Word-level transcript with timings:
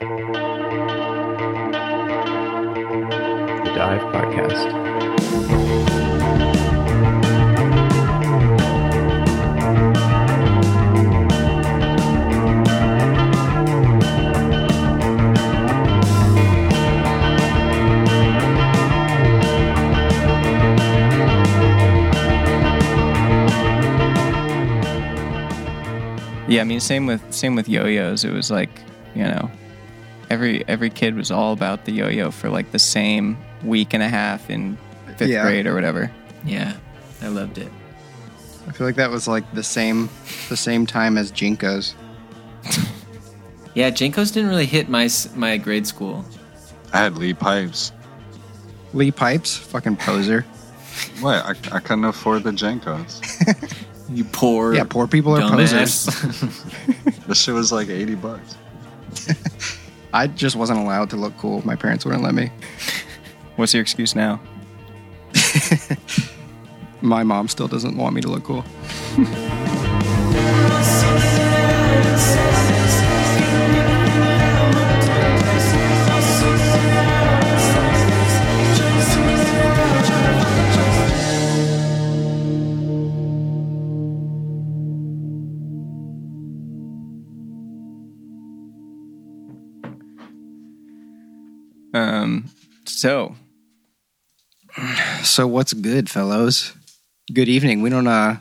The 0.00 0.06
Dive 3.74 4.00
Podcast. 4.00 4.70
Yeah, 26.48 26.62
I 26.62 26.64
mean, 26.64 26.80
same 26.80 27.04
with 27.04 27.20
same 27.30 27.54
with 27.54 27.68
yo-yos. 27.68 28.24
It 28.24 28.32
was 28.32 28.50
like, 28.50 28.70
you 29.14 29.24
know, 29.24 29.50
every 30.30 30.66
every 30.68 30.88
kid 30.90 31.14
was 31.16 31.30
all 31.30 31.52
about 31.52 31.84
the 31.84 31.92
yo-yo 31.92 32.30
for 32.30 32.48
like 32.48 32.70
the 32.72 32.78
same 32.78 33.36
week 33.64 33.92
and 33.92 34.02
a 34.02 34.08
half 34.08 34.48
in 34.48 34.78
fifth 35.16 35.28
Yeah. 35.28 35.42
grade 35.42 35.66
or 35.66 35.74
whatever. 35.74 36.10
Yeah, 36.44 36.76
I 37.20 37.28
loved 37.28 37.58
it. 37.58 37.70
I 38.68 38.72
feel 38.72 38.86
like 38.86 38.96
that 38.96 39.10
was 39.10 39.26
like 39.28 39.52
the 39.54 39.62
same 39.62 40.08
the 40.48 40.56
same 40.56 40.86
time 40.86 41.18
as 41.18 41.30
JNCOs. 41.32 41.94
Yeah, 43.72 43.90
JNCOs 43.92 44.32
didn't 44.34 44.48
really 44.48 44.66
hit 44.66 44.88
my 44.88 45.08
my 45.36 45.56
grade 45.56 45.86
school. 45.86 46.24
I 46.92 46.98
had 46.98 47.16
Lee 47.16 47.34
Pipes. 47.34 47.92
Lee 48.92 49.12
Pipes, 49.12 49.56
fucking 49.56 49.96
poser. 49.96 50.44
What? 51.20 51.36
I, 51.46 51.50
I 51.76 51.78
couldn't 51.80 52.04
afford 52.04 52.42
the 52.42 52.50
JNCOs. 52.50 53.86
You 54.12 54.24
poor 54.24 54.74
Yeah, 54.74 54.82
poor 54.82 55.06
people 55.06 55.36
are 55.36 55.40
posers. 55.48 56.06
dumbass. 56.08 57.26
this 57.28 57.40
shit 57.40 57.54
was 57.54 57.70
like 57.70 57.88
80 57.88 58.16
bucks. 58.16 58.56
I 60.12 60.26
just 60.26 60.56
wasn't 60.56 60.80
allowed 60.80 61.10
to 61.10 61.16
look 61.16 61.36
cool. 61.38 61.64
My 61.66 61.76
parents 61.76 62.04
wouldn't 62.04 62.22
let 62.22 62.34
me. 62.34 62.50
What's 63.56 63.74
your 63.74 63.82
excuse 63.82 64.14
now? 64.14 64.40
My 67.00 67.22
mom 67.22 67.48
still 67.48 67.68
doesn't 67.68 67.96
want 67.96 68.14
me 68.14 68.20
to 68.22 68.28
look 68.28 68.44
cool. 68.44 68.64
so 93.00 93.34
So 95.22 95.46
what's 95.46 95.72
good, 95.72 96.08
fellows? 96.10 96.74
Good 97.32 97.48
evening. 97.48 97.82
We 97.82 97.90
don't 97.90 98.06
uh 98.06 98.40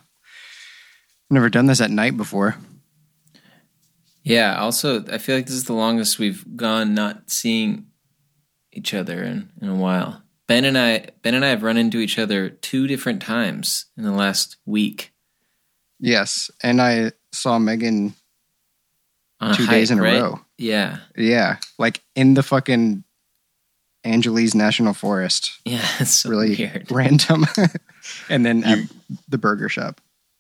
never 1.30 1.50
done 1.50 1.68
this 1.68 1.82
at 1.82 1.92
night 1.92 2.18
before. 2.18 2.56
yeah. 4.24 4.58
Also, 4.60 5.06
I 5.12 5.18
feel 5.18 5.36
like 5.36 5.46
this 5.46 5.56
is 5.56 5.66
the 5.66 5.74
longest 5.74 6.20
we've 6.20 6.44
gone 6.58 6.94
not 6.94 7.30
seeing 7.32 7.86
each 8.72 8.94
other 8.94 9.24
in, 9.24 9.50
in 9.62 9.70
a 9.70 9.76
while. 9.76 10.22
Ben 10.48 10.66
and 10.66 10.78
I, 10.78 11.08
Ben 11.22 11.36
and 11.36 11.46
I 11.46 11.50
have 11.50 11.64
run 11.64 11.78
into 11.78 12.00
each 12.00 12.18
other 12.20 12.50
two 12.50 12.88
different 12.88 13.22
times 13.22 13.86
in 13.98 14.04
the 14.04 14.12
last 14.12 14.58
week. 14.66 15.14
Yes. 16.00 16.50
And 16.64 16.82
I 16.82 17.12
saw 17.32 17.60
Megan 17.60 18.14
two 19.54 19.64
a 19.64 19.68
days 19.68 19.90
hike, 19.90 19.92
in 19.92 20.00
a 20.00 20.02
right? 20.02 20.22
row. 20.22 20.40
Yeah, 20.58 20.98
Yeah. 21.16 21.58
Like 21.78 22.02
in 22.16 22.34
the 22.34 22.44
fucking 22.44 23.04
Angeles 24.04 24.56
National 24.56 24.94
Forest. 24.94 25.60
yeah. 25.66 25.86
It's 26.00 26.12
so 26.12 26.30
really 26.30 26.56
weird. 26.56 26.88
random. 26.92 27.46
and 28.30 28.46
then 28.46 28.64
at 28.64 28.78
You- 28.78 28.88
the 29.28 29.38
burger 29.38 29.70
shop. 29.70 30.00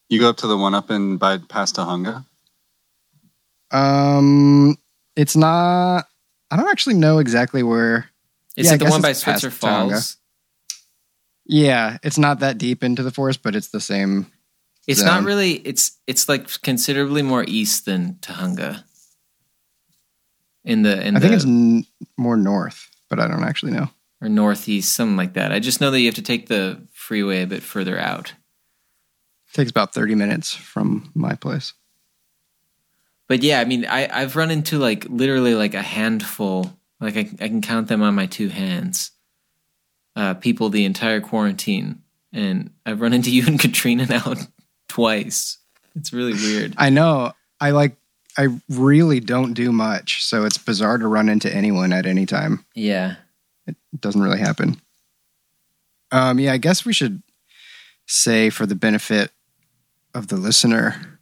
You 0.09 0.19
go 0.19 0.29
up 0.29 0.37
to 0.37 0.47
the 0.47 0.57
one 0.57 0.73
up 0.73 0.89
in 0.89 1.17
by 1.17 1.37
past 1.37 1.75
Tujunga? 1.75 2.25
Um 3.71 4.77
it's 5.15 5.35
not 5.35 6.07
I 6.49 6.55
don't 6.57 6.69
actually 6.69 6.95
know 6.95 7.19
exactly 7.19 7.61
where 7.63 8.09
Is 8.55 8.67
Yeah, 8.67 8.73
I 8.73 8.77
the 8.77 8.85
one 8.85 9.01
by 9.01 9.09
it's 9.11 9.19
Switzer 9.19 9.51
Falls? 9.51 10.17
Yeah, 11.45 11.97
it's 12.03 12.17
not 12.17 12.39
that 12.39 12.57
deep 12.57 12.83
into 12.83 13.03
the 13.03 13.11
forest, 13.11 13.41
but 13.43 13.55
it's 13.55 13.69
the 13.69 13.79
same. 13.81 14.27
It's 14.87 14.99
zone. 14.99 15.07
not 15.07 15.23
really. 15.23 15.53
It's 15.53 15.97
it's 16.07 16.27
like 16.29 16.61
considerably 16.61 17.21
more 17.21 17.43
east 17.47 17.85
than 17.85 18.15
Tujunga. 18.21 18.83
In 20.63 20.81
the 20.83 21.05
in 21.05 21.15
I 21.15 21.19
the 21.19 21.27
think 21.27 21.35
it's 21.35 21.45
n- 21.45 21.85
more 22.17 22.37
north, 22.37 22.88
but 23.09 23.19
I 23.19 23.27
don't 23.27 23.43
actually 23.43 23.71
know. 23.71 23.89
or 24.21 24.29
northeast, 24.29 24.93
something 24.95 25.17
like 25.17 25.33
that. 25.33 25.51
I 25.51 25.59
just 25.59 25.81
know 25.81 25.91
that 25.91 25.99
you 25.99 26.05
have 26.07 26.15
to 26.15 26.21
take 26.21 26.47
the 26.47 26.81
freeway 26.91 27.41
a 27.43 27.47
bit 27.47 27.63
further 27.63 27.97
out. 27.99 28.33
It 29.49 29.53
takes 29.53 29.71
about 29.71 29.93
30 29.93 30.15
minutes 30.15 30.53
from 30.53 31.11
my 31.15 31.35
place. 31.35 31.73
But 33.27 33.43
yeah, 33.43 33.59
I 33.59 33.65
mean, 33.65 33.85
I 33.85 34.09
I've 34.11 34.35
run 34.35 34.49
into 34.51 34.79
like 34.79 35.05
literally 35.07 35.53
like 35.53 35.73
a 35.75 35.81
handful. 35.83 36.73
Like 36.99 37.15
I 37.15 37.29
I 37.39 37.47
can 37.47 37.61
count 37.61 37.87
them 37.87 38.01
on 38.01 38.15
my 38.15 38.25
two 38.25 38.49
hands. 38.49 39.11
Uh, 40.15 40.33
people 40.33 40.69
the 40.69 40.83
entire 40.85 41.21
quarantine, 41.21 42.01
and 42.33 42.71
I've 42.85 43.01
run 43.01 43.13
into 43.13 43.31
you 43.35 43.45
and 43.45 43.59
Katrina 43.59 44.05
now 44.07 44.33
twice. 44.87 45.57
It's 45.95 46.11
really 46.11 46.33
weird. 46.33 46.73
I 46.77 46.89
know. 46.89 47.33
I 47.61 47.71
like 47.71 47.97
I 48.39 48.47
really 48.69 49.19
don't 49.19 49.53
do 49.53 49.73
much, 49.73 50.23
so 50.23 50.45
it's 50.45 50.57
bizarre 50.57 50.97
to 50.97 51.09
run 51.09 51.27
into 51.27 51.53
anyone 51.53 51.91
at 51.91 52.05
any 52.05 52.25
time. 52.25 52.65
Yeah. 52.73 53.15
It 53.67 53.75
doesn't 53.99 54.21
really 54.21 54.39
happen. 54.39 54.79
Um 56.11 56.39
yeah, 56.39 56.53
I 56.53 56.57
guess 56.57 56.85
we 56.85 56.93
should 56.93 57.21
say 58.07 58.49
for 58.49 58.65
the 58.65 58.75
benefit 58.75 59.31
of 60.13 60.29
the 60.29 60.37
listener 60.37 61.19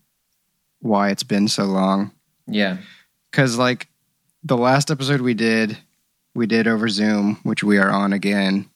why 0.79 1.09
it's 1.09 1.23
been 1.23 1.47
so 1.47 1.63
long. 1.63 2.11
Yeah. 2.45 2.77
Cuz 3.31 3.57
like 3.57 3.87
the 4.43 4.55
last 4.55 4.91
episode 4.91 5.21
we 5.21 5.33
did, 5.33 5.75
we 6.35 6.45
did 6.45 6.67
over 6.67 6.87
Zoom, 6.87 7.39
which 7.41 7.63
we 7.63 7.79
are 7.79 7.89
on 7.89 8.13
again. 8.13 8.69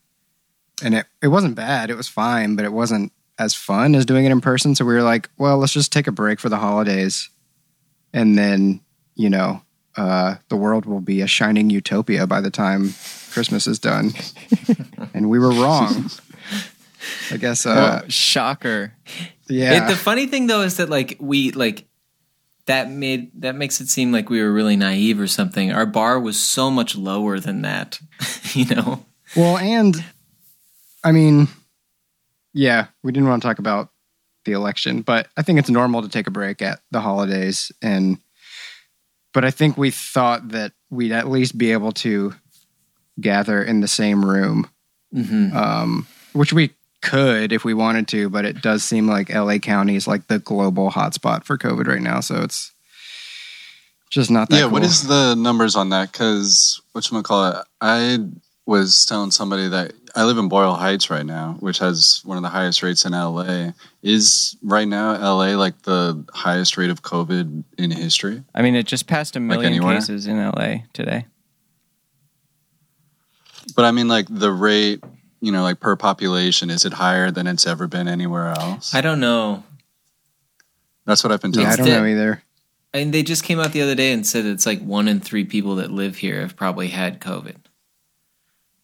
And 0.84 0.96
it 0.96 1.06
it 1.22 1.28
wasn't 1.28 1.54
bad. 1.54 1.92
It 1.92 1.96
was 1.96 2.08
fine, 2.08 2.56
but 2.56 2.66
it 2.66 2.74
wasn't 2.74 3.12
as 3.38 3.54
fun 3.54 3.94
as 3.94 4.04
doing 4.04 4.26
it 4.26 4.32
in 4.32 4.42
person, 4.42 4.74
so 4.74 4.84
we 4.84 4.96
were 4.96 5.04
like, 5.04 5.30
well, 5.38 5.60
let's 5.60 5.74
just 5.74 5.94
take 5.94 6.08
a 6.08 6.12
break 6.12 6.40
for 6.40 6.50
the 6.50 6.58
holidays. 6.58 7.30
And 8.14 8.38
then, 8.38 8.82
you 9.16 9.30
know, 9.30 9.62
uh 9.98 10.36
the 10.50 10.56
world 10.56 10.86
will 10.86 11.02
be 11.02 11.22
a 11.22 11.28
shining 11.28 11.70
utopia 11.70 12.26
by 12.26 12.40
the 12.42 12.50
time 12.52 12.94
Christmas 13.32 13.68
is 13.68 13.80
done. 13.80 14.12
and 15.14 15.30
we 15.30 15.38
were 15.40 15.52
wrong. 15.52 16.10
I 17.32 17.38
guess 17.38 17.66
uh 17.66 18.02
Oh, 18.04 18.08
shocker. 18.10 18.94
yeah. 19.50 19.86
It, 19.86 19.90
the 19.90 19.96
funny 19.98 20.28
thing 20.28 20.48
though 20.48 20.62
is 20.62 20.78
that 20.78 20.90
like 20.90 21.18
we 21.20 21.52
like 21.52 21.88
that 22.68 22.90
made 22.90 23.32
that 23.42 23.56
makes 23.56 23.82
it 23.82 23.90
seem 23.90 24.12
like 24.12 24.30
we 24.30 24.42
were 24.42 24.52
really 24.54 24.76
naive 24.78 25.20
or 25.20 25.28
something. 25.28 25.72
Our 25.74 25.86
bar 25.86 26.20
was 26.20 26.40
so 26.40 26.70
much 26.72 26.96
lower 26.96 27.40
than 27.40 27.64
that, 27.64 28.00
you 28.54 28.66
know. 28.76 29.06
Well, 29.36 29.58
and 29.58 30.04
I 31.04 31.12
mean, 31.12 31.48
yeah, 32.54 32.88
we 33.04 33.12
didn't 33.12 33.28
want 33.30 33.42
to 33.42 33.48
talk 33.48 33.60
about 33.60 33.90
the 34.46 34.54
election, 34.54 35.02
but 35.02 35.28
I 35.38 35.42
think 35.42 35.60
it's 35.60 35.70
normal 35.70 36.02
to 36.02 36.10
take 36.10 36.28
a 36.28 36.32
break 36.32 36.62
at 36.62 36.82
the 36.92 37.02
holidays. 37.02 37.72
And, 37.82 38.18
but 39.34 39.46
I 39.46 39.52
think 39.52 39.78
we 39.78 39.92
thought 39.92 40.50
that 40.50 40.74
we'd 40.90 41.12
at 41.12 41.30
least 41.30 41.58
be 41.58 41.72
able 41.72 41.92
to 41.94 42.34
gather 43.20 43.62
in 43.64 43.82
the 43.82 43.88
same 43.88 44.26
room, 44.26 44.70
Mm-hmm. 45.14 45.56
um, 45.58 46.08
which 46.32 46.54
we 46.54 46.72
could 47.02 47.52
if 47.52 47.66
we 47.66 47.74
wanted 47.74 48.08
to, 48.10 48.30
but 48.30 48.46
it 48.46 48.62
does 48.62 48.84
seem 48.84 49.08
like 49.08 49.30
LA 49.34 49.58
County 49.58 49.96
is 49.98 50.08
like 50.08 50.28
the 50.28 50.40
global 50.40 50.90
hotspot 50.90 51.44
for 51.44 51.58
COVID 51.58 51.88
right 51.88 52.02
now. 52.02 52.22
So 52.22 52.42
it's 52.44 52.72
just 54.10 54.32
not 54.32 54.50
that 54.50 54.58
yeah, 54.58 54.66
what 54.66 54.82
cool. 54.84 54.90
is 54.90 55.08
the 55.08 55.36
numbers 55.36 55.76
on 55.76 55.90
that? 55.90 56.12
Because, 56.12 56.82
what 56.94 57.06
call 57.24 57.48
it 57.52 57.66
I 57.82 58.20
was 58.66 59.06
telling 59.06 59.32
somebody 59.32 59.68
that 59.68 59.94
I 60.16 60.24
live 60.24 60.38
in 60.38 60.48
Boyle 60.50 60.74
Heights 60.74 61.10
right 61.10 61.26
now, 61.26 61.58
which 61.60 61.80
has 61.80 62.22
one 62.24 62.38
of 62.38 62.44
the 62.44 62.50
highest 62.50 62.84
rates 62.84 63.06
in 63.06 63.14
LA. 63.14 63.72
Is 64.04 64.56
right 64.62 64.88
now 64.88 65.14
LA 65.14 65.56
like 65.56 65.82
the 65.84 66.24
highest 66.34 66.78
rate 66.78 66.90
of 66.90 67.02
COVID 67.02 67.64
in 67.78 67.92
history? 67.92 68.44
I 68.54 68.62
mean, 68.62 68.76
it 68.76 68.86
just 68.86 69.08
passed 69.08 69.36
a 69.36 69.40
million 69.40 69.74
anywhere? 69.74 69.96
cases 69.96 70.28
in 70.28 70.38
LA 70.38 70.84
today. 70.94 71.26
But 73.76 73.86
I 73.86 73.92
mean, 73.92 74.08
like 74.08 74.28
the 74.30 74.52
rate, 74.52 75.04
you 75.40 75.52
know, 75.52 75.64
like 75.64 75.80
per 75.80 75.96
population, 75.96 76.70
is 76.70 76.86
it 76.86 76.94
higher 76.94 77.32
than 77.32 77.48
it's 77.48 77.66
ever 77.66 77.88
been 77.88 78.08
anywhere 78.08 78.50
else? 78.50 78.94
I 78.94 79.02
don't 79.02 79.20
know. 79.20 79.64
That's 81.06 81.24
what 81.24 81.32
I've 81.32 81.42
been 81.42 81.52
told. 81.52 81.66
Yeah, 81.66 81.74
I 81.74 81.76
don't 81.78 81.86
the- 81.86 81.92
know 81.94 82.06
either. 82.06 82.44
And 82.94 83.14
they 83.14 83.24
just 83.24 83.46
came 83.46 83.58
out 83.58 83.72
the 83.72 83.82
other 83.82 83.96
day 83.96 84.12
and 84.12 84.28
said 84.28 84.46
it's 84.46 84.66
like 84.66 84.82
one 84.82 85.08
in 85.08 85.22
three 85.22 85.46
people 85.46 85.76
that 85.76 85.92
live 85.92 86.18
here 86.18 86.42
have 86.42 86.58
probably 86.58 86.90
had 86.90 87.22
COVID. 87.22 87.56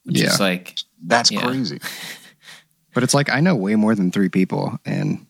Which 0.07 0.21
Yeah. 0.21 0.27
is 0.33 0.39
like 0.39 0.79
That's 1.05 1.29
Yeah. 1.31 1.41
crazy. 1.41 1.79
But 2.93 3.03
it's 3.03 3.13
like 3.13 3.29
I 3.29 3.41
know 3.41 3.53
way 3.55 3.75
more 3.75 3.93
than 3.93 4.09
three 4.11 4.29
people, 4.29 4.79
and 4.83 5.27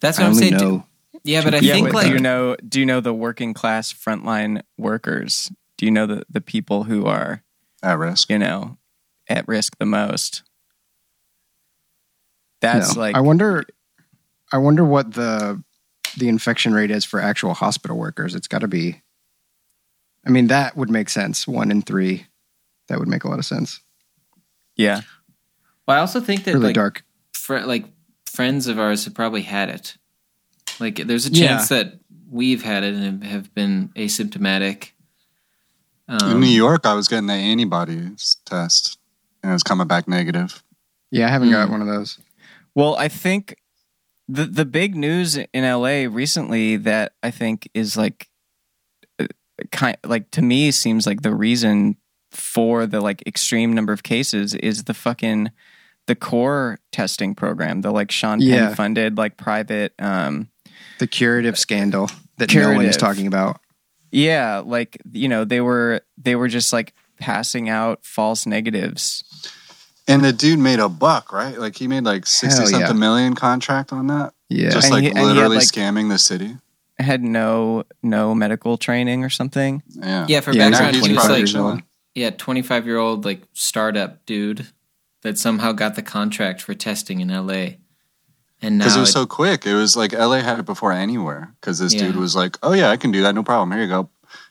that's 0.00 0.18
I 0.18 0.22
what 0.22 0.26
I'm 0.26 0.32
only 0.32 0.50
saying. 0.50 0.58
know 0.58 0.86
Yeah, 1.22 1.44
but 1.44 1.54
I 1.54 1.60
yeah, 1.60 1.74
think 1.74 1.92
like 1.94 2.06
do 2.06 2.12
you 2.12 2.18
know 2.18 2.56
do 2.68 2.80
you 2.80 2.86
know 2.86 3.00
the 3.00 3.14
working 3.14 3.54
class 3.54 3.92
frontline 3.92 4.62
workers 4.76 5.52
do 5.78 5.86
you 5.86 5.92
know 5.92 6.06
the 6.06 6.24
the 6.28 6.40
people 6.40 6.84
who 6.84 7.06
are 7.06 7.44
At 7.84 7.98
risk. 7.98 8.30
you 8.30 8.38
know 8.40 8.78
at 9.28 9.46
risk 9.46 9.78
the 9.78 9.86
most? 9.86 10.42
That's 12.60 12.96
No. 12.96 13.00
like 13.02 13.14
I 13.16 13.20
wonder. 13.20 13.64
I 14.52 14.58
wonder 14.58 14.84
what 14.84 15.12
the 15.14 15.62
the 16.16 16.28
infection 16.28 16.74
rate 16.74 16.90
is 16.90 17.04
for 17.04 17.20
actual 17.20 17.54
hospital 17.54 17.96
workers. 17.96 18.34
It's 18.34 18.48
got 18.48 18.60
to 18.62 18.68
be. 18.68 19.02
I 20.26 20.30
mean, 20.30 20.48
that 20.48 20.76
would 20.76 20.90
make 20.90 21.10
sense. 21.10 21.46
One 21.46 21.70
in 21.70 21.82
three. 21.82 22.26
That 22.88 22.98
would 22.98 23.08
make 23.08 23.22
a 23.22 23.28
lot 23.28 23.38
of 23.38 23.44
sense. 23.44 23.80
Yeah. 24.76 25.00
Well, 25.86 25.96
I 25.96 26.00
also 26.00 26.20
think 26.20 26.44
that 26.44 26.54
Really 26.54 26.66
like 26.66 26.74
dark. 26.74 27.04
fr- 27.32 27.58
like 27.60 27.86
friends 28.26 28.66
of 28.66 28.78
ours 28.78 29.04
have 29.04 29.14
probably 29.14 29.42
had 29.42 29.68
it. 29.68 29.96
Like 30.80 30.96
there's 31.06 31.26
a 31.26 31.30
Yeah. 31.32 31.48
chance 31.48 31.68
that 31.68 32.00
we've 32.30 32.62
had 32.62 32.82
it 32.84 32.94
and 32.94 33.22
have 33.24 33.54
been 33.54 33.90
asymptomatic. 33.96 34.90
In 36.08 36.16
Um, 36.22 36.40
New 36.40 36.46
York, 36.46 36.84
I 36.86 36.94
was 36.94 37.08
getting 37.08 37.26
the 37.28 37.32
antibodies 37.34 38.36
test, 38.44 38.98
and 39.42 39.50
it 39.50 39.54
was 39.54 39.62
coming 39.62 39.86
back 39.86 40.06
negative. 40.08 40.62
Yeah, 41.10 41.26
I 41.26 41.30
haven't 41.30 41.50
got 41.50 41.68
Mm. 41.68 41.72
one 41.72 41.80
of 41.80 41.86
those. 41.86 42.18
Well, 42.74 42.96
I 42.96 43.08
think 43.08 43.56
the 44.28 44.46
the 44.46 44.64
big 44.64 44.96
news 44.96 45.36
in 45.36 45.64
LA 45.64 46.06
recently 46.06 46.76
that 46.76 47.12
I 47.22 47.30
think 47.30 47.68
is 47.74 47.96
like 47.96 48.28
uh, 49.18 49.26
kind 49.70 49.96
like 50.04 50.30
to 50.32 50.42
me 50.42 50.70
seems 50.72 51.06
like 51.06 51.22
the 51.22 51.34
reason 51.34 51.96
for 52.34 52.86
the 52.86 53.00
like 53.00 53.22
extreme 53.26 53.72
number 53.72 53.92
of 53.92 54.02
cases 54.02 54.54
is 54.54 54.84
the 54.84 54.94
fucking 54.94 55.50
the 56.06 56.14
core 56.14 56.78
testing 56.92 57.34
program, 57.34 57.80
the 57.80 57.90
like 57.90 58.10
Sean 58.10 58.38
Penn 58.40 58.48
Yeah. 58.48 58.74
funded 58.74 59.16
like 59.16 59.36
private 59.36 59.94
um 59.98 60.48
The 60.98 61.06
curative 61.06 61.58
scandal 61.58 62.10
that 62.38 62.54
no 62.54 62.72
one 62.74 62.84
is 62.84 62.96
talking 62.96 63.26
about. 63.26 63.60
yeah, 64.10 64.58
like 64.64 64.98
you 65.12 65.28
know, 65.28 65.44
they 65.44 65.60
were 65.60 66.02
they 66.18 66.36
were 66.36 66.48
just 66.48 66.72
like 66.72 66.92
passing 67.18 67.68
out 67.68 68.04
false 68.04 68.44
negatives. 68.46 69.24
And 70.06 70.22
the 70.22 70.32
dude 70.34 70.58
made 70.58 70.80
a 70.80 70.88
buck, 70.90 71.32
right? 71.32 71.58
Like 71.58 71.76
he 71.76 71.88
made 71.88 72.04
like 72.04 72.26
sixty 72.26 72.60
Hell 72.62 72.70
yeah. 72.70 72.78
something 72.80 72.98
million 72.98 73.34
contract 73.34 73.90
on 73.92 74.08
that, 74.08 74.34
Yeah, 74.50 74.68
just 74.70 74.86
And 74.86 74.92
like 74.94 75.02
he- 75.04 75.08
and 75.08 75.18
he 75.18 75.24
had, 75.24 75.32
literally 75.34 75.56
like- 75.56 75.66
scamming 75.66 76.10
the 76.10 76.18
city. 76.18 76.58
Had 76.98 77.22
no 77.22 77.84
no 78.02 78.34
medical 78.34 78.76
training 78.76 79.24
or 79.24 79.30
something. 79.30 79.82
Yeah, 79.88 80.26
yeah, 80.28 80.40
for 80.40 80.52
Yeah, 80.52 80.68
Now 80.68 80.78
background, 80.78 80.96
he's 80.96 81.06
he 81.06 81.12
was 81.12 81.16
probably 81.16 81.16
probably 81.16 81.32
like 81.34 81.38
years 81.40 81.52
chilling. 81.52 81.72
old. 81.72 81.82
Yeah, 82.14 82.30
25 82.30 82.86
year 82.86 82.98
old 82.98 83.24
like 83.24 83.42
startup 83.52 84.24
dude 84.26 84.66
that 85.22 85.38
somehow 85.38 85.72
got 85.72 85.94
the 85.96 86.02
contract 86.02 86.60
for 86.62 86.74
testing 86.74 87.20
in 87.20 87.28
LA. 87.28 87.76
And 88.62 88.78
Because 88.78 88.96
it 88.96 89.00
was 89.00 89.08
it- 89.10 89.12
so 89.12 89.26
quick. 89.26 89.66
It 89.66 89.74
was 89.74 89.96
like 89.96 90.12
LA 90.12 90.40
had 90.40 90.58
it 90.58 90.64
before 90.66 90.92
anywhere. 90.92 91.54
Because 91.60 91.78
this 91.78 91.92
Yeah. 91.94 92.02
dude 92.06 92.16
was 92.16 92.34
like, 92.36 92.56
"Oh 92.62 92.72
yeah, 92.72 92.90
I 92.90 92.96
can 92.96 93.10
do 93.10 93.22
that, 93.22 93.34
no 93.34 93.42
problem. 93.42 93.72
Here 93.72 93.82
you 93.82 93.88
go." 93.88 94.00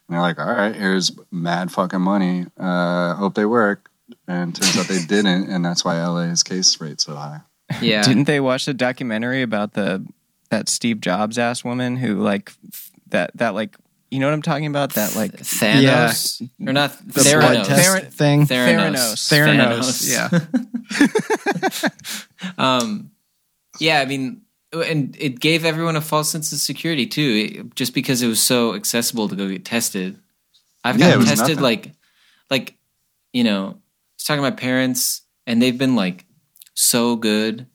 And 0.08 0.16
they're 0.16 0.22
like, 0.22 0.40
"All 0.40 0.46
right, 0.54 0.76
here's 0.76 1.12
mad 1.32 1.72
fucking 1.72 2.02
money. 2.02 2.46
Uh, 2.60 3.14
hope 3.16 3.36
they 3.36 3.46
work." 3.46 3.90
And 4.28 4.54
turns 4.56 4.78
out 4.78 4.88
they 4.88 5.04
didn't, 5.08 5.50
and 5.50 5.64
that's 5.64 5.84
why 5.86 6.04
LA's 6.06 6.44
case 6.44 6.80
rate 6.82 7.00
so 7.02 7.16
high. 7.16 7.42
yeah, 7.82 8.04
Didn't 8.08 8.26
they 8.26 8.40
watch 8.40 8.66
the 8.66 8.74
documentary 8.74 9.42
about 9.42 9.74
the 9.74 10.06
that 10.50 10.70
Steve 10.70 11.02
Jobs 11.02 11.40
ass 11.40 11.64
woman 11.64 11.96
who 11.98 12.22
like 12.22 12.52
f- 12.72 12.92
that 13.08 13.32
that 13.36 13.56
like 13.56 13.76
you 14.14 14.20
know 14.20 14.28
what 14.28 14.34
I'm 14.34 14.42
talking 14.44 14.68
about 14.68 14.94
that 14.94 15.16
like 15.16 15.32
Thanos 15.38 16.40
yeah. 16.60 16.70
or 16.70 16.74
not 16.74 16.92
the 17.06 17.22
Theranos. 17.22 17.40
blood 17.40 17.66
test 17.66 17.90
Thera- 17.90 18.14
thing. 18.14 18.46
Theranos. 18.46 19.28
Theranos. 19.28 20.40
Theranos, 20.92 22.58
um, 22.58 23.12
yeah, 23.80 24.00
I 24.02 24.06
mean, 24.06 24.42
and 24.72 25.16
it 25.20 25.40
gave 25.40 25.66
everyone 25.66 25.96
a 25.96 26.02
false 26.02 26.30
sense 26.30 26.54
of 26.54 26.60
security 26.60 27.08
too, 27.08 27.22
it- 27.50 27.76
just 27.76 27.94
because 27.94 28.22
it 28.22 28.28
was 28.28 28.40
so 28.42 28.76
accessible 28.76 29.28
to 29.30 29.36
go 29.36 29.50
get 29.50 29.66
tested. 29.66 30.20
I've 30.84 31.00
gotten 31.00 31.20
was 31.20 31.30
tested 31.30 31.50
nothing. 31.58 31.64
like, 31.64 31.92
like, 32.52 32.78
you 33.32 33.44
know, 33.44 33.64
I 33.66 33.76
was 34.16 34.24
talking 34.26 34.44
to 34.44 34.50
my 34.50 34.56
parents, 34.56 35.22
and 35.48 35.62
they've 35.62 35.78
been 35.78 35.96
like 35.96 36.26
so 36.76 37.16
good. 37.16 37.66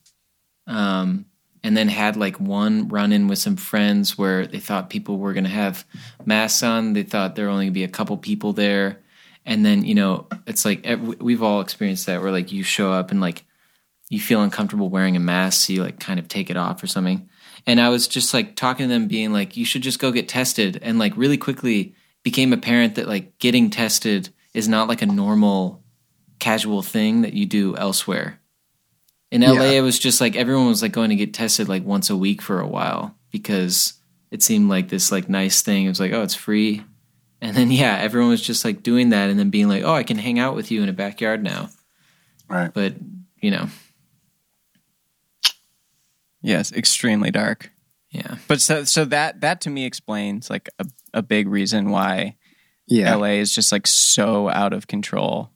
Um, 0.67 1.25
and 1.69 1.77
then 1.77 1.89
had 1.89 2.17
like 2.17 2.41
one 2.41 2.89
run 2.89 3.13
in 3.13 3.29
with 3.29 3.39
some 3.39 3.57
friends 3.57 4.17
where 4.17 4.47
they 4.47 4.59
thought 4.59 4.89
people 4.89 5.19
were 5.19 5.35
going 5.35 5.45
to 5.45 5.51
have 5.51 5.85
masks 6.25 6.63
on. 6.63 6.95
They 6.95 7.03
thought 7.03 7.37
there 7.37 7.45
were 7.45 7.51
only 7.51 7.67
going 7.67 7.75
to 7.75 7.79
be 7.79 7.85
a 7.85 7.89
couple 7.89 8.17
people 8.17 8.55
there. 8.55 9.01
And 9.45 9.67
then, 9.67 9.85
you 9.85 9.95
know, 9.95 10.29
it's 10.47 10.65
like 10.65 10.87
we've 11.21 11.43
all 11.43 11.61
experienced 11.61 12.07
that 12.07 12.23
where 12.23 12.33
like 12.33 12.53
you 12.53 12.63
show 12.63 12.91
up 12.91 13.11
and 13.11 13.21
like 13.21 13.45
you 14.09 14.19
feel 14.19 14.41
uncomfortable 14.41 14.89
wearing 14.89 15.15
a 15.15 15.21
mask, 15.21 15.67
so 15.67 15.75
you 15.75 15.83
like 15.83 16.01
kind 16.01 16.19
of 16.19 16.27
take 16.27 16.49
it 16.49 16.57
off 16.57 16.83
or 16.83 16.87
something. 16.87 17.29
And 17.67 17.83
I 17.83 17.91
was 17.91 18.09
just 18.09 18.33
like 18.33 18.57
talking 18.57 18.89
to 18.89 18.89
them, 18.89 19.07
being 19.07 19.35
like, 19.35 19.55
you 19.55 19.67
should 19.67 19.83
just 19.83 19.99
go 19.99 20.11
get 20.11 20.27
tested. 20.27 20.79
And 20.81 20.99
like 20.99 21.15
really 21.19 21.37
quickly 21.37 21.95
became 22.23 22.55
apparent 22.55 22.95
that 22.95 23.09
like 23.09 23.39
getting 23.39 23.69
tested 23.69 24.31
is 24.55 24.71
not 24.71 24.89
like 24.89 25.03
a 25.03 25.07
normal 25.07 25.83
casual 26.39 26.81
thing 26.81 27.21
that 27.21 27.35
you 27.35 27.45
do 27.45 27.77
elsewhere. 27.77 28.41
In 29.31 29.43
LA, 29.43 29.53
Yeah. 29.53 29.71
it 29.73 29.81
was 29.83 29.99
just 29.99 30.21
like 30.21 30.37
everyone 30.37 30.69
was 30.69 30.81
like 30.83 30.93
going 30.93 31.11
to 31.11 31.17
get 31.17 31.35
tested 31.35 31.69
like 31.69 31.85
once 31.85 32.09
a 32.11 32.17
week 32.17 32.41
for 32.41 32.61
a 32.61 32.67
while 32.67 33.15
because 33.31 33.95
it 34.31 34.43
seemed 34.43 34.69
like 34.71 34.89
this 34.89 35.13
like 35.13 35.29
nice 35.29 35.61
thing. 35.63 35.85
It 35.85 35.89
was 35.91 36.01
like, 36.01 36.13
oh, 36.13 36.23
it's 36.23 36.35
free. 36.35 36.83
And 37.41 37.57
then 37.57 37.71
yeah, 37.71 37.97
everyone 37.99 38.31
was 38.31 38.43
just 38.43 38.65
like 38.65 38.83
doing 38.83 39.11
that 39.11 39.31
and 39.31 39.39
then 39.39 39.51
being 39.51 39.69
like, 39.69 39.85
oh, 39.85 39.93
I 39.95 40.03
can 40.03 40.19
hang 40.19 40.39
out 40.39 40.55
with 40.57 40.71
you 40.71 40.83
in 40.83 40.89
a 40.89 40.93
backyard 40.95 41.43
now. 41.43 41.69
Right. 42.49 42.73
But 42.73 42.95
you 43.41 43.51
know, 43.51 43.69
yes 46.43 46.73
extremely 46.73 47.31
dark. 47.31 47.71
yeah, 48.11 48.37
But 48.49 48.61
so 48.61 48.85
so 48.85 49.05
that 49.07 49.41
that 49.43 49.61
to 49.63 49.71
me 49.71 49.85
explains 49.85 50.49
like 50.51 50.69
a, 50.79 50.87
a 51.15 51.23
big 51.23 51.49
reason 51.49 51.91
why 51.91 52.37
yeah. 52.87 53.15
LA 53.15 53.37
is 53.43 53.55
just 53.55 53.71
like 53.71 53.87
so 53.87 54.49
out 54.49 54.73
of 54.73 54.87
control. 54.87 55.51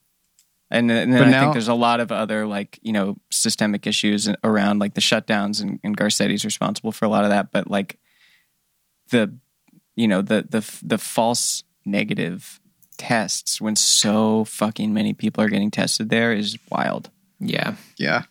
And, 0.72 0.90
and 0.90 1.12
then 1.12 1.20
But 1.20 1.28
I 1.28 1.30
now- 1.30 1.40
think 1.42 1.52
there's 1.52 1.68
a 1.68 1.74
lot 1.74 2.00
of 2.00 2.10
other 2.10 2.46
like 2.46 2.78
you 2.82 2.92
know 2.92 3.16
systemic 3.30 3.86
issues 3.86 4.28
around 4.42 4.78
like 4.80 4.94
the 4.94 5.00
shutdowns 5.02 5.60
and, 5.62 5.78
and 5.84 5.96
Garcetti's 5.96 6.44
responsible 6.44 6.90
for 6.92 7.04
a 7.04 7.08
lot 7.08 7.24
of 7.24 7.30
that. 7.30 7.52
But 7.52 7.70
like 7.70 7.98
the 9.10 9.36
you 9.94 10.08
know 10.08 10.22
the 10.22 10.46
the 10.48 10.62
the 10.82 10.98
false 10.98 11.62
negative 11.84 12.58
tests 12.96 13.60
when 13.60 13.76
so 13.76 14.44
fucking 14.44 14.94
many 14.94 15.12
people 15.12 15.44
are 15.44 15.48
getting 15.48 15.70
tested 15.70 16.08
there 16.08 16.32
is 16.32 16.56
wild. 16.70 17.10
yeah, 17.40 17.74
Yeah. 17.98 18.22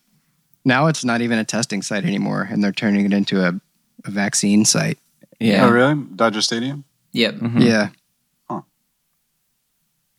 Now 0.64 0.88
it's 0.88 1.04
not 1.04 1.22
even 1.22 1.38
a 1.40 1.44
testing 1.44 1.82
site 1.82 2.06
anymore, 2.06 2.48
and 2.50 2.64
they're 2.64 2.72
turning 2.72 3.06
it 3.06 3.14
into 3.14 3.44
a, 3.44 3.60
a 4.06 4.12
vaccine 4.12 4.64
site. 4.66 4.98
Yeah. 5.40 5.66
Oh 5.66 5.72
really? 5.72 5.96
Dodger 6.16 6.42
Stadium? 6.42 6.86
yep, 7.12 7.36
Mhm. 7.36 7.62
Yeah. 7.66 7.90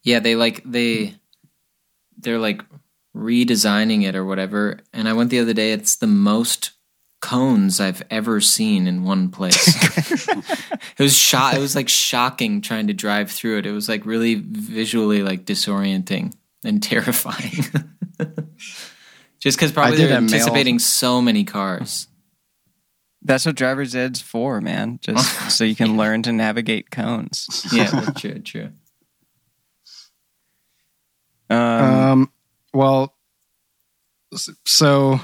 yeah. 0.02 0.18
They 0.20 0.34
like 0.36 0.62
they 0.64 1.14
they're 2.22 2.38
like 2.38 2.62
redesigning 3.16 4.04
it 4.04 4.16
or 4.16 4.24
whatever. 4.24 4.78
And 4.92 5.08
I 5.08 5.12
went 5.12 5.30
the 5.30 5.40
other 5.40 5.52
day. 5.52 5.72
It's 5.72 5.96
the 5.96 6.06
most 6.06 6.72
cones 7.20 7.80
I've 7.80 8.02
ever 8.10 8.40
seen 8.40 8.86
in 8.86 9.04
one 9.04 9.30
place. 9.30 9.68
it 10.28 10.98
was 10.98 11.16
shot. 11.16 11.54
It 11.54 11.60
was 11.60 11.76
like 11.76 11.88
shocking 11.88 12.60
trying 12.60 12.88
to 12.88 12.94
drive 12.94 13.30
through 13.30 13.58
it. 13.58 13.66
It 13.66 13.72
was 13.72 13.88
like 13.88 14.04
really 14.04 14.34
visually 14.34 15.22
like 15.22 15.44
disorienting 15.44 16.34
and 16.64 16.82
terrifying. 16.82 17.64
Just 19.40 19.58
because 19.58 19.72
probably 19.72 19.96
they're 19.96 20.18
a 20.18 20.20
mail- 20.20 20.34
anticipating 20.34 20.78
so 20.78 21.20
many 21.20 21.44
cars. 21.44 22.08
That's 23.22 23.46
what 23.46 23.54
driver's 23.54 23.94
ed's 23.94 24.20
for, 24.20 24.60
man. 24.60 24.98
Just 25.00 25.50
so 25.56 25.64
you 25.64 25.76
can 25.76 25.96
learn 25.96 26.22
to 26.24 26.32
navigate 26.32 26.90
cones. 26.90 27.66
Yeah, 27.72 28.10
true, 28.16 28.40
true. 28.40 28.70
Um, 31.52 31.94
Um, 31.94 32.32
well, 32.72 33.14
so 34.64 35.20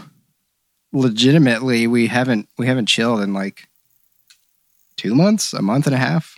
legitimately, 0.92 1.86
we 1.86 2.06
haven't 2.08 2.48
we 2.58 2.66
haven't 2.66 2.86
chilled 2.86 3.20
in 3.20 3.32
like 3.32 3.68
two 4.96 5.14
months, 5.14 5.52
a 5.52 5.62
month 5.62 5.86
and 5.86 5.94
a 5.94 5.98
half. 5.98 6.36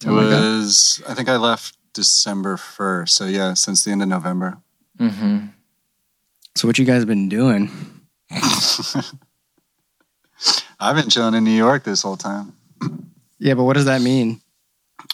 It 0.00 0.04
Something 0.04 0.24
like 0.30 0.30
was. 0.40 1.02
I 1.08 1.14
think 1.14 1.28
I 1.28 1.36
left 1.36 1.76
December 1.92 2.56
first. 2.56 3.14
So 3.14 3.26
yeah, 3.26 3.54
since 3.54 3.84
the 3.84 3.92
end 3.92 4.02
of 4.02 4.08
November. 4.08 4.58
hmm 4.98 5.46
So 6.56 6.68
what 6.68 6.78
you 6.78 6.84
guys 6.84 7.04
been 7.04 7.28
doing? 7.28 7.70
I've 10.80 10.96
been 10.96 11.08
chilling 11.08 11.34
in 11.34 11.44
New 11.44 11.50
York 11.52 11.84
this 11.84 12.02
whole 12.02 12.16
time. 12.16 12.54
Yeah, 13.38 13.54
but 13.54 13.62
what 13.64 13.74
does 13.74 13.84
that 13.84 14.02
mean? 14.02 14.40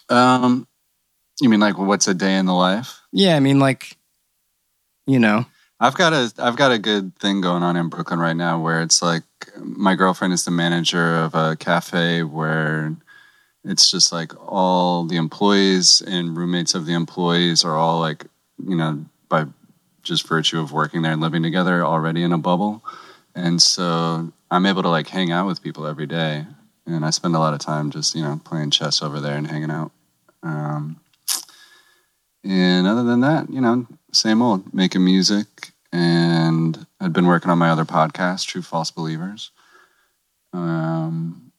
Um, 0.09 0.67
you 1.41 1.49
mean 1.51 1.61
like 1.61 1.77
what's 1.79 2.09
a 2.09 2.15
day 2.15 2.37
in 2.37 2.47
the 2.47 2.55
life? 2.55 3.01
Yeah, 3.13 3.37
I 3.37 3.41
mean 3.41 3.59
like, 3.59 3.98
you 5.09 5.19
know, 5.19 5.47
I've 5.81 5.97
got 5.97 6.13
a 6.13 6.33
I've 6.39 6.57
got 6.57 6.71
a 6.71 6.79
good 6.79 7.17
thing 7.17 7.41
going 7.41 7.63
on 7.63 7.77
in 7.77 7.89
Brooklyn 7.89 8.21
right 8.21 8.37
now 8.37 8.61
where 8.61 8.83
it's 8.83 9.01
like 9.03 9.25
my 9.57 9.95
girlfriend 9.95 10.35
is 10.35 10.45
the 10.45 10.51
manager 10.51 11.17
of 11.17 11.35
a 11.35 11.57
cafe 11.57 12.23
where 12.23 12.95
it's 13.65 13.91
just 13.91 14.13
like 14.13 14.33
all 14.47 15.05
the 15.05 15.17
employees 15.17 16.03
and 16.07 16.37
roommates 16.37 16.75
of 16.75 16.87
the 16.87 16.93
employees 16.93 17.65
are 17.65 17.77
all 17.77 18.01
like 18.01 18.27
you 18.65 18.77
know 18.77 19.05
by 19.31 19.47
just 20.03 20.29
virtue 20.29 20.61
of 20.61 20.73
working 20.73 21.03
there 21.03 21.13
and 21.13 21.23
living 21.23 21.43
together 21.43 21.85
already 21.85 22.23
in 22.23 22.33
a 22.33 22.39
bubble. 22.39 22.85
And 23.35 23.63
so 23.63 24.33
i'm 24.51 24.67
able 24.67 24.83
to 24.83 24.91
like 24.91 25.09
hang 25.09 25.33
out 25.33 25.47
with 25.47 25.63
people 25.63 25.87
every 25.87 26.07
day. 26.07 26.47
And 26.87 27.05
i 27.05 27.11
spend 27.11 27.35
a 27.35 27.39
lot 27.39 27.55
of 27.55 27.61
time 27.61 27.91
just 27.91 28.15
you 28.15 28.23
know 28.23 28.41
playing 28.45 28.71
chess 28.71 29.03
over 29.03 29.21
there 29.21 29.37
and 29.37 29.47
hanging 29.47 29.71
out. 29.71 29.93
Um, 30.43 31.01
And 32.45 32.87
other 32.87 33.03
than 33.03 33.21
that, 33.21 33.51
you 33.51 33.61
know, 33.61 33.87
same 34.13 34.43
old, 34.43 34.73
making 34.75 35.05
music. 35.05 35.47
And 35.93 36.87
I'd 37.01 37.13
been 37.13 37.27
working 37.27 37.51
on 37.51 37.59
my 37.59 37.71
other 37.71 37.85
podcast, 37.85 38.47
True 38.47 38.63
False 38.63 38.91
Believers. 38.91 39.51
Um, 40.53 41.53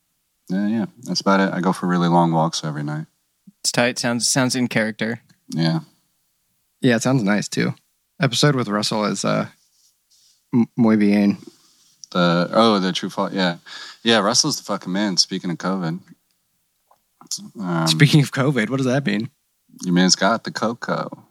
yeah, 0.49 0.67
yeah, 0.67 0.85
that's 1.03 1.21
about 1.21 1.39
it. 1.39 1.53
I 1.53 1.61
go 1.61 1.73
for 1.73 1.87
really 1.87 2.07
long 2.07 2.31
walks 2.31 2.63
every 2.63 2.83
night. 2.83 3.07
It's 3.61 3.71
tight. 3.71 3.97
Sounds 3.99 4.27
sounds 4.27 4.55
in 4.55 4.67
character. 4.67 5.21
Yeah. 5.49 5.79
Yeah, 6.81 6.95
it 6.95 7.01
sounds 7.03 7.23
nice 7.23 7.47
too. 7.47 7.73
Episode 8.21 8.55
with 8.55 8.67
Russell 8.67 9.05
is 9.05 9.25
uh, 9.25 9.47
m- 10.53 10.69
muy 10.77 10.95
bien. 10.95 11.37
The 12.11 12.49
oh, 12.51 12.79
the 12.79 12.91
True 12.91 13.09
False. 13.09 13.33
Yeah, 13.33 13.57
yeah. 14.03 14.19
Russell's 14.19 14.57
the 14.57 14.63
fucking 14.63 14.91
man. 14.93 15.17
Speaking 15.17 15.51
of 15.51 15.57
COVID, 15.57 15.99
um, 17.59 17.87
Speaking 17.87 18.21
of 18.21 18.31
COVID, 18.31 18.69
what 18.69 18.77
does 18.77 18.85
that 18.85 19.05
mean? 19.05 19.29
your 19.83 19.93
man's 19.93 20.15
got 20.15 20.43
the 20.43 20.51
cocoa. 20.51 21.25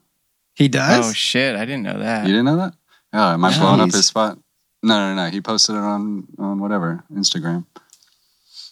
He 0.58 0.66
does. 0.68 1.08
Oh 1.08 1.12
shit! 1.12 1.54
I 1.54 1.64
didn't 1.64 1.84
know 1.84 2.00
that. 2.00 2.26
You 2.26 2.32
didn't 2.32 2.46
know 2.46 2.56
that? 2.56 2.74
Oh, 3.12 3.32
am 3.32 3.44
I 3.44 3.56
blowing 3.56 3.80
up 3.80 3.92
his 3.92 4.06
spot? 4.06 4.36
No, 4.82 4.98
no, 4.98 5.14
no. 5.14 5.30
He 5.30 5.40
posted 5.40 5.76
it 5.76 5.78
on 5.78 6.26
on 6.36 6.58
whatever 6.58 7.04
Instagram. 7.14 7.64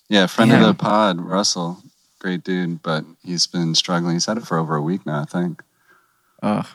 Yeah, 0.08 0.26
friend 0.26 0.50
Yeah. 0.50 0.60
of 0.60 0.66
the 0.66 0.74
pod, 0.74 1.20
Russell, 1.20 1.78
great 2.18 2.42
dude, 2.42 2.82
but 2.82 3.04
he's 3.24 3.46
been 3.46 3.76
struggling. 3.76 4.14
He's 4.14 4.26
had 4.26 4.36
it 4.36 4.44
for 4.46 4.58
over 4.58 4.74
a 4.74 4.82
week 4.82 5.06
now, 5.06 5.22
I 5.22 5.24
think. 5.26 5.62
Ugh. 6.42 6.66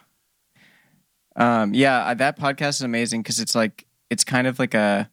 Um, 1.35 1.73
yeah, 1.73 2.05
uh, 2.05 2.13
that 2.13 2.39
podcast 2.39 2.69
is 2.69 2.81
amazing 2.81 3.21
because 3.21 3.39
it's 3.41 3.53
like 3.55 3.85
it's 4.09 4.23
kind 4.23 4.47
of 4.47 4.59
like 4.59 4.73
a 4.73 5.09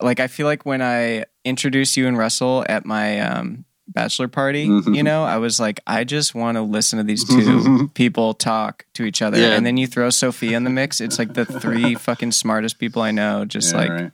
like 0.00 0.20
I 0.20 0.28
feel 0.28 0.46
like 0.46 0.64
when 0.64 0.80
I 0.80 1.24
introduced 1.44 1.96
you 1.96 2.06
and 2.06 2.16
Russell 2.16 2.64
at 2.68 2.84
my 2.86 3.18
um, 3.20 3.64
bachelor 3.92 4.28
party, 4.28 4.68
Mhm. 4.68 4.94
you 4.96 5.02
know, 5.02 5.24
I 5.24 5.36
was 5.38 5.58
like, 5.60 5.80
I 5.86 6.04
just 6.04 6.34
want 6.34 6.56
to 6.56 6.62
listen 6.62 6.96
to 6.98 7.02
these 7.04 7.24
two 7.24 7.88
people 7.94 8.34
talk 8.34 8.86
to 8.94 9.04
each 9.04 9.20
other, 9.22 9.38
Yeah. 9.38 9.54
and 9.56 9.66
then 9.66 9.76
you 9.76 9.86
throw 9.86 10.10
Sophia 10.10 10.56
in 10.56 10.64
the 10.64 10.70
mix. 10.70 11.00
It's 11.00 11.18
like 11.18 11.34
the 11.34 11.44
three 11.44 11.94
fucking 12.06 12.32
smartest 12.32 12.78
people 12.78 13.02
I 13.02 13.10
know. 13.10 13.44
Just 13.44 13.72
Yeah, 13.72 13.78
like, 13.78 13.90
right. 13.90 14.10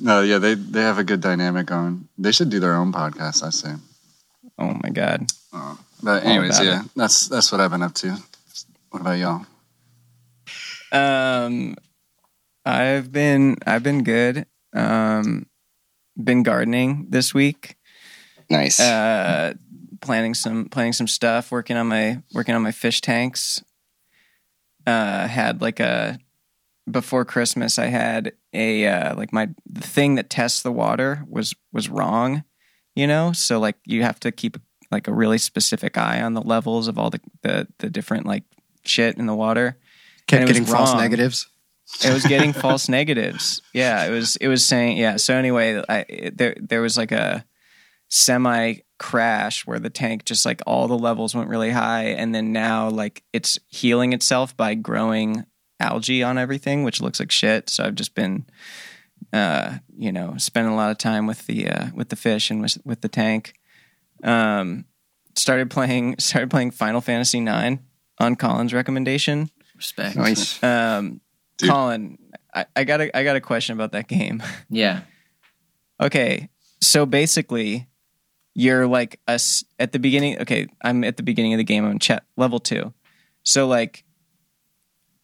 no, 0.00 0.20
yeah, 0.22 0.38
they 0.38 0.54
they 0.54 0.82
have 0.82 0.98
a 0.98 1.04
good 1.04 1.20
dynamic 1.20 1.66
going. 1.66 2.08
They 2.18 2.32
should 2.32 2.50
do 2.50 2.60
their 2.60 2.74
own 2.74 2.92
podcast. 2.92 3.42
I 3.42 3.50
say. 3.50 3.74
oh 4.58 4.78
my 4.82 4.90
god, 4.90 5.32
Uh, 5.52 5.76
but 6.02 6.24
anyways, 6.24 6.60
yeah, 6.60 6.82
that's 6.94 7.28
that's 7.28 7.50
what 7.50 7.60
I've 7.60 7.70
been 7.70 7.82
up 7.82 7.94
to. 7.94 8.16
What 8.90 9.00
about 9.00 9.18
y'all? 9.18 9.46
Um, 10.92 11.76
I've 12.64 13.10
been 13.10 13.56
I've 13.66 13.82
been 13.82 14.04
good. 14.04 14.46
Um, 14.74 15.46
been 16.22 16.42
gardening 16.42 17.06
this 17.10 17.32
week. 17.34 17.76
Nice. 18.52 18.78
Uh, 18.78 19.54
planning 20.00 20.34
some 20.34 20.66
planning 20.66 20.92
some 20.92 21.08
stuff. 21.08 21.50
Working 21.50 21.76
on 21.76 21.88
my 21.88 22.22
working 22.32 22.54
on 22.54 22.62
my 22.62 22.72
fish 22.72 23.00
tanks. 23.00 23.62
Uh, 24.86 25.26
had 25.28 25.60
like 25.62 25.80
a 25.80 26.18
before 26.90 27.24
Christmas. 27.24 27.78
I 27.78 27.86
had 27.86 28.32
a 28.52 28.86
uh, 28.86 29.14
like 29.16 29.32
my 29.32 29.48
the 29.66 29.80
thing 29.86 30.16
that 30.16 30.28
tests 30.30 30.62
the 30.62 30.72
water 30.72 31.24
was 31.28 31.54
was 31.72 31.88
wrong. 31.88 32.44
You 32.94 33.06
know, 33.06 33.32
so 33.32 33.58
like 33.58 33.76
you 33.86 34.02
have 34.02 34.20
to 34.20 34.30
keep 34.32 34.56
like 34.90 35.08
a 35.08 35.12
really 35.14 35.38
specific 35.38 35.96
eye 35.96 36.20
on 36.20 36.34
the 36.34 36.42
levels 36.42 36.88
of 36.88 36.98
all 36.98 37.10
the 37.10 37.20
the, 37.42 37.68
the 37.78 37.88
different 37.90 38.26
like 38.26 38.44
shit 38.84 39.16
in 39.16 39.26
the 39.26 39.34
water. 39.34 39.78
Kept 40.26 40.46
getting 40.46 40.64
false 40.64 40.94
negatives. 40.94 41.48
It 42.04 42.12
was 42.12 42.24
getting 42.26 42.52
false 42.64 42.88
negatives. 42.88 43.62
Yeah, 43.72 44.04
it 44.06 44.10
was. 44.10 44.36
It 44.36 44.48
was 44.48 44.64
saying. 44.64 44.98
Yeah. 44.98 45.16
So 45.16 45.34
anyway, 45.34 45.82
I, 45.88 46.04
it- 46.08 46.36
there 46.38 46.56
there 46.60 46.82
was 46.82 46.96
like 46.98 47.12
a 47.12 47.44
semi 48.12 48.74
crash 48.98 49.66
where 49.66 49.78
the 49.78 49.88
tank 49.88 50.26
just 50.26 50.44
like 50.44 50.60
all 50.66 50.86
the 50.86 50.98
levels 50.98 51.34
went 51.34 51.48
really 51.48 51.70
high, 51.70 52.04
and 52.04 52.34
then 52.34 52.52
now 52.52 52.88
like 52.88 53.24
it's 53.32 53.58
healing 53.68 54.12
itself 54.12 54.56
by 54.56 54.74
growing 54.74 55.44
algae 55.80 56.22
on 56.22 56.38
everything, 56.38 56.84
which 56.84 57.00
looks 57.00 57.18
like 57.18 57.30
shit. 57.30 57.70
So 57.70 57.84
I've 57.84 57.94
just 57.94 58.14
been, 58.14 58.44
uh, 59.32 59.78
you 59.96 60.12
know, 60.12 60.34
spending 60.36 60.72
a 60.72 60.76
lot 60.76 60.90
of 60.90 60.98
time 60.98 61.26
with 61.26 61.46
the 61.46 61.68
uh, 61.68 61.86
with 61.94 62.10
the 62.10 62.16
fish 62.16 62.50
and 62.50 62.60
with 62.60 62.78
with 62.84 63.00
the 63.00 63.08
tank. 63.08 63.54
Um, 64.22 64.84
started 65.34 65.70
playing 65.70 66.16
started 66.18 66.50
playing 66.50 66.72
Final 66.72 67.00
Fantasy 67.00 67.40
Nine 67.40 67.80
on 68.18 68.36
Colin's 68.36 68.74
recommendation. 68.74 69.50
Respect. 69.74 70.16
Nice. 70.16 70.62
Um, 70.62 71.22
Dude. 71.56 71.70
Colin, 71.70 72.18
I, 72.54 72.66
I 72.76 72.84
got 72.84 73.00
a 73.00 73.16
I 73.16 73.24
got 73.24 73.36
a 73.36 73.40
question 73.40 73.74
about 73.74 73.92
that 73.92 74.06
game. 74.06 74.42
Yeah. 74.68 75.00
okay, 76.00 76.50
so 76.82 77.06
basically, 77.06 77.88
you're 78.54 78.86
like 78.86 79.20
a 79.26 79.32
s- 79.32 79.64
at 79.78 79.92
the 79.92 79.98
beginning. 79.98 80.40
Okay, 80.40 80.66
I'm 80.82 81.04
at 81.04 81.16
the 81.16 81.22
beginning 81.22 81.54
of 81.54 81.58
the 81.58 81.64
game. 81.64 81.84
I'm 81.84 81.98
chat 81.98 82.24
level 82.36 82.58
two. 82.58 82.92
So 83.42 83.66
like, 83.66 84.04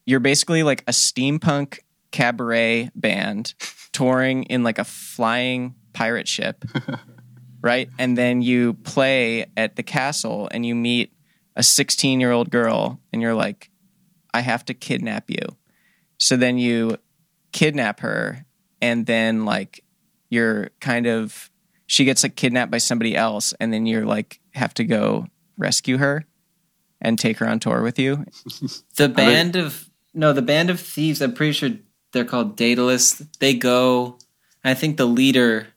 you're 0.06 0.20
basically 0.20 0.62
like 0.62 0.82
a 0.82 0.92
steampunk 0.92 1.80
cabaret 2.11 2.90
band 2.94 3.54
touring 3.92 4.44
in 4.44 4.62
like 4.62 4.78
a 4.78 4.85
flying 4.85 5.75
pirate 5.92 6.26
ship, 6.28 6.64
right? 7.61 7.90
And 7.99 8.16
then 8.16 8.40
you 8.40 8.75
play 8.75 9.47
at 9.56 9.76
the 9.76 9.82
castle 9.82 10.49
and 10.50 10.64
you 10.64 10.75
meet 10.75 11.12
a 11.56 11.62
16 11.62 12.20
year 12.20 12.30
old 12.30 12.50
girl, 12.50 13.00
and 13.12 13.20
you're 13.20 13.35
like, 13.35 13.70
I 14.32 14.40
have 14.40 14.64
to 14.66 14.75
kidnap 14.75 15.28
you. 15.28 15.42
So 16.18 16.37
then 16.37 16.56
you 16.56 16.99
kidnap 17.52 18.00
her, 18.00 18.47
and 18.80 19.04
then 19.06 19.44
like 19.44 19.85
you're 20.30 20.70
kind 20.80 21.06
of 21.06 21.50
she 21.88 22.04
gets 22.04 22.23
like 22.23 22.37
kidnapped 22.37 22.71
by 22.71 22.78
somebody 22.78 23.16
else, 23.16 23.52
and 23.59 23.73
then 23.73 23.87
you're 23.87 24.04
like 24.04 24.38
have 24.52 24.75
to 24.75 24.85
go 24.85 25.26
rescue 25.57 25.97
her 25.97 26.25
and 27.00 27.18
take 27.18 27.38
her 27.38 27.49
on 27.49 27.59
tour 27.59 27.83
with 27.83 27.99
you. 27.99 28.25
The 28.97 29.09
band 29.09 29.57
of 29.57 29.88
no, 30.14 30.33
the 30.33 30.42
band 30.42 30.71
of 30.71 30.80
thieves. 30.80 31.23
I'm 31.23 31.33
pretty 31.33 31.52
sure 31.52 31.71
they're 32.12 32.25
called 32.25 32.57
Daedalus. 32.57 33.23
They 33.38 33.54
go. 33.54 34.18
I 34.64 34.75
think 34.75 34.97
the 34.97 35.07
leader, 35.07 35.68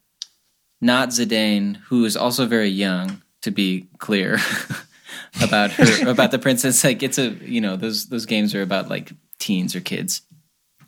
not 0.82 1.10
Zidane, 1.10 1.78
who 1.88 2.04
is 2.06 2.18
also 2.18 2.46
very 2.48 2.70
young, 2.70 3.22
to 3.42 3.52
be 3.52 3.88
clear 4.00 4.40
about 5.44 5.72
her 5.72 6.10
about 6.10 6.32
the 6.32 6.40
princess. 6.40 6.84
Like 6.84 7.04
it's 7.04 7.20
a 7.20 7.30
you 7.30 7.62
know 7.62 7.78
those 7.78 8.08
those 8.08 8.26
games 8.26 8.54
are 8.54 8.64
about 8.64 8.90
like 8.90 9.14
teens 9.40 9.76
or 9.76 9.82
kids. 9.82 10.24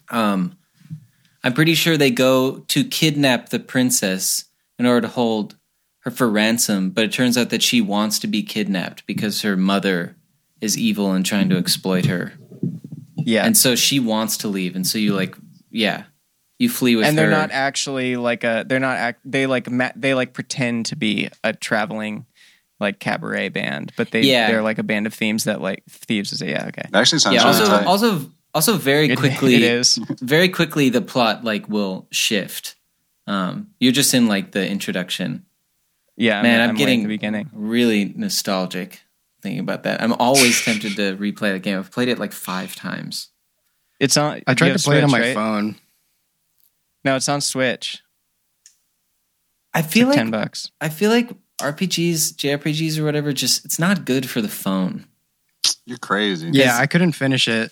Um, 0.10 0.58
I'm 1.44 1.54
pretty 1.54 1.76
sure 1.76 1.96
they 1.96 2.12
go 2.12 2.60
to 2.70 2.84
kidnap 2.84 3.50
the 3.50 3.60
princess 3.60 4.46
in 4.84 4.90
order 4.90 5.02
to 5.08 5.14
hold 5.14 5.56
her 6.00 6.12
for 6.12 6.30
ransom. 6.30 6.90
But 6.90 7.06
it 7.06 7.12
turns 7.14 7.38
out 7.38 7.50
that 7.52 7.64
she 7.64 7.80
wants 7.82 8.20
to 8.20 8.28
be 8.28 8.44
kidnapped 8.44 9.06
because 9.08 9.42
her 9.42 9.56
mother 9.56 10.16
is 10.60 10.78
evil 10.78 11.12
and 11.14 11.26
trying 11.26 11.50
to 11.50 11.58
exploit 11.58 12.06
her. 12.06 12.34
Yeah, 13.16 13.46
And 13.46 13.58
so 13.58 13.76
she 13.76 14.00
wants 14.02 14.38
to 14.38 14.50
leave, 14.50 14.76
and 14.76 14.86
so 14.86 14.98
you 14.98 15.14
like, 15.16 15.38
yeah, 15.72 16.04
you 16.60 16.68
flee 16.68 16.98
with 16.98 17.06
and 17.06 17.18
they're 17.18 17.30
not 17.30 17.52
actually 17.52 18.18
like 18.18 18.44
a 18.44 18.66
they're 18.68 18.80
not 18.82 18.98
act 18.98 19.22
they 19.26 19.48
like 19.48 19.70
ma- 19.72 19.92
they 19.96 20.14
like 20.14 20.34
pretend 20.34 20.88
to 20.88 20.96
be 20.98 21.30
a 21.44 21.54
traveling 21.54 22.26
like 22.82 23.00
cabaret 23.00 23.48
band, 23.50 23.94
but 23.96 24.12
they 24.12 24.22
Yeah. 24.24 24.48
they're 24.52 24.62
like 24.62 24.78
a 24.78 24.84
band 24.84 25.08
of 25.08 25.14
themes 25.14 25.46
that 25.46 25.62
like 25.62 25.84
thieves 25.90 26.34
is 26.34 26.42
a, 26.42 26.48
yeah 26.48 26.66
okay. 26.68 26.84
It 26.86 26.94
actually 26.96 27.20
sounds 27.20 27.36
yeah. 27.36 27.44
really 27.46 27.60
Also, 27.60 27.78
tight. 27.78 27.86
also, 27.88 28.32
also, 28.54 28.74
very 28.78 29.10
It- 29.10 29.18
quickly, 29.20 29.56
it 29.60 29.62
is. 29.64 29.96
very 30.22 30.50
quickly, 30.50 30.90
the 30.90 31.02
plot 31.02 31.44
like 31.46 31.70
will 31.70 32.08
shift. 32.12 32.76
Um, 33.28 33.72
you're 33.80 33.92
just 33.94 34.14
in 34.14 34.28
like 34.28 34.52
the 34.52 34.68
introduction. 34.68 35.46
Yeah, 36.16 36.42
Man, 36.42 36.60
I'm 36.62 36.70
way 36.70 36.74
at 36.74 36.78
getting 36.78 37.02
the 37.04 37.08
beginning. 37.08 37.50
really 37.54 38.06
nostalgic 38.16 39.02
thinking 39.42 39.60
about 39.60 39.84
that. 39.84 40.02
I'm 40.02 40.14
always 40.14 40.62
tempted 40.64 40.96
to 40.98 41.16
replay 41.18 41.54
the 41.54 41.60
game. 41.60 41.80
I've 41.80 41.92
played 41.92 42.08
it 42.10 42.20
like 42.20 42.32
five 42.34 42.76
times. 42.76 43.30
It's 44.00 44.16
on. 44.18 44.42
I 44.46 44.54
tried 44.54 44.78
to 44.78 44.84
play 44.84 44.98
it 45.00 45.04
on 45.04 45.12
my 45.12 45.20
right? 45.20 45.34
phone. 45.34 45.76
No, 47.06 47.16
it's 47.16 47.28
on 47.30 47.42
Switch. 47.42 48.02
I 49.74 49.82
feel 49.82 50.08
like 50.08 50.18
ten 50.18 50.30
bucks. 50.32 50.72
I 50.80 50.90
feel 50.90 51.10
like 51.10 51.32
RPGs, 51.60 52.34
JRPGs, 52.36 53.00
or 53.00 53.04
whatever, 53.06 53.34
just 53.34 53.66
it's 53.66 53.80
not 53.80 54.06
good 54.06 54.30
for 54.30 54.42
the 54.42 54.50
phone. 54.50 55.06
You're 55.86 55.98
crazy. 55.98 56.50
Yeah, 56.54 56.78
I 56.78 56.86
couldn't 56.88 57.14
finish 57.14 57.48
it. 57.48 57.72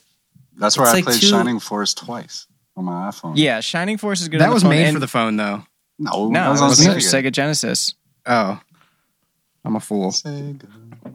That's 0.57 0.77
where 0.77 0.85
It's 0.85 0.93
I 0.93 0.97
like 0.97 1.03
played 1.05 1.19
two- 1.21 1.27
Shining 1.27 1.59
Force 1.59 1.93
twice 1.93 2.47
on 2.77 2.85
my 2.85 3.09
iPhone. 3.09 3.33
Yeah, 3.35 3.59
Shining 3.59 3.97
Force 3.97 4.21
is 4.21 4.29
good. 4.29 4.39
That 4.39 4.45
on 4.45 4.49
the 4.51 4.53
was 4.55 4.63
phone, 4.63 4.69
made 4.71 4.85
and- 4.85 4.95
for 4.95 4.99
the 4.99 5.07
phone, 5.07 5.35
though. 5.37 5.63
No, 5.99 6.29
No, 6.29 6.33
that 6.39 6.47
it 6.47 6.51
was 6.51 6.61
was 6.61 6.87
made 6.87 6.93
for 6.93 6.99
Sega. 6.99 7.25
Sega 7.27 7.31
Genesis. 7.31 7.93
Oh, 8.25 8.59
I'm 9.63 9.75
a 9.75 9.79
fool. 9.79 10.11
Sega. 10.11 10.65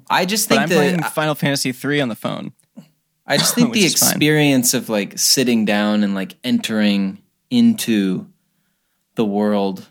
I 0.09 0.25
just 0.25 0.49
But 0.49 0.55
think 0.55 0.63
I'm 0.63 0.69
playing 0.69 1.01
that 1.01 1.13
Final 1.15 1.35
Fantasy 1.35 1.73
three 1.73 2.01
on 2.01 2.09
the 2.09 2.15
phone. 2.15 2.53
I 3.27 3.37
just 3.39 3.55
think 3.57 3.73
the 3.75 3.85
is 3.85 3.99
fine. 3.99 4.11
experience 4.11 4.75
of 4.75 4.89
like 4.89 5.19
sitting 5.19 5.65
down 5.65 6.05
and 6.05 6.15
like 6.15 6.37
entering 6.45 7.21
into 7.51 8.27
the 9.17 9.25
world, 9.25 9.89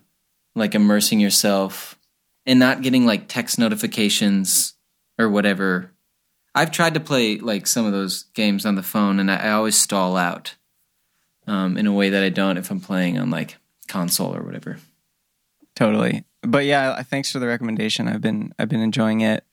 like 0.56 0.76
immersing 0.76 1.20
yourself 1.20 1.98
and 2.46 2.60
not 2.60 2.82
getting 2.82 3.06
like 3.06 3.28
text 3.28 3.60
notifications 3.60 4.76
or 5.20 5.28
whatever. 5.30 5.92
I've 6.54 6.72
tried 6.72 6.94
to 6.94 7.00
play 7.02 7.38
like 7.40 7.68
some 7.68 7.86
of 7.86 7.92
those 7.92 8.24
games 8.34 8.66
on 8.66 8.76
the 8.76 8.84
phone 8.84 9.20
and 9.20 9.30
I, 9.30 9.36
I 9.48 9.52
always 9.52 9.78
stall 9.78 10.16
out 10.16 10.56
um, 11.48 11.78
in 11.78 11.88
a 11.88 11.94
way 11.94 12.10
that 12.10 12.24
I 12.24 12.30
don't 12.30 12.58
if 12.58 12.72
I'm 12.72 12.80
playing 12.80 13.18
on 13.18 13.30
like 13.30 13.58
console 13.88 14.36
or 14.36 14.44
whatever. 14.44 14.78
Totally. 15.76 16.24
But 16.42 16.66
yeah, 16.66 17.02
thanks 17.04 17.32
for 17.32 17.40
the 17.40 17.48
recommendation. 17.48 18.08
I've 18.08 18.22
been 18.22 18.54
I've 18.58 18.70
been 18.70 18.82
enjoying 18.82 19.22
it. 19.22 19.44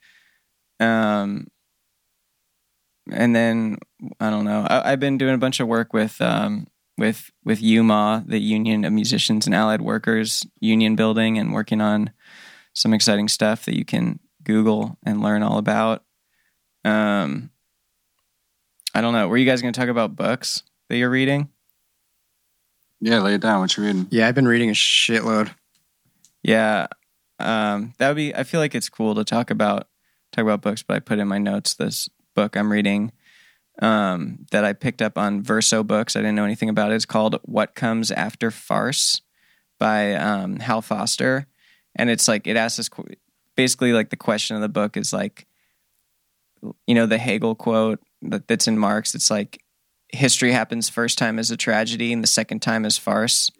Um 0.78 1.49
and 3.11 3.34
then 3.34 3.78
I 4.20 4.30
don't 4.30 4.44
know. 4.44 4.66
I, 4.68 4.92
I've 4.92 5.00
been 5.00 5.18
doing 5.18 5.34
a 5.34 5.38
bunch 5.38 5.61
of 5.61 5.68
work 5.68 5.92
with 5.92 6.20
um, 6.20 6.68
with 6.99 7.30
with 7.44 7.62
UMA, 7.62 8.25
the 8.26 8.38
Union 8.38 8.84
of 8.84 8.92
Musicians 8.92 9.46
and 9.46 9.54
Allied 9.54 9.82
Workers 9.82 10.46
Union 10.61 10.94
Building, 10.94 11.38
and 11.38 11.52
working 11.52 11.80
on 11.80 12.12
some 12.75 12.94
exciting 12.94 13.28
stuff 13.28 13.64
that 13.64 13.76
you 13.76 13.84
can 13.84 14.20
Google 14.44 14.99
and 15.04 15.22
learn 15.22 15.42
all 15.42 15.58
about. 15.58 16.04
Um, 16.84 17.50
I 18.94 19.00
don't 19.00 19.12
know. 19.12 19.28
Were 19.28 19.37
you 19.37 19.46
guys 19.46 19.62
going 19.62 19.72
to 19.72 19.80
talk 19.80 19.88
about 19.88 20.16
books 20.16 20.62
that 20.88 20.96
you're 20.96 21.11
reading? 21.11 21.49
Yeah, 23.04 23.18
lay 23.18 23.35
it 23.35 23.40
down. 23.40 23.59
What 23.59 23.76
you 23.76 23.82
reading? 23.82 24.06
Yeah, 24.11 24.28
I've 24.28 24.37
been 24.37 24.47
reading 24.47 24.71
a 24.71 24.75
shitload. 24.75 25.52
Yeah, 26.44 26.87
um, 27.40 27.94
that 27.99 28.06
would 28.06 28.16
be. 28.16 28.32
I 28.32 28.44
feel 28.44 28.61
like 28.61 28.76
it's 28.76 28.88
cool 28.88 29.16
to 29.16 29.25
talk 29.25 29.50
about 29.50 29.88
talk 30.30 30.44
about 30.44 30.62
books, 30.62 30.85
but 30.85 30.94
I 30.94 31.00
put 31.00 31.18
in 31.18 31.26
my 31.26 31.38
notes 31.38 31.75
this 31.75 32.09
book 32.37 32.56
I'm 32.56 32.71
reading 32.71 33.11
um, 33.80 34.47
that 34.52 34.64
I 34.64 34.73
picked 34.73 35.02
up 35.02 35.18
on 35.18 35.42
Verso 35.42 35.82
Books. 35.82 36.14
I 36.14 36.21
didn't 36.21 36.37
know 36.37 36.44
anything 36.44 36.68
about 36.68 36.92
it. 36.92 36.94
It's 36.94 37.04
called 37.04 37.40
"What 37.42 37.75
Comes 37.75 38.12
After 38.12 38.52
Farce" 38.52 39.21
by 39.80 40.14
um, 40.14 40.61
Hal 40.61 40.80
Foster, 40.80 41.49
and 41.97 42.09
it's 42.09 42.28
like 42.28 42.47
it 42.47 42.56
asks 42.56 42.76
this 42.76 42.90
basically 43.56 43.92
like 43.92 44.11
the 44.11 44.16
question 44.16 44.54
of 44.54 44.62
the 44.62 44.68
book 44.68 44.97
is 44.97 45.12
like, 45.12 45.49
you 46.87 46.94
know, 46.94 47.06
the 47.06 47.18
Hegel 47.18 47.56
quote 47.56 47.99
that, 48.23 48.47
that's 48.47 48.68
in 48.68 48.78
Marx. 48.78 49.16
It's 49.16 49.28
like 49.28 49.62
history 50.12 50.52
happens 50.52 50.88
first 50.88 51.19
time 51.19 51.38
as 51.38 51.50
a 51.50 51.57
tragedy 51.57 52.12
and 52.12 52.23
the 52.23 52.26
second 52.28 52.61
time 52.61 52.85
as 52.85 52.99
farce, 52.99 53.50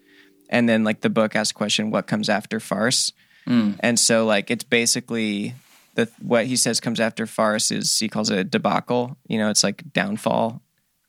and 0.49 0.69
then 0.69 0.83
like 0.83 1.01
the 1.01 1.09
book 1.09 1.35
asks 1.35 1.51
the 1.51 1.57
question, 1.57 1.91
"What 1.91 2.07
comes 2.07 2.29
after 2.29 2.59
farce?" 2.59 3.11
Mm. 3.47 3.77
And 3.81 3.99
so 3.99 4.25
like 4.25 4.49
it's 4.51 4.63
basically 4.63 5.53
the 5.95 6.09
what 6.21 6.45
he 6.45 6.55
says 6.55 6.79
comes 6.79 6.99
after 6.99 7.25
farce 7.27 7.71
is 7.71 7.97
he 7.99 8.07
calls 8.07 8.29
it 8.29 8.37
a 8.39 8.43
debacle. 8.43 9.17
You 9.27 9.37
know, 9.37 9.49
it's 9.49 9.63
like 9.63 9.83
downfall, 9.93 10.61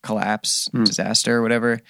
collapse, 0.02 0.68
Hmm. 0.72 0.84
disaster, 0.84 1.36
or 1.36 1.42
whatever. 1.42 1.80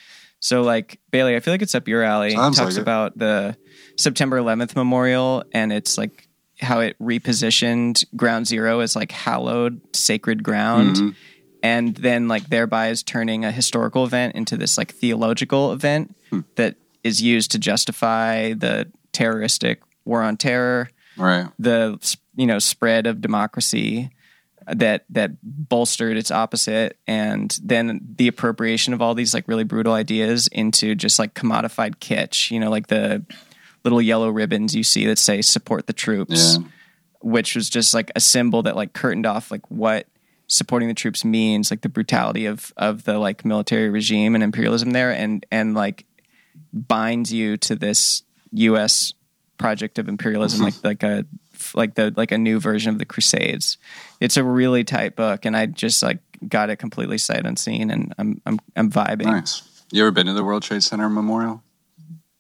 So 0.41 0.63
like 0.63 1.01
Bailey, 1.11 1.37
I 1.37 1.41
feel 1.41 1.55
like 1.55 1.63
it's 1.63 1.75
up 1.75 1.89
your 1.89 2.03
alley. 2.03 2.33
Sounds 2.33 2.59
Talks 2.59 2.75
like 2.75 2.83
about 2.83 3.17
the 3.19 3.57
September 3.97 4.37
11th 4.39 4.77
memorial 4.77 5.45
and 5.53 5.73
it's 5.73 5.97
like 5.97 6.29
how 6.61 6.81
it 6.81 6.97
repositioned 7.01 8.05
Ground 8.17 8.47
Zero 8.47 8.81
as 8.81 8.95
like 8.95 9.11
hallowed 9.13 9.81
sacred 9.97 10.43
ground. 10.43 10.97
Mhm. 10.97 11.15
And 11.65 11.97
then 11.97 12.29
like 12.29 12.49
thereby 12.51 12.89
is 12.91 13.03
turning 13.03 13.45
a 13.45 13.51
historical 13.51 14.05
event 14.05 14.35
into 14.37 14.57
this 14.59 14.77
like 14.77 14.93
theological 14.93 15.73
event 15.73 16.15
Hmm. 16.31 16.41
that 16.57 16.77
is 17.03 17.23
used 17.23 17.51
to 17.53 17.59
justify 17.59 18.53
the 18.53 18.91
terroristic 19.13 19.81
war 20.05 20.23
on 20.23 20.37
terror 20.37 20.91
Right. 21.17 21.49
the 21.59 21.99
you 22.37 22.47
know 22.47 22.59
spread 22.59 23.07
of 23.07 23.21
democracy 23.21 24.11
that 24.67 25.05
that 25.11 25.31
bolstered 25.43 26.17
its 26.17 26.31
opposite 26.31 26.99
and 27.07 27.57
then 27.63 28.01
the 28.17 28.27
appropriation 28.29 28.93
of 28.95 29.01
all 29.03 29.15
these 29.15 29.33
like 29.35 29.47
really 29.47 29.65
brutal 29.65 29.93
ideas 29.93 30.49
into 30.49 30.95
just 30.95 31.19
like 31.19 31.35
commodified 31.35 31.97
kitsch 31.97 32.51
you 32.51 32.59
know 32.59 32.71
like 32.71 32.89
the 32.89 33.25
little 33.85 34.01
yellow 34.03 34.29
ribbons 34.31 34.75
you 34.75 34.83
see 34.83 35.07
that 35.07 35.19
say 35.19 35.41
support 35.43 35.87
the 35.87 35.93
troops 35.93 36.57
Yeah. 36.59 36.65
which 37.21 37.55
was 37.55 37.69
just 37.71 37.95
like 37.95 38.11
a 38.17 38.21
symbol 38.21 38.63
that 38.63 38.75
like 38.77 38.93
curtained 38.95 39.27
off 39.27 39.51
like 39.51 39.71
what 39.71 40.07
supporting 40.47 40.89
the 40.89 40.95
troops 40.95 41.25
means 41.25 41.71
like 41.71 41.81
the 41.81 41.89
brutality 41.89 42.47
of 42.47 42.73
of 42.77 43.05
the 43.05 43.19
like 43.19 43.45
military 43.45 43.89
regime 43.89 44.35
and 44.35 44.45
imperialism 44.45 44.91
there 44.91 45.11
and 45.11 45.47
and 45.51 45.75
like 45.75 46.07
binds 46.73 47.33
you 47.33 47.57
to 47.57 47.75
this 47.75 48.23
US 48.53 49.13
project 49.59 49.99
of 49.99 50.09
imperialism 50.09 50.65
like 50.65 50.75
like 50.85 51.03
a 51.03 51.25
like 51.75 51.95
the 51.95 52.13
like 52.17 52.33
a 52.33 52.39
new 52.39 52.59
version 52.59 52.93
of 52.93 52.99
the 52.99 53.05
crusades 53.05 53.79
it's 54.21 54.37
a 54.37 54.43
really 54.43 54.83
tight 54.83 55.15
book 55.15 55.45
and 55.45 55.57
i 55.57 55.65
just 55.65 56.03
like 56.03 56.19
got 56.49 56.69
it 56.71 56.77
completely 56.77 57.17
sight 57.17 57.47
unseen 57.47 57.89
and 57.91 58.13
i'm 58.19 58.41
i'm 58.47 58.59
i'm 58.75 58.91
vibing 58.91 59.27
Nice. 59.27 59.63
You 59.93 60.03
ever 60.03 60.11
been 60.11 60.27
to 60.27 60.33
the 60.33 60.43
World 60.43 60.65
Trade 60.65 60.83
Center 60.83 61.09
Memorial? 61.09 61.63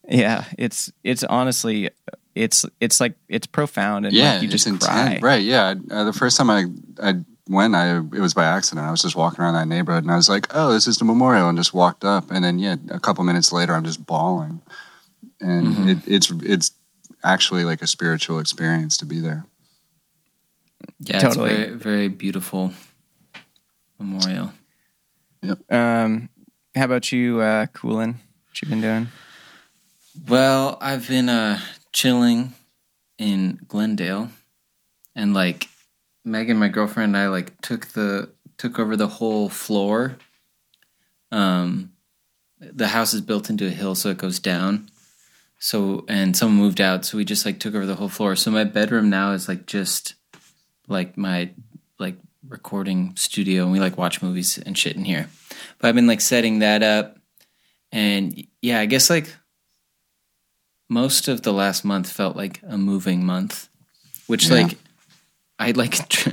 yeah 0.08 0.44
it's 0.58 0.92
it's 1.04 1.22
honestly 1.22 1.88
it's 2.34 2.66
it's 2.80 3.00
like 3.00 3.14
it's 3.28 3.46
profound 3.46 4.06
and 4.06 4.14
yeah, 4.14 4.34
like 4.34 4.42
you 4.42 4.48
just 4.48 4.68
cry. 4.80 5.18
Right. 5.22 5.42
Yeah. 5.42 5.74
Uh, 5.90 6.04
the 6.04 6.12
first 6.12 6.36
time 6.36 6.50
I 6.50 6.66
I 7.02 7.14
went, 7.48 7.74
I 7.74 7.96
it 7.98 8.20
was 8.20 8.34
by 8.34 8.44
accident. 8.44 8.86
I 8.86 8.90
was 8.90 9.02
just 9.02 9.16
walking 9.16 9.40
around 9.42 9.54
that 9.54 9.68
neighborhood, 9.68 10.04
and 10.04 10.12
I 10.12 10.16
was 10.16 10.28
like, 10.28 10.46
"Oh, 10.54 10.72
this 10.72 10.86
is 10.86 10.98
the 10.98 11.04
memorial," 11.04 11.48
and 11.48 11.58
just 11.58 11.74
walked 11.74 12.04
up. 12.04 12.30
And 12.30 12.44
then, 12.44 12.58
yeah, 12.58 12.76
a 12.90 13.00
couple 13.00 13.24
minutes 13.24 13.52
later, 13.52 13.74
I'm 13.74 13.84
just 13.84 14.06
bawling, 14.06 14.60
and 15.40 15.66
Mm-hmm. 15.66 15.88
it, 15.88 15.98
it's 16.06 16.30
it's 16.42 16.70
actually 17.22 17.64
like 17.64 17.82
a 17.82 17.86
spiritual 17.86 18.38
experience 18.38 18.96
to 18.98 19.06
be 19.06 19.20
there. 19.20 19.44
Yeah, 21.00 21.20
Totally. 21.20 21.50
it's 21.50 21.56
very 21.58 21.78
very 21.78 22.08
beautiful 22.08 22.72
memorial. 23.98 24.52
um 25.70 26.28
how 26.74 26.84
about 26.84 27.12
you 27.12 27.40
uh 27.40 27.66
Colin 27.66 28.14
what 28.48 28.62
you 28.62 28.68
been 28.68 28.80
doing 28.80 29.08
Well, 30.28 30.78
I've 30.80 31.08
been 31.08 31.28
uh 31.28 31.60
chilling 31.92 32.54
in 33.18 33.60
Glendale 33.68 34.30
and 35.14 35.34
like 35.34 35.68
Megan, 36.24 36.56
my 36.56 36.68
girlfriend 36.68 37.14
and 37.14 37.22
I 37.24 37.28
like 37.28 37.60
took 37.60 37.86
the 37.88 38.30
took 38.56 38.78
over 38.78 38.96
the 38.96 39.08
whole 39.08 39.48
floor. 39.48 40.16
Um 41.30 41.92
the 42.60 42.88
house 42.88 43.12
is 43.12 43.20
built 43.20 43.50
into 43.50 43.66
a 43.66 43.70
hill 43.70 43.94
so 43.94 44.10
it 44.10 44.18
goes 44.18 44.38
down. 44.38 44.88
So 45.58 46.04
and 46.08 46.36
someone 46.36 46.58
moved 46.58 46.80
out, 46.80 47.04
so 47.04 47.16
we 47.16 47.24
just 47.24 47.44
like 47.46 47.58
took 47.58 47.74
over 47.74 47.86
the 47.86 47.96
whole 47.96 48.08
floor. 48.08 48.36
So 48.36 48.50
my 48.50 48.64
bedroom 48.64 49.10
now 49.10 49.32
is 49.32 49.48
like 49.48 49.66
just 49.66 50.14
like 50.88 51.16
my 51.16 51.50
like 51.98 52.16
recording 52.48 53.14
studio 53.16 53.62
and 53.64 53.72
we 53.72 53.80
like 53.80 53.96
watch 53.98 54.22
movies 54.22 54.58
and 54.58 54.76
shit 54.76 54.96
in 54.96 55.04
here. 55.04 55.28
But 55.78 55.88
I've 55.88 55.94
been 55.94 56.06
like 56.06 56.20
setting 56.20 56.60
that 56.60 56.82
up 56.82 57.18
and 57.92 58.46
yeah, 58.62 58.80
I 58.80 58.86
guess 58.86 59.08
like 59.10 59.34
most 60.88 61.28
of 61.28 61.42
the 61.42 61.52
last 61.52 61.84
month 61.84 62.10
felt 62.10 62.36
like 62.36 62.60
a 62.66 62.76
moving 62.76 63.24
month, 63.24 63.68
which 64.26 64.48
Yeah. 64.48 64.62
like 64.62 64.78
I 65.58 65.70
like 65.72 66.08
tr- 66.08 66.30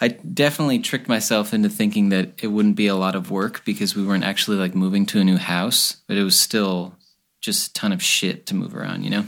I 0.00 0.08
definitely 0.08 0.80
tricked 0.80 1.08
myself 1.08 1.54
into 1.54 1.68
thinking 1.68 2.08
that 2.10 2.32
it 2.42 2.48
wouldn't 2.48 2.76
be 2.76 2.86
a 2.86 2.96
lot 2.96 3.14
of 3.14 3.30
work 3.30 3.64
because 3.64 3.94
we 3.94 4.04
weren't 4.04 4.24
actually 4.24 4.56
like 4.56 4.74
moving 4.74 5.06
to 5.06 5.20
a 5.20 5.24
new 5.24 5.36
house, 5.36 6.02
but 6.08 6.16
it 6.16 6.24
was 6.24 6.38
still 6.38 6.96
just 7.40 7.68
a 7.70 7.72
ton 7.74 7.92
of 7.92 8.02
shit 8.02 8.46
to 8.46 8.54
move 8.54 8.74
around, 8.74 9.04
you 9.04 9.10
know. 9.10 9.24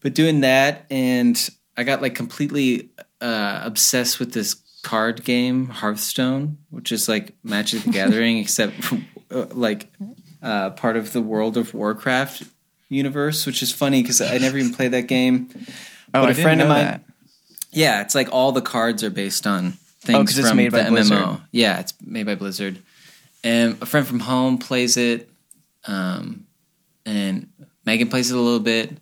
But 0.00 0.14
doing 0.14 0.40
that 0.42 0.86
and 0.90 1.48
I 1.76 1.84
got 1.84 2.02
like 2.02 2.14
completely 2.14 2.90
uh, 3.20 3.60
obsessed 3.64 4.18
with 4.20 4.32
this 4.32 4.54
card 4.82 5.24
game 5.24 5.68
Hearthstone, 5.68 6.58
which 6.70 6.92
is 6.92 7.08
like 7.08 7.34
Magic 7.42 7.82
the 7.82 7.90
Gathering 7.92 8.38
except 8.38 8.74
uh, 9.30 9.46
like 9.52 9.90
uh, 10.42 10.70
part 10.70 10.96
of 10.96 11.12
the 11.12 11.20
World 11.22 11.56
of 11.56 11.74
Warcraft 11.74 12.44
universe, 12.88 13.44
which 13.46 13.62
is 13.62 13.72
funny 13.72 14.02
because 14.02 14.20
I 14.20 14.38
never 14.38 14.56
even 14.58 14.72
played 14.72 14.92
that 14.92 15.08
game. 15.08 15.48
oh 15.52 15.62
But 16.12 16.20
I 16.20 16.24
a 16.24 16.26
didn't 16.34 16.42
friend 16.42 16.62
of 16.62 16.68
mine- 16.68 16.84
that. 16.84 17.04
Yeah, 17.70 18.00
it's 18.02 18.14
like 18.14 18.28
all 18.32 18.52
the 18.52 18.62
cards 18.62 19.02
are 19.04 19.10
based 19.10 19.46
on 19.46 19.72
things 20.00 20.16
Oh, 20.16 20.24
'cause 20.24 20.38
it's 20.38 20.48
from 20.48 20.56
made 20.56 20.72
by 20.72 20.82
the 20.84 20.90
Blizzard. 20.90 21.18
MMO. 21.18 21.40
Yeah, 21.52 21.80
it's 21.80 21.92
made 22.04 22.26
by 22.26 22.34
Blizzard. 22.34 22.78
And 23.44 23.76
a 23.80 23.86
friend 23.86 24.06
from 24.06 24.20
home 24.20 24.58
plays 24.58 24.96
it, 24.96 25.30
um, 25.86 26.46
and 27.06 27.48
Megan 27.84 28.08
plays 28.08 28.30
it 28.30 28.36
a 28.36 28.40
little 28.40 28.60
bit. 28.60 28.96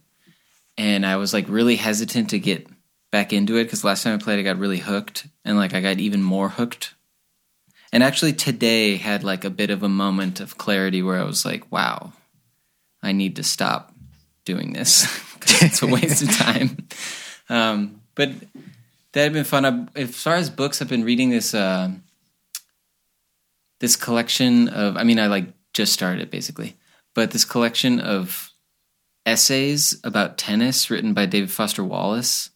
And 0.79 1.07
I 1.07 1.17
was 1.17 1.33
like 1.33 1.49
really 1.49 1.77
hesitant 1.77 2.31
to 2.31 2.39
get 2.39 2.67
back 3.11 3.33
into 3.33 3.57
it 3.57 3.65
because 3.65 3.83
last 3.85 4.03
time 4.03 4.15
I 4.19 4.23
played, 4.23 4.39
I 4.39 4.43
got 4.43 4.59
really 4.59 4.79
hooked, 4.79 5.27
and 5.45 5.57
like 5.57 5.73
I 5.75 5.81
got 5.81 5.99
even 5.99 6.23
more 6.23 6.49
hooked. 6.51 6.95
And 7.93 8.03
actually, 8.03 8.33
today 8.35 8.97
had 8.97 9.25
like 9.25 9.45
a 9.45 9.51
bit 9.51 9.71
of 9.71 9.83
a 9.83 9.89
moment 9.89 10.41
of 10.41 10.59
clarity 10.59 11.03
where 11.03 11.19
I 11.19 11.25
was 11.25 11.45
like, 11.47 11.71
"Wow, 11.73 12.13
I 13.03 13.13
need 13.13 13.37
to 13.37 13.43
stop 13.43 13.95
doing 14.45 14.73
this 14.75 15.07
it's 15.63 15.83
a 15.83 15.87
waste 15.87 16.23
of 16.23 16.31
time." 16.37 16.77
Um, 17.49 18.03
but 18.17 18.31
that 19.13 19.23
had 19.23 19.33
been 19.33 19.45
fun. 19.45 19.65
I, 19.65 20.01
as 20.01 20.15
far 20.21 20.35
as 20.35 20.51
books, 20.51 20.83
I've 20.83 20.89
been 20.89 21.05
reading 21.05 21.31
this 21.31 21.55
uh, 21.55 21.91
this 23.79 23.95
collection 23.95 24.69
of. 24.69 24.97
I 24.97 25.05
mean, 25.05 25.21
I 25.21 25.29
like 25.29 25.47
just 25.73 25.93
started 25.93 26.23
it 26.23 26.31
basically, 26.31 26.77
but 27.15 27.31
this 27.31 27.45
collection 27.45 28.01
of 28.01 28.51
essays 29.25 30.01
about 30.05 30.39
tennis 30.39 30.91
written 30.91 31.15
by 31.15 31.27
David 31.27 31.51
Foster 31.51 31.85
Wallace, 31.85 32.51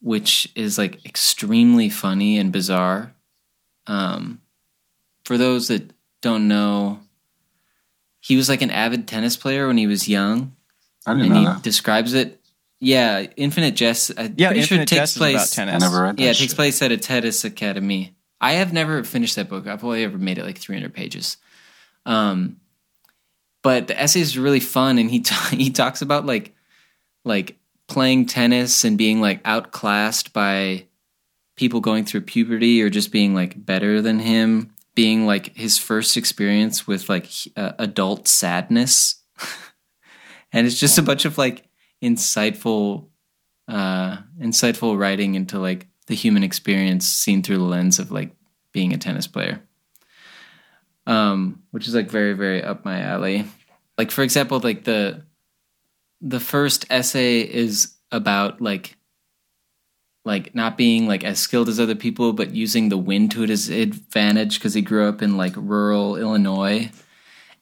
which 0.00 0.50
is 0.54 0.78
like 0.78 1.04
extremely 1.04 1.90
funny 1.90 2.38
and 2.38 2.52
bizarre. 2.52 3.12
Um, 3.86 4.40
for 5.24 5.36
those 5.38 5.68
that 5.68 5.92
don't 6.22 6.48
know, 6.48 7.00
he 8.20 8.36
was 8.36 8.48
like 8.48 8.62
an 8.62 8.70
avid 8.70 9.06
tennis 9.06 9.36
player 9.36 9.66
when 9.66 9.78
he 9.78 9.86
was 9.86 10.08
young 10.08 10.56
I 11.06 11.12
didn't 11.14 11.26
and 11.26 11.34
know 11.34 11.40
he 11.40 11.46
that. 11.46 11.62
describes 11.62 12.14
it. 12.14 12.35
Yeah, 12.80 13.26
Infinite 13.36 13.74
Jest. 13.74 14.12
I'm 14.16 14.34
yeah 14.36 14.48
pretty 14.48 14.62
sure 14.62 14.78
infinite 14.78 14.82
it 14.82 14.88
takes 14.88 15.00
jest 15.00 15.16
is 15.16 15.18
place. 15.18 15.34
about 15.34 15.48
tennis 15.50 15.74
I 15.82 15.86
never 15.86 16.02
read 16.02 16.16
that. 16.16 16.22
Yeah, 16.22 16.30
it 16.30 16.34
takes 16.36 16.50
shit. 16.50 16.56
place 16.56 16.82
at 16.82 16.92
a 16.92 16.96
tennis 16.96 17.44
academy. 17.44 18.16
I 18.40 18.52
have 18.54 18.72
never 18.72 19.02
finished 19.02 19.36
that 19.36 19.48
book. 19.48 19.66
I've 19.66 19.82
only 19.82 20.04
ever 20.04 20.18
made 20.18 20.38
it 20.38 20.44
like 20.44 20.58
300 20.58 20.92
pages. 20.92 21.38
Um, 22.04 22.58
but 23.62 23.88
the 23.88 24.00
essay 24.00 24.20
is 24.20 24.38
really 24.38 24.60
fun, 24.60 24.98
and 24.98 25.10
he 25.10 25.20
t- 25.22 25.56
he 25.56 25.70
talks 25.70 26.02
about 26.02 26.26
like 26.26 26.54
like 27.24 27.58
playing 27.88 28.26
tennis 28.26 28.84
and 28.84 28.98
being 28.98 29.20
like 29.20 29.40
outclassed 29.44 30.32
by 30.32 30.86
people 31.56 31.80
going 31.80 32.04
through 32.04 32.20
puberty 32.20 32.82
or 32.82 32.90
just 32.90 33.10
being 33.10 33.34
like 33.34 33.64
better 33.64 34.02
than 34.02 34.18
him, 34.18 34.74
being 34.94 35.26
like 35.26 35.56
his 35.56 35.78
first 35.78 36.16
experience 36.16 36.86
with 36.86 37.08
like 37.08 37.28
uh, 37.56 37.72
adult 37.78 38.28
sadness. 38.28 39.22
and 40.52 40.66
it's 40.66 40.78
just 40.78 40.98
a 40.98 41.02
bunch 41.02 41.24
of 41.24 41.38
like 41.38 41.64
insightful 42.02 43.08
uh 43.68 44.18
insightful 44.40 44.98
writing 44.98 45.34
into 45.34 45.58
like 45.58 45.88
the 46.06 46.14
human 46.14 46.42
experience 46.42 47.06
seen 47.06 47.42
through 47.42 47.58
the 47.58 47.64
lens 47.64 47.98
of 47.98 48.12
like 48.12 48.30
being 48.72 48.92
a 48.92 48.98
tennis 48.98 49.26
player. 49.26 49.60
Um 51.06 51.62
which 51.70 51.88
is 51.88 51.94
like 51.94 52.10
very 52.10 52.34
very 52.34 52.62
up 52.62 52.84
my 52.84 53.00
alley. 53.00 53.44
Like 53.98 54.10
for 54.10 54.22
example 54.22 54.60
like 54.60 54.84
the 54.84 55.24
the 56.20 56.40
first 56.40 56.86
essay 56.90 57.40
is 57.40 57.94
about 58.12 58.60
like 58.60 58.96
like 60.24 60.54
not 60.54 60.76
being 60.76 61.06
like 61.06 61.24
as 61.24 61.38
skilled 61.38 61.68
as 61.68 61.78
other 61.80 61.94
people 61.94 62.32
but 62.32 62.54
using 62.54 62.88
the 62.88 62.98
wind 62.98 63.30
to 63.30 63.42
his 63.42 63.68
advantage 63.68 64.58
because 64.58 64.74
he 64.74 64.82
grew 64.82 65.08
up 65.08 65.22
in 65.22 65.36
like 65.36 65.54
rural 65.56 66.16
illinois 66.16 66.90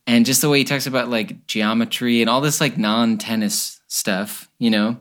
and 0.07 0.27
just 0.27 0.40
the 0.40 0.49
way 0.49 0.59
he 0.59 0.64
talks 0.64 0.87
about 0.87 1.09
like 1.09 1.47
geometry 1.47 2.20
and 2.20 2.31
all 2.31 2.40
this 2.40 2.61
like 2.61 2.79
non-tennis 2.79 3.81
stuff 3.87 4.49
you 4.59 4.70
know 4.70 4.97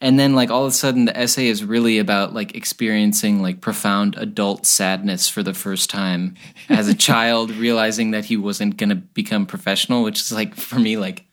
and 0.00 0.18
then 0.18 0.34
like 0.34 0.50
all 0.50 0.62
of 0.64 0.68
a 0.68 0.74
sudden 0.74 1.04
the 1.06 1.16
essay 1.16 1.48
is 1.48 1.64
really 1.64 1.98
about 1.98 2.32
like 2.32 2.54
experiencing 2.54 3.42
like 3.42 3.60
profound 3.60 4.16
adult 4.16 4.64
sadness 4.66 5.28
for 5.28 5.42
the 5.42 5.54
first 5.54 5.90
time 5.90 6.34
as 6.68 6.88
a 6.88 6.94
child 6.94 7.50
realizing 7.50 8.12
that 8.12 8.24
he 8.24 8.36
wasn't 8.36 8.76
going 8.76 8.90
to 8.90 8.94
become 8.96 9.44
professional 9.46 10.02
which 10.02 10.20
is 10.20 10.32
like 10.32 10.54
for 10.54 10.78
me 10.78 10.96
like 10.96 11.24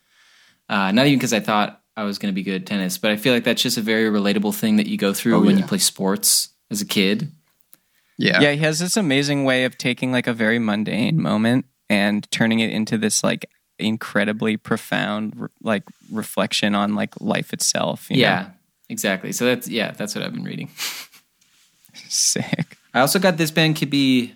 uh, 0.68 0.92
not 0.92 1.06
even 1.06 1.20
because 1.20 1.32
I 1.34 1.42
thought 1.42 1.80
I 1.96 2.04
was 2.06 2.18
going 2.18 2.34
to 2.34 2.36
be 2.36 2.42
good 2.42 2.60
at 2.62 2.66
tennis, 2.66 2.98
but 2.98 3.12
I 3.12 3.18
feel 3.18 3.34
like 3.36 3.44
that's 3.44 3.62
just 3.62 3.78
a 3.78 3.82
very 3.82 4.10
relatable 4.10 4.54
thing 4.56 4.78
that 4.78 4.88
you 4.88 4.98
go 4.98 5.14
through 5.14 5.36
Oh, 5.36 5.40
when 5.42 5.58
yeah. 5.58 5.62
you 5.62 5.68
play 5.68 5.78
sports 5.78 6.50
as 6.72 6.82
a 6.82 6.86
kid. 6.86 7.32
Yeah. 8.18 8.42
Yeah, 8.42 8.52
he 8.54 8.58
has 8.58 8.80
this 8.80 8.98
amazing 8.98 9.46
way 9.46 9.66
of 9.66 9.78
taking 9.78 10.12
like 10.12 10.26
a 10.26 10.34
very 10.34 10.58
mundane 10.58 11.22
moment 11.22 11.66
and 11.88 12.30
turning 12.32 12.62
it 12.62 12.72
into 12.72 12.98
this 12.98 13.24
like 13.24 13.46
incredibly 13.80 14.58
profound 14.58 15.34
re- 15.36 15.48
like 15.62 15.84
reflection 16.12 16.76
on 16.76 16.96
like 16.96 17.20
life 17.20 17.54
itself. 17.54 18.10
you 18.10 18.18
know? 18.18 18.22
Yeah, 18.22 18.50
exactly. 18.90 19.32
So 19.32 19.46
that's 19.46 19.68
yeah, 19.68 19.92
that's 19.92 20.16
what 20.16 20.24
I've 20.24 20.34
been 20.34 20.44
reading. 20.44 20.70
sick. 22.08 22.78
I 22.94 23.02
also 23.02 23.20
got 23.20 23.38
this 23.38 23.52
band 23.52 23.76
could 23.76 23.90
be 23.90 24.34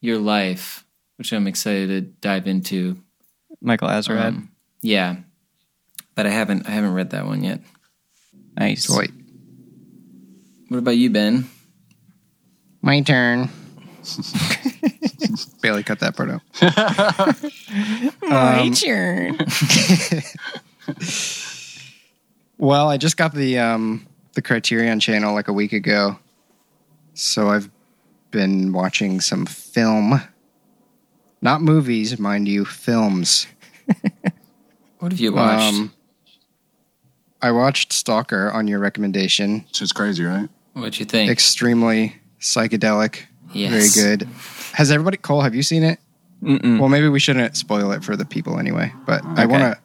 your 0.00 0.18
life, 0.18 0.84
which 1.16 1.32
I'm 1.32 1.46
excited 1.46 1.88
to 1.88 2.00
dive 2.00 2.46
into. 2.46 2.96
Michael 3.60 3.88
Azerrad. 3.88 4.28
Um, 4.28 4.50
yeah, 4.82 5.16
but 6.14 6.26
I 6.26 6.30
haven't 6.30 6.68
I 6.68 6.72
haven't 6.72 6.94
read 6.94 7.10
that 7.10 7.26
one 7.26 7.42
yet. 7.42 7.60
nice. 8.56 8.88
Wait. 8.88 9.10
What 10.68 10.78
about 10.78 10.96
you, 10.96 11.10
Ben? 11.10 11.48
My 12.82 13.00
turn. 13.00 13.48
Bailey 15.62 15.82
cut 15.82 16.00
that 16.00 16.16
part 16.16 16.30
out. 16.30 16.42
My 18.22 18.60
Um, 18.60 18.72
turn. 18.72 19.38
Well, 22.60 22.88
I 22.88 22.96
just 22.96 23.16
got 23.16 23.34
the 23.34 23.58
um 23.58 24.06
the 24.34 24.42
Criterion 24.42 24.98
channel 25.00 25.32
like 25.34 25.48
a 25.48 25.52
week 25.52 25.72
ago. 25.72 26.18
So 27.14 27.48
I've 27.50 27.70
been 28.30 28.72
watching 28.72 29.20
some 29.20 29.46
film. 29.46 30.20
Not 31.40 31.62
movies, 31.62 32.18
mind 32.18 32.48
you, 32.48 32.64
films. 32.64 33.46
What 34.98 35.12
have 35.12 35.20
you 35.20 35.32
watched? 35.32 35.74
Um 35.76 35.92
I 37.40 37.52
watched 37.52 37.92
Stalker 37.92 38.50
on 38.50 38.66
your 38.66 38.80
recommendation. 38.80 39.64
So 39.70 39.84
it's 39.84 39.92
crazy, 39.92 40.24
right? 40.24 40.48
What'd 40.72 40.98
you 40.98 41.06
think? 41.06 41.30
Extremely 41.30 42.16
psychedelic. 42.40 43.26
Yes. 43.52 43.94
Very 43.94 44.16
good. 44.16 44.28
Has 44.74 44.90
everybody 44.90 45.16
Cole, 45.16 45.40
have 45.42 45.54
you 45.54 45.62
seen 45.62 45.82
it? 45.82 45.98
Mm-mm. 46.42 46.78
Well, 46.78 46.88
maybe 46.88 47.08
we 47.08 47.18
shouldn't 47.18 47.56
spoil 47.56 47.90
it 47.92 48.04
for 48.04 48.16
the 48.16 48.24
people 48.24 48.58
anyway. 48.58 48.92
But 49.06 49.24
I 49.24 49.46
want 49.46 49.62
to, 49.62 49.78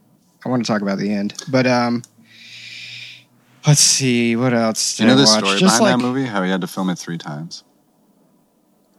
I 0.45 0.49
want 0.49 0.63
to 0.65 0.67
talk 0.71 0.81
about 0.81 0.97
the 0.99 1.11
end. 1.11 1.33
But 1.49 1.65
um, 1.65 2.03
let's 3.65 3.79
see 3.79 4.35
what 4.35 4.53
else. 4.53 4.97
Do 4.97 5.03
you 5.03 5.07
know 5.07 5.13
I 5.13 5.17
the 5.17 5.23
watch? 5.23 5.37
story 5.45 5.59
Just 5.59 5.79
behind 5.79 5.81
like 5.81 5.97
that 5.97 6.05
movie? 6.13 6.25
How 6.25 6.43
he 6.43 6.51
had 6.51 6.61
to 6.61 6.67
film 6.67 6.89
it 6.89 6.99
three 6.99 7.17
times. 7.17 7.63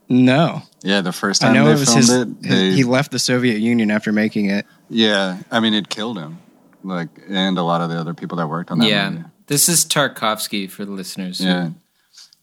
no, 0.09 0.63
Yeah, 0.83 1.01
the 1.01 1.13
first 1.13 1.41
time 1.41 1.53
I 1.53 1.55
time 1.55 1.63
know 1.65 1.69
they 1.71 1.77
it 1.77 1.81
was 1.81 1.89
filmed 1.89 2.01
his. 2.01 2.11
it, 2.11 2.29
his- 2.49 2.71
they, 2.73 2.73
he 2.77 2.85
left 2.85 3.11
the 3.11 3.19
Soviet 3.19 3.59
Union 3.59 3.91
after 3.91 4.13
making 4.13 4.47
it. 4.51 4.67
yeah, 4.91 5.39
I 5.51 5.61
mean, 5.61 5.75
it 5.75 5.89
killed 5.89 6.19
him, 6.19 6.39
like, 6.83 7.09
and 7.29 7.57
a 7.59 7.63
lot 7.63 7.81
of 7.81 7.89
the 7.91 7.99
other 7.99 8.15
people 8.15 8.37
that 8.39 8.49
worked 8.49 8.71
on 8.71 8.79
that 8.81 8.89
yeah, 8.89 9.11
movie. 9.11 9.25
this 9.47 9.69
is 9.69 9.85
Tarkovsky 9.85 10.69
for 10.71 10.85
the 10.85 10.91
listeners. 10.93 11.39
who- 11.39 11.45
Yeah. 11.45 11.71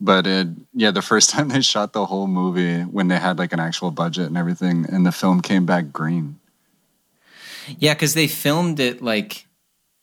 But 0.04 0.26
it, 0.26 0.48
yeah, 0.74 0.90
the 0.90 1.04
first 1.04 1.30
time 1.34 1.50
they 1.50 1.62
shot 1.62 1.94
the 1.94 2.06
whole 2.08 2.26
movie 2.28 2.82
when 2.82 3.08
they 3.08 3.18
had 3.20 3.38
like 3.38 3.54
an 3.54 3.60
actual 3.60 3.92
budget 3.92 4.26
and 4.26 4.36
everything, 4.38 4.86
and 4.92 5.06
the 5.06 5.12
film 5.12 5.42
came 5.42 5.66
back 5.66 5.92
green. 5.94 6.40
Yeah, 7.78 7.94
because 7.94 8.16
they 8.16 8.28
filmed 8.28 8.80
it 8.80 9.02
like 9.04 9.46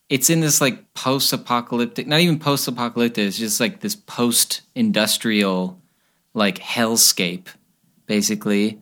it's 0.08 0.30
in 0.30 0.40
this 0.40 0.60
like 0.60 0.94
post-apocalyptic, 0.94 2.06
not 2.06 2.20
even 2.20 2.38
post-apocalyptic. 2.38 3.26
It's 3.26 3.36
just 3.36 3.58
like 3.60 3.80
this 3.80 3.96
post-industrial 3.96 5.80
like 6.34 6.58
hellscape, 6.58 7.46
basically. 8.06 8.78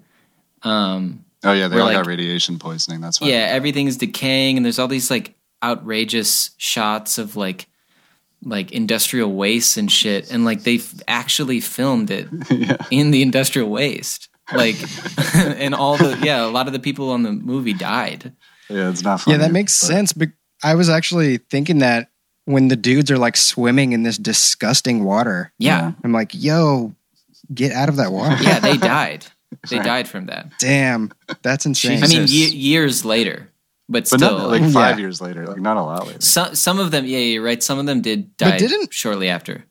Um, 0.63 1.25
Oh 1.45 1.53
yeah, 1.53 1.69
they 1.69 1.77
Where, 1.77 1.83
all 1.85 1.89
like- 1.89 1.97
got 1.99 2.07
radiation 2.07 2.59
poisoning. 2.59 3.01
That's 3.01 3.21
why. 3.21 3.29
yeah, 3.29 3.47
everything's 3.51 3.97
decaying, 3.97 4.57
and 4.57 4.65
there's 4.65 4.79
all 4.79 4.89
these 4.89 5.11
like 5.11 5.35
outrageous 5.63 6.51
shots 6.59 7.19
of 7.19 7.37
like 7.37 7.69
like 8.43 8.73
industrial 8.73 9.33
waste 9.33 9.77
and 9.77 9.91
shit, 9.91 10.31
and 10.31 10.45
like 10.45 10.63
they 10.63 10.81
actually 11.09 11.61
filmed 11.61 12.11
it 12.11 12.29
yeah. 12.51 12.77
in 12.91 13.11
the 13.11 13.23
industrial 13.23 13.69
waste. 13.71 14.29
Like, 14.55 14.77
and 15.35 15.75
all 15.75 15.97
the 15.97 16.19
yeah, 16.23 16.45
a 16.45 16.49
lot 16.49 16.67
of 16.69 16.73
the 16.73 16.79
people 16.79 17.11
on 17.11 17.23
the 17.23 17.33
movie 17.33 17.73
died. 17.73 18.33
Yeah, 18.69 18.91
it's 18.91 19.03
not 19.03 19.21
funny. 19.21 19.37
yeah, 19.37 19.43
that 19.47 19.53
makes 19.53 19.81
but- 19.81 19.87
sense. 19.87 20.13
But 20.13 20.29
I 20.63 20.75
was 20.75 20.89
actually 20.89 21.39
thinking 21.39 21.79
that 21.79 22.11
when 22.45 22.69
the 22.69 22.77
dudes 22.77 23.11
are 23.11 23.19
like 23.19 23.37
swimming 23.37 23.93
in 23.93 24.05
this 24.05 24.17
disgusting 24.19 25.03
water, 25.05 25.53
Yeah, 25.59 25.93
I'm 26.05 26.13
like, 26.13 26.31
yo, 26.33 26.95
get 27.53 27.73
out 27.73 27.89
of 27.89 27.97
that 27.97 28.13
water. 28.13 28.37
yeah, 28.43 28.61
they 28.61 28.77
died. 28.77 29.27
They 29.71 29.79
died 29.79 30.07
from 30.09 30.27
that. 30.27 30.51
Damn, 30.59 31.13
that's 31.43 31.67
insane. 31.67 32.03
I 32.03 32.09
mean, 32.09 32.27
Jesus. 32.27 32.53
ye- 32.53 32.59
years 32.59 33.05
later, 33.05 33.49
but 33.89 34.09
But 34.11 34.19
still, 34.19 34.39
not 34.39 34.49
like 34.51 34.63
Yeah. 34.65 34.71
five 34.71 34.99
years 34.99 35.21
later, 35.21 35.47
like 35.47 35.61
not 35.61 35.77
a 35.77 35.83
lot 35.83 36.07
later. 36.07 36.21
some 36.21 36.55
some 36.55 36.79
of 36.79 36.91
them, 36.91 37.05
yeah, 37.07 37.19
you're 37.19 37.43
right. 37.45 37.63
Some 37.63 37.79
of 37.79 37.87
them 37.87 38.01
did 38.03 38.37
die. 38.37 38.51
But 38.51 38.59
die 38.59 38.67
didn't- 38.67 38.93
shortly 38.95 39.29
after. 39.29 39.65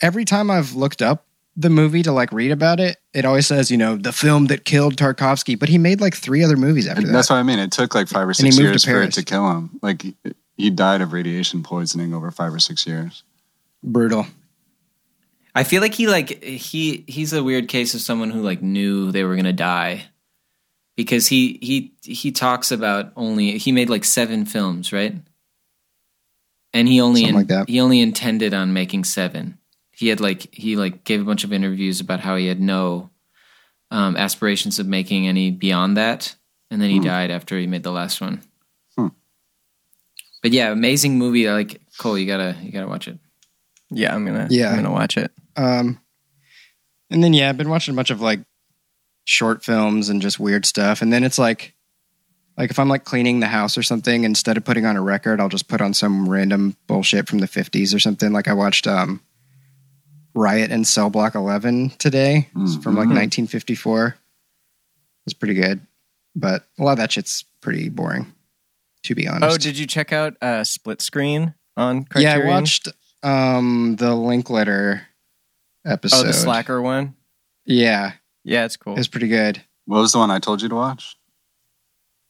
every 0.00 0.24
time 0.24 0.50
I've 0.50 0.74
looked 0.74 1.02
up 1.02 1.24
the 1.56 1.70
movie 1.70 2.02
to 2.04 2.12
like 2.12 2.30
read 2.32 2.52
about 2.52 2.78
it, 2.78 2.96
it 3.12 3.24
always 3.24 3.46
says, 3.46 3.68
you 3.70 3.76
know, 3.76 3.96
the 3.96 4.12
film 4.12 4.46
that 4.46 4.64
killed 4.64 4.94
Tarkovsky, 4.96 5.58
but 5.58 5.68
he 5.68 5.76
made 5.78 6.00
like 6.00 6.14
three 6.14 6.44
other 6.44 6.56
movies 6.56 6.86
after 6.86 7.00
And 7.00 7.08
that. 7.08 7.12
that's 7.12 7.30
what 7.30 7.36
I 7.36 7.42
mean. 7.42 7.58
It 7.58 7.72
took 7.72 7.94
like 7.96 8.06
five 8.08 8.28
or 8.28 8.34
six 8.34 8.56
years 8.58 8.84
for 8.84 9.02
it 9.02 9.12
to 9.14 9.24
kill 9.24 9.50
him. 9.50 9.70
Like 9.82 10.02
he- 10.02 10.16
he 10.56 10.70
died 10.70 11.00
of 11.00 11.12
radiation 11.12 11.62
poisoning 11.62 12.12
over 12.14 12.30
five 12.32 12.52
or 12.54 12.58
six 12.60 12.86
years. 12.86 13.22
Brutal. 13.82 14.26
I 15.54 15.64
feel 15.64 15.80
like 15.82 15.94
he 15.94 16.06
like 16.08 16.42
he 16.44 17.04
he's 17.08 17.32
a 17.32 17.42
weird 17.42 17.68
case 17.68 17.94
of 17.94 18.00
someone 18.00 18.30
who 18.30 18.42
like 18.42 18.62
knew 18.62 19.10
they 19.12 19.24
were 19.24 19.34
gonna 19.36 19.52
die 19.52 20.04
because 20.98 21.28
he 21.28 21.58
he 21.62 21.92
he 22.02 22.32
talks 22.32 22.72
about 22.72 23.12
only 23.14 23.56
he 23.56 23.70
made 23.70 23.88
like 23.88 24.04
seven 24.04 24.44
films, 24.44 24.92
right? 24.92 25.14
And 26.74 26.88
he 26.88 27.00
only 27.00 27.20
Something 27.20 27.36
like 27.36 27.46
that. 27.46 27.68
he 27.70 27.80
only 27.80 28.00
intended 28.00 28.52
on 28.52 28.72
making 28.72 29.04
seven. 29.04 29.58
He 29.92 30.08
had 30.08 30.20
like 30.20 30.52
he 30.52 30.74
like 30.76 31.04
gave 31.04 31.20
a 31.20 31.24
bunch 31.24 31.44
of 31.44 31.52
interviews 31.52 32.00
about 32.00 32.20
how 32.20 32.34
he 32.36 32.46
had 32.48 32.60
no 32.60 33.10
um, 33.90 34.16
aspirations 34.16 34.78
of 34.80 34.86
making 34.86 35.26
any 35.28 35.50
beyond 35.52 35.96
that, 35.96 36.34
and 36.70 36.82
then 36.82 36.90
he 36.90 36.98
Hmm. 36.98 37.04
died 37.04 37.30
after 37.30 37.56
he 37.58 37.66
made 37.68 37.84
the 37.84 37.92
last 37.92 38.20
one. 38.20 38.42
Hmm. 38.96 39.08
But 40.42 40.52
yeah, 40.52 40.70
amazing 40.72 41.16
movie. 41.16 41.48
I 41.48 41.52
Like 41.54 41.80
Cole, 41.98 42.18
you 42.18 42.26
gotta 42.26 42.56
you 42.62 42.70
gotta 42.72 42.88
watch 42.88 43.08
it. 43.08 43.18
Yeah, 43.90 44.14
I'm 44.14 44.26
gonna. 44.26 44.48
Yeah. 44.50 44.70
I'm 44.70 44.76
gonna 44.76 44.90
watch 44.92 45.16
it. 45.16 45.30
Um, 45.56 46.00
and 47.10 47.24
then 47.24 47.32
yeah, 47.32 47.48
I've 47.48 47.56
been 47.56 47.70
watching 47.70 47.94
a 47.94 47.96
bunch 47.96 48.10
of 48.10 48.20
like 48.20 48.40
short 49.28 49.62
films 49.62 50.08
and 50.08 50.22
just 50.22 50.40
weird 50.40 50.64
stuff. 50.64 51.02
And 51.02 51.12
then 51.12 51.22
it's 51.22 51.38
like, 51.38 51.74
like 52.56 52.70
if 52.70 52.78
I'm 52.78 52.88
like 52.88 53.04
cleaning 53.04 53.40
the 53.40 53.46
house 53.46 53.76
or 53.76 53.82
something, 53.82 54.24
instead 54.24 54.56
of 54.56 54.64
putting 54.64 54.86
on 54.86 54.96
a 54.96 55.02
record, 55.02 55.38
I'll 55.38 55.50
just 55.50 55.68
put 55.68 55.82
on 55.82 55.92
some 55.92 56.26
random 56.26 56.76
bullshit 56.86 57.28
from 57.28 57.38
the 57.40 57.46
50s 57.46 57.94
or 57.94 57.98
something. 57.98 58.32
Like 58.32 58.48
I 58.48 58.54
watched 58.54 58.86
um, 58.86 59.20
Riot 60.34 60.70
in 60.70 60.86
Cell 60.86 61.10
Block 61.10 61.34
11 61.34 61.90
today 61.98 62.48
It's 62.56 62.76
from 62.76 62.94
like 62.94 63.08
Mhm. 63.08 63.20
1954. 63.48 64.16
It's 65.26 65.34
pretty 65.34 65.52
good, 65.54 65.80
but 66.34 66.64
a 66.78 66.82
lot 66.84 66.92
of 66.92 66.98
that 66.98 67.12
shit's 67.12 67.44
pretty 67.60 67.90
boring, 67.90 68.32
to 69.02 69.14
be 69.14 69.28
honest. 69.28 69.54
Oh, 69.54 69.58
did 69.58 69.76
you 69.76 69.86
check 69.86 70.10
out 70.10 70.36
uh, 70.40 70.64
Split 70.64 71.02
Screen 71.02 71.52
on 71.76 72.06
yeah, 72.16 72.36
I 72.42 72.46
watched 72.46 72.88
um, 73.22 73.96
the 73.96 74.14
Linklater 74.14 75.02
episode. 75.84 76.20
Oh, 76.20 76.24
the 76.24 76.32
Slacker 76.32 76.80
one. 76.80 77.14
Yeah, 77.66 78.12
Yeah, 78.48 78.64
it's 78.64 78.76
cool. 78.76 78.98
It's 78.98 79.08
pretty 79.08 79.28
good. 79.28 79.62
What 79.84 80.00
was 80.00 80.12
the 80.12 80.18
one 80.18 80.30
I 80.30 80.38
told 80.38 80.62
you 80.62 80.68
to 80.70 80.74
watch? 80.74 81.16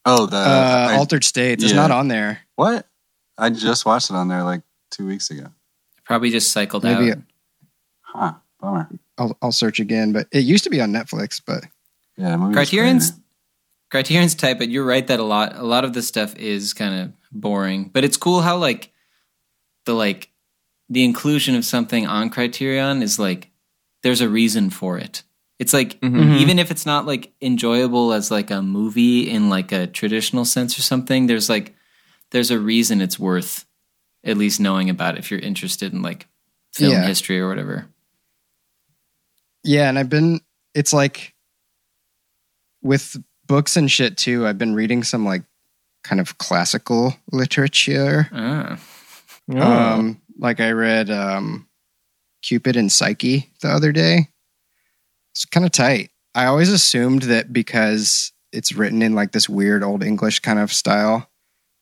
Oh, 0.05 0.27
the 0.27 0.37
uh, 0.37 0.89
I- 0.91 0.97
Altered 0.97 1.25
States. 1.25 1.63
It's 1.63 1.73
yeah. 1.73 1.81
not 1.81 1.91
on 1.91 2.09
there. 2.09 2.41
what? 2.57 2.87
I 3.41 3.51
just 3.51 3.87
watched 3.87 4.11
it 4.11 4.17
on 4.17 4.27
there 4.27 4.43
like 4.43 4.63
two 4.91 5.07
weeks 5.07 5.31
ago. 5.31 5.47
Probably 6.05 6.31
just 6.31 6.51
cycled 6.51 6.83
Maybe 6.83 7.13
out. 7.13 7.19
Huh? 8.01 8.33
Bummer. 8.61 8.89
I'll 9.17 9.37
I'll 9.41 9.53
search 9.53 9.79
again. 9.79 10.13
But 10.13 10.27
it 10.33 10.41
used 10.41 10.65
to 10.65 10.71
be 10.71 10.81
on 10.81 10.91
Netflix, 10.91 11.41
but 11.45 11.65
Yeah, 12.17 12.31
the 12.31 12.39
movie 12.39 12.49
was 12.49 12.57
Criterion's 12.57 13.11
great. 13.13 13.23
Criterion's 13.91 14.35
tight, 14.35 14.59
but 14.59 14.71
you're 14.71 14.85
right 14.85 15.07
that 15.07 15.21
a 15.21 15.25
lot 15.25 15.55
a 15.57 15.63
lot 15.63 15.85
of 15.85 15.93
the 15.93 16.03
stuff 16.03 16.35
is 16.37 16.75
kind 16.75 17.01
of 17.01 17.13
boring. 17.31 17.91
But 17.93 18.03
it's 18.03 18.17
cool 18.17 18.41
how 18.41 18.57
like 18.57 18.93
the 19.85 19.95
like 19.95 20.31
the 20.89 21.05
inclusion 21.05 21.55
of 21.55 21.65
something 21.65 22.07
on 22.09 22.31
Criterion 22.31 23.03
is 23.03 23.21
like 23.21 23.51
there's 24.03 24.21
a 24.21 24.29
reason 24.29 24.71
for 24.71 24.99
it. 24.99 25.23
It's 25.59 25.73
like 25.73 26.01
Mhm. 26.01 26.39
even 26.41 26.59
if 26.59 26.71
it's 26.71 26.87
not 26.87 27.05
like 27.07 27.33
enjoyable 27.43 28.13
as 28.13 28.31
like 28.31 28.51
a 28.51 28.63
movie 28.63 29.29
in 29.29 29.49
like 29.51 29.73
a 29.73 29.87
traditional 29.89 30.45
sense 30.45 30.79
or 30.79 30.83
something, 30.83 31.27
there's 31.27 31.49
like 31.49 31.75
there's 32.31 32.51
a 32.51 32.59
reason 32.59 33.01
it's 33.01 33.19
worth 33.19 33.65
at 34.25 34.37
least 34.37 34.61
knowing 34.61 34.89
about 34.91 35.19
if 35.19 35.31
you're 35.31 35.41
interested 35.41 35.93
in 35.93 36.03
like 36.03 36.27
film 36.73 36.93
Yeah. 36.93 37.07
history 37.07 37.41
or 37.41 37.49
whatever. 37.49 37.89
yeah, 39.65 39.89
and 39.89 39.99
I've 39.99 40.09
been. 40.09 40.41
It's 40.75 40.93
like 40.93 41.35
with 42.83 43.17
books 43.47 43.77
and 43.77 43.91
shit 43.91 44.17
too. 44.17 44.47
I've 44.47 44.59
been 44.59 44.75
reading 44.75 45.03
some 45.03 45.25
like 45.25 45.43
kind 46.05 46.21
of 46.21 46.39
classical 46.39 47.17
literature. 47.33 48.29
Ah. 48.33 48.79
Oh. 49.51 49.61
Um, 49.61 50.21
like 50.39 50.61
I 50.61 50.71
read 50.71 51.11
um, 51.11 51.67
Cupid 52.43 52.77
and 52.77 52.93
Psyche 52.93 53.51
the 53.63 53.69
other 53.69 53.93
day. 53.93 54.29
It's 55.39 55.45
kind 55.45 55.65
of 55.65 55.71
tight. 55.71 56.11
I 56.35 56.47
always 56.47 56.69
assumed 56.69 57.23
that 57.23 57.53
because 57.53 58.33
it's 58.51 58.73
written 58.73 59.03
in 59.03 59.15
like 59.15 59.31
this 59.31 59.49
weird 59.49 59.85
old 59.85 60.03
English 60.03 60.41
kind 60.41 60.59
of 60.59 60.73
style 60.73 61.31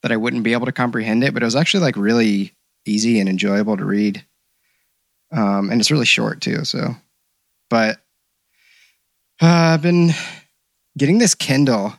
that 0.02 0.12
I 0.12 0.18
wouldn't 0.18 0.42
be 0.42 0.52
able 0.52 0.66
to 0.66 0.72
comprehend 0.72 1.24
it, 1.24 1.32
but 1.32 1.42
it 1.42 1.46
was 1.46 1.56
actually 1.56 1.84
like 1.84 1.96
really 1.96 2.52
easy 2.84 3.18
and 3.18 3.30
enjoyable 3.30 3.78
to 3.78 3.84
read. 3.86 4.22
Um, 5.32 5.70
and 5.70 5.80
it's 5.80 5.90
really 5.90 6.04
short 6.04 6.42
too. 6.42 6.66
So, 6.66 6.96
but 7.70 7.96
uh, 9.40 9.46
I've 9.46 9.80
been 9.80 10.10
getting 10.98 11.16
this 11.16 11.34
Kindle. 11.34 11.94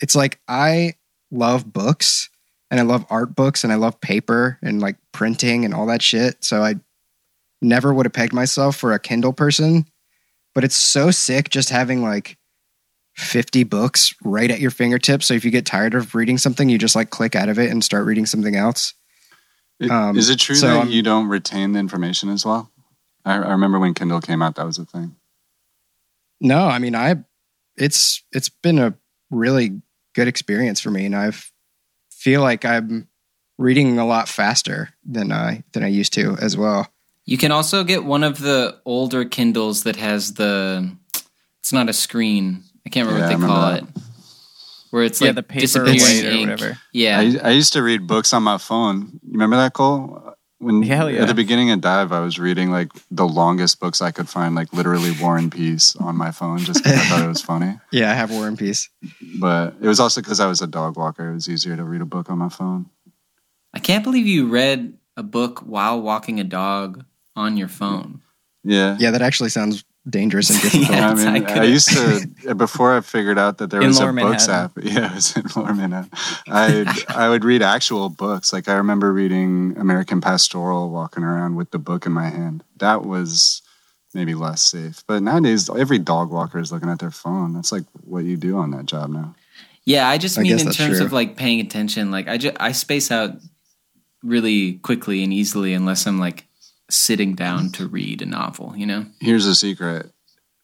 It's 0.00 0.16
like 0.16 0.40
I 0.48 0.94
love 1.30 1.72
books 1.72 2.30
and 2.68 2.80
I 2.80 2.82
love 2.82 3.06
art 3.10 3.36
books 3.36 3.62
and 3.62 3.72
I 3.72 3.76
love 3.76 4.00
paper 4.00 4.58
and 4.60 4.82
like 4.82 4.96
printing 5.12 5.64
and 5.64 5.72
all 5.72 5.86
that 5.86 6.02
shit. 6.02 6.42
So 6.42 6.64
I 6.64 6.80
never 7.62 7.94
would 7.94 8.06
have 8.06 8.12
pegged 8.12 8.32
myself 8.32 8.74
for 8.74 8.92
a 8.92 8.98
Kindle 8.98 9.32
person, 9.32 9.86
but 10.56 10.64
it's 10.64 10.74
so 10.74 11.10
sick 11.10 11.50
just 11.50 11.68
having 11.68 12.00
like 12.02 12.38
50 13.16 13.64
books 13.64 14.14
right 14.24 14.50
at 14.50 14.58
your 14.58 14.70
fingertips. 14.70 15.26
So 15.26 15.34
if 15.34 15.44
you 15.44 15.50
get 15.50 15.66
tired 15.66 15.92
of 15.92 16.14
reading 16.14 16.38
something, 16.38 16.70
you 16.70 16.78
just 16.78 16.96
like 16.96 17.10
click 17.10 17.36
out 17.36 17.50
of 17.50 17.58
it 17.58 17.70
and 17.70 17.84
start 17.84 18.06
reading 18.06 18.24
something 18.24 18.56
else. 18.56 18.94
It- 19.78 19.90
um, 19.90 20.16
is 20.16 20.30
it 20.30 20.38
true 20.38 20.54
so 20.54 20.68
that 20.68 20.76
I'm- 20.78 20.88
you 20.88 21.02
don't 21.02 21.28
retain 21.28 21.72
the 21.72 21.78
information 21.78 22.30
as 22.30 22.46
well? 22.46 22.70
I, 23.22 23.34
I 23.34 23.50
remember 23.50 23.78
when 23.78 23.92
Kindle 23.92 24.22
came 24.22 24.40
out, 24.40 24.54
that 24.54 24.64
was 24.64 24.78
a 24.78 24.86
thing. 24.86 25.16
No, 26.40 26.66
I 26.66 26.78
mean 26.78 26.94
I 26.94 27.16
it's 27.76 28.22
it's 28.32 28.48
been 28.48 28.78
a 28.78 28.94
really 29.30 29.82
good 30.14 30.26
experience 30.26 30.80
for 30.80 30.90
me 30.90 31.04
and 31.04 31.14
I 31.14 31.32
feel 32.10 32.40
like 32.40 32.64
I'm 32.64 33.08
reading 33.58 33.98
a 33.98 34.06
lot 34.06 34.26
faster 34.26 34.94
than 35.04 35.32
I 35.32 35.64
than 35.74 35.82
I 35.82 35.88
used 35.88 36.14
to 36.14 36.34
as 36.40 36.56
well. 36.56 36.90
You 37.26 37.36
can 37.36 37.50
also 37.52 37.82
get 37.84 38.04
one 38.04 38.22
of 38.24 38.38
the 38.38 38.80
older 38.84 39.24
Kindles 39.24 39.82
that 39.82 39.96
has 39.96 40.34
the. 40.34 40.90
It's 41.60 41.72
not 41.72 41.88
a 41.88 41.92
screen. 41.92 42.62
I 42.86 42.90
can't 42.90 43.08
remember 43.08 43.26
Yeah, 43.26 43.36
what 43.36 43.40
they 43.40 43.46
call 43.46 43.68
remember 43.70 43.90
it. 43.96 44.02
Where 44.90 45.02
it's 45.04 45.20
Yeah, 45.20 45.26
like 45.28 45.34
the 45.34 45.42
paper 45.42 45.60
disappearing 45.62 46.00
weight 46.00 46.24
or 46.24 46.30
ink. 46.30 46.50
whatever. 46.50 46.78
Yeah, 46.92 47.18
I, 47.42 47.48
I 47.48 47.50
used 47.50 47.72
to 47.72 47.82
read 47.82 48.06
books 48.06 48.32
on 48.32 48.44
my 48.44 48.58
phone. 48.58 49.18
You 49.24 49.32
remember 49.32 49.56
that, 49.56 49.72
Cole? 49.72 50.22
When 50.58 50.82
Hell 50.84 51.10
yeah. 51.10 51.22
at 51.22 51.28
the 51.28 51.34
beginning 51.34 51.70
of 51.72 51.80
Dive, 51.82 52.12
I 52.12 52.20
was 52.20 52.38
reading 52.38 52.70
like 52.70 52.88
the 53.10 53.26
longest 53.28 53.78
books 53.80 54.00
I 54.00 54.10
could 54.12 54.28
find, 54.28 54.54
like 54.54 54.72
literally 54.72 55.10
War 55.20 55.36
and 55.36 55.50
Peace 55.52 55.94
on 55.96 56.16
my 56.16 56.30
phone, 56.30 56.58
just 56.60 56.82
because 56.82 56.98
I 56.98 57.04
thought 57.04 57.22
it 57.24 57.28
was 57.28 57.42
funny. 57.52 57.78
Yeah, 57.90 58.10
I 58.10 58.14
have 58.14 58.30
War 58.30 58.46
and 58.46 58.56
Peace. 58.58 58.88
But 59.38 59.74
it 59.82 59.86
was 59.88 59.98
also 60.00 60.22
because 60.22 60.38
I 60.40 60.46
was 60.46 60.62
a 60.62 60.66
dog 60.68 60.96
walker. 60.96 61.28
It 61.28 61.34
was 61.34 61.48
easier 61.48 61.76
to 61.76 61.84
read 61.84 62.00
a 62.00 62.06
book 62.06 62.30
on 62.30 62.38
my 62.38 62.48
phone. 62.48 62.88
I 63.74 63.80
can't 63.80 64.02
believe 64.04 64.26
you 64.26 64.46
read 64.48 64.96
a 65.16 65.22
book 65.22 65.58
while 65.60 66.00
walking 66.00 66.40
a 66.40 66.44
dog 66.44 67.04
on 67.36 67.56
your 67.56 67.68
phone. 67.68 68.22
Yeah. 68.64 68.96
Yeah, 68.98 69.12
that 69.12 69.22
actually 69.22 69.50
sounds 69.50 69.84
dangerous 70.08 70.50
and 70.50 70.60
difficult. 70.62 70.90
Yeah. 70.90 71.10
I 71.10 71.14
mean, 71.14 71.46
I 71.46 71.60
I, 71.60 71.64
used 71.64 71.88
to 71.90 72.54
before 72.54 72.96
I 72.96 73.00
figured 73.00 73.38
out 73.38 73.58
that 73.58 73.70
there 73.70 73.80
In 73.80 73.88
was 73.88 74.00
Lower 74.00 74.10
a 74.10 74.14
books 74.14 74.48
app. 74.48 74.72
Yeah, 74.82 75.10
it 75.10 75.14
was 75.14 75.36
in 75.36 75.44
Lower 75.54 75.74
Manhattan. 75.74 76.10
I 76.48 77.04
I 77.08 77.28
would 77.28 77.44
read 77.44 77.62
actual 77.62 78.08
books. 78.08 78.52
Like 78.52 78.68
I 78.68 78.74
remember 78.74 79.12
reading 79.12 79.76
American 79.78 80.20
Pastoral, 80.20 80.90
walking 80.90 81.22
around 81.22 81.56
with 81.56 81.70
the 81.70 81.78
book 81.78 82.06
in 82.06 82.12
my 82.12 82.28
hand. 82.28 82.64
That 82.78 83.04
was 83.04 83.62
maybe 84.14 84.34
less 84.34 84.62
safe. 84.62 85.04
But 85.06 85.22
nowadays, 85.22 85.68
every 85.70 85.98
dog 85.98 86.30
walker 86.30 86.58
is 86.58 86.72
looking 86.72 86.88
at 86.88 86.98
their 86.98 87.10
phone. 87.10 87.52
That's 87.52 87.70
like 87.70 87.84
what 88.02 88.24
you 88.24 88.36
do 88.36 88.58
on 88.58 88.70
that 88.72 88.86
job 88.86 89.10
now. 89.10 89.34
Yeah, 89.84 90.08
I 90.08 90.18
just 90.18 90.38
I 90.38 90.42
mean 90.42 90.52
guess 90.52 90.64
in 90.64 90.72
terms 90.72 90.98
true. 90.98 91.06
of 91.06 91.12
like 91.12 91.36
paying 91.36 91.60
attention. 91.60 92.10
Like 92.10 92.26
I 92.26 92.38
just 92.38 92.56
I 92.58 92.72
space 92.72 93.10
out 93.12 93.36
really 94.22 94.74
quickly 94.74 95.22
and 95.22 95.32
easily 95.32 95.72
unless 95.72 96.06
I'm 96.06 96.18
like 96.18 96.45
sitting 96.90 97.34
down 97.34 97.64
mm-hmm. 97.64 97.82
to 97.82 97.88
read 97.88 98.22
a 98.22 98.26
novel. 98.26 98.74
You 98.76 98.86
know. 98.86 99.06
Here's 99.20 99.46
a 99.46 99.54
secret. 99.54 100.10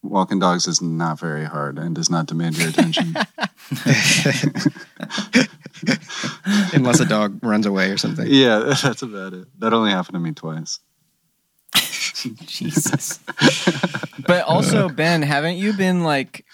Walking 0.03 0.41
dogs 0.41 0.67
is 0.67 0.83
not 0.83 1.21
very 1.21 1.45
hard 1.45 1.79
and 1.79 1.95
does 1.95 2.11
not 2.11 2.27
demand 2.27 2.59
your 2.59 2.71
attention. 2.71 3.15
Unless 6.73 7.01
a 7.01 7.07
dog 7.07 7.39
runs 7.43 7.67
away 7.67 7.91
or 7.91 7.97
something. 7.97 8.27
yeah, 8.29 8.59
that's 8.83 9.03
about 9.03 9.33
it. 9.33 9.47
That 9.61 9.73
only 9.73 9.91
happened 9.91 10.15
to 10.15 10.21
me 10.21 10.33
twice. 10.33 10.81
Jesus. 12.47 13.19
But 14.27 14.45
also, 14.45 14.89
Ben, 14.89 15.23
haven't 15.23 15.57
you 15.57 15.73
been 15.73 16.05
like, 16.05 16.45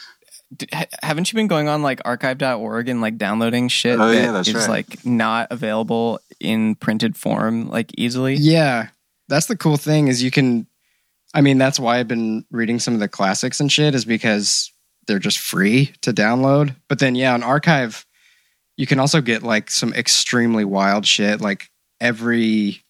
haven't 1.03 1.31
you 1.31 1.37
been 1.37 1.47
going 1.47 1.69
on 1.69 1.83
like 1.83 2.01
archive.org 2.05 2.89
and 2.89 3.03
like 3.03 3.19
downloading 3.19 3.69
shit 3.69 4.01
Oh, 4.01 4.09
that 4.09 4.15
yeah, 4.15 4.33
that's 4.33 4.49
is 4.49 4.55
right. 4.55 4.69
like 4.69 5.05
not 5.05 5.49
available 5.51 6.21
in 6.41 6.75
printed 6.75 7.17
form 7.17 7.69
like 7.69 7.93
easily? 7.99 8.35
Yeah. 8.35 8.89
That's 9.29 9.47
the 9.47 9.57
cool 9.57 9.77
thing 9.77 10.09
is 10.09 10.23
you 10.23 10.31
can 10.31 10.67
I 11.35 11.43
mean, 11.43 11.59
that's 11.59 11.79
why 11.79 11.99
I've 11.99 12.09
been 12.09 12.47
reading 12.51 12.79
some 12.79 12.95
of 12.95 13.01
the 13.01 13.09
classics 13.09 13.61
and 13.61 13.71
shit 13.71 13.95
is 13.95 14.07
because 14.07 14.73
they're 15.07 15.19
just 15.19 15.39
free 15.39 15.93
to 16.01 16.13
download. 16.13 16.75
But 16.89 17.01
then 17.01 17.15
yeah, 17.15 17.35
on 17.35 17.43
archive 17.43 18.07
you 18.77 18.87
can 18.87 19.01
also 19.01 19.21
get 19.21 19.43
like 19.43 19.71
some 19.71 19.93
extremely 19.93 20.65
wild 20.65 21.05
shit 21.05 21.41
like 21.41 21.69
every 22.01 22.83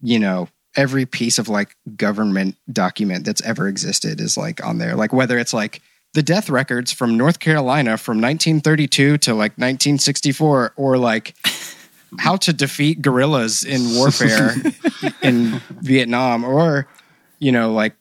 you 0.00 0.18
know, 0.18 0.48
every 0.76 1.06
piece 1.06 1.38
of 1.38 1.48
like 1.48 1.76
government 1.96 2.56
document 2.70 3.24
that's 3.24 3.42
ever 3.42 3.68
existed 3.68 4.20
is 4.20 4.36
like 4.36 4.64
on 4.64 4.78
there. 4.78 4.96
Like 4.96 5.12
whether 5.12 5.38
it's 5.38 5.54
like 5.54 5.80
the 6.14 6.22
death 6.22 6.50
records 6.50 6.92
from 6.92 7.16
North 7.16 7.38
Carolina 7.40 7.96
from 7.96 8.18
1932 8.20 9.18
to 9.18 9.32
like 9.32 9.52
1964 9.52 10.74
or 10.76 10.98
like 10.98 11.34
how 12.18 12.36
to 12.36 12.52
defeat 12.52 13.02
guerrillas 13.02 13.64
in 13.64 13.94
warfare 13.94 14.54
in 15.22 15.60
Vietnam 15.80 16.44
or 16.44 16.86
you 17.38 17.52
know 17.52 17.72
like 17.72 17.94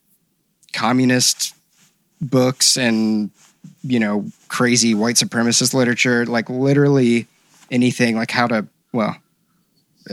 communist 0.74 1.56
books 2.22 2.78
and 2.78 3.32
you 3.84 4.00
know 4.00 4.26
crazy 4.48 4.94
white 4.94 5.16
supremacist 5.16 5.74
literature 5.74 6.26
like 6.26 6.50
literally 6.50 7.28
anything 7.72 8.16
like 8.16 8.32
how 8.32 8.48
to 8.48 8.68
well 8.92 9.16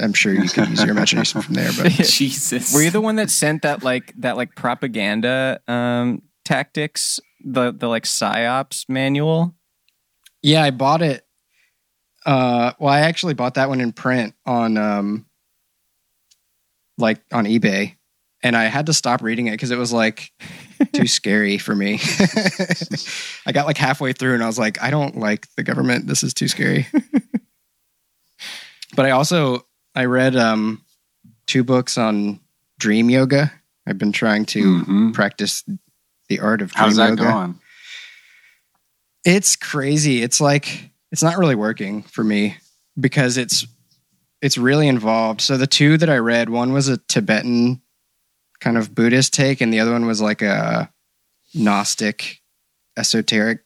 I'm 0.01 0.13
sure 0.13 0.33
you 0.33 0.49
can 0.49 0.71
use 0.71 0.83
your 0.83 0.93
imagination 0.93 1.43
from 1.43 1.55
there 1.55 1.71
but 1.77 1.91
Jesus. 1.93 2.73
Were 2.73 2.83
you 2.83 2.91
the 2.91 3.01
one 3.01 3.17
that 3.17 3.31
sent 3.31 3.63
that 3.63 3.83
like 3.83 4.13
that 4.19 4.37
like 4.37 4.55
propaganda 4.55 5.61
um 5.67 6.23
tactics 6.45 7.21
the 7.45 7.73
the 7.73 7.89
like 7.89 8.05
psyops 8.05 8.89
manual? 8.89 9.55
Yeah, 10.43 10.63
I 10.63 10.71
bought 10.71 11.03
it. 11.03 11.25
Uh, 12.27 12.73
well, 12.79 12.93
I 12.93 13.01
actually 13.01 13.35
bought 13.35 13.55
that 13.55 13.69
one 13.69 13.81
in 13.81 13.93
print 13.93 14.35
on, 14.45 14.77
um, 14.77 15.27
like 16.99 17.21
on 17.33 17.47
eBay, 17.47 17.97
and 18.43 18.57
I 18.57 18.65
had 18.65 18.87
to 18.87 18.93
stop 18.93 19.23
reading 19.23 19.47
it 19.47 19.53
because 19.53 19.71
it 19.71 19.79
was 19.79 19.93
like 19.93 20.31
too 20.93 21.07
scary 21.07 21.59
for 21.59 21.75
me. 21.75 21.99
I 23.47 23.53
got 23.53 23.67
like 23.67 23.79
halfway 23.79 24.13
through, 24.13 24.35
and 24.35 24.43
I 24.43 24.47
was 24.47 24.59
like, 24.59 24.83
I 24.83 24.91
don't 24.91 25.19
like 25.19 25.47
the 25.57 25.63
government. 25.63 26.07
This 26.07 26.23
is 26.23 26.35
too 26.35 26.49
scary. 26.49 26.87
but 28.97 29.07
I 29.07 29.11
also 29.11 29.67
I 29.95 30.05
read 30.05 30.37
um 30.37 30.83
two 31.47 31.65
books 31.65 31.99
on 31.99 32.41
dream 32.79 33.11
yoga. 33.11 33.53
I've 33.87 33.99
been 33.99 34.13
trying 34.13 34.45
to 34.47 34.83
Mhm. 34.85 35.15
practice 35.15 35.65
the 36.29 36.41
art 36.41 36.63
of 36.63 36.73
dream 36.73 36.85
How's 36.85 36.97
that 36.97 37.11
yoga. 37.11 37.23
going? 37.23 37.61
It's 39.25 39.57
crazy. 39.57 40.23
It's 40.23 40.41
like 40.41 40.91
it's 41.13 41.23
not 41.23 41.39
really 41.39 41.55
working 41.55 42.03
for 42.03 42.23
me 42.23 42.57
because 42.99 43.37
it's 43.37 43.67
it's 44.43 44.57
really 44.57 44.89
involved. 44.89 45.41
So 45.41 45.57
the 45.57 45.67
two 45.67 45.99
that 45.99 46.09
I 46.09 46.17
read, 46.17 46.49
one 46.49 46.73
was 46.73 46.89
a 46.89 46.97
Tibetan 46.97 47.83
kind 48.61 48.79
of 48.79 48.95
Buddhist 48.95 49.35
take, 49.35 49.61
and 49.61 49.73
the 49.73 49.81
other 49.81 49.93
one 49.93 50.07
was 50.07 50.21
like 50.21 50.43
a 50.43 50.91
Gnostic, 51.55 52.41
esoteric 52.97 53.61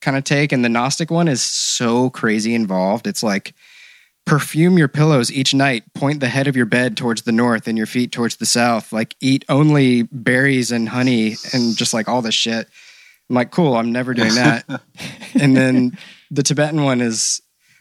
kind 0.00 0.16
of 0.16 0.24
take. 0.24 0.52
And 0.52 0.64
the 0.64 0.68
Gnostic 0.68 1.10
one 1.10 1.28
is 1.28 1.42
so 1.42 2.10
crazy 2.10 2.54
involved. 2.54 3.06
It's 3.06 3.22
like 3.22 3.54
perfume 4.26 4.78
your 4.78 4.88
pillows 4.88 5.32
each 5.32 5.54
night. 5.54 5.84
Point 5.94 6.20
the 6.20 6.28
head 6.28 6.46
of 6.46 6.56
your 6.56 6.66
bed 6.66 6.96
towards 6.96 7.22
the 7.22 7.32
north 7.32 7.66
and 7.66 7.78
your 7.78 7.86
feet 7.86 8.12
towards 8.12 8.36
the 8.36 8.46
south. 8.46 8.92
Like 8.92 9.16
eat 9.20 9.44
only 9.48 10.02
berries 10.04 10.70
and 10.70 10.88
honey 10.88 11.36
and 11.52 11.76
just 11.76 11.94
like 11.94 12.08
all 12.08 12.22
this 12.22 12.34
shit. 12.34 12.68
I'm 13.32 13.36
like, 13.36 13.50
cool. 13.50 13.74
I'm 13.76 13.92
never 13.92 14.12
doing 14.12 14.34
that. 14.34 14.66
and 15.40 15.56
then 15.56 15.96
the 16.30 16.42
Tibetan 16.42 16.84
one 16.84 17.00
is 17.00 17.40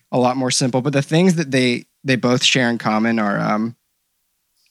a 0.09 0.17
lot 0.17 0.37
more 0.37 0.49
simple. 0.49 0.81
But 0.81 0.93
the 0.93 1.01
things 1.01 1.35
that 1.35 1.51
they 1.51 1.87
they 2.05 2.15
both 2.15 2.41
share 2.41 2.69
in 2.69 2.77
common 2.77 3.19
are 3.19 3.37
um 3.37 3.75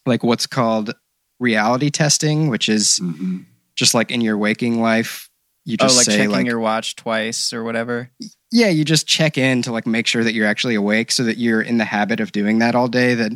like 0.06 0.24
what's 0.24 0.46
called 0.46 0.94
reality 1.38 1.90
testing, 1.90 2.48
which 2.48 2.70
is 2.70 2.98
Mhm. 3.02 3.44
just 3.76 3.92
like 3.92 4.10
in 4.10 4.22
your 4.22 4.38
waking 4.38 4.80
life. 4.80 5.28
You 5.66 5.76
Oh, 5.78 5.84
just 5.84 5.98
like 5.98 6.06
say 6.06 6.16
checking 6.16 6.30
like 6.30 6.46
your 6.46 6.58
watch 6.58 6.96
twice 6.96 7.52
or 7.52 7.62
whatever. 7.62 8.10
yeah, 8.50 8.68
you 8.68 8.82
just 8.86 9.06
check 9.06 9.36
in 9.36 9.60
to 9.62 9.72
like 9.72 9.86
make 9.86 10.06
sure 10.06 10.24
that 10.24 10.32
you're 10.32 10.46
actually 10.46 10.76
awake 10.76 11.12
so 11.12 11.24
that 11.24 11.36
you're 11.36 11.60
in 11.60 11.76
the 11.76 11.84
habit 11.84 12.20
of 12.20 12.32
doing 12.32 12.58
that 12.60 12.74
all 12.74 12.88
day. 12.88 13.12
That 13.14 13.32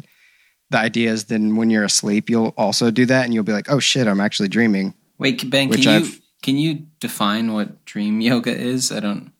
the 0.70 0.78
idea 0.78 1.12
is 1.12 1.24
then 1.26 1.56
when 1.56 1.68
you're 1.68 1.84
asleep, 1.84 2.30
you'll 2.30 2.54
also 2.56 2.90
do 2.90 3.04
that 3.04 3.26
and 3.26 3.34
you'll 3.34 3.44
be 3.44 3.52
like, 3.52 3.70
oh 3.70 3.80
shit, 3.80 4.06
I'm 4.08 4.20
actually 4.22 4.48
dreaming. 4.48 4.94
Wait, 5.18 5.48
Ben, 5.50 5.68
Which 5.68 5.82
can 5.82 5.90
you 6.02 6.06
I've- 6.08 6.20
can 6.44 6.58
you 6.58 6.86
define 7.00 7.54
what 7.54 7.86
dream 7.86 8.20
yoga 8.20 8.54
is? 8.54 8.92
I 8.92 9.00
don't. 9.00 9.32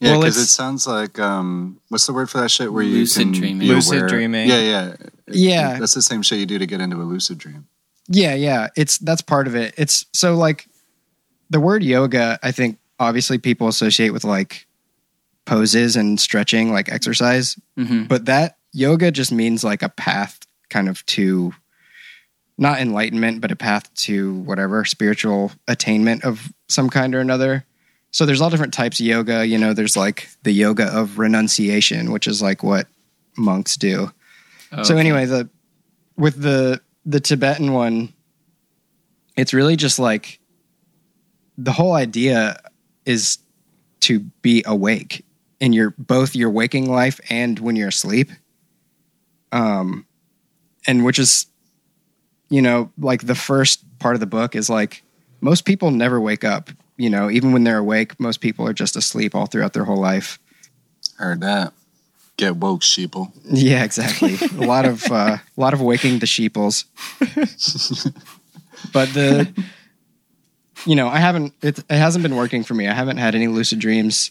Yeah, 0.00 0.12
Well, 0.12 0.20
because 0.22 0.38
it 0.38 0.46
sounds 0.46 0.86
like 0.86 1.18
um, 1.18 1.78
what's 1.90 2.06
the 2.06 2.14
word 2.14 2.30
for 2.30 2.40
that 2.40 2.50
shit 2.50 2.72
where 2.72 2.82
you 2.82 3.00
Lucid 3.00 3.24
can 3.24 3.32
dreaming. 3.32 3.68
Lucid 3.68 3.98
aware- 3.98 4.08
dreaming. 4.08 4.48
Yeah, 4.48 4.60
yeah, 4.60 4.96
Yeah. 5.28 5.78
That's 5.78 5.92
the 5.92 6.00
same 6.00 6.22
shit 6.22 6.38
you 6.38 6.46
do 6.46 6.58
to 6.58 6.66
get 6.66 6.80
into 6.80 6.96
a 6.96 7.04
lucid 7.04 7.36
dream. 7.36 7.66
Yeah, 8.08 8.34
yeah. 8.34 8.68
It's 8.74 8.96
that's 8.98 9.20
part 9.20 9.46
of 9.46 9.54
it. 9.54 9.74
It's 9.76 10.06
so 10.14 10.34
like 10.34 10.66
the 11.50 11.60
word 11.60 11.84
yoga, 11.84 12.38
I 12.42 12.52
think 12.52 12.78
obviously 12.98 13.36
people 13.36 13.68
associate 13.68 14.10
with 14.14 14.24
like 14.24 14.66
poses 15.44 15.94
and 15.94 16.18
stretching, 16.18 16.72
like 16.72 16.88
exercise. 16.90 17.58
hmm 17.76 18.04
But 18.04 18.24
that 18.24 18.56
yoga 18.72 19.10
just 19.10 19.30
means 19.30 19.62
like 19.62 19.82
a 19.82 19.90
path 19.90 20.40
kind 20.70 20.88
of 20.88 21.04
to 21.06 21.52
not 22.62 22.80
enlightenment, 22.80 23.40
but 23.40 23.50
a 23.50 23.56
path 23.56 23.92
to 23.94 24.34
whatever 24.40 24.84
spiritual 24.84 25.52
attainment 25.68 26.24
of 26.24 26.52
some 26.68 26.88
kind 26.88 27.14
or 27.14 27.20
another. 27.20 27.66
So 28.12 28.24
there's 28.24 28.40
all 28.40 28.50
different 28.50 28.72
types 28.72 29.00
of 29.00 29.06
yoga. 29.06 29.44
You 29.46 29.58
know, 29.58 29.74
there's 29.74 29.96
like 29.96 30.28
the 30.44 30.52
yoga 30.52 30.86
of 30.86 31.18
renunciation, 31.18 32.12
which 32.12 32.26
is 32.26 32.40
like 32.40 32.62
what 32.62 32.86
monks 33.36 33.76
do. 33.76 34.12
So 34.84 34.96
anyway, 34.96 35.26
the 35.26 35.50
with 36.16 36.40
the 36.40 36.80
the 37.04 37.20
Tibetan 37.20 37.72
one, 37.72 38.14
it's 39.36 39.52
really 39.52 39.76
just 39.76 39.98
like 39.98 40.38
the 41.58 41.72
whole 41.72 41.92
idea 41.92 42.58
is 43.04 43.38
to 44.00 44.20
be 44.40 44.62
awake 44.64 45.24
in 45.60 45.74
your 45.74 45.94
both 45.98 46.34
your 46.34 46.48
waking 46.48 46.90
life 46.90 47.20
and 47.28 47.58
when 47.58 47.76
you're 47.76 47.88
asleep. 47.88 48.30
Um 49.50 50.06
and 50.86 51.04
which 51.04 51.18
is 51.18 51.46
you 52.52 52.60
know, 52.60 52.92
like 52.98 53.26
the 53.26 53.34
first 53.34 53.82
part 53.98 54.14
of 54.14 54.20
the 54.20 54.26
book 54.26 54.54
is 54.54 54.68
like 54.68 55.02
most 55.40 55.64
people 55.64 55.90
never 55.90 56.20
wake 56.20 56.44
up, 56.44 56.68
you 56.98 57.08
know, 57.08 57.30
even 57.30 57.54
when 57.54 57.64
they're 57.64 57.78
awake, 57.78 58.20
most 58.20 58.42
people 58.42 58.68
are 58.68 58.74
just 58.74 58.94
asleep 58.94 59.34
all 59.34 59.46
throughout 59.46 59.72
their 59.72 59.86
whole 59.86 59.96
life. 59.96 60.38
Heard 61.16 61.40
that. 61.40 61.72
Get 62.36 62.56
woke, 62.56 62.82
sheeple. 62.82 63.32
Yeah, 63.50 63.84
exactly. 63.84 64.36
a 64.58 64.66
lot 64.66 64.84
of 64.84 65.10
uh, 65.10 65.38
a 65.38 65.60
lot 65.60 65.72
of 65.72 65.80
waking 65.80 66.18
the 66.18 66.26
sheeples. 66.26 66.84
but 68.92 69.08
the 69.14 69.50
you 70.84 70.94
know, 70.94 71.08
I 71.08 71.20
haven't 71.20 71.54
it, 71.62 71.78
it 71.78 71.84
hasn't 71.88 72.22
been 72.22 72.36
working 72.36 72.64
for 72.64 72.74
me. 72.74 72.86
I 72.86 72.92
haven't 72.92 73.16
had 73.16 73.34
any 73.34 73.48
lucid 73.48 73.78
dreams. 73.78 74.30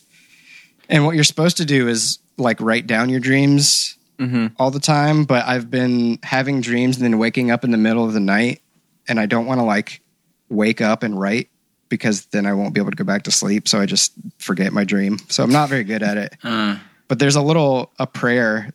And 0.89 1.07
what 1.07 1.15
you're 1.15 1.23
supposed 1.23 1.57
to 1.57 1.65
do 1.65 1.87
is 1.87 2.19
like 2.37 2.61
write 2.61 2.85
down 2.85 3.09
your 3.09 3.19
dreams 3.19 3.97
Mm-hmm. 4.21 4.47
all 4.59 4.69
the 4.69 4.79
time, 4.79 5.23
but 5.23 5.45
I've 5.47 5.71
been 5.71 6.19
having 6.21 6.61
dreams 6.61 6.97
and 6.97 7.03
then 7.03 7.17
waking 7.17 7.49
up 7.49 7.63
in 7.63 7.71
the 7.71 7.77
middle 7.77 8.05
of 8.05 8.13
the 8.13 8.19
night 8.19 8.61
and 9.07 9.19
I 9.19 9.25
don't 9.25 9.47
want 9.47 9.59
to 9.59 9.63
like 9.63 9.99
wake 10.47 10.79
up 10.79 11.01
and 11.01 11.19
write 11.19 11.49
because 11.89 12.27
then 12.27 12.45
I 12.45 12.53
won't 12.53 12.75
be 12.75 12.79
able 12.79 12.91
to 12.91 12.95
go 12.95 13.03
back 13.03 13.23
to 13.23 13.31
sleep, 13.31 13.67
so 13.67 13.81
I 13.81 13.87
just 13.87 14.13
forget 14.37 14.73
my 14.73 14.83
dream. 14.83 15.17
So 15.29 15.43
I'm 15.43 15.51
not 15.51 15.69
very 15.69 15.83
good 15.83 16.03
at 16.03 16.17
it 16.17 16.37
Uh, 16.43 16.77
but 17.07 17.19
there's 17.19 17.35
a 17.35 17.41
little 17.41 17.91
a 17.99 18.07
prayer 18.07 18.71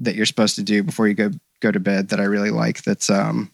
that 0.00 0.14
you're 0.14 0.26
supposed 0.26 0.56
to 0.56 0.62
do 0.62 0.82
before 0.82 1.08
you 1.08 1.14
go 1.14 1.30
go 1.60 1.72
to 1.72 1.80
bed 1.80 2.10
that 2.10 2.20
I 2.20 2.24
really 2.24 2.50
like. 2.50 2.82
That's 2.82 3.08
um, 3.08 3.50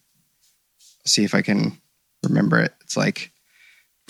see 1.06 1.24
if 1.24 1.34
I 1.34 1.42
can 1.42 1.78
remember 2.24 2.58
it. 2.58 2.74
It's 2.80 2.96
like, 2.96 3.30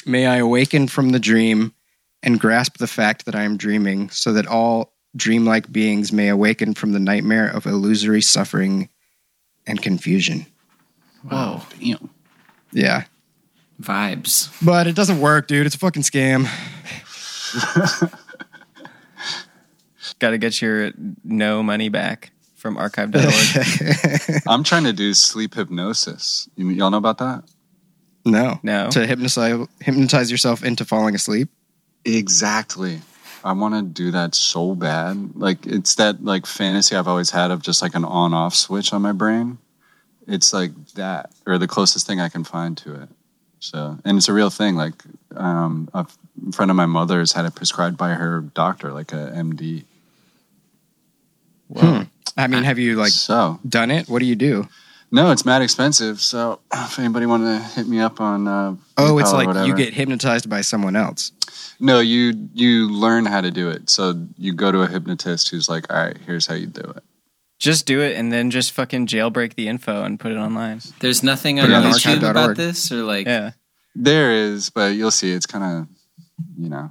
may 0.07 0.27
I 0.27 0.37
awaken 0.37 0.89
from 0.89 1.11
the 1.11 1.21
dream 1.21 1.75
and 2.23 2.41
grasp 2.41 2.79
the 2.79 2.87
fact 2.87 3.27
that 3.27 3.35
I 3.35 3.43
am 3.43 3.57
dreaming, 3.57 4.11
so 4.11 4.33
that 4.33 4.47
all 4.47 4.93
dreamlike 5.17 5.71
beings 5.73 6.13
may 6.13 6.29
awaken 6.29 6.75
from 6.75 6.93
the 6.93 6.99
nightmare 7.01 7.47
of 7.49 7.67
illusory 7.67 8.23
suffering 8.23 8.89
and 9.67 9.81
confusion. 9.83 10.47
wow, 11.31 11.67
Damn. 11.81 12.11
Yeah, 12.73 13.05
vibes. 13.81 14.51
but 14.65 14.87
it 14.87 14.95
doesn't 14.95 15.21
work, 15.21 15.49
dude. 15.49 15.67
It's 15.67 15.75
a 15.75 15.79
fucking 15.79 16.03
scam. 16.03 16.47
Got 20.21 20.31
to 20.31 20.39
get 20.39 20.61
your 20.61 20.93
no 21.25 21.63
money 21.63 21.89
back 21.89 22.33
from 22.57 22.77
archive.org. 22.77 24.43
I'm 24.49 24.65
trying 24.65 24.85
to 24.85 24.93
do 24.93 25.15
sleep 25.15 25.55
hypnosis. 25.55 26.49
You, 26.57 26.71
y'all 26.71 26.91
know 26.91 26.97
about 26.99 27.19
that? 27.19 27.45
no, 28.25 28.59
No. 28.63 28.91
to 28.91 29.07
hypnotize 29.07 29.67
hypnotize 29.81 30.31
yourself 30.31 30.65
into 30.65 30.85
falling 30.85 31.15
asleep. 31.15 31.49
Exactly. 32.05 33.01
I 33.49 33.53
want 33.53 33.75
to 33.75 33.83
do 33.83 34.11
that 34.11 34.35
so 34.35 34.75
bad. 34.75 35.35
Like 35.35 35.67
it's 35.67 35.95
that 35.95 36.23
like 36.23 36.45
fantasy 36.45 36.95
I've 36.95 37.09
always 37.09 37.31
had 37.31 37.51
of 37.51 37.63
just 37.63 37.81
like 37.81 37.95
an 37.95 38.05
on 38.05 38.35
off 38.35 38.55
switch 38.55 38.93
on 38.93 39.01
my 39.01 39.13
brain. 39.13 39.57
It's 40.27 40.53
like 40.53 40.73
that 40.97 41.31
or 41.47 41.57
the 41.57 41.67
closest 41.67 42.07
thing 42.07 42.21
I 42.21 42.29
can 42.29 42.45
find 42.45 42.77
to 42.79 43.03
it. 43.03 43.09
So, 43.59 43.97
and 44.05 44.19
it's 44.19 44.29
a 44.29 44.35
real 44.35 44.51
thing. 44.51 44.77
Like 44.77 45.03
um, 45.35 45.89
a 45.95 46.01
f- 46.01 46.19
friend 46.53 46.71
of 46.71 46.77
my 46.77 46.85
mother's 46.85 47.33
had 47.33 47.47
it 47.47 47.55
prescribed 47.55 47.97
by 47.97 48.11
her 48.11 48.43
doctor, 48.43 48.93
like 48.93 49.15
a 49.15 49.33
MD. 49.35 49.85
Hmm. 51.75 52.03
I 52.37 52.49
mean, 52.49 52.65
have 52.65 52.79
you 52.79 52.97
like 52.97 53.13
so 53.13 53.61
done 53.67 53.91
it? 53.91 54.11
What 54.11 54.19
do 54.19 54.27
you 54.27 54.37
do? 54.37 54.69
No, 55.11 55.31
it's 55.31 55.45
mad 55.45 55.63
expensive. 55.63 56.21
So 56.21 56.61
if 56.73 56.99
anybody 56.99 57.27
wanted 57.27 57.59
to 57.59 57.65
hit 57.65 57.87
me 57.87 58.01
up 58.01 58.21
on, 58.21 58.47
uh, 58.49 58.77
Oh, 58.97 59.19
it's 59.19 59.33
like 59.33 59.67
you 59.67 59.75
get 59.75 59.95
hypnotized 59.95 60.49
by 60.51 60.61
someone 60.63 60.97
else. 60.97 61.33
no, 61.81 62.01
you 62.01 62.49
you 62.53 62.89
learn 62.91 63.25
how 63.27 63.41
to 63.41 63.51
do 63.51 63.69
it. 63.71 63.89
So 63.91 64.27
you 64.37 64.53
go 64.53 64.73
to 64.73 64.83
a 64.83 64.87
hypnotist 64.89 65.49
who's 65.51 65.69
like, 65.69 65.93
all 65.93 65.99
right, 66.03 66.17
here's 66.27 66.47
how 66.47 66.55
you 66.55 66.67
do 66.67 66.83
it. 66.97 67.03
just 67.59 67.87
do 67.87 68.01
it 68.01 68.17
and 68.17 68.31
then 68.33 68.51
just 68.51 68.71
fucking 68.73 69.07
jailbreak 69.07 69.55
the 69.55 69.67
info 69.69 70.03
and 70.05 70.19
put 70.21 70.31
it 70.33 70.37
online. 70.39 70.81
There's 71.01 71.23
nothing 71.23 71.59
on 71.61 71.73
on 71.73 71.83
YouTube 71.85 71.95
archive.org. 71.95 72.31
about 72.31 72.57
this, 72.57 72.91
or 72.93 73.03
like, 73.03 73.27
Yeah. 73.27 73.53
There 73.95 74.31
is, 74.33 74.71
but 74.71 74.95
you'll 74.95 75.11
see. 75.11 75.33
It's 75.33 75.47
kind 75.47 75.65
of, 75.65 75.89
you 76.57 76.69
know, 76.69 76.91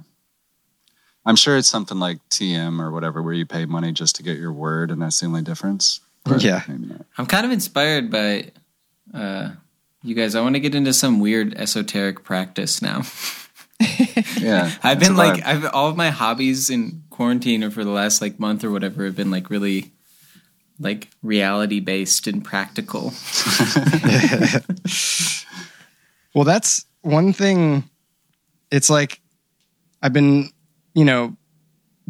I'm 1.24 1.36
sure 1.36 1.56
it's 1.56 1.68
something 1.68 1.98
like 1.98 2.18
TM 2.28 2.80
or 2.80 2.90
whatever, 2.90 3.22
where 3.22 3.32
you 3.32 3.46
pay 3.46 3.64
money 3.64 3.92
just 3.92 4.16
to 4.16 4.22
get 4.22 4.36
your 4.38 4.52
word, 4.52 4.90
and 4.90 5.00
that's 5.00 5.20
the 5.20 5.26
only 5.26 5.40
difference. 5.42 6.00
But 6.28 6.42
Yeah. 6.42 6.62
I'm 7.16 7.26
kind 7.26 7.46
of 7.46 7.52
inspired 7.52 8.10
by 8.10 8.50
uh, 9.12 9.50
you 10.02 10.14
guys. 10.14 10.34
I 10.34 10.40
want 10.40 10.54
to 10.54 10.60
get 10.60 10.74
into 10.74 10.92
some 10.92 11.20
weird 11.20 11.54
esoteric 11.54 12.24
practice 12.24 12.82
now. 12.82 13.02
Yeah, 14.36 14.72
I've 14.82 14.98
been 14.98 15.14
like. 15.16 15.44
I've 15.46 15.64
all 15.66 15.88
of 15.88 15.96
my 15.96 16.10
hobbies 16.10 16.68
in 16.68 17.04
quarantine 17.10 17.62
or 17.62 17.70
for 17.70 17.84
the 17.84 17.90
last 17.90 18.20
like 18.20 18.40
month 18.40 18.64
or 18.64 18.72
whatever 18.72 19.04
have 19.04 19.14
been 19.14 19.30
like 19.30 19.50
really 19.50 19.92
like 20.80 21.08
reality 21.22 21.78
based 21.78 22.26
and 22.26 22.44
practical. 22.44 23.12
Well, 26.34 26.44
that's 26.44 26.84
one 27.02 27.32
thing. 27.32 27.88
It's 28.70 28.90
like 28.90 29.20
I've 30.02 30.12
been, 30.12 30.50
you 30.94 31.04
know, 31.04 31.36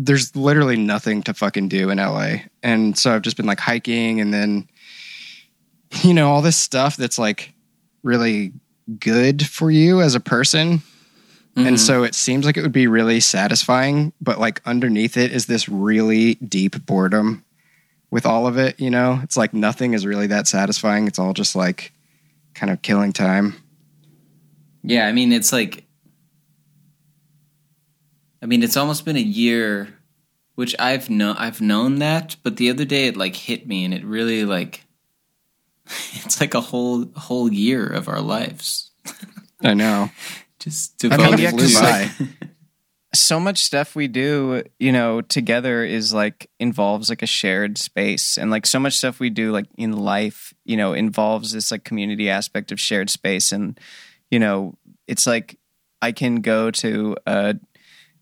there's 0.01 0.35
literally 0.37 0.77
nothing 0.77 1.25
to 1.25 1.35
fucking 1.35 1.69
do 1.69 1.91
in 1.91 1.99
LA. 1.99 2.37
And 2.63 2.97
so 2.97 3.15
I've 3.15 3.23
just 3.23 3.37
been 3.37 3.47
like 3.47 3.59
hiking 3.59 4.21
and 4.21 4.33
then, 4.33 4.69
you 6.03 6.15
know, 6.15 6.31
all 6.31 6.41
this 6.41 6.57
stuff 6.57 6.97
that's 6.97 7.19
like 7.19 7.53
really 8.05 8.53
good 9.01 9.45
for 9.45 9.73
you 9.73 10.01
as 10.01 10.15
a 10.15 10.21
person. 10.21 10.83
And 11.57 11.75
Mhm. 11.75 11.79
so 11.81 12.05
it 12.05 12.15
seems 12.15 12.47
like 12.47 12.57
it 12.57 12.63
would 12.63 12.71
be 12.71 12.87
really 12.87 13.19
satisfying, 13.19 14.13
but 14.21 14.39
like 14.39 14.63
underneath 14.65 15.17
it 15.17 15.33
is 15.33 15.47
this 15.47 15.69
really 15.69 16.37
deep 16.37 16.87
boredom 16.87 17.45
with 18.13 18.25
all 18.25 18.47
of 18.47 18.57
it, 18.57 18.79
you 18.79 18.91
know? 18.91 19.19
It's 19.25 19.37
like 19.37 19.53
nothing 19.53 19.93
is 19.95 20.07
really 20.07 20.29
that 20.29 20.47
satisfying. 20.47 21.09
It's 21.09 21.19
all 21.19 21.33
just 21.33 21.57
like 21.57 21.93
kind 22.55 22.71
of 22.71 22.81
killing 22.83 23.13
time. 23.13 23.57
Yeah, 24.85 25.09
I 25.09 25.13
mean 25.13 25.33
it's 25.33 25.53
like 25.53 25.83
I 28.43 28.47
mean 28.47 28.63
it's 28.63 28.77
almost 28.77 29.05
been 29.05 29.17
a 29.17 29.21
year 29.21 29.95
which 30.59 30.75
I've 30.81 31.09
known 31.09 31.37
I've 31.39 31.61
known 31.61 32.01
that, 32.01 32.35
but 32.43 32.57
the 32.57 32.69
other 32.71 32.85
day 32.85 33.07
it 33.07 33.17
like 33.17 33.37
hit 33.37 33.69
me 33.69 33.85
and 33.85 33.95
it 33.95 34.05
really 34.05 34.45
like 34.45 34.85
it's 36.25 36.41
like 36.41 36.55
a 36.55 36.61
whole 36.61 37.07
whole 37.15 37.53
year 37.53 37.87
of 37.87 38.09
our 38.09 38.21
lives. 38.21 38.91
I 39.63 39.75
know. 39.75 40.11
Just 40.59 41.05
I 41.05 41.09
devoted 41.11 41.39
mean, 41.39 41.39
to 41.39 41.45
it 41.45 41.71
flew 41.71 41.81
by. 41.81 42.11
so 43.15 43.39
much 43.39 43.63
stuff 43.63 43.95
we 43.95 44.09
do, 44.09 44.65
you 44.81 44.91
know, 44.91 45.21
together 45.21 45.85
is 45.85 46.13
like 46.13 46.51
involves 46.59 47.09
like 47.09 47.23
a 47.23 47.27
shared 47.27 47.79
space 47.79 48.37
and 48.37 48.51
like 48.51 48.67
so 48.67 48.81
much 48.81 48.99
stuff 48.99 49.21
we 49.21 49.31
do 49.31 49.53
like 49.53 49.67
in 49.77 49.93
life, 49.93 50.53
you 50.65 50.77
know, 50.77 50.93
involves 50.93 51.53
this 51.53 51.71
like 51.71 51.85
community 51.85 52.29
aspect 52.29 52.73
of 52.73 52.81
shared 52.81 53.11
space 53.11 53.53
and 53.53 53.79
you 54.29 54.41
know, 54.41 54.75
it's 55.07 55.27
like 55.27 55.57
I 56.03 56.13
can 56.13 56.37
go 56.37 56.71
to 56.73 57.17
a 57.27 57.57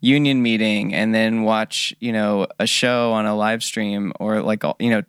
union 0.07 0.40
meeting 0.42 0.94
and 0.94 1.14
then 1.14 1.42
watch, 1.42 1.94
you 2.00 2.12
know, 2.12 2.46
a 2.59 2.66
show 2.66 3.12
on 3.12 3.26
a 3.26 3.34
live 3.34 3.62
stream 3.62 4.12
or 4.20 4.40
like 4.42 4.62
you 4.78 4.90
know, 4.90 5.02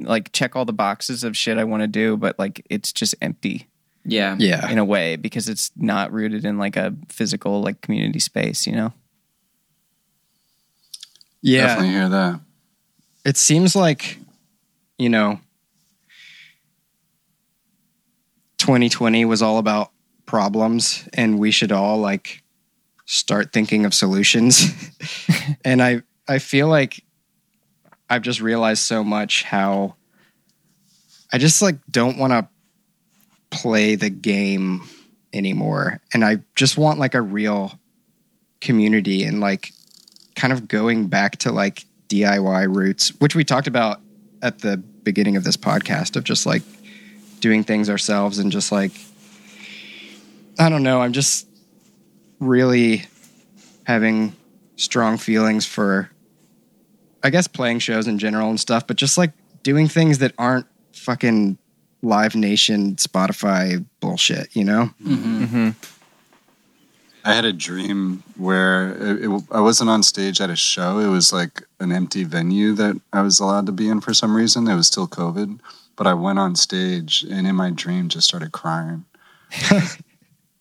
like 0.00 0.32
check 0.32 0.56
all 0.56 0.64
the 0.64 0.72
boxes 0.72 1.22
of 1.24 1.36
shit 1.36 1.56
I 1.58 1.64
want 1.64 1.82
to 1.82 1.86
do, 1.86 2.16
but 2.16 2.38
like 2.38 2.64
it's 2.68 2.92
just 2.92 3.14
empty 3.22 3.68
Yeah. 4.04 4.36
Yeah. 4.38 4.68
in 4.70 4.78
a 4.78 4.84
way 4.84 5.16
because 5.16 5.48
it's 5.48 5.70
not 5.76 6.12
rooted 6.12 6.44
in 6.44 6.58
like 6.58 6.76
a 6.76 6.94
physical 7.08 7.62
like 7.62 7.80
community 7.80 8.18
space, 8.20 8.66
you 8.66 8.72
know. 8.74 8.92
Yeah. 11.42 11.66
Definitely 11.66 11.90
hear 11.90 12.08
that. 12.08 12.40
it 13.24 13.36
seems 13.36 13.76
like 13.76 14.18
you 14.98 15.08
know 15.08 15.40
2020 18.58 19.24
was 19.24 19.42
all 19.42 19.58
about 19.58 19.90
problems 20.26 21.06
and 21.12 21.38
we 21.38 21.50
should 21.50 21.72
all 21.72 21.98
like 21.98 22.42
start 23.06 23.52
thinking 23.52 23.84
of 23.84 23.94
solutions. 23.94 24.72
And 25.64 25.82
i 25.82 26.02
i 26.26 26.38
feel 26.38 26.68
like 26.68 27.04
i've 28.08 28.22
just 28.22 28.40
realized 28.40 28.82
so 28.82 29.04
much 29.04 29.42
how 29.42 29.94
i 31.32 31.38
just 31.38 31.60
like 31.60 31.76
don't 31.90 32.16
want 32.16 32.32
to 32.32 32.48
play 33.50 33.94
the 33.94 34.10
game 34.10 34.82
anymore. 35.32 36.00
And 36.12 36.24
i 36.24 36.38
just 36.54 36.78
want 36.78 36.98
like 36.98 37.14
a 37.14 37.20
real 37.20 37.78
community 38.60 39.24
and 39.24 39.40
like 39.40 39.72
kind 40.34 40.52
of 40.52 40.66
going 40.66 41.08
back 41.08 41.36
to 41.38 41.52
like 41.52 41.84
DIY 42.08 42.74
roots, 42.74 43.08
which 43.20 43.34
we 43.34 43.44
talked 43.44 43.66
about 43.66 44.00
at 44.42 44.60
the 44.60 44.76
beginning 44.76 45.36
of 45.36 45.44
this 45.44 45.56
podcast 45.56 46.16
of 46.16 46.24
just 46.24 46.46
like 46.46 46.62
doing 47.40 47.64
things 47.64 47.90
ourselves 47.90 48.38
and 48.38 48.50
just 48.50 48.72
like 48.72 48.92
I 50.58 50.68
don't 50.68 50.82
know, 50.82 51.00
I'm 51.00 51.12
just 51.12 51.46
really 52.44 53.06
having 53.84 54.34
strong 54.76 55.18
feelings 55.18 55.66
for 55.66 56.10
I 57.22 57.30
guess 57.30 57.48
playing 57.48 57.78
shows 57.78 58.06
in 58.06 58.18
general 58.18 58.50
and 58.50 58.60
stuff, 58.60 58.86
but 58.86 58.96
just 58.96 59.16
like 59.16 59.32
doing 59.62 59.88
things 59.88 60.18
that 60.18 60.34
aren't 60.36 60.66
fucking 60.92 61.56
Live 62.02 62.36
Nation 62.36 62.96
Spotify 62.96 63.84
bullshit, 64.00 64.54
you 64.54 64.62
know? 64.62 64.90
Mm-hmm. 65.02 65.70
I 67.24 67.32
had 67.32 67.46
a 67.46 67.52
dream 67.54 68.22
where 68.36 68.92
it, 68.92 69.24
it, 69.24 69.42
I 69.50 69.60
wasn't 69.60 69.88
on 69.88 70.02
stage 70.02 70.42
at 70.42 70.50
a 70.50 70.56
show. 70.56 70.98
It 70.98 71.08
was 71.08 71.32
like 71.32 71.62
an 71.80 71.90
empty 71.90 72.24
venue 72.24 72.74
that 72.74 73.00
I 73.14 73.22
was 73.22 73.40
allowed 73.40 73.64
to 73.66 73.72
be 73.72 73.88
in 73.88 74.02
for 74.02 74.12
some 74.12 74.36
reason. 74.36 74.68
It 74.68 74.74
was 74.74 74.86
still 74.86 75.08
COVID, 75.08 75.58
but 75.96 76.06
I 76.06 76.12
went 76.12 76.38
on 76.38 76.54
stage 76.54 77.24
and 77.28 77.46
in 77.46 77.56
my 77.56 77.70
dream 77.70 78.10
just 78.10 78.28
started 78.28 78.52
crying. 78.52 79.06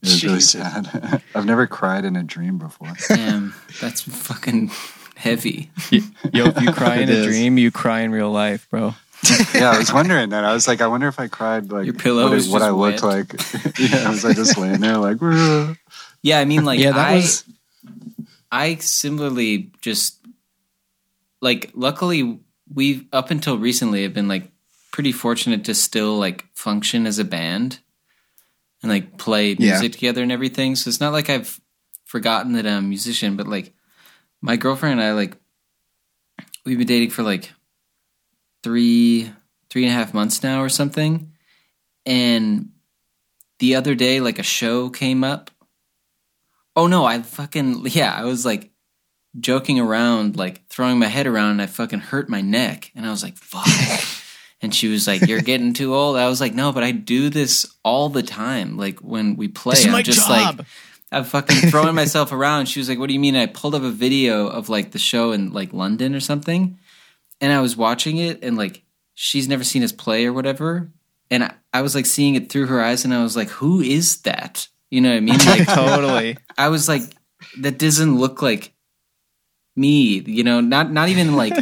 It 0.04 0.10
was 0.10 0.24
really 0.24 0.42
sad. 0.42 1.22
I've 1.36 1.46
never 1.46 1.66
cried 1.66 2.04
in 2.04 2.18
a 2.18 2.24
dream 2.24 2.58
before. 2.58 2.92
Damn. 3.08 3.54
That's 3.80 4.02
fucking 4.02 4.70
heavy. 5.16 5.72
Yo, 5.92 6.02
if 6.48 6.62
you 6.62 6.74
cry 6.74 6.96
in 7.02 7.08
a 7.10 7.14
is. 7.14 7.26
dream, 7.26 7.58
you 7.58 7.72
cry 7.72 8.02
in 8.02 8.12
real 8.12 8.30
life, 8.30 8.68
bro. 8.70 8.96
yeah, 9.56 9.72
I 9.72 9.78
was 9.78 9.94
wondering 9.94 10.30
that. 10.30 10.44
I 10.44 10.54
was 10.54 10.68
like, 10.68 10.82
I 10.82 10.88
wonder 10.88 11.08
if 11.08 11.18
I 11.22 11.30
cried 11.30 11.72
like 11.72 11.86
Your 11.86 11.94
pillow 11.94 12.28
what, 12.30 12.38
is 12.38 12.50
what 12.50 12.62
I 12.62 12.72
looked 12.72 13.02
wet. 13.02 13.30
like. 13.32 13.80
yeah, 13.80 14.08
I 14.08 14.10
was 14.10 14.26
I 14.26 14.34
just 14.34 14.58
laying 14.58 14.82
there 14.82 14.98
like? 14.98 15.18
"Ugh." 15.22 15.78
Yeah, 16.22 16.40
I 16.40 16.46
mean, 16.46 16.66
like, 16.66 16.82
yeah, 16.82 16.92
that 16.92 17.08
I, 17.08 17.16
was 17.16 17.46
I 18.52 18.76
similarly 18.76 19.72
just 19.80 20.20
like 21.42 21.72
luckily 21.74 22.40
we've 22.74 23.06
up 23.14 23.32
until 23.32 23.58
recently 23.58 24.04
have 24.04 24.14
been 24.14 24.28
like 24.28 24.52
pretty 24.92 25.14
fortunate 25.14 25.64
to 25.66 25.74
still 25.74 26.18
like 26.18 26.46
function 26.54 27.08
as 27.08 27.18
a 27.18 27.24
band 27.24 27.80
and 28.84 28.92
like 28.92 29.18
play 29.18 29.54
Yeah. 29.54 29.72
music 29.72 29.94
together 29.94 30.22
and 30.22 30.32
everything. 30.32 30.76
So 30.76 30.90
it's 30.90 31.00
not 31.00 31.14
like 31.14 31.30
I've 31.30 31.60
forgotten 32.06 32.52
that 32.54 32.68
I'm 32.68 32.78
a 32.78 32.82
musician, 32.82 33.36
but 33.36 33.48
like 33.48 33.74
my 34.42 34.56
girlfriend 34.58 35.00
and 35.00 35.10
I 35.10 35.14
like 35.14 35.36
we've 36.66 36.78
been 36.78 36.86
dating 36.88 37.10
for 37.10 37.24
like 37.24 37.52
three 38.62 39.32
three 39.70 39.84
and 39.86 39.92
a 39.92 39.96
half 39.96 40.14
months 40.14 40.44
now 40.44 40.62
or 40.62 40.70
something. 40.70 41.32
And 42.06 42.70
the 43.60 43.76
other 43.76 43.96
day 43.96 44.20
like 44.20 44.40
a 44.40 44.44
show 44.44 44.90
came 44.90 45.24
up 45.24 45.50
Oh 46.76 46.88
no, 46.88 47.06
I 47.06 47.22
fucking 47.22 47.86
yeah, 47.88 48.14
I 48.16 48.26
was 48.26 48.46
like 48.46 48.72
joking 49.40 49.80
around, 49.80 50.38
like 50.38 50.68
throwing 50.68 51.00
my 51.00 51.06
head 51.08 51.28
around 51.28 51.52
and 51.52 51.62
I 51.62 51.66
fucking 51.68 52.00
hurt 52.00 52.30
my 52.30 52.42
neck. 52.42 52.92
And 52.96 53.06
I 53.06 53.10
was 53.12 53.24
like, 53.24 53.38
fuck. 53.38 53.66
and 54.64 54.74
she 54.74 54.88
was 54.88 55.06
like, 55.06 55.28
You're 55.28 55.42
getting 55.42 55.74
too 55.74 55.94
old. 55.94 56.16
I 56.16 56.28
was 56.30 56.40
like, 56.40 56.56
No, 56.56 56.72
but 56.72 56.84
I 56.84 56.92
do 56.92 57.30
this 57.30 57.72
all 57.84 58.10
the 58.10 58.24
time. 58.24 58.78
Like 58.78 59.00
when 59.00 59.36
we 59.36 59.50
play, 59.50 59.76
I'm 59.86 60.04
just 60.04 60.30
like 60.30 60.66
I'm 61.12 61.26
fucking 61.26 61.70
throwing 61.70 61.94
myself 61.94 62.32
around. 62.32 62.68
She 62.68 62.80
was 62.80 62.88
like, 62.90 62.98
What 62.98 63.08
do 63.08 63.14
you 63.14 63.20
mean? 63.20 63.36
I 63.36 63.46
pulled 63.46 63.76
up 63.76 63.84
a 63.84 63.92
video 63.92 64.48
of 64.48 64.70
like 64.70 64.92
the 64.92 65.00
show 65.00 65.34
in 65.34 65.52
like 65.52 65.74
London 65.74 66.16
or 66.16 66.22
something. 66.22 66.80
And 67.42 67.52
I 67.52 67.60
was 67.60 67.76
watching 67.76 68.18
it 68.18 68.42
and 68.42 68.58
like 68.58 68.84
she's 69.14 69.50
never 69.50 69.66
seen 69.66 69.84
us 69.84 69.92
play 69.92 70.26
or 70.26 70.34
whatever. 70.34 70.90
And 71.30 71.44
I, 71.44 71.54
I 71.74 71.82
was 71.82 71.94
like 71.94 72.06
seeing 72.06 72.36
it 72.36 72.50
through 72.50 72.68
her 72.68 72.82
eyes 72.82 73.04
and 73.04 73.14
I 73.14 73.22
was 73.22 73.36
like, 73.36 73.50
Who 73.50 73.82
is 73.82 74.22
that? 74.22 74.70
You 74.90 75.02
know 75.02 75.10
what 75.10 75.18
I 75.18 75.20
mean? 75.20 75.40
Like 75.46 75.68
totally. 75.68 76.38
I 76.58 76.70
was 76.70 76.88
like, 76.88 77.04
that 77.60 77.78
doesn't 77.78 78.18
look 78.18 78.42
like 78.42 78.74
me, 79.76 80.20
you 80.20 80.44
know, 80.44 80.62
not 80.62 80.92
not 80.92 81.10
even 81.10 81.36
like 81.36 81.54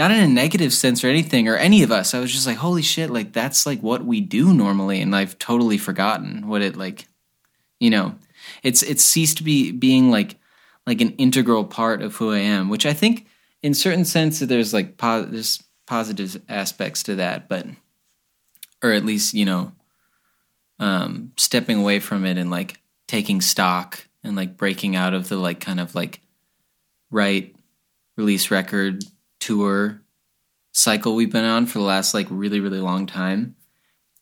not 0.00 0.10
in 0.10 0.18
a 0.18 0.26
negative 0.26 0.72
sense 0.72 1.04
or 1.04 1.08
anything 1.08 1.46
or 1.46 1.56
any 1.56 1.82
of 1.82 1.92
us. 1.92 2.14
I 2.14 2.20
was 2.20 2.32
just 2.32 2.46
like, 2.46 2.56
holy 2.56 2.80
shit, 2.80 3.10
like 3.10 3.34
that's 3.34 3.66
like 3.66 3.82
what 3.82 4.02
we 4.02 4.22
do 4.22 4.54
normally, 4.54 5.02
and 5.02 5.14
I've 5.14 5.38
totally 5.38 5.76
forgotten 5.76 6.48
what 6.48 6.62
it 6.62 6.74
like. 6.74 7.06
You 7.80 7.90
know, 7.90 8.14
it's 8.62 8.82
it's 8.82 9.04
ceased 9.04 9.36
to 9.36 9.42
be 9.42 9.72
being 9.72 10.10
like 10.10 10.36
like 10.86 11.02
an 11.02 11.10
integral 11.16 11.66
part 11.66 12.00
of 12.00 12.16
who 12.16 12.32
I 12.32 12.38
am, 12.38 12.70
which 12.70 12.86
I 12.86 12.94
think 12.94 13.26
in 13.62 13.74
certain 13.74 14.06
sense 14.06 14.38
there's 14.38 14.72
like 14.72 14.96
po- 14.96 15.26
there's 15.26 15.62
positive 15.86 16.40
aspects 16.48 17.02
to 17.02 17.16
that, 17.16 17.46
but 17.46 17.66
or 18.82 18.92
at 18.92 19.04
least 19.04 19.34
you 19.34 19.44
know 19.44 19.72
um, 20.78 21.32
stepping 21.36 21.78
away 21.78 22.00
from 22.00 22.24
it 22.24 22.38
and 22.38 22.50
like 22.50 22.80
taking 23.06 23.42
stock 23.42 24.06
and 24.24 24.34
like 24.34 24.56
breaking 24.56 24.96
out 24.96 25.12
of 25.12 25.28
the 25.28 25.36
like 25.36 25.60
kind 25.60 25.78
of 25.78 25.94
like 25.94 26.22
right 27.10 27.54
release 28.16 28.50
record 28.50 29.04
tour 29.40 30.02
cycle 30.72 31.14
we've 31.16 31.32
been 31.32 31.44
on 31.44 31.66
for 31.66 31.78
the 31.78 31.84
last 31.84 32.14
like 32.14 32.26
really 32.30 32.60
really 32.60 32.80
long 32.80 33.06
time. 33.06 33.56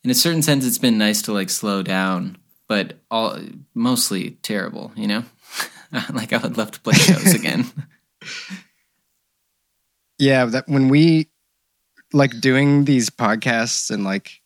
In 0.04 0.10
a 0.10 0.14
certain 0.14 0.42
sense 0.42 0.66
it's 0.66 0.78
been 0.78 0.98
nice 0.98 1.22
to 1.22 1.32
like 1.32 1.50
slow 1.50 1.82
down 1.82 2.38
but 2.68 2.98
all 3.10 3.38
mostly 3.74 4.32
terrible 4.42 4.92
you 4.96 5.06
know? 5.06 5.24
Like 6.12 6.34
i 6.34 6.36
would 6.36 6.58
love 6.58 6.70
to 6.72 6.80
play 6.80 6.94
shows 6.94 7.34
again. 7.34 7.66
Yeah 10.20 10.46
that 10.46 10.68
when 10.68 10.88
we 10.88 11.28
like 12.12 12.40
doing 12.40 12.84
these 12.84 13.08
podcasts 13.10 13.90
and 13.90 14.04
like 14.04 14.40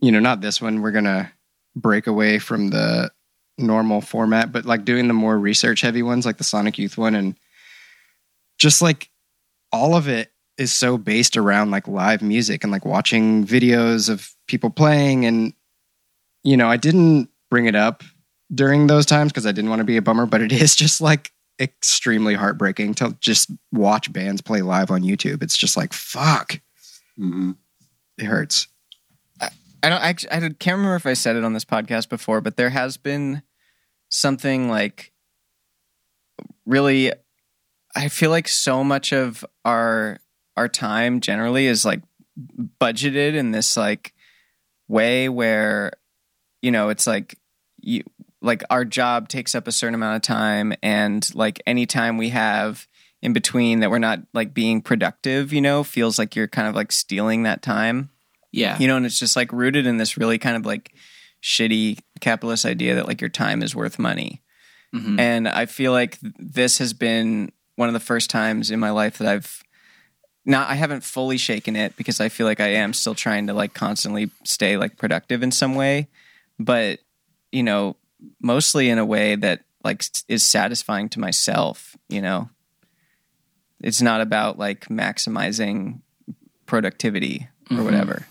you 0.00 0.10
know 0.10 0.18
not 0.18 0.40
this 0.40 0.60
one 0.60 0.82
we're 0.82 0.90
gonna 0.90 1.32
break 1.76 2.06
away 2.06 2.38
from 2.38 2.70
the 2.70 3.10
normal 3.58 4.00
format 4.00 4.50
but 4.50 4.64
like 4.64 4.84
doing 4.84 5.06
the 5.08 5.14
more 5.14 5.38
research 5.38 5.82
heavy 5.82 6.02
ones 6.02 6.26
like 6.26 6.38
the 6.38 6.44
sonic 6.44 6.78
youth 6.78 6.98
one 6.98 7.14
and 7.14 7.38
just 8.58 8.82
like 8.82 9.08
all 9.72 9.94
of 9.94 10.08
it 10.08 10.32
is 10.58 10.72
so 10.72 10.98
based 10.98 11.36
around 11.36 11.70
like 11.70 11.88
live 11.88 12.22
music 12.22 12.62
and 12.62 12.72
like 12.72 12.84
watching 12.84 13.46
videos 13.46 14.08
of 14.08 14.34
people 14.46 14.70
playing 14.70 15.24
and 15.24 15.54
you 16.44 16.56
know 16.56 16.68
i 16.68 16.76
didn't 16.76 17.28
bring 17.50 17.66
it 17.66 17.74
up 17.74 18.02
during 18.54 18.86
those 18.86 19.06
times 19.06 19.32
because 19.32 19.46
i 19.46 19.52
didn't 19.52 19.70
want 19.70 19.80
to 19.80 19.84
be 19.84 19.96
a 19.96 20.02
bummer 20.02 20.26
but 20.26 20.40
it 20.42 20.52
is 20.62 20.76
just 20.76 21.00
like 21.00 21.30
extremely 21.60 22.34
heartbreaking 22.34 22.94
to 22.94 23.16
just 23.20 23.50
watch 23.72 24.12
bands 24.12 24.40
play 24.40 24.62
live 24.62 24.90
on 24.90 25.02
youtube 25.02 25.42
it's 25.42 25.56
just 25.56 25.76
like 25.76 25.92
fuck 25.92 26.60
Mm-mm. 27.18 27.56
it 28.18 28.24
hurts 28.24 28.68
I 29.82 29.88
don't. 29.88 30.00
I, 30.00 30.10
I 30.30 30.40
can't 30.58 30.76
remember 30.76 30.94
if 30.94 31.06
I 31.06 31.14
said 31.14 31.34
it 31.36 31.44
on 31.44 31.54
this 31.54 31.64
podcast 31.64 32.08
before, 32.08 32.40
but 32.40 32.56
there 32.56 32.70
has 32.70 32.96
been 32.96 33.42
something 34.08 34.68
like 34.68 35.12
really. 36.64 37.12
I 37.94 38.08
feel 38.08 38.30
like 38.30 38.48
so 38.48 38.82
much 38.82 39.12
of 39.12 39.44
our 39.64 40.18
our 40.56 40.68
time 40.68 41.20
generally 41.20 41.66
is 41.66 41.84
like 41.84 42.02
budgeted 42.80 43.34
in 43.34 43.52
this 43.52 43.76
like 43.76 44.14
way 44.88 45.28
where 45.28 45.92
you 46.60 46.70
know 46.70 46.88
it's 46.88 47.06
like 47.06 47.38
you 47.80 48.02
like 48.40 48.64
our 48.70 48.84
job 48.84 49.28
takes 49.28 49.54
up 49.54 49.68
a 49.68 49.72
certain 49.72 49.94
amount 49.94 50.16
of 50.16 50.22
time 50.22 50.72
and 50.82 51.34
like 51.34 51.62
any 51.66 51.86
time 51.86 52.18
we 52.18 52.30
have 52.30 52.86
in 53.22 53.32
between 53.32 53.80
that 53.80 53.90
we're 53.90 53.98
not 53.98 54.20
like 54.34 54.52
being 54.52 54.80
productive 54.82 55.52
you 55.52 55.60
know 55.60 55.84
feels 55.84 56.18
like 56.18 56.34
you're 56.34 56.48
kind 56.48 56.68
of 56.68 56.74
like 56.74 56.92
stealing 56.92 57.44
that 57.44 57.62
time. 57.62 58.10
Yeah. 58.50 58.78
You 58.78 58.88
know 58.88 58.96
and 58.96 59.06
it's 59.06 59.18
just 59.18 59.36
like 59.36 59.52
rooted 59.52 59.86
in 59.86 59.96
this 59.96 60.16
really 60.16 60.38
kind 60.38 60.56
of 60.56 60.66
like 60.66 60.92
shitty 61.42 61.98
capitalist 62.20 62.64
idea 62.64 62.94
that 62.94 63.06
like 63.06 63.20
your 63.20 63.30
time 63.30 63.62
is 63.62 63.74
worth 63.74 63.98
money. 63.98 64.42
Mhm. 64.94 65.18
And 65.18 65.48
I 65.48 65.66
feel 65.66 65.92
like 65.92 66.18
this 66.20 66.78
has 66.78 66.92
been 66.92 67.50
one 67.76 67.88
of 67.88 67.92
the 67.94 68.00
first 68.00 68.30
times 68.30 68.70
in 68.70 68.78
my 68.80 68.90
life 68.90 69.18
that 69.18 69.28
I've 69.28 69.62
not 70.44 70.68
I 70.68 70.74
haven't 70.74 71.04
fully 71.04 71.38
shaken 71.38 71.76
it 71.76 71.96
because 71.96 72.20
I 72.20 72.28
feel 72.28 72.46
like 72.46 72.60
I 72.60 72.68
am 72.68 72.92
still 72.92 73.14
trying 73.14 73.46
to 73.46 73.54
like 73.54 73.74
constantly 73.74 74.30
stay 74.44 74.76
like 74.76 74.96
productive 74.96 75.42
in 75.42 75.52
some 75.52 75.74
way, 75.74 76.08
but 76.58 76.98
you 77.52 77.62
know, 77.62 77.96
mostly 78.40 78.88
in 78.88 78.98
a 78.98 79.04
way 79.04 79.36
that 79.36 79.60
like 79.84 80.04
is 80.28 80.44
satisfying 80.44 81.08
to 81.10 81.20
myself, 81.20 81.96
you 82.08 82.20
know. 82.22 82.48
It's 83.80 84.00
not 84.02 84.20
about 84.20 84.58
like 84.58 84.86
maximizing 84.86 86.00
productivity 86.66 87.48
or 87.70 87.78
Mhm. 87.78 87.84
whatever. 87.84 88.26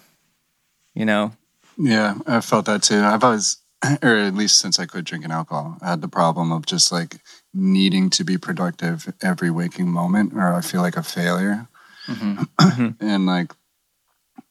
You 0.94 1.06
know? 1.06 1.34
Yeah, 1.78 2.16
I 2.28 2.42
felt 2.42 2.66
that 2.66 2.84
too. 2.84 3.00
I've 3.02 3.24
always, 3.24 3.58
or 4.04 4.16
at 4.18 4.36
least 4.36 4.60
since 4.60 4.80
I 4.80 4.86
quit 4.86 5.06
drinking 5.06 5.32
alcohol, 5.32 5.78
I 5.82 5.90
had 5.90 6.02
the 6.02 6.08
problem 6.08 6.52
of 6.52 6.66
just 6.66 6.92
like 6.92 7.18
needing 7.54 8.10
to 8.12 8.24
be 8.24 8.38
productive 8.38 9.12
every 9.22 9.50
waking 9.52 9.90
moment, 9.90 10.34
or 10.34 10.54
I 10.54 10.62
feel 10.62 10.82
like 10.82 10.98
a 10.98 11.04
failure. 11.04 11.68
Mhm. 12.08 12.96
and 13.00 13.26
like, 13.26 13.54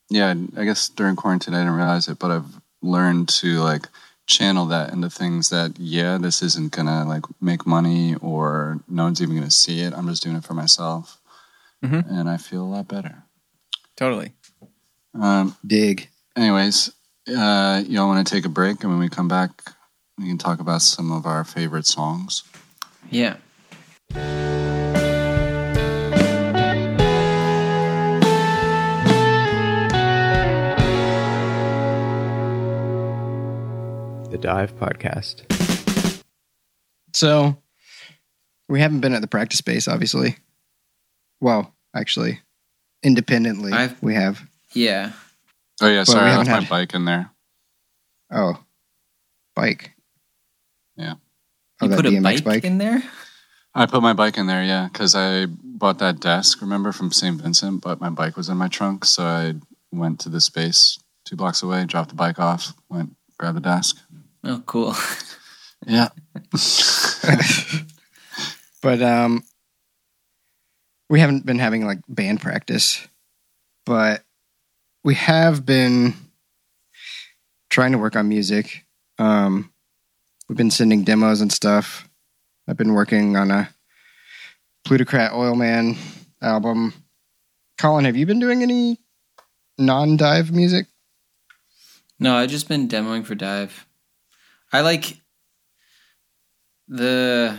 yeah, 0.09 0.35
I 0.57 0.65
guess 0.65 0.89
during 0.89 1.17
quarantine 1.17 1.55
I 1.55 1.59
didn't 1.61 1.75
realize 1.77 2.09
it, 2.09 2.19
but 2.19 2.31
I've 2.31 2.61
learned 2.83 3.29
to 3.41 3.61
like 3.61 3.87
channel 4.27 4.67
that 4.67 4.93
into 4.93 5.11
things 5.11 5.49
that, 5.51 5.79
yeah, 5.79 6.19
this 6.19 6.43
isn't 6.43 6.73
gonna 6.73 7.05
like 7.05 7.25
make 7.41 7.67
money 7.67 8.15
or 8.17 8.81
no 8.89 9.05
one's 9.05 9.23
even 9.23 9.37
gonna 9.37 9.51
see 9.51 9.81
it. 9.81 9.93
I'm 9.95 10.09
just 10.09 10.23
doing 10.23 10.37
it 10.37 10.45
for 10.45 10.55
myself, 10.55 11.19
Mhm. 11.85 12.05
and 12.11 12.29
I 12.29 12.37
feel 12.37 12.63
a 12.63 12.73
lot 12.77 12.89
better. 12.89 13.23
Totally. 13.97 14.33
Um, 15.15 15.57
Dig. 15.67 16.09
anyways, 16.37 16.91
uh, 17.37 17.83
y'all 17.87 18.07
want 18.09 18.27
to 18.27 18.35
take 18.35 18.45
a 18.45 18.49
break, 18.49 18.83
and 18.83 18.91
when 18.91 19.01
we 19.01 19.09
come 19.09 19.29
back, 19.29 19.51
we 20.19 20.27
can 20.29 20.39
talk 20.39 20.61
about 20.61 20.83
some 20.83 21.13
of 21.13 21.27
our 21.27 21.45
favorite 21.45 21.87
songs. 21.87 22.43
Yeah. 23.11 23.37
The 34.31 34.39
Dive 34.39 34.77
Podcast. 34.79 35.43
So 37.13 37.57
we 38.69 38.81
haven't 38.81 39.01
been 39.01 39.13
at 39.13 39.23
the 39.23 39.27
practice 39.27 39.59
space, 39.59 39.89
obviously. 39.89 40.37
Well, 41.41 41.75
actually, 41.97 42.41
independently, 43.03 43.73
I've- 43.73 43.97
we 44.01 44.15
have. 44.15 44.49
Yeah. 44.73 45.13
Oh 45.81 45.89
yeah, 45.89 46.01
But 46.01 46.07
sorry, 46.09 46.31
I 46.31 46.37
left 46.37 46.49
haven't 46.49 46.53
my 46.53 46.61
had- 46.61 46.69
bike 46.89 46.95
in 46.95 47.05
there. 47.05 47.31
Oh, 48.33 48.59
bike. 49.57 49.93
Yeah. 50.97 51.15
Oh, 51.81 51.87
You 51.87 51.89
that 51.91 51.97
put 51.97 52.07
a 52.07 52.11
BMX 52.11 52.45
bike, 52.45 52.65
in 52.65 52.79
there? 52.79 53.03
I 53.75 53.87
put 53.87 54.03
my 54.03 54.13
bike 54.13 54.37
in 54.37 54.47
there, 54.47 54.63
yeah, 54.65 54.89
because 54.93 55.15
I 55.15 55.47
bought 55.47 55.99
that 56.01 56.21
desk. 56.21 56.61
Remember 56.61 56.93
from 56.93 57.13
St. 57.13 57.41
Vincent, 57.41 57.83
but 57.83 58.01
my 58.01 58.11
bike 58.11 58.37
was 58.37 58.49
in 58.49 58.57
my 58.57 58.69
trunk, 58.69 59.05
so 59.05 59.23
I 59.25 59.55
went 59.93 60.21
to 60.21 60.29
the 60.29 60.41
space 60.41 60.99
two 61.25 61.37
blocks 61.37 61.63
away, 61.63 61.85
dropped 61.87 62.09
the 62.11 62.15
bike 62.17 62.39
off, 62.39 62.73
went 62.89 63.15
grab 63.39 63.55
the 63.55 63.61
desk. 63.61 63.97
Oh, 64.45 64.63
cool. 64.67 64.95
Yeah, 65.87 66.09
But 68.83 69.03
um, 69.03 69.45
we 71.09 71.21
haven't 71.21 71.45
been 71.47 71.59
having 71.59 71.85
like 71.87 72.01
band 72.09 72.41
practice, 72.41 73.07
but 73.87 74.23
we 75.05 75.15
have 75.15 75.65
been 75.65 76.15
trying 77.71 77.93
to 77.93 77.99
work 77.99 78.17
on 78.17 78.29
music. 78.29 78.85
Um, 79.19 79.73
we've 80.49 80.59
been 80.59 80.71
sending 80.71 81.05
demos 81.05 81.41
and 81.41 81.53
stuff. 81.53 82.09
I've 82.69 82.77
been 82.77 82.95
working 82.95 83.37
on 83.37 83.51
a 83.51 83.71
Plutocrat 84.85 85.33
Oilman 85.33 85.97
album. 86.43 86.93
Colin, 87.79 88.05
have 88.05 88.17
you 88.17 88.27
been 88.27 88.41
doing 88.41 88.63
any 88.63 88.99
non-dive 89.79 90.53
music? 90.53 90.87
No, 92.19 92.37
I've 92.37 92.51
just 92.51 92.69
been 92.69 92.89
demoing 92.89 93.25
for 93.25 93.35
Dive. 93.35 93.87
I 94.73 94.83
like 94.83 95.21
the 96.89 97.57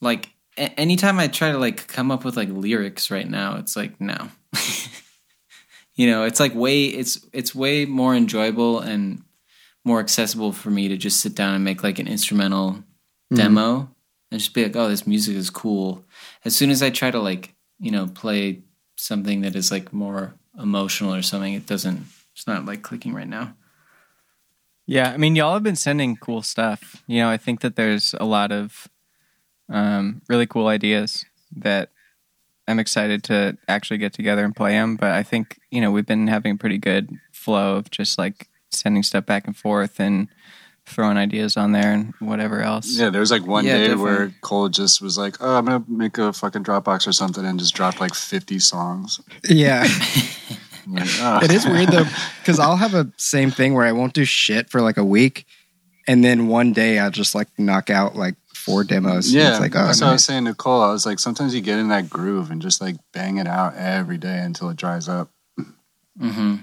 like 0.00 0.30
a- 0.56 0.78
anytime 0.78 1.18
I 1.18 1.28
try 1.28 1.52
to 1.52 1.58
like 1.58 1.86
come 1.86 2.10
up 2.10 2.24
with 2.24 2.36
like 2.36 2.48
lyrics 2.48 3.10
right 3.10 3.28
now, 3.28 3.56
it's 3.56 3.76
like 3.76 4.00
no. 4.00 4.28
you 5.98 6.06
know, 6.06 6.22
it's 6.22 6.38
like 6.38 6.54
way 6.54 6.84
it's 6.84 7.26
it's 7.32 7.56
way 7.56 7.84
more 7.84 8.14
enjoyable 8.14 8.78
and 8.78 9.20
more 9.84 9.98
accessible 9.98 10.52
for 10.52 10.70
me 10.70 10.86
to 10.86 10.96
just 10.96 11.20
sit 11.20 11.34
down 11.34 11.54
and 11.54 11.64
make 11.64 11.82
like 11.82 11.98
an 11.98 12.06
instrumental 12.06 12.84
demo 13.34 13.90
and 14.30 14.40
just 14.40 14.54
be 14.54 14.62
like, 14.62 14.76
"Oh, 14.76 14.88
this 14.88 15.08
music 15.08 15.34
is 15.34 15.50
cool." 15.50 16.04
As 16.44 16.54
soon 16.54 16.70
as 16.70 16.84
I 16.84 16.90
try 16.90 17.10
to 17.10 17.18
like, 17.18 17.56
you 17.80 17.90
know, 17.90 18.06
play 18.06 18.62
something 18.96 19.40
that 19.40 19.56
is 19.56 19.72
like 19.72 19.92
more 19.92 20.34
emotional 20.56 21.12
or 21.12 21.22
something, 21.22 21.52
it 21.52 21.66
doesn't 21.66 22.06
it's 22.32 22.46
not 22.46 22.64
like 22.64 22.82
clicking 22.82 23.12
right 23.12 23.28
now. 23.28 23.56
Yeah, 24.86 25.10
I 25.10 25.16
mean, 25.16 25.34
y'all 25.34 25.54
have 25.54 25.64
been 25.64 25.74
sending 25.74 26.16
cool 26.16 26.42
stuff. 26.42 27.02
You 27.08 27.18
know, 27.18 27.28
I 27.28 27.38
think 27.38 27.60
that 27.62 27.74
there's 27.74 28.14
a 28.20 28.24
lot 28.24 28.52
of 28.52 28.86
um, 29.68 30.22
really 30.28 30.46
cool 30.46 30.68
ideas 30.68 31.24
that 31.56 31.90
I'm 32.68 32.78
excited 32.78 33.24
to 33.24 33.56
actually 33.66 33.98
get 33.98 34.12
together 34.12 34.44
and 34.44 34.54
play 34.54 34.72
them. 34.72 34.96
But 34.96 35.12
I 35.12 35.22
think 35.24 35.58
you 35.70 35.80
know 35.80 35.90
we've 35.90 36.06
been 36.06 36.28
having 36.28 36.52
a 36.52 36.56
pretty 36.56 36.78
good 36.78 37.10
flow 37.32 37.76
of 37.76 37.90
just 37.90 38.18
like 38.18 38.48
sending 38.70 39.02
stuff 39.02 39.26
back 39.26 39.46
and 39.46 39.56
forth 39.56 39.98
and 39.98 40.28
throwing 40.86 41.16
ideas 41.18 41.56
on 41.56 41.72
there 41.72 41.92
and 41.92 42.14
whatever 42.18 42.62
else. 42.62 42.96
yeah. 42.98 43.10
There 43.10 43.20
was 43.20 43.30
like 43.30 43.46
one 43.46 43.64
Yeah, 43.66 43.76
day 43.76 43.88
definitely. 43.88 44.04
where 44.04 44.34
Cole 44.42 44.68
just 44.70 45.02
was 45.02 45.18
like, 45.18 45.36
"Oh, 45.40 45.56
I'm 45.56 45.64
gonna 45.66 45.84
make 45.88 46.16
a 46.18 46.32
fucking 46.32 46.64
Dropbox 46.64 47.06
or 47.06 47.12
something," 47.12 47.44
and 47.44 47.58
just 47.58 47.74
dropped 47.74 48.00
like 48.00 48.14
50 48.14 48.58
songs. 48.58 49.20
Yeah. 49.48 49.86
Like, 50.90 51.06
"Oh." 51.20 51.40
It 51.42 51.52
is 51.52 51.66
weird 51.66 51.88
though, 51.90 52.06
because 52.40 52.58
I'll 52.58 52.76
have 52.78 52.94
a 52.94 53.12
same 53.18 53.50
thing 53.50 53.74
where 53.74 53.84
I 53.84 53.92
won't 53.92 54.14
do 54.14 54.24
shit 54.24 54.70
for 54.70 54.80
like 54.80 54.96
a 54.96 55.04
week, 55.04 55.44
and 56.06 56.24
then 56.24 56.48
one 56.48 56.72
day 56.72 56.98
I'll 56.98 57.10
just 57.10 57.34
like 57.34 57.48
knock 57.58 57.90
out 57.90 58.16
like 58.16 58.36
four 58.68 58.84
demos. 58.84 59.32
Yeah, 59.32 59.50
it's 59.50 59.60
like 59.60 59.74
oh, 59.74 59.86
that's 59.86 60.00
what 60.00 60.08
I 60.08 60.12
was 60.12 60.20
nice. 60.22 60.24
saying 60.24 60.44
to 60.44 60.54
Cole. 60.54 60.82
I 60.82 60.90
was 60.92 61.06
like, 61.06 61.18
sometimes 61.18 61.54
you 61.54 61.60
get 61.60 61.78
in 61.78 61.88
that 61.88 62.08
groove 62.10 62.50
and 62.50 62.60
just 62.62 62.80
like 62.80 62.96
bang 63.12 63.38
it 63.38 63.46
out 63.46 63.74
every 63.76 64.18
day 64.18 64.38
until 64.38 64.68
it 64.70 64.76
dries 64.76 65.08
up. 65.08 65.30
Mm-hmm. 66.20 66.56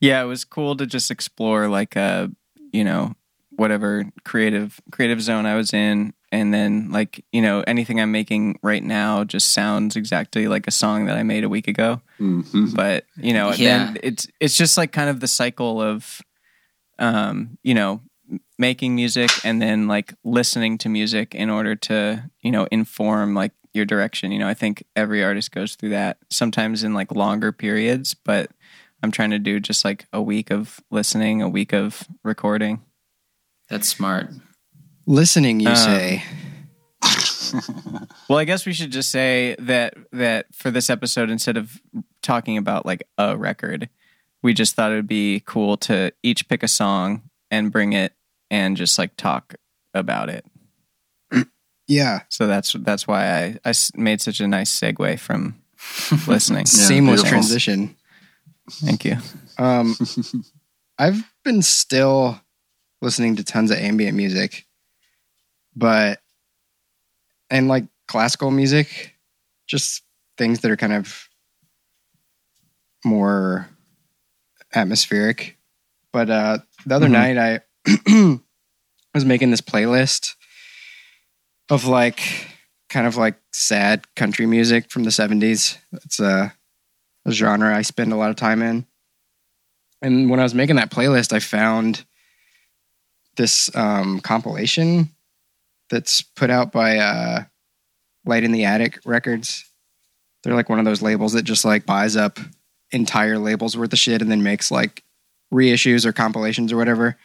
Yeah, 0.00 0.22
it 0.22 0.26
was 0.26 0.44
cool 0.44 0.76
to 0.76 0.86
just 0.86 1.10
explore 1.10 1.68
like 1.68 1.96
a 1.96 2.30
you 2.72 2.84
know 2.84 3.14
whatever 3.50 4.04
creative 4.24 4.80
creative 4.92 5.20
zone 5.20 5.44
I 5.46 5.56
was 5.56 5.72
in, 5.72 6.14
and 6.30 6.54
then 6.54 6.90
like 6.92 7.24
you 7.32 7.42
know 7.42 7.64
anything 7.66 8.00
I'm 8.00 8.12
making 8.12 8.58
right 8.62 8.82
now 8.82 9.24
just 9.24 9.52
sounds 9.52 9.96
exactly 9.96 10.46
like 10.46 10.66
a 10.68 10.70
song 10.72 11.06
that 11.06 11.16
I 11.16 11.22
made 11.24 11.42
a 11.44 11.48
week 11.48 11.66
ago. 11.66 12.00
Mhm. 12.20 12.74
But 12.76 13.04
you 13.16 13.32
know, 13.32 13.52
Yeah. 13.52 13.86
then 13.86 13.98
it's 14.02 14.26
it's 14.40 14.56
just 14.56 14.76
like 14.76 14.92
kind 14.92 15.10
of 15.10 15.18
the 15.20 15.26
cycle 15.28 15.82
of, 15.82 16.20
um, 17.00 17.58
you 17.64 17.74
know, 17.74 17.92
m- 17.92 18.07
making 18.58 18.94
music 18.94 19.30
and 19.44 19.62
then 19.62 19.86
like 19.88 20.14
listening 20.24 20.78
to 20.78 20.88
music 20.88 21.34
in 21.34 21.48
order 21.50 21.76
to 21.76 22.30
you 22.40 22.50
know 22.50 22.66
inform 22.72 23.34
like 23.34 23.52
your 23.74 23.84
direction. 23.84 24.32
You 24.32 24.38
know, 24.40 24.48
I 24.48 24.54
think 24.54 24.82
every 24.96 25.22
artist 25.22 25.52
goes 25.52 25.74
through 25.76 25.90
that 25.90 26.18
sometimes 26.30 26.82
in 26.82 26.94
like 26.94 27.12
longer 27.14 27.52
periods, 27.52 28.14
but 28.14 28.50
I'm 29.02 29.10
trying 29.12 29.30
to 29.30 29.38
do 29.38 29.60
just 29.60 29.84
like 29.84 30.06
a 30.12 30.20
week 30.20 30.50
of 30.50 30.80
listening, 30.90 31.40
a 31.42 31.48
week 31.48 31.72
of 31.72 32.02
recording. 32.24 32.82
That's 33.68 33.88
smart. 33.88 34.30
Listening, 35.06 35.60
you 35.60 35.68
Um, 35.68 35.76
say? 35.76 36.22
Well, 38.28 38.38
I 38.38 38.44
guess 38.44 38.66
we 38.66 38.74
should 38.74 38.92
just 38.92 39.10
say 39.10 39.56
that 39.58 39.94
that 40.12 40.46
for 40.54 40.70
this 40.70 40.90
episode, 40.90 41.30
instead 41.30 41.56
of 41.56 41.80
talking 42.20 42.58
about 42.58 42.84
like 42.84 43.04
a 43.16 43.36
record, 43.38 43.88
we 44.42 44.52
just 44.52 44.74
thought 44.74 44.92
it 44.92 44.96
would 44.96 45.06
be 45.06 45.42
cool 45.46 45.78
to 45.78 46.12
each 46.22 46.46
pick 46.48 46.62
a 46.62 46.68
song 46.68 47.22
and 47.50 47.72
bring 47.72 47.94
it 47.94 48.12
and 48.50 48.76
just 48.76 48.98
like 48.98 49.16
talk 49.16 49.54
about 49.94 50.28
it. 50.30 50.44
Yeah, 51.90 52.20
So 52.28 52.46
that's 52.46 52.74
that's 52.74 53.08
why 53.08 53.32
I 53.64 53.70
I 53.70 53.72
made 53.94 54.20
such 54.20 54.40
a 54.40 54.46
nice 54.46 54.78
segue 54.78 55.18
from 55.18 55.62
listening. 56.26 56.66
seamless 56.66 57.22
beautiful. 57.22 57.30
transition. 57.30 57.96
Thank 58.70 59.06
you. 59.06 59.16
Um, 59.56 59.96
I've 60.98 61.24
been 61.44 61.62
still 61.62 62.38
listening 63.00 63.36
to 63.36 63.44
tons 63.44 63.70
of 63.70 63.78
ambient 63.78 64.18
music, 64.18 64.66
but 65.74 66.20
and 67.48 67.68
like 67.68 67.86
classical 68.06 68.50
music, 68.50 69.14
just 69.66 70.02
things 70.36 70.60
that 70.60 70.70
are 70.70 70.76
kind 70.76 70.92
of 70.92 71.26
more 73.04 73.66
atmospheric. 74.74 75.56
But 76.12 76.28
uh, 76.30 76.58
the 76.84 76.94
other 76.96 77.08
Mhm. 77.08 77.12
night, 77.12 77.38
I 77.38 77.60
was 79.14 79.24
making 79.24 79.50
this 79.50 79.60
playlist 79.60 80.34
of 81.70 81.86
like 81.86 82.20
kind 82.88 83.06
of 83.06 83.16
like 83.16 83.36
sad 83.52 84.04
country 84.14 84.46
music 84.46 84.90
from 84.90 85.04
the 85.04 85.10
70s. 85.10 85.76
It's 85.92 86.20
a, 86.20 86.54
a 87.24 87.32
genre 87.32 87.76
I 87.76 87.82
spend 87.82 88.12
a 88.12 88.16
lot 88.16 88.30
of 88.30 88.36
time 88.36 88.62
in. 88.62 88.86
And 90.00 90.30
when 90.30 90.40
I 90.40 90.44
was 90.44 90.54
making 90.54 90.76
that 90.76 90.90
playlist, 90.90 91.32
I 91.32 91.40
found 91.40 92.04
this 93.36 93.74
um, 93.74 94.20
compilation 94.20 95.10
that's 95.90 96.22
put 96.22 96.50
out 96.50 96.72
by 96.72 96.98
uh, 96.98 97.44
Light 98.24 98.44
in 98.44 98.52
the 98.52 98.64
Attic 98.64 99.00
Records. 99.04 99.64
They're 100.42 100.54
like 100.54 100.68
one 100.68 100.78
of 100.78 100.84
those 100.84 101.02
labels 101.02 101.32
that 101.32 101.42
just 101.42 101.64
like 101.64 101.84
buys 101.84 102.16
up 102.16 102.38
entire 102.90 103.38
labels 103.38 103.76
worth 103.76 103.92
of 103.92 103.98
shit 103.98 104.22
and 104.22 104.30
then 104.30 104.42
makes 104.42 104.70
like 104.70 105.02
reissues 105.52 106.04
or 106.04 106.12
compilations 106.12 106.72
or 106.72 106.76
whatever. 106.76 107.16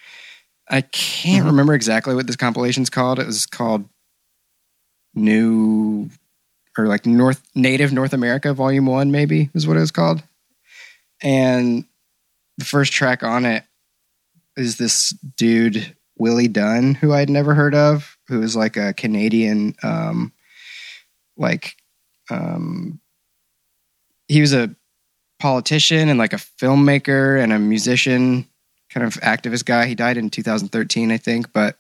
I 0.70 0.82
can't 0.82 1.46
remember 1.46 1.74
exactly 1.74 2.16
what 2.16 2.28
this 2.28 2.36
compilation's 2.36 2.90
called. 2.90 3.20
It 3.20 3.26
was 3.26 3.46
called 3.46 3.88
New 5.14 6.10
or 6.78 6.88
like 6.88 7.06
North 7.06 7.42
Native 7.54 7.94
North 7.94 8.14
America 8.14 8.54
Volume 8.54 8.86
One, 8.86 9.12
maybe 9.12 9.50
is 9.54 9.68
what 9.68 9.78
it 9.78 9.82
was 9.82 9.92
called. 9.92 10.24
And 11.22 11.86
the 12.58 12.66
first 12.66 12.94
track 12.94 13.24
on 13.24 13.46
it 13.46 13.64
is 14.56 14.78
this 14.78 15.12
dude 15.38 15.96
Willie 16.18 16.48
Dunn, 16.48 16.94
who 16.94 17.14
I'd 17.14 17.30
never 17.30 17.54
heard 17.54 17.76
of, 17.76 18.18
who 18.28 18.42
is 18.42 18.56
like 18.56 18.78
a 18.78 18.94
Canadian, 18.94 19.76
um, 19.84 20.32
like, 21.38 21.76
um, 22.30 23.00
he 24.28 24.42
was 24.42 24.54
a 24.54 24.76
politician 25.40 26.10
and 26.10 26.20
like 26.20 26.34
a 26.34 26.38
filmmaker 26.38 27.42
and 27.42 27.52
a 27.52 27.60
musician, 27.60 28.48
kind 28.94 29.06
of 29.06 29.16
activist 29.16 29.66
guy. 29.66 29.86
He 29.86 29.96
died 29.96 30.18
in 30.18 30.30
2013, 30.30 31.12
I 31.12 31.18
think, 31.18 31.52
but 31.52 31.78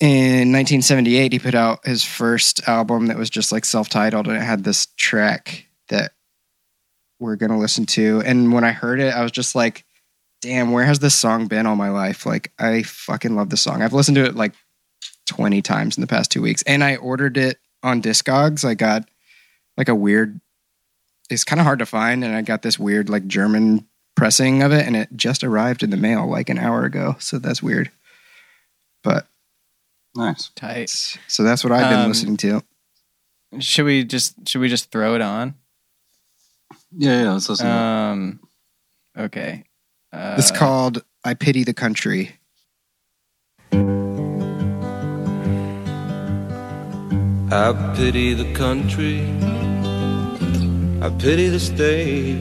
in 0.00 0.52
1978 0.52 1.32
he 1.32 1.38
put 1.38 1.54
out 1.54 1.86
his 1.86 2.02
first 2.02 2.68
album 2.68 3.06
that 3.06 3.16
was 3.16 3.30
just 3.30 3.52
like 3.52 3.64
self-titled 3.64 4.26
and 4.26 4.36
it 4.36 4.42
had 4.42 4.64
this 4.64 4.86
track 4.96 5.66
that 5.88 6.12
we're 7.20 7.36
going 7.36 7.52
to 7.52 7.58
listen 7.58 7.86
to. 7.86 8.20
And 8.26 8.52
when 8.52 8.64
i 8.64 8.72
heard 8.72 8.98
it 8.98 9.14
i 9.14 9.22
was 9.22 9.30
just 9.30 9.54
like 9.54 9.84
damn 10.42 10.72
where 10.72 10.84
has 10.84 10.98
this 10.98 11.14
song 11.14 11.46
been 11.46 11.64
all 11.64 11.76
my 11.76 11.90
life? 11.90 12.26
Like 12.26 12.52
i 12.58 12.82
fucking 12.82 13.36
love 13.36 13.50
this 13.50 13.60
song. 13.60 13.82
I've 13.82 13.92
listened 13.92 14.16
to 14.16 14.24
it 14.24 14.34
like 14.34 14.52
20 15.26 15.62
times 15.62 15.96
in 15.96 16.00
the 16.00 16.08
past 16.08 16.30
two 16.32 16.42
weeks. 16.42 16.62
And 16.66 16.82
i 16.82 16.96
ordered 16.96 17.36
it 17.36 17.58
on 17.82 18.02
discogs. 18.02 18.64
I 18.64 18.74
got 18.74 19.08
like 19.76 19.88
a 19.88 19.94
weird 19.94 20.40
it's 21.30 21.44
kind 21.44 21.60
of 21.60 21.64
hard 21.64 21.78
to 21.78 21.86
find 21.86 22.24
and 22.24 22.34
i 22.34 22.42
got 22.42 22.62
this 22.62 22.78
weird 22.78 23.08
like 23.08 23.26
german 23.26 23.86
pressing 24.16 24.62
of 24.62 24.72
it 24.72 24.86
and 24.86 24.94
it 24.96 25.08
just 25.16 25.42
arrived 25.44 25.82
in 25.82 25.90
the 25.90 25.96
mail 25.96 26.26
like 26.28 26.48
an 26.48 26.58
hour 26.58 26.84
ago 26.84 27.16
so 27.18 27.38
that's 27.38 27.62
weird 27.62 27.90
but 29.02 29.26
Nice. 30.16 30.50
Tight. 30.54 30.90
so 31.26 31.42
that's 31.42 31.64
what 31.64 31.72
i've 31.72 31.90
been 31.90 32.00
Um, 32.00 32.08
listening 32.08 32.36
to 32.38 32.62
Should 33.58 33.84
we 33.86 34.04
just 34.04 34.48
should 34.48 34.60
we 34.60 34.68
just 34.68 34.90
throw 34.92 35.14
it 35.14 35.20
on? 35.20 35.54
Yeah, 36.96 37.22
yeah. 37.22 37.32
Let's 37.32 37.48
listen. 37.48 37.66
to 37.66 37.72
it. 37.72 37.76
Um. 37.76 38.40
Okay. 39.18 39.64
Uh, 40.12 40.36
it's 40.38 40.50
called 40.52 41.02
i 41.24 41.34
pity 41.34 41.64
the 41.64 41.74
country 41.74 42.36
I 47.50 47.92
pity 47.96 48.34
the 48.34 48.52
country, 48.54 49.20
I 51.00 51.08
pity 51.20 51.48
the 51.48 51.60
state, 51.60 52.40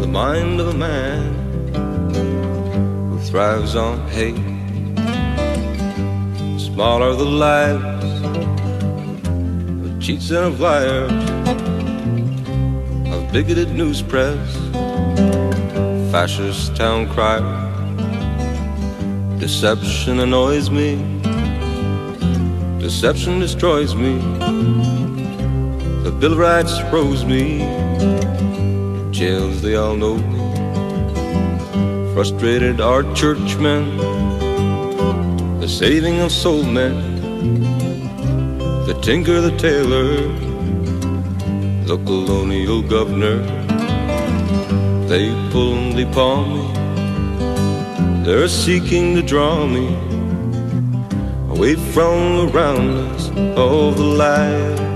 the 0.00 0.06
mind 0.06 0.58
of 0.58 0.68
a 0.68 0.74
man 0.78 1.34
who 3.10 3.18
thrives 3.20 3.76
on 3.76 3.98
hate. 4.08 4.34
Small 6.58 7.02
are 7.02 7.14
the 7.14 7.22
lives 7.22 8.22
of 9.84 10.00
cheats 10.00 10.30
and 10.30 10.46
of 10.46 10.58
liars, 10.58 11.12
of 13.12 13.30
bigoted 13.30 13.72
news 13.72 14.00
press, 14.00 14.38
fascist 16.10 16.74
town 16.74 17.06
crier. 17.10 17.68
Deception 19.38 20.20
annoys 20.20 20.70
me. 20.70 20.96
Deception 22.80 23.38
destroys 23.38 23.94
me. 23.94 24.18
The 26.04 26.10
Bill 26.18 26.32
of 26.32 26.38
Rights 26.38 26.78
froze 26.88 27.26
me. 27.26 27.60
Jails, 29.20 29.60
they 29.60 29.74
all 29.76 29.96
know 29.96 30.16
me. 30.16 30.40
Frustrated 32.14 32.80
are 32.80 33.02
churchmen. 33.12 33.98
The 35.60 35.68
saving 35.68 36.20
of 36.20 36.32
soul 36.32 36.62
men. 36.62 36.94
The 38.86 38.98
tinker, 39.02 39.42
the 39.42 39.54
tailor. 39.58 40.08
The 41.84 41.98
colonial 42.06 42.80
governor. 42.80 43.36
They 45.06 45.28
pull 45.52 45.74
and 45.74 45.98
they 45.98 46.06
paw 46.06 46.36
me. 46.54 46.64
They're 48.24 48.48
seeking 48.48 49.16
to 49.16 49.22
draw 49.22 49.66
me 49.66 49.88
away 51.50 51.74
from 51.74 52.38
the 52.38 52.48
roundness 52.54 53.28
of 53.68 53.98
the 53.98 54.10
light. 54.24 54.89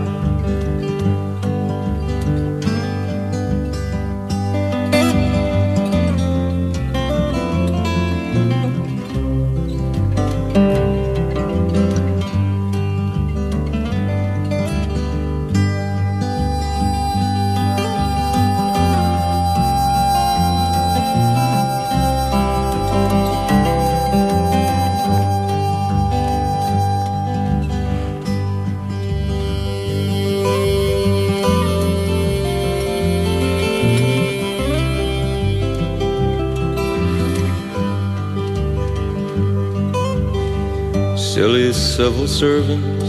Servants, 42.34 43.04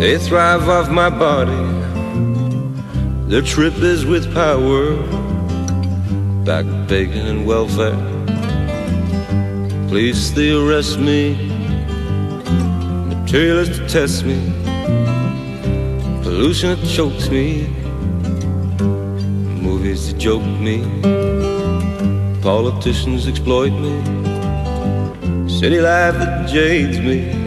they 0.00 0.16
thrive 0.16 0.68
off 0.68 0.88
my 0.88 1.10
body. 1.10 1.64
Their 3.28 3.42
trip 3.42 3.74
is 3.76 4.06
with 4.06 4.32
power, 4.32 4.96
back 6.44 6.64
bacon 6.88 7.26
and 7.26 7.46
welfare. 7.46 8.00
Police, 9.88 10.30
they 10.30 10.50
arrest 10.52 10.98
me. 10.98 11.34
Materialists 13.10 13.92
test 13.92 14.24
me. 14.24 14.38
Pollution 16.22 16.76
chokes 16.86 17.28
me. 17.28 17.66
Movies 19.60 20.10
that 20.10 20.18
joke 20.18 20.46
me. 20.66 20.78
Politicians 22.40 23.28
exploit 23.28 23.72
me. 23.84 23.94
City 25.48 25.80
life 25.80 26.14
that 26.14 26.48
jades 26.48 26.98
me. 26.98 27.43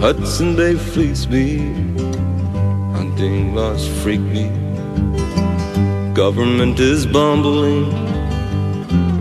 Hudson 0.00 0.54
Bay 0.54 0.76
fleece 0.76 1.26
me. 1.26 1.58
Hunting 2.94 3.52
laws 3.52 3.88
freak 4.00 4.20
me. 4.20 4.48
Government 6.14 6.78
is 6.78 7.04
bumbling. 7.04 7.90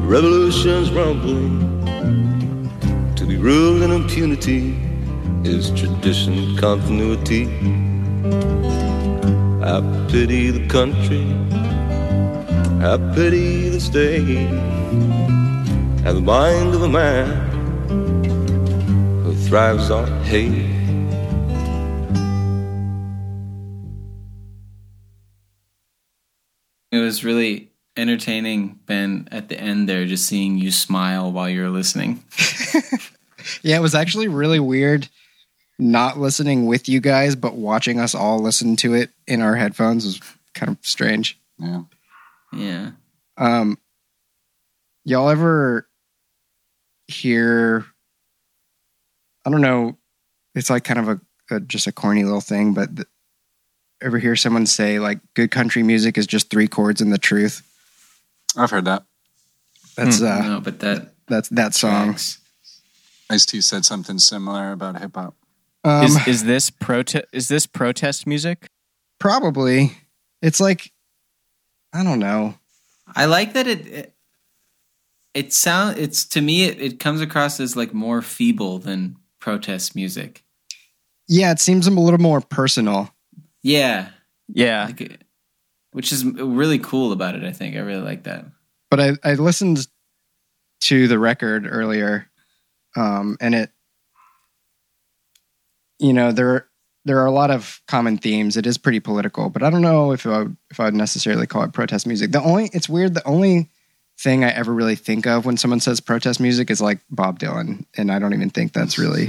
Revolution's 0.07 0.91
rumbling. 0.91 1.83
To 3.15 3.25
be 3.25 3.37
ruled 3.37 3.81
in 3.81 3.91
impunity 3.91 4.77
is 5.43 5.71
tradition 5.71 6.55
continuity. 6.57 7.45
I 9.63 9.81
pity 10.11 10.51
the 10.51 10.67
country. 10.67 11.25
I 12.85 12.97
pity 13.15 13.69
the 13.69 13.79
state 13.79 14.51
and 16.05 16.17
the 16.17 16.21
mind 16.21 16.75
of 16.75 16.83
a 16.83 16.87
man 16.87 17.46
thrives 19.47 19.89
on 19.89 20.07
hate. 20.23 20.65
It 26.91 26.99
was 26.99 27.23
really 27.23 27.71
entertaining, 27.95 28.79
Ben, 28.85 29.27
at 29.31 29.49
the 29.49 29.59
end 29.59 29.87
there, 29.89 30.05
just 30.05 30.25
seeing 30.25 30.57
you 30.57 30.71
smile 30.71 31.31
while 31.31 31.49
you're 31.49 31.69
listening. 31.69 32.23
Yeah, 33.63 33.77
it 33.77 33.81
was 33.81 33.95
actually 33.95 34.27
really 34.27 34.59
weird 34.59 35.07
not 35.79 36.17
listening 36.17 36.65
with 36.65 36.89
you 36.89 36.99
guys, 36.99 37.35
but 37.35 37.55
watching 37.55 37.99
us 37.99 38.15
all 38.15 38.39
listen 38.39 38.75
to 38.77 38.93
it 38.93 39.11
in 39.27 39.41
our 39.41 39.55
headphones 39.55 40.05
was 40.05 40.19
kind 40.53 40.71
of 40.71 40.77
strange. 40.81 41.39
Yeah. 41.59 41.81
Yeah. 42.51 42.91
Um, 43.37 43.77
y'all 45.05 45.29
ever 45.29 45.87
hear? 47.07 47.85
I 49.47 49.49
don't 49.49 49.61
know. 49.61 49.97
It's 50.55 50.69
like 50.69 50.83
kind 50.83 50.99
of 50.99 51.07
a, 51.07 51.55
a 51.55 51.59
just 51.61 51.87
a 51.87 51.93
corny 51.93 52.25
little 52.25 52.41
thing, 52.41 52.73
but 52.73 52.93
th- 52.93 53.07
ever 54.01 54.19
hear 54.19 54.35
someone 54.35 54.65
say 54.65 54.99
like 54.99 55.19
good 55.35 55.51
country 55.51 55.83
music 55.83 56.17
is 56.17 56.27
just 56.27 56.49
three 56.49 56.67
chords 56.67 56.99
and 56.99 57.13
the 57.13 57.17
truth? 57.17 57.61
I've 58.57 58.71
heard 58.71 58.83
that. 58.83 59.05
That's 59.95 60.21
uh, 60.21 60.41
no, 60.41 60.59
but 60.59 60.81
that 60.81 61.13
That's 61.29 61.47
that 61.49 61.73
song. 61.73 62.07
tracks. 62.07 62.39
Ice 63.29 63.45
T 63.45 63.61
said 63.61 63.85
something 63.85 64.19
similar 64.19 64.73
about 64.73 64.99
hip 64.99 65.15
hop. 65.15 65.33
Um, 65.85 66.03
is 66.03 66.27
is 66.27 66.43
this 66.43 66.69
protest? 66.69 67.25
Is 67.31 67.47
this 67.47 67.65
protest 67.65 68.27
music? 68.27 68.67
probably. 69.17 69.93
It's 70.41 70.59
like 70.59 70.91
I 71.93 72.03
don't 72.03 72.19
know. 72.19 72.55
I 73.15 73.25
like 73.25 73.53
that 73.53 73.65
it. 73.65 73.87
it 73.87 74.13
it 75.33 75.53
sound 75.53 75.99
it's 75.99 76.25
to 76.25 76.41
me 76.41 76.63
it, 76.63 76.81
it 76.81 76.99
comes 76.99 77.21
across 77.21 77.59
as 77.59 77.75
like 77.77 77.93
more 77.93 78.21
feeble 78.23 78.79
than 78.79 79.15
protest 79.47 79.95
music. 79.95 80.43
Yeah, 81.29 81.51
it 81.51 81.61
seems 81.61 81.87
a 81.87 81.91
little 81.91 82.19
more 82.19 82.41
personal. 82.41 83.15
Yeah, 83.63 84.09
Yeah, 84.49 84.87
like 84.87 84.99
it, 84.99 85.21
which 85.91 86.11
is 86.11 86.25
really 86.25 86.79
cool 86.79 87.13
about 87.13 87.33
it. 87.33 87.45
I 87.45 87.53
think 87.53 87.77
I 87.77 87.79
really 87.79 88.01
like 88.01 88.23
that. 88.23 88.43
But 88.91 88.99
I 88.99 89.11
I 89.23 89.33
listened 89.35 89.87
to 90.81 91.07
the 91.07 91.17
record 91.17 91.65
earlier, 91.65 92.29
um, 92.97 93.37
and 93.39 93.55
it, 93.55 93.71
you 95.97 96.11
know, 96.11 96.33
there 96.33 96.67
there 97.05 97.19
are 97.19 97.25
a 97.25 97.31
lot 97.31 97.49
of 97.49 97.81
common 97.87 98.17
themes. 98.17 98.57
It 98.57 98.67
is 98.67 98.77
pretty 98.77 98.99
political, 98.99 99.49
but 99.49 99.63
I 99.63 99.69
don't 99.69 99.81
know 99.81 100.11
if 100.11 100.25
I 100.25 100.39
would, 100.39 100.57
if 100.71 100.81
I 100.81 100.85
would 100.85 100.93
necessarily 100.93 101.47
call 101.47 101.63
it 101.63 101.71
protest 101.71 102.05
music. 102.05 102.33
The 102.33 102.43
only 102.43 102.69
it's 102.73 102.89
weird. 102.89 103.13
The 103.13 103.25
only 103.25 103.69
thing 104.19 104.43
I 104.43 104.49
ever 104.49 104.73
really 104.73 104.95
think 104.95 105.27
of 105.27 105.45
when 105.45 105.57
someone 105.57 105.79
says 105.79 105.99
protest 105.99 106.39
music 106.39 106.69
is 106.71 106.81
like 106.81 106.99
Bob 107.09 107.39
Dylan, 107.39 107.85
and 107.95 108.11
I 108.11 108.19
don't 108.19 108.33
even 108.33 108.49
think 108.49 108.73
that's 108.73 108.97
really 108.97 109.27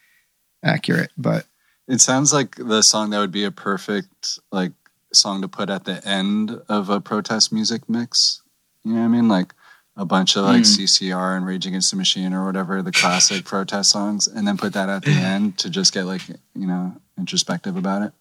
accurate. 0.64 1.10
But 1.16 1.46
It 1.88 2.00
sounds 2.00 2.32
like 2.32 2.56
the 2.56 2.82
song 2.82 3.10
that 3.10 3.18
would 3.18 3.32
be 3.32 3.44
a 3.44 3.50
perfect 3.50 4.38
like 4.52 4.72
song 5.12 5.42
to 5.42 5.48
put 5.48 5.70
at 5.70 5.84
the 5.84 6.06
end 6.06 6.60
of 6.68 6.88
a 6.90 7.00
protest 7.00 7.52
music 7.52 7.88
mix. 7.88 8.42
You 8.84 8.92
know 8.94 9.00
what 9.00 9.04
I 9.06 9.08
mean? 9.08 9.28
Like 9.28 9.54
a 9.96 10.04
bunch 10.04 10.36
of 10.36 10.44
like 10.44 10.62
Mm. 10.62 10.78
CCR 10.84 11.36
and 11.36 11.44
Rage 11.44 11.66
Against 11.66 11.90
the 11.90 11.96
Machine 11.96 12.32
or 12.32 12.46
whatever 12.46 12.80
the 12.82 12.92
classic 12.92 13.44
protest 13.52 13.90
songs, 13.90 14.26
and 14.28 14.46
then 14.46 14.56
put 14.56 14.72
that 14.74 14.88
at 14.88 15.02
the 15.04 15.10
end 15.10 15.58
to 15.58 15.70
just 15.70 15.92
get 15.92 16.04
like 16.04 16.22
you 16.28 16.66
know 16.66 16.94
introspective 17.18 17.76
about 17.76 18.02
it. 18.02 18.12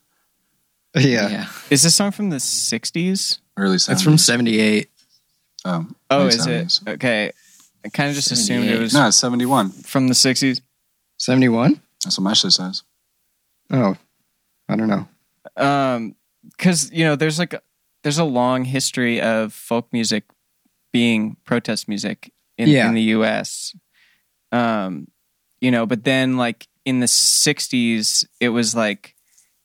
yeah, 0.96 1.48
is 1.70 1.84
this 1.84 1.94
song 1.96 2.12
from 2.12 2.32
the 2.32 2.38
'60s? 2.38 3.38
Early 3.56 3.76
it's 3.76 3.88
70s. 3.88 4.04
from 4.04 4.18
'78. 4.18 4.90
Oh, 5.66 5.88
Oh, 6.10 6.24
late 6.24 6.34
is 6.36 6.48
it 6.48 6.90
okay? 6.90 7.32
I 7.86 7.90
kind 7.90 8.10
of 8.10 8.16
just 8.16 8.32
assumed 8.32 8.66
it 8.70 8.80
was 8.80 8.94
No, 8.94 9.08
it's 9.08 9.18
seventy 9.18 9.46
one. 9.46 9.70
from 9.72 10.08
the 10.08 10.14
'60s. 10.14 10.62
71? 11.18 11.82
That's 12.04 12.18
what 12.18 12.24
my 12.24 12.34
shit 12.34 12.52
says. 12.54 12.84
Oh, 13.72 13.96
I 14.70 14.76
don't 14.76 14.88
know. 14.88 15.08
um 15.58 16.16
because 16.52 16.92
you 16.92 17.04
know 17.04 17.16
there's 17.16 17.38
like 17.40 17.54
a, 17.54 17.62
there's 18.04 18.18
a 18.18 18.24
long 18.24 18.64
history 18.64 19.20
of 19.22 19.54
folk 19.54 19.88
music 19.92 20.24
being 20.94 21.36
protest 21.44 21.88
music 21.90 22.32
in, 22.58 22.70
Yeah. 22.70 22.88
in 22.88 22.94
the 22.94 23.02
us 23.04 23.76
um 24.52 25.08
you 25.62 25.70
know 25.72 25.86
but 25.86 26.04
then 26.06 26.38
like 26.38 26.68
in 26.86 27.00
the 27.02 27.06
60s 27.08 28.26
it 28.40 28.50
was 28.50 28.74
like 28.74 29.16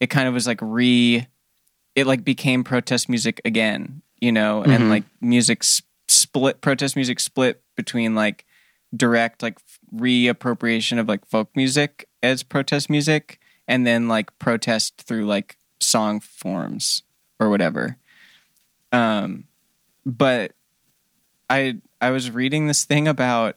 it 0.01 0.09
kind 0.11 0.27
of 0.29 0.35
was 0.35 0.47
like 0.47 0.59
re 0.61 1.27
it 1.95 2.07
like 2.07 2.25
became 2.25 2.65
protest 2.65 3.09
music 3.09 3.41
again 3.45 4.03
you 4.21 4.33
know 4.33 4.63
Mhm. 4.67 4.75
and 4.75 4.91
like 4.91 5.05
music 5.21 5.59
s- 5.63 5.83
split 6.35 6.61
protest 6.61 6.97
music 6.97 7.21
split 7.21 7.63
between 7.77 8.15
like 8.15 8.45
direct 8.97 9.43
like 9.43 9.59
reappropriation 9.95 10.99
of 10.99 11.09
like 11.09 11.25
folk 11.27 11.49
music 11.55 12.09
as 12.23 12.43
protest 12.43 12.91
music 12.91 13.39
and 13.69 13.87
then 13.87 14.09
like 14.09 14.37
protest 14.39 15.01
through 15.03 15.27
like 15.27 15.57
song 15.81 16.19
forms 16.19 17.03
or 17.39 17.49
whatever. 17.51 17.97
Um 18.93 19.45
but 20.05 20.53
i 21.49 21.77
i 22.01 22.11
was 22.11 22.31
reading 22.31 22.67
this 22.67 22.85
thing 22.85 23.09
about 23.09 23.57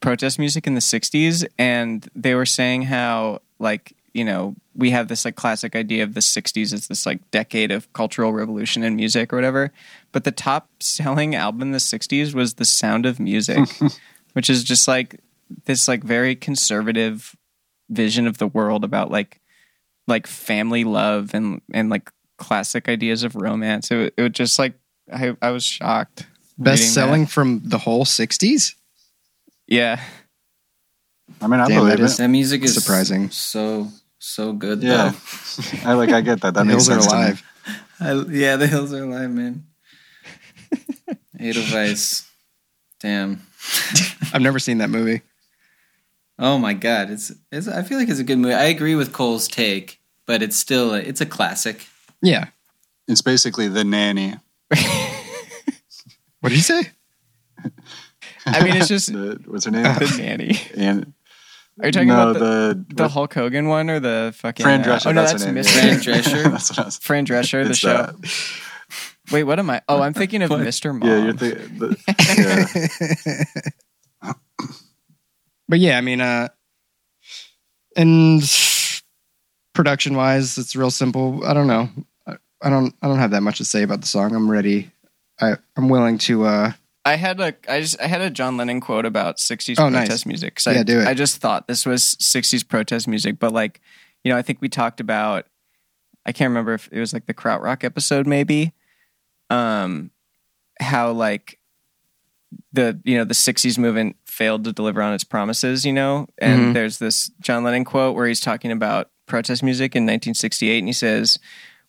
protest 0.00 0.38
music 0.38 0.66
in 0.66 0.74
the 0.74 0.80
60s 0.80 1.46
and 1.58 2.08
they 2.14 2.34
were 2.34 2.46
saying 2.46 2.82
how 2.82 3.40
like 3.60 3.92
you 4.14 4.24
know 4.24 4.54
we 4.74 4.90
have 4.90 5.08
this 5.08 5.24
like 5.24 5.36
classic 5.36 5.76
idea 5.76 6.02
of 6.02 6.14
the 6.14 6.20
60s 6.20 6.72
as 6.72 6.88
this 6.88 7.06
like 7.06 7.30
decade 7.30 7.70
of 7.70 7.92
cultural 7.92 8.32
revolution 8.32 8.82
in 8.82 8.96
music 8.96 9.32
or 9.32 9.36
whatever 9.36 9.72
but 10.12 10.24
the 10.24 10.32
top 10.32 10.68
selling 10.80 11.34
album 11.34 11.62
in 11.62 11.70
the 11.72 11.78
60s 11.78 12.34
was 12.34 12.54
the 12.54 12.64
sound 12.64 13.06
of 13.06 13.20
music 13.20 13.68
which 14.32 14.50
is 14.50 14.64
just 14.64 14.88
like 14.88 15.20
this 15.66 15.86
like 15.88 16.02
very 16.02 16.34
conservative 16.36 17.36
vision 17.88 18.26
of 18.26 18.38
the 18.38 18.46
world 18.46 18.84
about 18.84 19.10
like 19.10 19.40
like 20.06 20.26
family 20.26 20.84
love 20.84 21.34
and 21.34 21.60
and 21.72 21.90
like 21.90 22.10
classic 22.36 22.88
ideas 22.88 23.22
of 23.22 23.34
romance 23.36 23.90
it, 23.90 24.14
it 24.16 24.22
was 24.22 24.32
just 24.32 24.58
like 24.58 24.74
i 25.12 25.36
i 25.42 25.50
was 25.50 25.64
shocked 25.64 26.26
Best 26.58 26.92
selling 26.94 27.22
that. 27.22 27.30
from 27.30 27.60
the 27.64 27.78
whole 27.78 28.04
60s? 28.04 28.74
yeah 29.66 30.00
I 31.40 31.46
mean, 31.46 31.60
I 31.60 31.68
Damn, 31.68 31.78
believe 31.84 31.98
that 31.98 32.04
is- 32.04 32.14
it. 32.14 32.22
That 32.24 32.28
music 32.28 32.62
is 32.64 32.74
Surprising. 32.74 33.30
So 33.30 33.88
so 34.20 34.52
good. 34.52 34.82
Yeah, 34.82 35.12
I 35.84 35.94
like. 35.94 36.10
I 36.10 36.20
get 36.20 36.40
that. 36.42 36.54
That 36.54 36.60
The 36.64 36.64
makes 36.64 36.86
hills 36.86 37.06
are 37.06 37.10
sense. 37.10 37.12
to 37.12 37.16
me. 37.16 37.22
alive. 37.22 38.28
I, 38.30 38.32
yeah, 38.32 38.56
the 38.56 38.66
hills 38.68 38.92
are 38.94 39.02
alive, 39.02 39.30
man. 39.30 39.66
Edelweiss. 41.38 42.28
Damn. 43.00 43.42
I've 44.32 44.42
never 44.42 44.58
seen 44.58 44.78
that 44.78 44.90
movie. 44.90 45.22
Oh 46.38 46.56
my 46.58 46.72
god, 46.74 47.10
it's 47.10 47.32
it's. 47.50 47.68
I 47.68 47.82
feel 47.82 47.98
like 47.98 48.08
it's 48.08 48.20
a 48.20 48.24
good 48.24 48.38
movie. 48.38 48.54
I 48.54 48.64
agree 48.64 48.94
with 48.94 49.12
Cole's 49.12 49.48
take, 49.48 50.00
but 50.26 50.42
it's 50.42 50.56
still 50.56 50.94
a, 50.94 50.98
it's 50.98 51.20
a 51.20 51.26
classic. 51.26 51.86
Yeah. 52.22 52.46
It's 53.08 53.22
basically 53.22 53.68
the 53.68 53.84
nanny. 53.84 54.36
What 56.40 56.48
did 56.50 56.52
you 56.56 56.62
say? 56.62 56.82
i 58.46 58.64
mean 58.64 58.74
it's 58.76 58.88
just 58.88 59.12
The, 59.12 59.38
what's 59.46 59.66
her 59.66 59.70
name? 59.70 59.82
the 59.82 60.14
nanny 60.18 60.58
and 60.74 61.12
are 61.82 61.86
you 61.86 61.92
talking 61.92 62.08
no, 62.08 62.30
about 62.30 62.38
the, 62.38 62.84
the, 62.88 62.94
the 62.94 63.08
hulk 63.08 63.34
hogan 63.34 63.68
one 63.68 63.88
or 63.90 64.00
the 64.00 64.32
fucking 64.36 64.64
Fran 64.64 64.80
uh, 64.80 64.84
Drescher. 64.84 65.06
oh 65.06 65.12
no 65.12 65.22
that's 65.22 65.44
that's 65.44 65.68
mr 65.68 65.72
Fran 65.72 65.96
Drescher? 66.00 66.50
that's 66.50 66.70
what 66.70 66.78
I 66.78 66.84
was. 66.84 66.98
fran 66.98 67.26
drescher 67.26 67.66
the 67.66 67.74
show 67.74 67.88
that. 67.96 69.32
wait 69.32 69.44
what 69.44 69.58
am 69.58 69.70
i 69.70 69.80
oh 69.88 70.00
i'm 70.02 70.14
thinking 70.14 70.42
of 70.42 70.50
mr 70.50 70.96
mom 70.98 71.08
Yeah, 71.08 71.24
you're 71.24 71.32
thinking. 71.34 71.78
The, 71.78 71.96
yeah. 74.22 74.32
but 75.68 75.78
yeah, 75.78 75.96
I 75.98 76.00
mean, 76.00 76.20
uh, 76.20 76.48
and 77.96 78.42
production 79.74 80.14
wise, 80.16 80.58
it's 80.58 80.76
real 80.76 80.90
simple. 80.90 81.44
I 81.44 81.54
don't 81.54 81.66
know. 81.66 81.88
I, 82.26 82.36
I 82.62 82.70
don't. 82.70 82.94
I 83.02 83.08
don't 83.08 83.18
have 83.18 83.30
that 83.30 83.42
much 83.42 83.58
to 83.58 83.64
say 83.64 83.82
about 83.82 84.00
the 84.00 84.06
song. 84.06 84.34
I'm 84.34 84.50
ready. 84.50 84.90
I, 85.40 85.54
I'm 85.76 85.88
willing 85.88 86.18
to. 86.18 86.44
uh 86.44 86.72
I 87.04 87.16
had 87.16 87.40
a 87.40 87.54
I 87.68 87.80
just 87.80 88.00
I 88.00 88.06
had 88.06 88.20
a 88.20 88.30
John 88.30 88.56
Lennon 88.56 88.80
quote 88.80 89.06
about 89.06 89.38
'60s 89.38 89.78
Oh, 89.78 89.88
nice. 89.88 90.06
protest 90.08 90.26
music. 90.26 90.56
'cause 90.56 90.66
Yeah, 90.74 90.80
I, 90.80 90.82
do 90.84 91.00
it. 91.00 91.08
I 91.08 91.14
just 91.14 91.38
thought 91.38 91.66
this 91.66 91.86
was 91.86 92.16
'60s 92.20 92.66
protest 92.66 93.08
music, 93.08 93.38
but 93.38 93.52
like, 93.52 93.80
you 94.24 94.30
know, 94.32 94.36
I 94.38 94.42
think 94.42 94.60
we 94.60 94.68
talked 94.68 95.00
about. 95.00 95.46
I 96.26 96.32
can't 96.32 96.50
remember 96.50 96.74
if 96.74 96.88
it 96.92 97.00
was 97.00 97.12
like 97.14 97.24
the 97.26 97.32
Krautrock 97.34 97.82
episode, 97.84 98.26
maybe. 98.26 98.74
Um, 99.48 100.10
how 100.80 101.12
like 101.12 101.58
the 102.72 103.00
you 103.04 103.16
know 103.16 103.24
the 103.24 103.34
'60s 103.34 103.78
movement 103.78 104.16
failed 104.26 104.64
to 104.64 104.72
deliver 104.72 105.00
on 105.02 105.14
its 105.14 105.24
promises, 105.24 105.84
you 105.86 105.92
know, 105.92 106.26
and 106.38 106.60
Mhm. 106.70 106.74
there's 106.74 106.98
this 106.98 107.30
John 107.40 107.64
Lennon 107.64 107.84
quote 107.84 108.14
where 108.14 108.26
he's 108.26 108.40
talking 108.40 108.70
about 108.72 109.10
protest 109.26 109.62
music 109.62 109.94
in 109.96 110.04
1968, 110.04 110.78
and 110.80 110.88
he 110.88 110.92
says, 110.92 111.38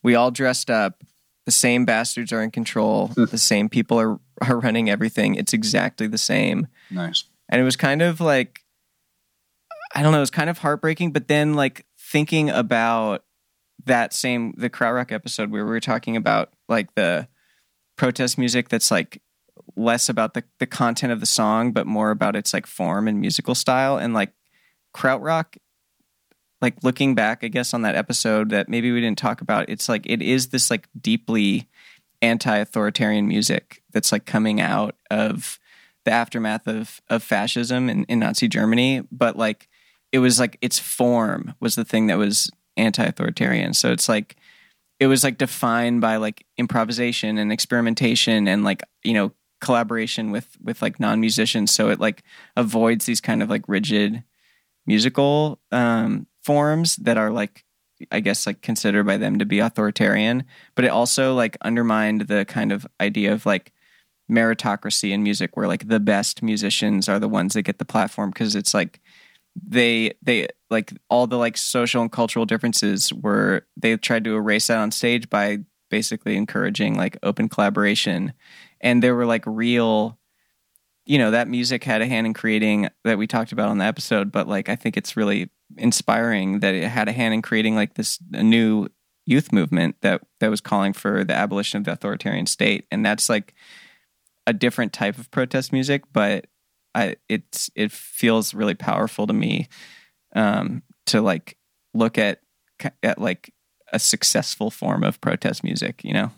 "We 0.04 0.16
all 0.16 0.32
dressed 0.32 0.70
up." 0.72 1.04
The 1.46 1.52
same 1.52 1.86
bastards 1.86 2.32
are 2.32 2.42
in 2.44 2.52
control. 2.52 3.08
the 3.16 3.38
same 3.38 3.68
people 3.68 4.00
are 4.00 4.20
are 4.48 4.60
running 4.60 4.90
everything. 4.90 5.36
It's 5.36 5.54
exactly 5.54 6.08
the 6.08 6.18
same. 6.18 6.68
Nice. 6.90 7.26
And 7.50 7.62
it 7.62 7.64
was 7.64 7.76
kind 7.76 8.02
of 8.02 8.22
like 8.22 8.62
I 9.94 10.02
don't 10.02 10.14
know, 10.14 10.20
it 10.20 10.22
was 10.22 10.32
kind 10.32 10.50
of 10.50 10.60
heartbreaking, 10.60 11.12
but 11.12 11.28
then 11.28 11.54
like 11.54 11.86
thinking 12.00 12.50
about 12.50 13.26
that 13.86 14.14
same 14.14 14.54
the 14.58 14.70
Krautrock 14.70 15.12
episode 15.12 15.52
where 15.52 15.66
we 15.66 15.72
were 15.72 15.80
talking 15.80 16.16
about 16.16 16.54
like 16.70 16.94
the 16.96 17.28
protest 17.98 18.38
music 18.38 18.70
that's 18.70 18.92
like 18.92 19.22
less 19.76 20.10
about 20.10 20.34
the, 20.34 20.44
the 20.60 20.68
content 20.68 21.12
of 21.12 21.20
the 21.20 21.26
song, 21.26 21.72
but 21.72 21.88
more 21.88 22.12
about 22.12 22.36
its 22.36 22.54
like 22.54 22.66
form 22.66 23.08
and 23.08 23.20
musical 23.20 23.56
style. 23.56 23.98
And 23.98 24.14
like 24.14 24.34
Krautrock, 24.96 25.58
like 26.62 26.84
looking 26.84 27.16
back, 27.16 27.44
I 27.44 27.48
guess, 27.48 27.74
on 27.74 27.82
that 27.82 27.96
episode 27.96 28.50
that 28.52 28.70
maybe 28.70 28.92
we 28.92 29.02
didn't 29.02 29.18
talk 29.18 29.42
about, 29.42 29.70
it's 29.70 29.90
like 29.90 30.06
it 30.06 30.22
is 30.22 30.50
this 30.50 30.70
like 30.70 30.88
deeply 31.00 31.70
anti-authoritarian 32.22 33.28
music 33.28 33.81
that's 33.92 34.12
like 34.12 34.26
coming 34.26 34.62
out 34.62 34.96
of 35.10 35.60
the 36.06 36.12
aftermath 36.12 36.68
of 36.68 37.02
of 37.10 37.24
fascism 37.24 37.90
in, 37.90 38.06
in 38.06 38.20
Nazi 38.20 38.48
Germany, 38.48 39.04
but 39.12 39.38
like 39.38 39.68
it 40.12 40.20
was 40.20 40.40
like 40.40 40.58
its 40.62 40.80
form 40.80 41.54
was 41.60 41.76
the 41.76 41.86
thing 41.86 42.08
that 42.08 42.18
was 42.18 42.52
anti-authoritarian. 42.78 43.74
So 43.74 43.92
it's 43.92 44.10
like 44.10 44.36
it 45.00 45.08
was 45.08 45.24
like 45.24 45.38
defined 45.38 46.02
by 46.02 46.18
like 46.18 46.46
improvisation 46.58 47.38
and 47.38 47.52
experimentation 47.52 48.48
and 48.48 48.64
like 48.64 48.84
you 49.04 49.14
know 49.14 49.32
collaboration 49.60 50.32
with 50.32 50.58
with 50.62 50.82
like 50.82 51.00
non-musicians. 51.00 51.72
So 51.72 51.90
it 51.90 52.00
like 52.00 52.24
avoids 52.56 53.06
these 53.06 53.22
kind 53.22 53.42
of 53.44 53.50
like 53.50 53.68
rigid 53.68 54.24
musical 54.86 55.60
um, 55.72 56.28
forms 56.42 56.96
that 56.98 57.18
are 57.18 57.32
like 57.32 57.64
I 58.12 58.20
guess 58.20 58.48
like 58.48 58.62
considered 58.62 59.06
by 59.06 59.18
them 59.18 59.38
to 59.40 59.46
be 59.46 59.60
authoritarian, 59.60 60.46
but 60.74 60.86
it 60.86 60.90
also 60.90 61.36
like 61.36 61.58
undermined 61.62 62.22
the 62.22 62.46
kind 62.46 62.72
of 62.72 62.88
idea 63.00 63.32
of 63.32 63.46
like 63.46 63.72
meritocracy 64.32 65.12
in 65.12 65.24
music 65.24 65.56
where 65.56 65.68
like 65.68 65.88
the 65.88 66.00
best 66.00 66.42
musicians 66.42 67.10
are 67.10 67.20
the 67.20 67.28
ones 67.28 67.54
that 67.54 67.64
get 67.64 67.78
the 67.78 67.86
platform 67.86 68.30
because 68.32 68.56
it's 68.56 68.74
like 68.74 69.02
they 69.56 70.14
they 70.22 70.48
like 70.70 70.94
all 71.10 71.28
the 71.28 71.38
like 71.38 71.58
social 71.58 72.02
and 72.02 72.12
cultural 72.12 72.46
differences 72.46 73.12
were 73.12 73.66
they 73.76 73.98
tried 73.98 74.24
to 74.24 74.36
erase 74.36 74.68
that 74.68 74.78
on 74.78 74.92
stage 74.92 75.30
by 75.30 75.58
basically 75.90 76.38
encouraging 76.38 76.96
like 76.96 77.18
open 77.22 77.50
collaboration. 77.50 78.32
And 78.80 79.04
there 79.04 79.16
were 79.16 79.26
like 79.26 79.44
real 79.46 80.18
you 81.06 81.18
know 81.18 81.32
that 81.32 81.48
music 81.48 81.84
had 81.84 82.02
a 82.02 82.08
hand 82.08 82.28
in 82.28 82.34
creating 82.34 82.88
that 83.04 83.18
we 83.18 83.28
talked 83.28 83.52
about 83.52 83.70
on 83.70 83.80
the 83.80 83.86
episode 83.86 84.32
but 84.32 84.48
like 84.48 84.70
i 84.70 84.76
think 84.76 84.96
it's 84.96 85.18
really 85.18 85.50
inspiring 85.76 86.60
that 86.60 86.76
it 86.76 86.88
had 86.88 87.10
a 87.10 87.12
hand 87.12 87.34
in 87.34 87.42
creating 87.42 87.74
like 87.74 87.96
this 87.96 88.20
a 88.34 88.44
new 88.44 88.88
youth 89.26 89.52
movement 89.52 89.96
that 90.02 90.22
that 90.40 90.50
was 90.50 90.62
calling 90.62 90.94
for 90.94 91.24
the 91.24 91.34
abolition 91.34 91.78
of 91.78 91.86
the 91.86 91.94
authoritarian 91.94 92.46
state. 92.46 92.86
And 92.92 93.06
that's 93.06 93.30
like 93.30 93.54
a 94.48 94.54
different 94.54 94.94
type 94.94 95.18
of 95.18 95.30
protest 95.32 95.72
music 95.72 96.04
but 96.12 96.48
i 96.96 97.16
it's 97.30 97.70
it 97.76 97.92
feels 97.92 98.54
really 98.54 98.76
powerful 98.76 99.28
to 99.28 99.34
me 99.34 99.68
um 100.36 100.82
to 101.06 101.22
like 101.22 101.58
look 101.94 102.18
at 102.18 102.42
at 103.04 103.20
like 103.20 103.54
a 103.94 104.00
successful 104.00 104.72
form 104.72 105.04
of 105.04 105.20
protest 105.22 105.64
music 105.64 106.04
you 106.04 106.14
know 106.14 106.32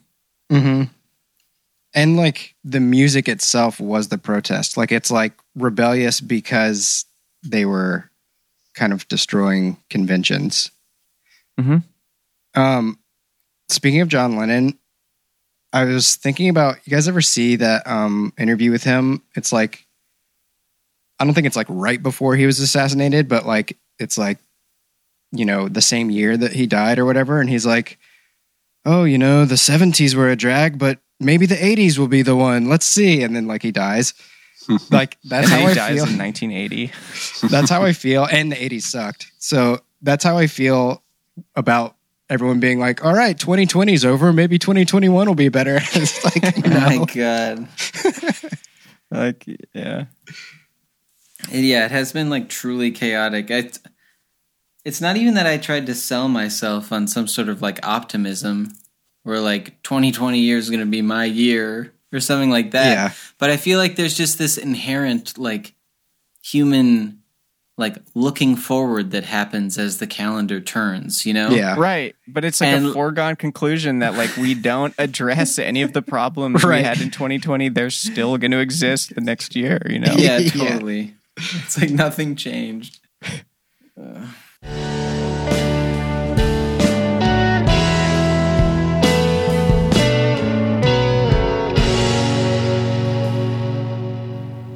Mm-hmm. 0.52 0.84
And 1.96 2.18
like 2.18 2.56
the 2.64 2.80
music 2.80 3.28
itself 3.28 3.80
was 3.80 4.08
the 4.08 4.18
protest. 4.18 4.78
Like 4.78 4.92
it's 4.92 5.12
like 5.12 5.34
rebellious 5.56 6.22
because 6.22 7.06
they 7.44 7.66
were 7.66 8.10
kind 8.74 8.94
of 8.94 9.08
destroying 9.08 9.78
conventions. 9.90 10.72
Mhm. 11.60 11.84
Um, 12.56 13.00
speaking 13.70 14.02
of 14.02 14.08
John 14.08 14.36
Lennon, 14.36 14.78
I 15.74 15.86
was 15.86 16.16
thinking 16.16 16.50
about 16.50 16.78
you 16.86 16.92
guys 16.92 17.08
ever 17.08 17.22
see 17.22 17.58
that 17.58 17.86
um 17.88 18.34
interview 18.38 18.72
with 18.72 18.84
him? 18.84 19.22
It's 19.36 19.52
like 19.52 19.86
I 21.20 21.26
don't 21.26 21.34
think 21.34 21.48
it's 21.48 21.56
like 21.56 21.68
right 21.70 22.02
before 22.02 22.36
he 22.36 22.46
was 22.46 22.60
assassinated, 22.60 23.28
but 23.28 23.46
like 23.46 23.78
it's 24.00 24.18
like 24.18 24.38
you 25.32 25.46
know 25.46 25.68
the 25.68 25.82
same 25.82 26.10
year 26.12 26.38
that 26.38 26.54
he 26.54 26.68
died 26.68 27.00
or 27.00 27.06
whatever, 27.06 27.42
and 27.42 27.50
he's 27.50 27.66
like 27.66 27.98
oh, 28.86 29.04
you 29.04 29.18
know, 29.18 29.46
the 29.46 29.56
70s 29.56 30.16
were 30.16 30.30
a 30.30 30.36
drag, 30.36 30.78
but 30.78 31.00
maybe 31.20 31.46
the 31.46 31.56
80s 31.56 31.98
will 31.98 32.08
be 32.08 32.22
the 32.22 32.36
one. 32.36 32.68
Let's 32.68 32.86
see. 32.86 33.24
And 33.24 33.36
then 33.36 33.48
like 33.48 33.62
he 33.64 33.72
dies. 33.72 34.14
Like 34.92 35.18
that's 35.26 35.52
and 35.52 35.54
how 35.54 35.60
he 35.60 35.72
I 35.72 35.74
dies 35.74 35.96
feel. 35.96 36.08
in 36.08 36.18
1980 36.18 36.92
that's 37.50 37.70
how 37.70 37.84
I 37.84 37.92
feel. 37.92 38.24
And 38.24 38.50
the 38.50 38.56
80s 38.56 38.84
sucked. 38.84 39.30
So 39.38 39.82
that's 40.02 40.24
how 40.24 40.38
I 40.38 40.48
feel 40.48 41.04
about 41.54 41.98
everyone 42.30 42.60
being 42.60 42.80
like, 42.80 43.04
all 43.04 43.14
right, 43.14 43.38
2020 43.38 43.94
is 43.94 44.06
over. 44.06 44.34
Maybe 44.34 44.58
2021 44.58 45.28
will 45.28 45.36
be 45.36 45.50
better. 45.50 45.78
it's 45.82 46.24
like, 46.24 46.66
my 46.66 47.06
god. 47.14 47.68
like 49.12 49.46
yeah 49.74 50.06
Yeah, 51.52 51.86
it 51.86 51.92
has 51.92 52.12
been 52.12 52.30
like 52.30 52.50
truly 52.50 52.92
chaotic. 52.92 53.52
I, 53.52 53.70
it's 54.86 55.02
not 55.02 55.18
even 55.18 55.36
that 55.36 55.48
I 55.48 55.58
tried 55.58 55.86
to 55.88 55.96
sell 55.96 56.28
myself 56.28 56.92
on 56.92 57.08
some 57.08 57.28
sort 57.28 57.50
of 57.50 57.62
like 57.62 57.86
optimism 57.86 58.74
where 59.24 59.40
like 59.40 59.82
2020 59.84 60.40
years 60.40 60.66
is 60.66 60.70
going 60.70 60.80
to 60.82 60.86
be 60.86 61.02
my 61.02 61.26
year 61.26 61.94
or 62.12 62.20
something 62.20 62.50
like 62.50 62.72
that. 62.72 62.92
Yeah. 62.92 63.12
But 63.38 63.50
I 63.50 63.58
feel 63.58 63.80
like 63.80 63.96
there's 63.96 64.18
just 64.18 64.38
this 64.38 64.58
inherent 64.58 65.38
like 65.38 65.74
human 66.44 67.23
like 67.78 67.98
looking 68.14 68.56
forward 68.56 69.12
that 69.12 69.24
happens 69.26 69.78
as 69.80 69.98
the 69.98 70.06
calendar 70.08 70.62
turns, 70.62 71.26
you 71.26 71.34
know? 71.34 71.50
Yeah. 71.50 71.76
right 71.78 72.16
but 72.28 72.46
it's 72.46 72.62
like 72.62 72.82
a 72.82 72.94
foregone 72.94 73.36
conclusion 73.36 74.00
that 74.00 74.16
like 74.16 74.36
we 74.38 74.54
don't 74.54 74.94
address 74.98 75.58
any 75.58 75.82
of 75.82 75.94
the 75.94 76.02
problems 76.02 76.64
we 76.64 76.82
had 76.84 77.02
in 77.02 77.10
2020 77.10 77.70
they're 77.70 77.90
still 77.90 78.38
going 78.38 78.52
to 78.52 78.60
exist 78.60 79.16
the 79.16 79.22
next 79.22 79.56
year 79.56 79.82
you 79.90 80.00
know 80.00 80.14
Yeah, 80.16 80.38
Yeah. 80.38 80.50
totally. 80.70 81.16
It's 81.38 81.80
like 81.82 81.90
nothing 81.90 82.36
changed. 82.36 83.00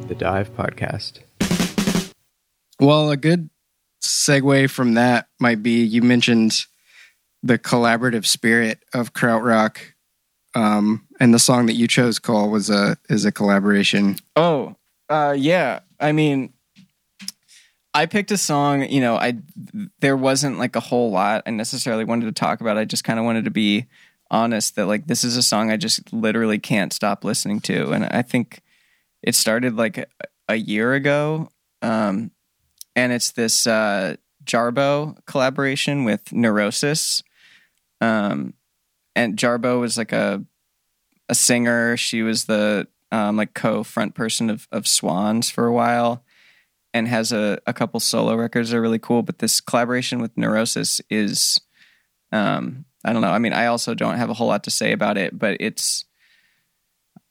The 0.07 0.15
Dive 0.15 0.55
Podcast. 0.55 1.19
Well, 2.79 3.09
a 3.09 3.17
good 3.17 3.49
segue 4.01 4.69
from 4.69 4.93
that 4.93 5.27
might 5.39 5.63
be 5.63 5.83
you 5.83 6.01
mentioned 6.01 6.65
the 7.43 7.57
collaborative 7.57 8.25
spirit 8.25 8.79
of 8.93 9.13
Krautrock. 9.13 9.77
Um, 10.55 11.07
and 11.19 11.33
the 11.33 11.39
song 11.39 11.67
that 11.67 11.73
you 11.73 11.87
chose, 11.87 12.19
Cole, 12.19 12.49
was 12.49 12.69
a 12.69 12.97
is 13.09 13.25
a 13.25 13.31
collaboration. 13.31 14.15
Oh, 14.35 14.75
uh, 15.09 15.35
yeah. 15.37 15.81
I 15.99 16.11
mean, 16.11 16.53
I 17.93 18.05
picked 18.05 18.31
a 18.31 18.37
song. 18.37 18.83
You 18.83 19.01
know, 19.01 19.15
I 19.15 19.37
there 19.99 20.17
wasn't 20.17 20.57
like 20.57 20.75
a 20.75 20.79
whole 20.79 21.11
lot 21.11 21.43
I 21.45 21.51
necessarily 21.51 22.05
wanted 22.05 22.25
to 22.25 22.31
talk 22.31 22.61
about. 22.61 22.77
I 22.77 22.85
just 22.85 23.03
kind 23.03 23.19
of 23.19 23.25
wanted 23.25 23.45
to 23.45 23.51
be 23.51 23.85
honest 24.29 24.75
that 24.75 24.87
like 24.87 25.07
this 25.07 25.23
is 25.23 25.37
a 25.37 25.43
song 25.43 25.71
I 25.71 25.77
just 25.77 26.11
literally 26.11 26.59
can't 26.59 26.93
stop 26.93 27.23
listening 27.23 27.59
to, 27.61 27.91
and 27.91 28.05
I 28.05 28.21
think 28.21 28.61
it 29.21 29.35
started 29.35 29.75
like 29.75 29.97
a, 29.97 30.07
a 30.49 30.55
year 30.55 30.93
ago. 30.93 31.49
Um, 31.81 32.31
and 32.97 33.13
it's 33.13 33.31
this 33.31 33.67
uh, 33.67 34.15
Jarboe 34.43 35.23
collaboration 35.27 36.03
with 36.03 36.33
Neurosis. 36.33 37.23
Um, 38.01 38.55
and 39.15 39.37
Jarboe 39.37 39.79
was 39.79 39.97
like 39.97 40.11
a 40.11 40.43
a 41.29 41.35
singer. 41.35 41.95
She 41.95 42.23
was 42.23 42.45
the 42.45 42.87
um, 43.11 43.37
like 43.37 43.53
co 43.53 43.83
front 43.83 44.15
person 44.15 44.49
of 44.49 44.67
of 44.71 44.87
Swans 44.87 45.49
for 45.49 45.67
a 45.67 45.73
while, 45.73 46.23
and 46.93 47.07
has 47.07 47.31
a 47.31 47.59
a 47.67 47.73
couple 47.73 47.99
solo 47.99 48.35
records 48.35 48.71
that 48.71 48.77
are 48.77 48.81
really 48.81 48.99
cool. 48.99 49.21
But 49.21 49.39
this 49.39 49.61
collaboration 49.61 50.19
with 50.19 50.35
Neurosis 50.35 50.99
is, 51.09 51.61
um, 52.31 52.85
I 53.05 53.13
don't 53.13 53.21
know. 53.21 53.31
I 53.31 53.39
mean, 53.39 53.53
I 53.53 53.67
also 53.67 53.93
don't 53.93 54.17
have 54.17 54.29
a 54.29 54.33
whole 54.33 54.47
lot 54.47 54.63
to 54.63 54.71
say 54.71 54.91
about 54.91 55.17
it, 55.17 55.37
but 55.37 55.57
it's 55.59 56.05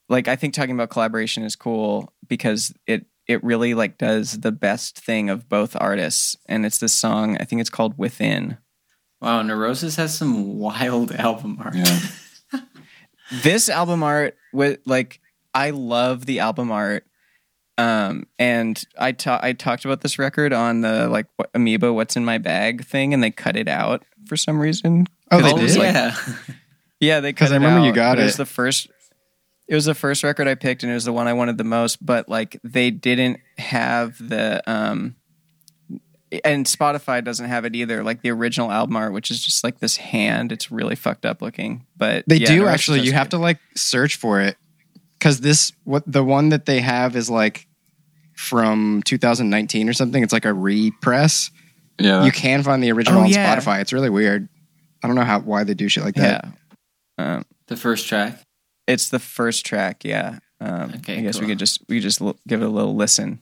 like 0.07 0.29
I 0.29 0.37
think 0.37 0.53
talking 0.53 0.75
about 0.75 0.89
collaboration 0.89 1.43
is 1.43 1.57
cool 1.57 2.13
because 2.27 2.73
it 2.85 3.05
it 3.27 3.43
really 3.43 3.73
like 3.73 3.97
does 3.97 4.39
the 4.39 4.51
best 4.51 4.97
thing 4.99 5.29
of 5.29 5.49
both 5.49 5.75
artists, 5.79 6.35
and 6.47 6.65
it's 6.65 6.77
this 6.77 6.93
song. 6.93 7.37
I 7.39 7.43
think 7.43 7.61
it's 7.61 7.69
called 7.69 7.97
Within. 7.97 8.57
Wow, 9.21 9.41
Neurosis 9.41 9.95
has 9.97 10.17
some 10.17 10.57
wild 10.59 11.11
album 11.11 11.57
art. 11.63 11.75
Yeah. 11.75 11.99
this 13.43 13.69
album 13.69 14.03
art 14.03 14.35
with 14.53 14.79
like 14.85 15.19
I 15.53 15.71
love 15.71 16.25
the 16.25 16.39
album 16.39 16.71
art. 16.71 17.03
Um, 17.79 18.25
and 18.39 18.81
I 18.97 19.11
ta- 19.11 19.39
I 19.43 19.53
talked 19.53 19.85
about 19.85 20.01
this 20.01 20.17
record 20.17 20.51
on 20.51 20.81
the 20.81 21.07
like 21.09 21.27
what, 21.35 21.51
Amoeba 21.53 21.93
What's 21.93 22.15
in 22.15 22.25
My 22.25 22.39
Bag 22.39 22.83
thing, 22.85 23.13
and 23.13 23.23
they 23.23 23.29
cut 23.29 23.55
it 23.55 23.67
out 23.67 24.03
for 24.25 24.35
some 24.35 24.59
reason. 24.59 25.05
Oh, 25.29 25.41
they 25.41 25.53
did. 25.53 25.61
was 25.61 25.77
like- 25.77 25.93
yeah. 25.93 26.15
Yeah, 26.99 27.19
they 27.19 27.31
'Cause 27.31 27.49
cut 27.49 27.53
I 27.53 27.57
it 27.57 27.59
remember 27.67 27.85
you 27.85 27.93
got 27.93 28.15
but 28.15 28.21
It 28.21 28.25
was 28.25 28.37
the 28.37 28.45
first. 28.47 28.87
It 29.67 29.75
was 29.75 29.85
the 29.85 29.93
first 29.95 30.23
record 30.23 30.47
I 30.47 30.55
picked, 30.55 30.83
and 30.83 30.91
it 30.91 30.95
was 30.95 31.05
the 31.05 31.13
one 31.13 31.27
I 31.27 31.33
wanted 31.33 31.57
the 31.57 31.63
most. 31.63 32.03
But 32.05 32.29
like, 32.29 32.59
they 32.63 32.89
didn't 32.91 33.39
have 33.57 34.17
the 34.17 34.61
um, 34.69 35.15
and 36.43 36.65
Spotify 36.65 37.23
doesn't 37.23 37.47
have 37.47 37.65
it 37.65 37.75
either. 37.75 38.03
Like 38.03 38.21
the 38.21 38.31
original 38.31 38.71
album 38.71 38.95
art, 38.95 39.13
which 39.13 39.29
is 39.31 39.43
just 39.43 39.63
like 39.63 39.79
this 39.79 39.97
hand. 39.97 40.51
It's 40.51 40.71
really 40.71 40.95
fucked 40.95 41.25
up 41.25 41.41
looking. 41.41 41.85
But 41.97 42.23
They 42.27 42.37
yeah, 42.37 42.47
do 42.47 42.55
Neurosis 42.59 42.73
actually. 42.73 42.97
does 42.99 43.07
You 43.07 43.13
have 43.13 43.27
good. 43.27 43.37
to 43.37 43.41
like 43.41 43.59
search 43.75 44.15
for 44.15 44.41
it 44.41 44.57
because 45.19 45.41
this 45.41 45.71
what 45.83 46.03
the 46.05 46.23
one 46.23 46.49
that 46.49 46.65
they 46.65 46.79
have 46.81 47.15
is 47.15 47.29
like 47.29 47.67
from 48.35 49.01
2019 49.03 49.89
or 49.89 49.93
something. 49.93 50.21
It's 50.23 50.33
like 50.33 50.45
a 50.45 50.53
repress. 50.53 51.49
Yeah. 51.99 52.23
you 52.25 52.31
can 52.31 52.61
find 52.61 52.83
the 52.83 52.91
original 52.91 53.21
Oh, 53.21 53.23
on 53.23 53.29
yeah. 53.29 53.55
Spotify. 53.55 53.81
It's 53.81 53.91
really 53.91 54.09
weird. 54.09 54.47
I 55.03 55.07
don't 55.07 55.15
know 55.15 55.23
how 55.23 55.39
why 55.39 55.63
they 55.63 55.73
do 55.73 55.89
shit 55.89 56.03
like 56.03 56.15
that. 56.15 56.47
Yeah. 57.17 57.35
Um, 57.37 57.45
The 57.67 57.75
first 57.77 58.07
track. 58.07 58.39
It's 58.87 59.09
the 59.09 59.19
first 59.19 59.65
track, 59.65 60.03
yeah. 60.05 60.39
Um, 60.59 60.93
Okay, 60.97 61.17
I 61.17 61.21
guess 61.21 61.39
we 61.39 61.45
could 61.47 61.59
just 61.59 61.81
we 61.87 61.97
could 61.97 62.03
just 62.03 62.21
l- 62.21 62.39
give 62.47 62.61
it 62.61 62.65
a 62.65 62.69
little 62.69 62.95
listen. 62.95 63.39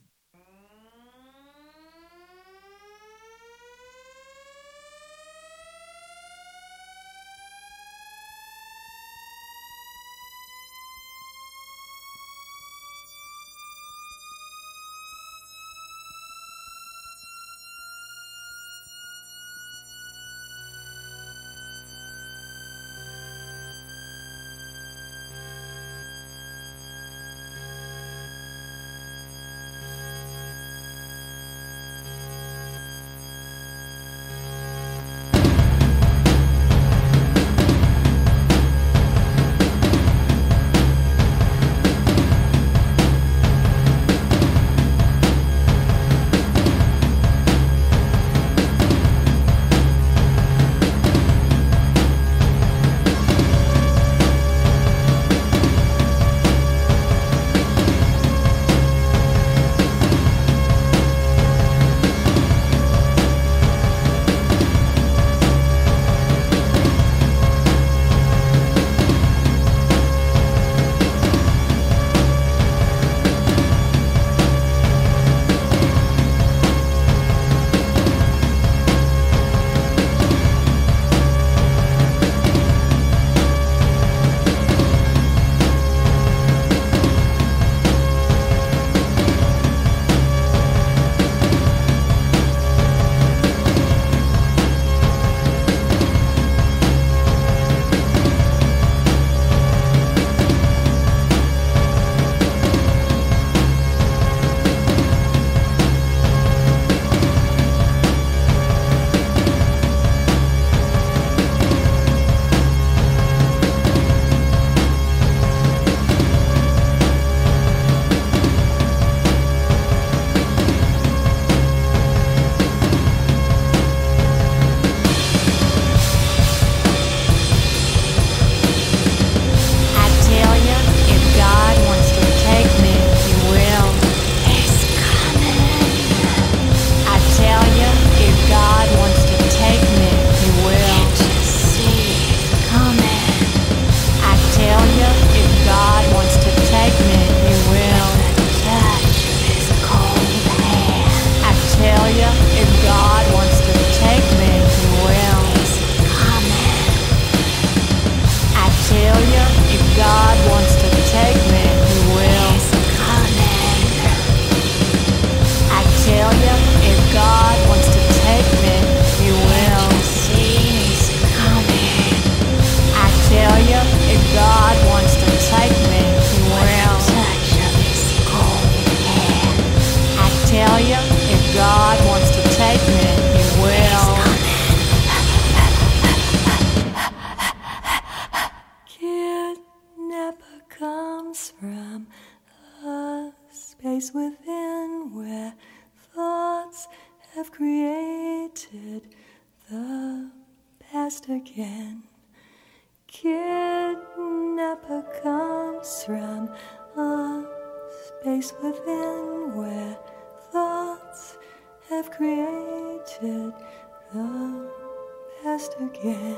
Again. 215.79 216.37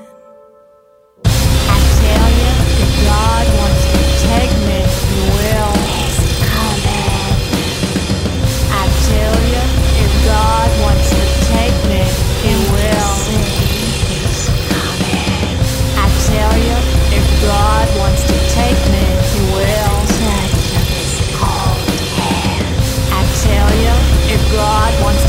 I 1.25 1.77
tell 2.01 2.29
you, 2.41 2.51
if 2.81 2.91
God 3.05 3.45
wants 3.59 3.83
to 3.93 4.01
take 4.25 4.53
me, 4.65 4.81
He 4.81 5.21
will. 5.37 5.73
He's 5.93 6.17
coming. 6.41 7.37
I 8.73 8.83
tell 9.05 9.37
you, 9.45 9.61
if 10.01 10.11
God 10.25 10.69
wants 10.81 11.09
to 11.13 11.23
take 11.53 11.77
me, 11.85 12.01
He 12.41 12.53
will. 12.73 13.13
He's 14.09 14.49
coming. 14.73 15.53
I 16.01 16.07
tell 16.33 16.53
you, 16.57 16.77
if 17.13 17.25
God 17.45 17.85
wants 17.99 18.23
to 18.25 18.35
take 18.57 18.81
me, 18.89 19.05
He 19.29 19.41
will. 19.53 19.97
I 23.13 23.23
tell 23.45 23.69
you, 23.77 23.93
if 24.33 24.41
God 24.51 25.03
wants 25.03 25.26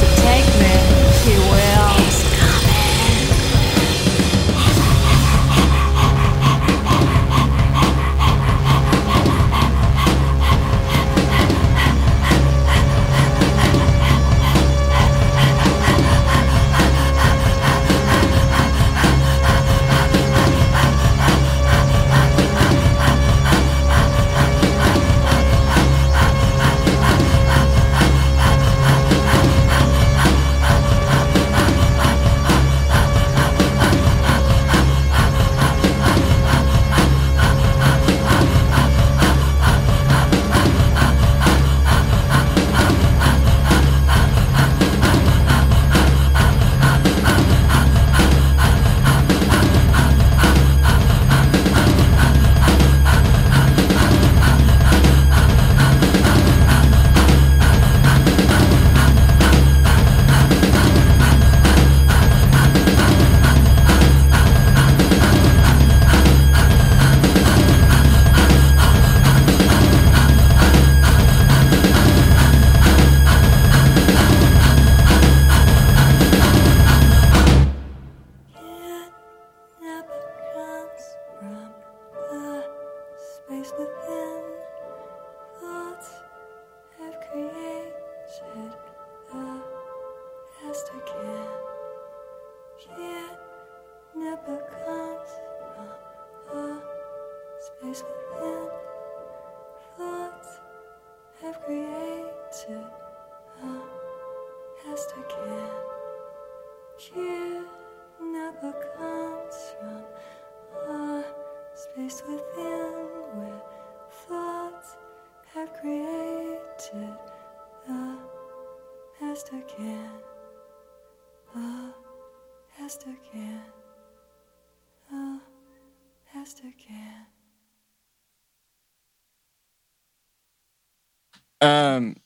Um, 131.98 132.16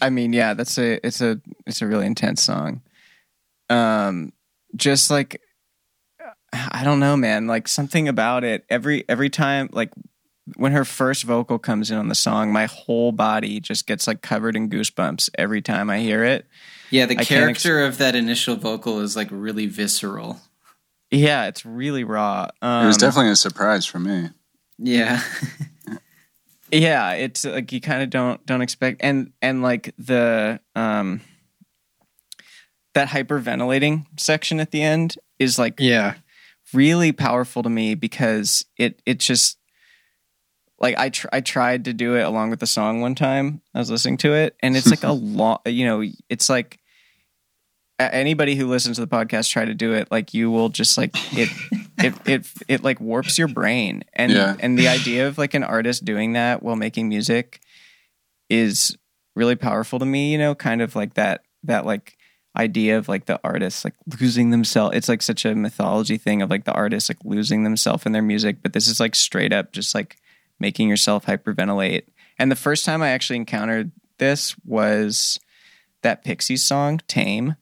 I 0.00 0.10
mean, 0.10 0.32
yeah, 0.32 0.54
that's 0.54 0.78
a 0.78 1.04
it's 1.06 1.20
a 1.20 1.40
it's 1.66 1.82
a 1.82 1.86
really 1.86 2.06
intense 2.06 2.42
song. 2.42 2.82
Um, 3.68 4.32
just 4.76 5.10
like 5.10 5.40
I 6.52 6.82
don't 6.84 7.00
know, 7.00 7.16
man. 7.16 7.46
Like 7.46 7.68
something 7.68 8.08
about 8.08 8.44
it. 8.44 8.64
Every 8.70 9.04
every 9.08 9.30
time, 9.30 9.68
like 9.72 9.90
when 10.56 10.72
her 10.72 10.84
first 10.84 11.24
vocal 11.24 11.58
comes 11.58 11.90
in 11.90 11.98
on 11.98 12.08
the 12.08 12.14
song, 12.14 12.52
my 12.52 12.66
whole 12.66 13.12
body 13.12 13.60
just 13.60 13.86
gets 13.86 14.06
like 14.06 14.22
covered 14.22 14.56
in 14.56 14.70
goosebumps 14.70 15.30
every 15.36 15.60
time 15.60 15.90
I 15.90 15.98
hear 15.98 16.24
it. 16.24 16.46
Yeah, 16.90 17.06
the 17.06 17.14
I 17.14 17.24
can't 17.24 17.28
character 17.28 17.84
of 17.84 17.98
that 17.98 18.14
initial 18.14 18.56
vocal 18.56 19.00
is 19.00 19.14
like 19.14 19.28
really 19.30 19.66
visceral. 19.66 20.40
Yeah, 21.10 21.46
it's 21.46 21.66
really 21.66 22.04
raw. 22.04 22.48
Um, 22.62 22.84
it 22.84 22.86
was 22.86 22.96
definitely 22.96 23.32
a 23.32 23.36
surprise 23.36 23.84
for 23.84 23.98
me. 23.98 24.30
Yeah. 24.78 25.22
yeah 26.70 27.12
it's 27.12 27.44
like 27.44 27.72
you 27.72 27.80
kind 27.80 28.02
of 28.02 28.10
don't 28.10 28.44
don't 28.46 28.60
expect 28.62 29.00
and 29.02 29.32
and 29.40 29.62
like 29.62 29.94
the 29.98 30.60
um 30.74 31.20
that 32.94 33.08
hyperventilating 33.08 34.06
section 34.18 34.60
at 34.60 34.70
the 34.70 34.82
end 34.82 35.16
is 35.38 35.58
like 35.58 35.74
Yeah. 35.78 36.14
really 36.72 37.12
powerful 37.12 37.62
to 37.62 37.70
me 37.70 37.94
because 37.94 38.64
it 38.76 39.00
it 39.06 39.18
just 39.18 39.56
like 40.80 40.96
I 40.98 41.08
tr- 41.08 41.28
I 41.32 41.40
tried 41.40 41.86
to 41.86 41.92
do 41.92 42.16
it 42.16 42.22
along 42.22 42.50
with 42.50 42.60
the 42.60 42.66
song 42.66 43.00
one 43.00 43.14
time. 43.16 43.62
I 43.74 43.78
was 43.80 43.90
listening 43.90 44.16
to 44.18 44.32
it 44.34 44.54
and 44.60 44.76
it's 44.76 44.88
like 44.90 45.02
a 45.04 45.12
lot 45.12 45.62
you 45.66 45.84
know 45.86 46.04
it's 46.28 46.48
like 46.48 46.78
anybody 47.98 48.54
who 48.54 48.66
listens 48.68 48.96
to 48.96 49.04
the 49.04 49.08
podcast 49.16 49.50
try 49.50 49.64
to 49.64 49.74
do 49.74 49.92
it 49.92 50.08
like 50.10 50.32
you 50.34 50.50
will 50.50 50.68
just 50.68 50.96
like 50.96 51.10
it 51.36 51.48
it 51.98 52.14
it 52.26 52.46
it 52.68 52.82
like 52.84 53.00
warps 53.00 53.38
your 53.38 53.48
brain 53.48 54.04
and 54.14 54.32
Yeah. 54.32 54.56
and 54.60 54.78
the 54.78 54.88
idea 54.88 55.26
of 55.28 55.38
like 55.38 55.54
an 55.54 55.64
artist 55.64 56.04
doing 56.04 56.32
that 56.34 56.62
while 56.62 56.76
making 56.76 57.08
music 57.08 57.60
is 58.48 58.96
really 59.34 59.56
powerful 59.56 59.98
to 59.98 60.04
me 60.06 60.32
you 60.32 60.38
know 60.38 60.54
kind 60.54 60.82
of 60.82 60.96
like 60.96 61.14
that 61.14 61.42
that 61.64 61.84
like 61.86 62.16
idea 62.56 62.98
of 62.98 63.08
like 63.08 63.26
the 63.26 63.38
artist 63.44 63.84
like 63.84 63.94
losing 64.20 64.50
themselves 64.50 64.96
it's 64.96 65.08
like 65.08 65.22
such 65.22 65.44
a 65.44 65.54
mythology 65.54 66.16
thing 66.16 66.42
of 66.42 66.50
like 66.50 66.64
the 66.64 66.72
artist 66.72 67.08
like 67.08 67.18
losing 67.24 67.62
themselves 67.62 68.04
in 68.06 68.12
their 68.12 68.22
music 68.22 68.56
but 68.62 68.72
this 68.72 68.88
is 68.88 68.98
like 68.98 69.14
straight 69.14 69.52
up 69.52 69.70
just 69.72 69.94
like 69.94 70.16
making 70.58 70.88
yourself 70.88 71.26
hyperventilate 71.26 72.02
and 72.38 72.50
the 72.50 72.56
first 72.56 72.84
time 72.84 73.00
i 73.02 73.10
actually 73.10 73.36
encountered 73.36 73.92
this 74.18 74.56
was 74.64 75.38
that 76.02 76.24
pixies 76.24 76.64
song 76.64 77.00
tame 77.06 77.54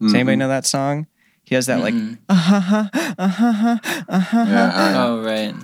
does 0.00 0.14
anybody 0.14 0.36
Mhm. 0.36 0.38
know 0.40 0.48
that 0.48 0.66
song 0.66 1.06
he 1.48 1.54
has 1.54 1.66
that 1.66 1.80
like 1.80 1.94
Mhm. 1.94 2.18
uh-huh, 2.28 2.88
uh-huh, 3.18 3.78
uh-huh, 4.08 4.44
Yeah, 4.48 4.72
I- 4.74 4.94
oh 5.06 5.22
right. 5.22 5.54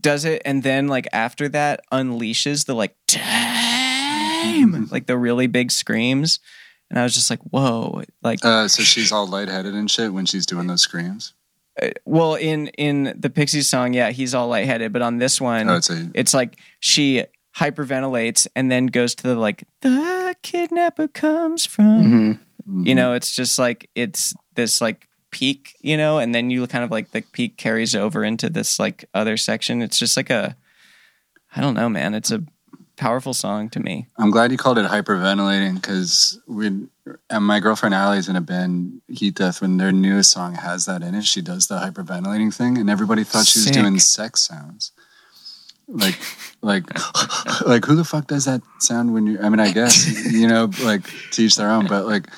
does 0.00 0.24
it 0.24 0.42
and 0.44 0.62
then 0.62 0.88
like 0.88 1.06
after 1.12 1.48
that 1.50 1.80
unleashes 1.92 2.64
the 2.66 2.74
like 2.74 2.96
time 3.06 4.88
like 4.90 5.06
the 5.06 5.16
really 5.16 5.46
big 5.46 5.70
screams 5.70 6.40
and 6.90 6.98
i 6.98 7.02
was 7.02 7.14
just 7.14 7.30
like 7.30 7.40
whoa 7.50 8.02
like 8.22 8.44
Uh, 8.44 8.68
so 8.68 8.82
she's 8.82 9.12
all 9.12 9.26
lightheaded 9.26 9.74
and 9.74 9.90
shit 9.90 10.12
when 10.12 10.26
she's 10.26 10.46
doing 10.46 10.66
those 10.66 10.82
screams. 10.82 11.34
uh, 11.82 11.90
well 12.04 12.34
in 12.34 12.68
in 12.78 13.14
the 13.18 13.30
pixies 13.30 13.68
song 13.68 13.92
yeah 13.94 14.10
he's 14.10 14.34
all 14.34 14.48
lightheaded 14.48 14.92
but 14.92 15.02
on 15.02 15.18
this 15.18 15.40
one 15.40 15.68
Oh, 15.68 15.76
it's 15.76 15.90
a 15.90 16.10
it's 16.14 16.34
like 16.34 16.56
she 16.80 17.24
hyperventilates 17.56 18.46
and 18.54 18.70
then 18.70 18.86
goes 18.86 19.14
to 19.16 19.22
the 19.28 19.34
like 19.36 19.64
the 19.80 20.34
kidnapper 20.42 21.08
comes 21.08 21.64
from. 21.64 22.38
Mhm. 22.68 22.86
You 22.86 22.94
know, 22.94 23.14
it's 23.14 23.34
just 23.34 23.58
like 23.58 23.88
it's 23.94 24.34
this 24.56 24.80
like 24.82 25.08
peak, 25.36 25.76
you 25.82 25.98
know, 25.98 26.18
and 26.18 26.34
then 26.34 26.48
you 26.48 26.66
kind 26.66 26.82
of 26.82 26.90
like 26.90 27.10
the 27.10 27.20
peak 27.20 27.58
carries 27.58 27.94
over 27.94 28.24
into 28.24 28.48
this 28.48 28.78
like 28.78 29.04
other 29.12 29.36
section. 29.36 29.82
It's 29.82 29.98
just 29.98 30.16
like 30.16 30.30
a 30.30 30.56
I 31.54 31.60
don't 31.60 31.74
know, 31.74 31.90
man. 31.90 32.14
It's 32.14 32.30
a 32.30 32.42
powerful 32.96 33.34
song 33.34 33.68
to 33.70 33.80
me. 33.80 34.06
I'm 34.16 34.30
glad 34.30 34.50
you 34.50 34.56
called 34.56 34.78
it 34.78 34.86
hyperventilating 34.86 35.74
because 35.74 36.40
we 36.46 36.68
and 37.28 37.44
my 37.44 37.60
girlfriend 37.60 37.94
Allie's 37.94 38.30
in 38.30 38.36
a 38.36 38.40
band 38.40 39.02
Heat 39.08 39.34
Death 39.34 39.60
when 39.60 39.76
their 39.76 39.92
newest 39.92 40.30
song 40.30 40.54
has 40.54 40.86
that 40.86 41.02
in 41.02 41.14
it. 41.14 41.26
She 41.26 41.42
does 41.42 41.66
the 41.66 41.76
hyperventilating 41.76 42.54
thing, 42.54 42.78
and 42.78 42.88
everybody 42.88 43.22
thought 43.22 43.46
she 43.46 43.58
was 43.58 43.64
Sick. 43.66 43.74
doing 43.74 43.98
sex 43.98 44.40
sounds. 44.40 44.92
Like, 45.86 46.18
like, 46.62 46.84
like 47.66 47.84
who 47.84 47.94
the 47.94 48.04
fuck 48.04 48.26
does 48.26 48.46
that 48.46 48.62
sound 48.78 49.12
when 49.12 49.26
you? 49.26 49.38
I 49.42 49.50
mean, 49.50 49.60
I 49.60 49.70
guess 49.70 50.32
you 50.32 50.48
know, 50.48 50.70
like 50.82 51.02
teach 51.30 51.56
their 51.56 51.70
own, 51.70 51.86
but 51.86 52.06
like 52.06 52.28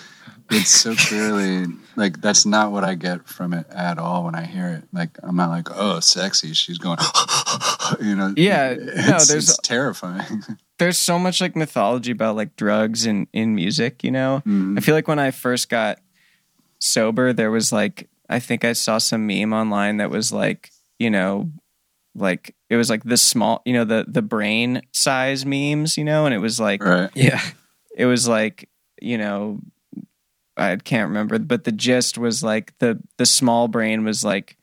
it's 0.50 0.70
so 0.70 0.96
clearly 0.96 1.66
like 1.98 2.20
that's 2.22 2.46
not 2.46 2.72
what 2.72 2.84
I 2.84 2.94
get 2.94 3.28
from 3.28 3.52
it 3.52 3.66
at 3.70 3.98
all 3.98 4.24
when 4.24 4.34
I 4.34 4.44
hear 4.46 4.68
it. 4.68 4.84
Like 4.92 5.10
I'm 5.22 5.36
not 5.36 5.50
like, 5.50 5.68
oh, 5.74 6.00
sexy. 6.00 6.54
She's 6.54 6.78
going, 6.78 6.98
you 8.00 8.14
know. 8.16 8.32
Yeah, 8.36 8.74
no, 8.74 8.84
there's- 8.84 9.30
it's 9.34 9.58
terrifying. 9.58 10.42
There's 10.78 10.96
so 10.96 11.18
much 11.18 11.40
like 11.40 11.56
mythology 11.56 12.12
about 12.12 12.36
like 12.36 12.54
drugs 12.54 13.04
in 13.04 13.26
in 13.32 13.56
music, 13.56 14.04
you 14.04 14.12
know. 14.12 14.42
Mhm. 14.46 14.78
I 14.78 14.80
feel 14.80 14.94
like 14.94 15.08
when 15.08 15.18
I 15.18 15.32
first 15.32 15.68
got 15.68 15.98
sober, 16.78 17.32
there 17.32 17.50
was 17.50 17.72
like 17.72 18.08
I 18.28 18.38
think 18.38 18.64
I 18.64 18.74
saw 18.74 18.98
some 18.98 19.26
meme 19.26 19.52
online 19.52 19.96
that 19.96 20.10
was 20.10 20.32
like, 20.32 20.70
you 20.98 21.10
know, 21.10 21.50
like 22.14 22.54
it 22.70 22.76
was 22.76 22.90
like 22.90 23.02
the 23.02 23.16
small, 23.16 23.60
you 23.64 23.72
know, 23.72 23.84
the 23.84 24.04
the 24.06 24.22
brain 24.22 24.82
size 24.92 25.44
memes, 25.44 25.96
you 25.98 26.04
know, 26.04 26.26
and 26.26 26.34
it 26.34 26.38
was 26.38 26.60
like 26.60 26.82
Right. 26.82 27.10
Yeah. 27.14 27.40
it 27.96 28.06
was 28.06 28.28
like, 28.28 28.68
you 29.02 29.18
know, 29.18 29.58
I 30.58 30.76
can't 30.76 31.08
remember, 31.08 31.38
but 31.38 31.64
the 31.64 31.72
gist 31.72 32.18
was 32.18 32.42
like 32.42 32.76
the 32.78 33.00
the 33.16 33.26
small 33.26 33.68
brain 33.68 34.04
was 34.04 34.24
like 34.24 34.58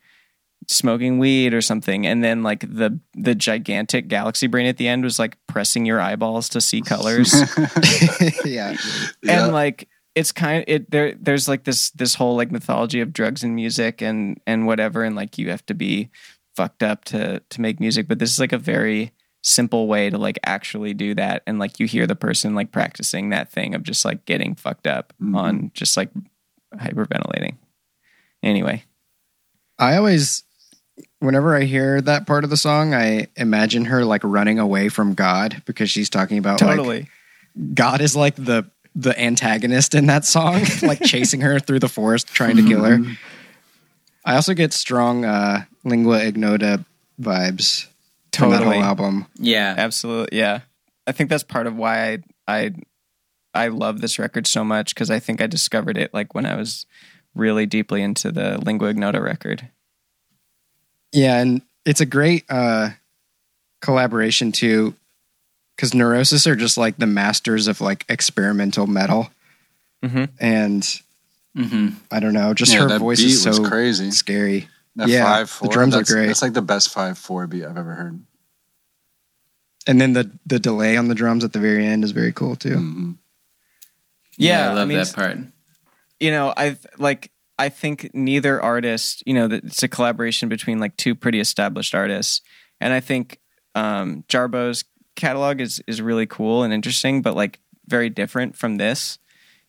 smoking 0.68 1.20
weed 1.20 1.54
or 1.54 1.62
something 1.62 2.08
and 2.08 2.24
then 2.24 2.42
like 2.42 2.62
the 2.62 3.00
the 3.14 3.36
gigantic 3.36 4.08
galaxy 4.08 4.48
brain 4.48 4.66
at 4.66 4.78
the 4.78 4.88
end 4.88 5.04
was 5.04 5.20
like 5.20 5.38
pressing 5.48 5.86
your 5.86 6.02
eyeballs 6.02 6.50
to 6.50 6.60
see 6.60 6.82
colors 6.82 7.34
yeah. 8.44 8.76
Yeah. 9.24 9.46
and 9.46 9.54
like 9.54 9.88
it's 10.16 10.32
kind 10.32 10.60
of 10.60 10.66
it 10.68 10.90
there 10.90 11.14
there's 11.20 11.48
like 11.48 11.66
this 11.66 11.92
this 11.92 12.16
whole 12.16 12.36
like 12.36 12.52
mythology 12.52 13.02
of 13.02 13.14
drugs 13.14 13.44
and 13.44 13.56
music 13.56 14.02
and 14.02 14.40
and 14.48 14.66
whatever 14.66 15.04
and 15.04 15.16
like 15.16 15.38
you 15.38 15.52
have 15.52 15.66
to 15.68 15.76
be 15.76 16.10
fucked 16.56 16.82
up 16.82 17.06
to 17.06 17.42
to 17.50 17.62
make 17.62 17.80
music 17.80 18.08
but 18.08 18.18
this 18.18 18.32
is 18.32 18.40
like 18.40 18.54
a 18.54 18.58
very 18.58 19.12
simple 19.48 19.86
way 19.88 20.10
to 20.10 20.18
like 20.18 20.40
actually 20.44 20.94
do 20.96 21.14
that. 21.14 21.44
And 21.46 21.60
like 21.60 21.80
you 21.80 21.86
hear 21.86 22.08
the 22.08 22.16
person 22.16 22.56
like 22.56 22.72
practicing 22.72 23.30
that 23.30 23.52
thing 23.52 23.76
of 23.76 23.84
just 23.84 24.04
like 24.04 24.26
getting 24.26 24.56
fucked 24.56 24.88
up 24.88 25.14
Mhm. 25.22 25.38
on 25.38 25.72
just 25.76 25.96
like 25.96 26.10
hyperventilating. 26.76 27.56
Anyway. 28.42 28.84
I 29.78 29.98
always, 29.98 30.44
whenever 31.20 31.56
I 31.56 31.64
hear 31.66 32.02
that 32.02 32.26
part 32.26 32.44
of 32.44 32.50
the 32.50 32.58
song, 32.58 32.94
I 32.96 33.28
imagine 33.36 33.86
her 33.86 34.04
like 34.04 34.22
running 34.24 34.58
away 34.58 34.90
from 34.90 35.14
God 35.14 35.62
because 35.66 35.92
she's 35.92 36.10
talking 36.10 36.38
about 36.40 36.62
like 36.62 36.70
totally. 36.78 37.08
God 37.74 38.02
is 38.02 38.16
like 38.16 38.36
the 38.36 38.66
the 38.98 39.18
antagonist 39.22 39.94
in 39.94 40.06
that 40.08 40.24
song, 40.26 40.64
like 40.82 41.02
chasing 41.04 41.42
her 41.42 41.60
through 41.60 41.80
the 41.80 41.90
forest 41.90 42.28
trying 42.30 42.56
to 42.56 42.64
kill 42.66 42.84
her. 42.84 43.00
I 44.24 44.36
also 44.36 44.54
get 44.54 44.72
strong 44.74 45.26
uh, 45.26 45.66
lingua 45.84 46.26
ignota 46.26 46.84
vibes 47.22 47.88
from 48.38 48.50
that 48.52 48.58
Totally. 48.60 48.76
whole 48.78 48.86
album. 48.86 49.26
Yeah. 49.36 49.74
Absolutely, 49.78 50.38
yeah. 50.38 50.62
I 51.08 51.12
think 51.12 51.30
that's 51.30 51.44
part 51.44 51.68
of 51.68 51.76
why 51.76 52.14
I 52.14 52.20
I 52.48 52.72
I 53.54 53.68
love 53.70 54.02
this 54.02 54.20
record 54.20 54.48
so 54.48 54.64
much 54.64 54.94
because 54.94 55.10
I 55.10 55.20
think 55.20 55.42
I 55.42 55.48
discovered 55.48 55.98
it 55.98 56.14
like 56.14 56.34
when 56.36 56.46
I 56.46 56.56
was 56.56 56.86
really 57.36 57.66
deeply 57.66 58.02
into 58.02 58.32
the 58.32 58.58
Lingua 58.60 58.90
Ignota 58.90 59.22
record. 59.22 59.70
Yeah, 61.12 61.40
and 61.40 61.62
it's 61.86 62.02
a 62.02 62.06
great 62.06 62.44
uh, 62.50 62.90
collaboration 63.82 64.52
too, 64.52 64.96
because 65.76 65.94
Neurosis 65.94 66.48
are 66.48 66.56
just 66.56 66.78
like 66.78 66.98
the 66.98 67.08
masters 67.08 67.68
of 67.68 67.80
like 67.82 68.04
experimental 68.10 68.88
metal, 68.88 69.30
Mhm. 70.04 70.30
and 70.40 71.02
hmm 71.56 71.90
I 72.12 72.20
don't 72.20 72.34
know, 72.34 72.54
just 72.54 72.74
Yeah, 72.74 72.82
her 72.84 72.88
that 72.90 73.00
voice 73.00 73.20
is 73.22 73.42
so 73.42 73.64
crazy. 73.64 74.12
scary. 74.12 74.68
That 74.96 75.10
Yeah, 75.10 75.24
five 75.24 75.60
the 75.62 75.68
drums 75.70 75.96
are 75.96 76.00
that's, 76.00 76.12
great. 76.12 76.28
That's 76.28 76.42
like 76.42 76.54
the 76.54 76.62
best 76.62 76.90
five 76.90 77.18
four 77.18 77.48
beat 77.48 77.66
I've 77.66 77.78
ever 77.78 77.94
heard. 77.94 78.24
And 79.88 80.00
then 80.02 80.14
the 80.14 80.32
the 80.46 80.60
delay 80.60 80.98
on 80.98 81.08
the 81.08 81.16
drums 81.16 81.44
at 81.44 81.54
the 81.54 81.60
very 81.60 81.86
end 81.86 82.04
is 82.04 82.12
very 82.12 82.32
cool 82.32 82.56
too. 82.56 82.78
Mhm. 82.78 83.18
Yeah, 84.38 84.72
I 84.72 84.74
love 84.74 84.88
mean, 84.88 84.98
that 84.98 85.14
part. 85.14 85.38
You 86.20 86.32
know, 86.32 86.54
I 86.56 86.78
like 86.98 87.32
I 87.58 87.70
think 87.70 88.12
neither 88.14 88.62
artist, 88.62 89.24
you 89.26 89.34
know, 89.34 89.48
it's 89.52 89.84
a 89.84 89.88
collaboration 89.88 90.50
between 90.50 90.80
like 90.80 90.98
two 90.98 91.16
pretty 91.16 91.40
established 91.40 91.96
artists, 91.96 92.42
and 92.82 92.94
I 92.94 93.00
think 93.00 93.40
um, 93.76 94.24
Jarboe's 94.28 94.86
catalog 95.16 95.62
is 95.62 95.82
is 95.88 96.02
really 96.02 96.26
cool 96.26 96.64
and 96.64 96.74
interesting, 96.74 97.22
but 97.22 97.36
like 97.36 97.60
very 97.88 98.10
different 98.10 98.56
from 98.56 98.78
this, 98.78 99.20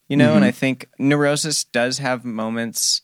you 0.08 0.16
know. 0.16 0.34
And 0.34 0.44
I 0.44 0.50
think 0.50 0.88
Neurosis 0.98 1.64
does 1.64 1.98
have 1.98 2.24
moments 2.24 3.02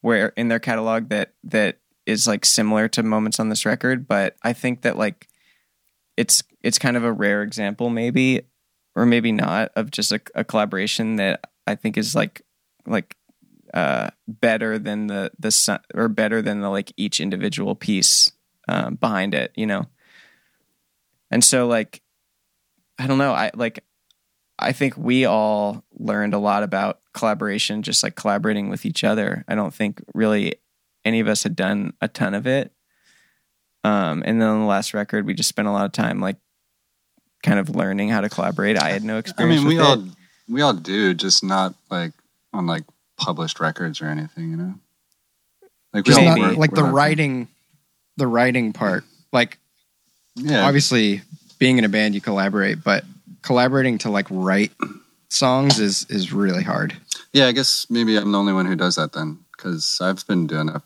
where 0.00 0.28
in 0.36 0.48
their 0.48 0.58
catalog 0.58 1.08
that 1.08 1.34
that 1.44 1.78
is 2.06 2.26
like 2.26 2.44
similar 2.44 2.88
to 2.88 3.02
moments 3.02 3.40
on 3.40 3.48
this 3.48 3.66
record, 3.66 4.06
but 4.06 4.36
I 4.42 4.52
think 4.52 4.82
that 4.82 4.96
like 4.96 5.28
it's 6.16 6.42
it's 6.62 6.78
kind 6.78 6.96
of 6.96 7.04
a 7.04 7.12
rare 7.12 7.42
example, 7.42 7.90
maybe 7.90 8.42
or 8.94 9.04
maybe 9.04 9.30
not, 9.32 9.70
of 9.76 9.90
just 9.90 10.12
a, 10.12 10.20
a 10.34 10.44
collaboration 10.44 11.16
that 11.16 11.44
I 11.66 11.74
think 11.74 11.96
is 11.98 12.14
like 12.14 12.42
like 12.86 13.16
uh, 13.74 14.10
better 14.26 14.78
than 14.78 15.08
the 15.08 15.30
the 15.38 15.80
or 15.94 16.08
better 16.08 16.40
than 16.40 16.60
the 16.60 16.70
like 16.70 16.92
each 16.96 17.20
individual 17.20 17.74
piece 17.74 18.32
um, 18.68 18.94
behind 18.94 19.34
it, 19.34 19.52
you 19.54 19.66
know. 19.66 19.84
And 21.30 21.44
so 21.44 21.66
like 21.66 22.02
I 22.98 23.06
don't 23.06 23.18
know, 23.18 23.32
I 23.32 23.50
like 23.54 23.84
I 24.58 24.72
think 24.72 24.96
we 24.96 25.24
all 25.26 25.84
learned 25.98 26.32
a 26.34 26.38
lot 26.38 26.62
about 26.62 27.00
collaboration, 27.12 27.82
just 27.82 28.02
like 28.02 28.14
collaborating 28.14 28.68
with 28.70 28.86
each 28.86 29.04
other. 29.04 29.44
I 29.48 29.54
don't 29.54 29.74
think 29.74 30.02
really 30.14 30.54
any 31.04 31.20
of 31.20 31.28
us 31.28 31.42
had 31.42 31.54
done 31.56 31.92
a 32.00 32.08
ton 32.08 32.34
of 32.34 32.46
it. 32.46 32.72
Um, 33.84 34.22
and 34.26 34.40
then 34.40 34.48
on 34.48 34.60
the 34.60 34.66
last 34.66 34.94
record, 34.94 35.26
we 35.26 35.34
just 35.34 35.48
spent 35.48 35.68
a 35.68 35.72
lot 35.72 35.84
of 35.84 35.92
time 35.92 36.20
like 36.20 36.36
kind 37.42 37.58
of 37.60 37.76
learning 37.76 38.08
how 38.08 38.20
to 38.22 38.28
collaborate. 38.28 38.76
I 38.78 38.90
had 38.90 39.04
no 39.04 39.18
experience. 39.18 39.60
I 39.60 39.64
mean, 39.64 39.68
we 39.68 39.76
with 39.76 39.86
all 39.86 40.00
it. 40.00 40.10
we 40.48 40.62
all 40.62 40.72
do, 40.74 41.14
just 41.14 41.44
not 41.44 41.74
like 41.90 42.12
on 42.52 42.66
like 42.66 42.84
published 43.18 43.60
records 43.60 44.00
or 44.00 44.06
anything, 44.06 44.50
you 44.50 44.56
know. 44.56 44.74
Like 45.92 46.04
we 46.06 46.10
Just 46.14 46.18
all 46.18 46.24
Maybe. 46.24 46.40
not 46.40 46.48
work- 46.50 46.58
like 46.58 46.70
the 46.72 46.80
work 46.82 46.88
on- 46.88 46.94
writing, 46.94 47.48
the 48.16 48.26
writing 48.26 48.72
part. 48.72 49.04
Like 49.32 49.58
Yeah, 50.34 50.66
obviously, 50.66 51.22
being 51.58 51.78
in 51.78 51.84
a 51.84 51.88
band, 51.88 52.14
you 52.14 52.20
collaborate, 52.20 52.82
but 52.82 53.04
collaborating 53.46 53.96
to 53.98 54.10
like 54.10 54.26
write 54.28 54.72
songs 55.28 55.78
is 55.78 56.04
is 56.10 56.32
really 56.32 56.64
hard. 56.64 56.96
yeah. 57.32 57.46
I 57.46 57.52
guess 57.52 57.86
maybe 57.88 58.16
I'm 58.16 58.32
the 58.32 58.38
only 58.38 58.52
one 58.52 58.66
who 58.66 58.76
does 58.76 58.96
that 58.96 59.12
then, 59.12 59.38
because 59.56 59.98
I've 60.02 60.26
been 60.26 60.46
doing 60.48 60.68
it 60.68 60.82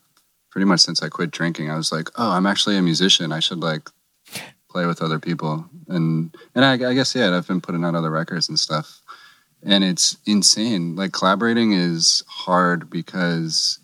pretty 0.50 0.66
much 0.66 0.80
since 0.80 1.02
I 1.02 1.08
quit 1.08 1.30
drinking. 1.30 1.70
I 1.70 1.76
was 1.76 1.90
like, 1.90 2.08
oh, 2.16 2.30
I'm 2.30 2.46
actually 2.46 2.76
a 2.76 2.82
musician. 2.82 3.32
I 3.32 3.40
should 3.40 3.60
like 3.60 3.88
play 4.68 4.84
with 4.86 5.00
other 5.02 5.18
people, 5.18 5.64
and 5.88 6.34
and 6.54 6.64
I, 6.64 6.74
I 6.90 6.94
guess 6.94 7.14
yeah, 7.14 7.34
I've 7.34 7.48
been 7.48 7.62
putting 7.62 7.84
out 7.84 7.94
other 7.94 8.10
records 8.10 8.48
and 8.48 8.60
stuff, 8.60 9.00
and 9.62 9.82
it's 9.82 10.16
insane. 10.26 10.96
Like 10.96 11.12
collaborating 11.12 11.72
is 11.72 12.22
hard 12.28 12.90
because 12.90 13.78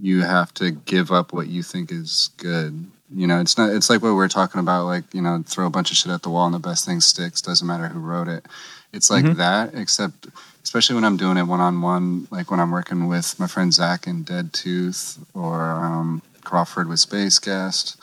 you 0.00 0.22
have 0.22 0.52
to 0.54 0.72
give 0.72 1.12
up 1.12 1.32
what 1.32 1.46
you 1.46 1.62
think 1.62 1.92
is 1.92 2.30
good. 2.36 2.84
You 3.14 3.26
know, 3.26 3.40
it's 3.40 3.56
not. 3.56 3.70
It's 3.70 3.88
like 3.88 4.02
what 4.02 4.10
we 4.10 4.14
we're 4.14 4.28
talking 4.28 4.60
about. 4.60 4.84
Like 4.84 5.12
you 5.14 5.22
know, 5.22 5.42
throw 5.46 5.66
a 5.66 5.70
bunch 5.70 5.90
of 5.90 5.96
shit 5.96 6.12
at 6.12 6.22
the 6.22 6.30
wall 6.30 6.46
and 6.46 6.54
the 6.54 6.58
best 6.58 6.84
thing 6.84 7.00
sticks. 7.00 7.40
Doesn't 7.40 7.66
matter 7.66 7.88
who 7.88 8.00
wrote 8.00 8.28
it. 8.28 8.46
It's 8.92 9.10
like 9.10 9.24
that, 9.36 9.74
except 9.74 10.28
especially 10.62 10.94
when 10.94 11.04
I'm 11.04 11.16
doing 11.16 11.36
it 11.36 11.44
one 11.44 11.60
on 11.60 11.80
one, 11.80 12.28
like 12.30 12.50
when 12.50 12.60
I'm 12.60 12.70
working 12.70 13.08
with 13.08 13.38
my 13.40 13.46
friend 13.46 13.72
Zach 13.72 14.06
in 14.06 14.22
Dead 14.22 14.52
Tooth 14.52 15.18
or 15.34 15.70
um, 15.70 16.22
Crawford 16.44 16.88
with 16.88 17.00
Space 17.00 17.38
Guest 17.38 17.98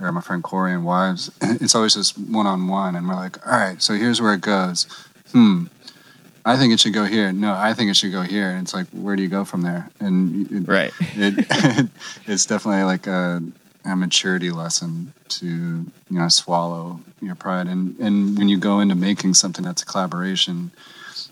or 0.00 0.10
my 0.12 0.20
friend 0.20 0.42
Corey 0.42 0.72
and 0.72 0.84
Wives. 0.84 1.30
It's 1.42 1.74
always 1.74 1.94
just 1.94 2.18
one 2.18 2.46
on 2.46 2.68
one, 2.68 2.96
and 2.96 3.08
we're 3.08 3.14
like, 3.14 3.46
all 3.46 3.52
right, 3.52 3.80
so 3.80 3.94
here's 3.94 4.20
where 4.20 4.34
it 4.34 4.40
goes. 4.40 4.86
Hmm. 5.32 5.66
I 6.44 6.56
think 6.56 6.72
it 6.72 6.80
should 6.80 6.94
go 6.94 7.04
here. 7.04 7.32
No, 7.32 7.54
I 7.54 7.74
think 7.74 7.90
it 7.90 7.96
should 7.96 8.12
go 8.12 8.22
here. 8.22 8.50
And 8.50 8.62
it's 8.62 8.72
like, 8.72 8.86
where 8.88 9.14
do 9.14 9.22
you 9.22 9.28
go 9.28 9.44
from 9.44 9.62
there? 9.62 9.90
And 10.00 10.50
it, 10.50 10.68
right. 10.68 10.92
it, 11.00 11.90
it's 12.26 12.46
definitely 12.46 12.84
like 12.84 13.06
a, 13.06 13.42
a 13.84 13.96
maturity 13.96 14.50
lesson 14.50 15.12
to 15.28 15.46
you 15.46 15.86
know 16.10 16.28
swallow 16.28 17.00
your 17.22 17.34
pride 17.34 17.66
and 17.66 17.98
and 17.98 18.36
when 18.38 18.48
you 18.48 18.58
go 18.58 18.80
into 18.80 18.94
making 18.94 19.34
something 19.34 19.64
that's 19.64 19.82
a 19.82 19.86
collaboration 19.86 20.70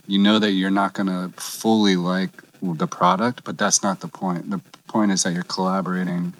you 0.06 0.18
know 0.18 0.38
that 0.38 0.52
you're 0.52 0.70
not 0.70 0.94
going 0.94 1.06
to 1.06 1.30
fully 1.40 1.96
like 1.96 2.30
the 2.62 2.86
product 2.86 3.44
but 3.44 3.58
that's 3.58 3.82
not 3.82 4.00
the 4.00 4.08
point 4.08 4.50
the 4.50 4.60
point 4.86 5.10
is 5.12 5.22
that 5.22 5.32
you're 5.32 5.42
collaborating 5.44 6.32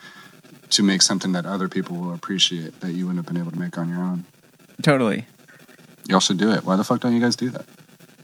to 0.70 0.82
make 0.82 1.02
something 1.02 1.32
that 1.32 1.44
other 1.46 1.68
people 1.68 1.96
will 1.96 2.14
appreciate 2.14 2.80
that 2.80 2.92
you 2.92 3.06
wouldn't 3.06 3.24
have 3.24 3.32
been 3.32 3.40
able 3.40 3.52
to 3.52 3.58
make 3.58 3.76
on 3.76 3.88
your 3.88 4.00
own 4.00 4.24
Totally. 4.82 5.26
Y'all 6.08 6.20
should 6.20 6.38
do 6.38 6.50
it. 6.52 6.64
Why 6.64 6.76
the 6.76 6.84
fuck 6.84 7.00
don't 7.00 7.14
you 7.14 7.20
guys 7.20 7.36
do 7.36 7.50
that? 7.50 7.66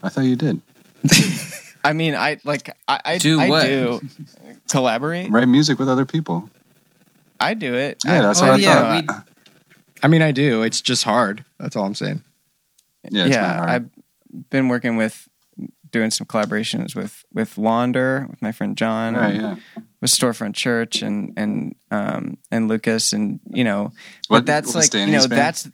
I 0.01 0.09
thought 0.09 0.21
you 0.21 0.35
did. 0.35 0.61
I 1.83 1.93
mean, 1.93 2.15
I 2.15 2.39
like 2.43 2.69
I, 2.87 2.99
I 3.05 3.17
Do 3.17 3.39
I 3.39 3.49
what? 3.49 3.63
do 3.65 4.01
collaborate. 4.69 5.29
Write 5.29 5.47
music 5.47 5.77
with 5.77 5.89
other 5.89 6.05
people. 6.05 6.49
I 7.39 7.53
do 7.53 7.73
it. 7.75 7.99
Yeah, 8.05 8.19
I- 8.19 8.21
that's 8.21 8.41
Oh, 8.41 8.45
what 8.47 8.53
I 8.53 8.57
yeah, 8.57 9.01
thought. 9.01 9.27
I 10.03 10.07
mean, 10.07 10.21
I 10.21 10.31
do. 10.31 10.63
It's 10.63 10.81
just 10.81 11.03
hard. 11.03 11.43
That's 11.59 11.75
all 11.75 11.85
I'm 11.85 11.95
saying. 11.95 12.23
Yeah, 13.09 13.25
yeah. 13.25 13.65
I've 13.67 13.89
been 14.49 14.67
working 14.67 14.97
with 14.97 15.27
doing 15.91 16.11
some 16.11 16.27
collaborations 16.27 16.95
with 16.95 17.23
with 17.33 17.57
Launder, 17.57 18.27
with 18.29 18.41
my 18.41 18.51
friend 18.51 18.77
John, 18.77 19.15
Right, 19.15 19.35
yeah. 19.35 19.55
with 20.01 20.11
Storefront 20.11 20.53
Church, 20.55 21.01
and 21.01 21.33
and 21.37 21.75
um 21.91 22.37
and 22.51 22.67
Lucas, 22.67 23.13
and 23.13 23.39
you 23.49 23.63
know, 23.63 23.93
What- 24.27 24.39
but 24.39 24.45
that's 24.45 24.75
like 24.75 24.93
you 24.93 25.05
know 25.07 25.19
band? 25.27 25.31
that's 25.31 25.69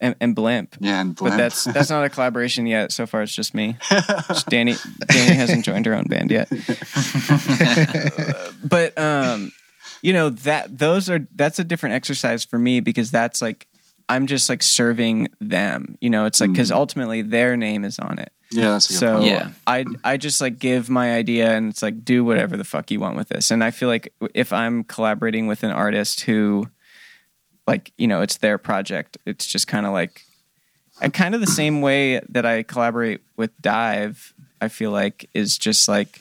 and, 0.00 0.16
and 0.20 0.34
Blimp. 0.34 0.76
Yeah, 0.80 1.00
and 1.00 1.14
Blimp. 1.14 1.34
But 1.34 1.36
that's 1.36 1.64
that's 1.64 1.90
not 1.90 2.04
a 2.04 2.08
collaboration 2.10 2.66
yet. 2.66 2.90
So 2.92 3.06
far, 3.06 3.22
it's 3.22 3.34
just 3.34 3.54
me. 3.54 3.76
Just 4.28 4.46
Danny 4.48 4.74
Danny 5.08 5.36
hasn't 5.36 5.64
joined 5.64 5.86
her 5.86 5.94
own 5.94 6.04
band 6.08 6.30
yet. 6.32 6.48
but 8.64 8.98
um, 8.98 9.52
you 10.04 10.12
know 10.12 10.28
that 10.28 10.78
those 10.78 11.08
are 11.08 11.26
that's 11.34 11.58
a 11.58 11.64
different 11.64 11.94
exercise 11.94 12.44
for 12.44 12.58
me 12.58 12.80
because 12.80 13.10
that's 13.10 13.40
like 13.40 13.66
I'm 14.06 14.26
just 14.26 14.50
like 14.50 14.62
serving 14.62 15.28
them. 15.40 15.96
You 16.02 16.10
know, 16.10 16.26
it's 16.26 16.42
like 16.42 16.48
hmm. 16.48 16.52
because 16.52 16.70
ultimately 16.70 17.22
their 17.22 17.56
name 17.56 17.84
is 17.84 17.98
on 17.98 18.18
it. 18.18 18.30
yeah, 18.50 18.72
that's 18.72 18.90
a 18.90 18.92
good 18.92 18.98
So 18.98 19.12
point. 19.14 19.26
Yeah. 19.26 19.50
I 19.66 19.84
I 20.04 20.16
just 20.18 20.42
like 20.42 20.58
give 20.58 20.90
my 20.90 21.14
idea 21.14 21.56
and 21.56 21.70
it's 21.70 21.82
like 21.82 22.04
do 22.04 22.22
whatever 22.22 22.58
the 22.58 22.64
fuck 22.64 22.90
you 22.90 23.00
want 23.00 23.16
with 23.16 23.30
this. 23.30 23.50
And 23.50 23.64
I 23.64 23.70
feel 23.70 23.88
like 23.88 24.12
if 24.34 24.52
I'm 24.52 24.84
collaborating 24.84 25.46
with 25.46 25.62
an 25.62 25.70
artist 25.70 26.20
who 26.20 26.68
like, 27.66 27.90
you 27.96 28.06
know, 28.06 28.20
it's 28.20 28.36
their 28.36 28.58
project, 28.58 29.16
it's 29.24 29.46
just 29.46 29.66
kind 29.66 29.86
of 29.86 29.94
like 29.94 30.26
and 31.00 31.14
kind 31.14 31.34
of 31.34 31.40
the 31.40 31.46
same 31.46 31.80
way 31.80 32.20
that 32.28 32.44
I 32.44 32.62
collaborate 32.62 33.22
with 33.38 33.50
Dive, 33.62 34.34
I 34.60 34.68
feel 34.68 34.90
like 34.90 35.30
is 35.32 35.56
just 35.56 35.88
like 35.88 36.20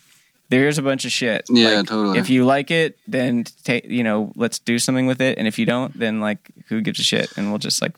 there's 0.53 0.77
a 0.77 0.83
bunch 0.83 1.03
of 1.05 1.11
shit. 1.11 1.45
Yeah, 1.49 1.69
Like, 1.77 1.87
totally. 1.87 2.19
If 2.19 2.29
you 2.29 2.45
like 2.45 2.69
it, 2.69 2.97
then 3.07 3.43
take 3.63 3.85
you 3.89 4.03
know, 4.03 4.31
let's 4.35 4.59
do 4.59 4.77
something 4.77 5.07
with 5.07 5.19
it. 5.21 5.37
And 5.39 5.47
if 5.47 5.57
you 5.57 5.65
don't, 5.65 5.91
then 5.97 6.19
like 6.21 6.39
who 6.67 6.81
gives 6.81 6.99
a 6.99 7.03
shit? 7.03 7.33
And 7.35 7.49
we'll 7.49 7.57
just 7.69 7.81
like 7.81 7.93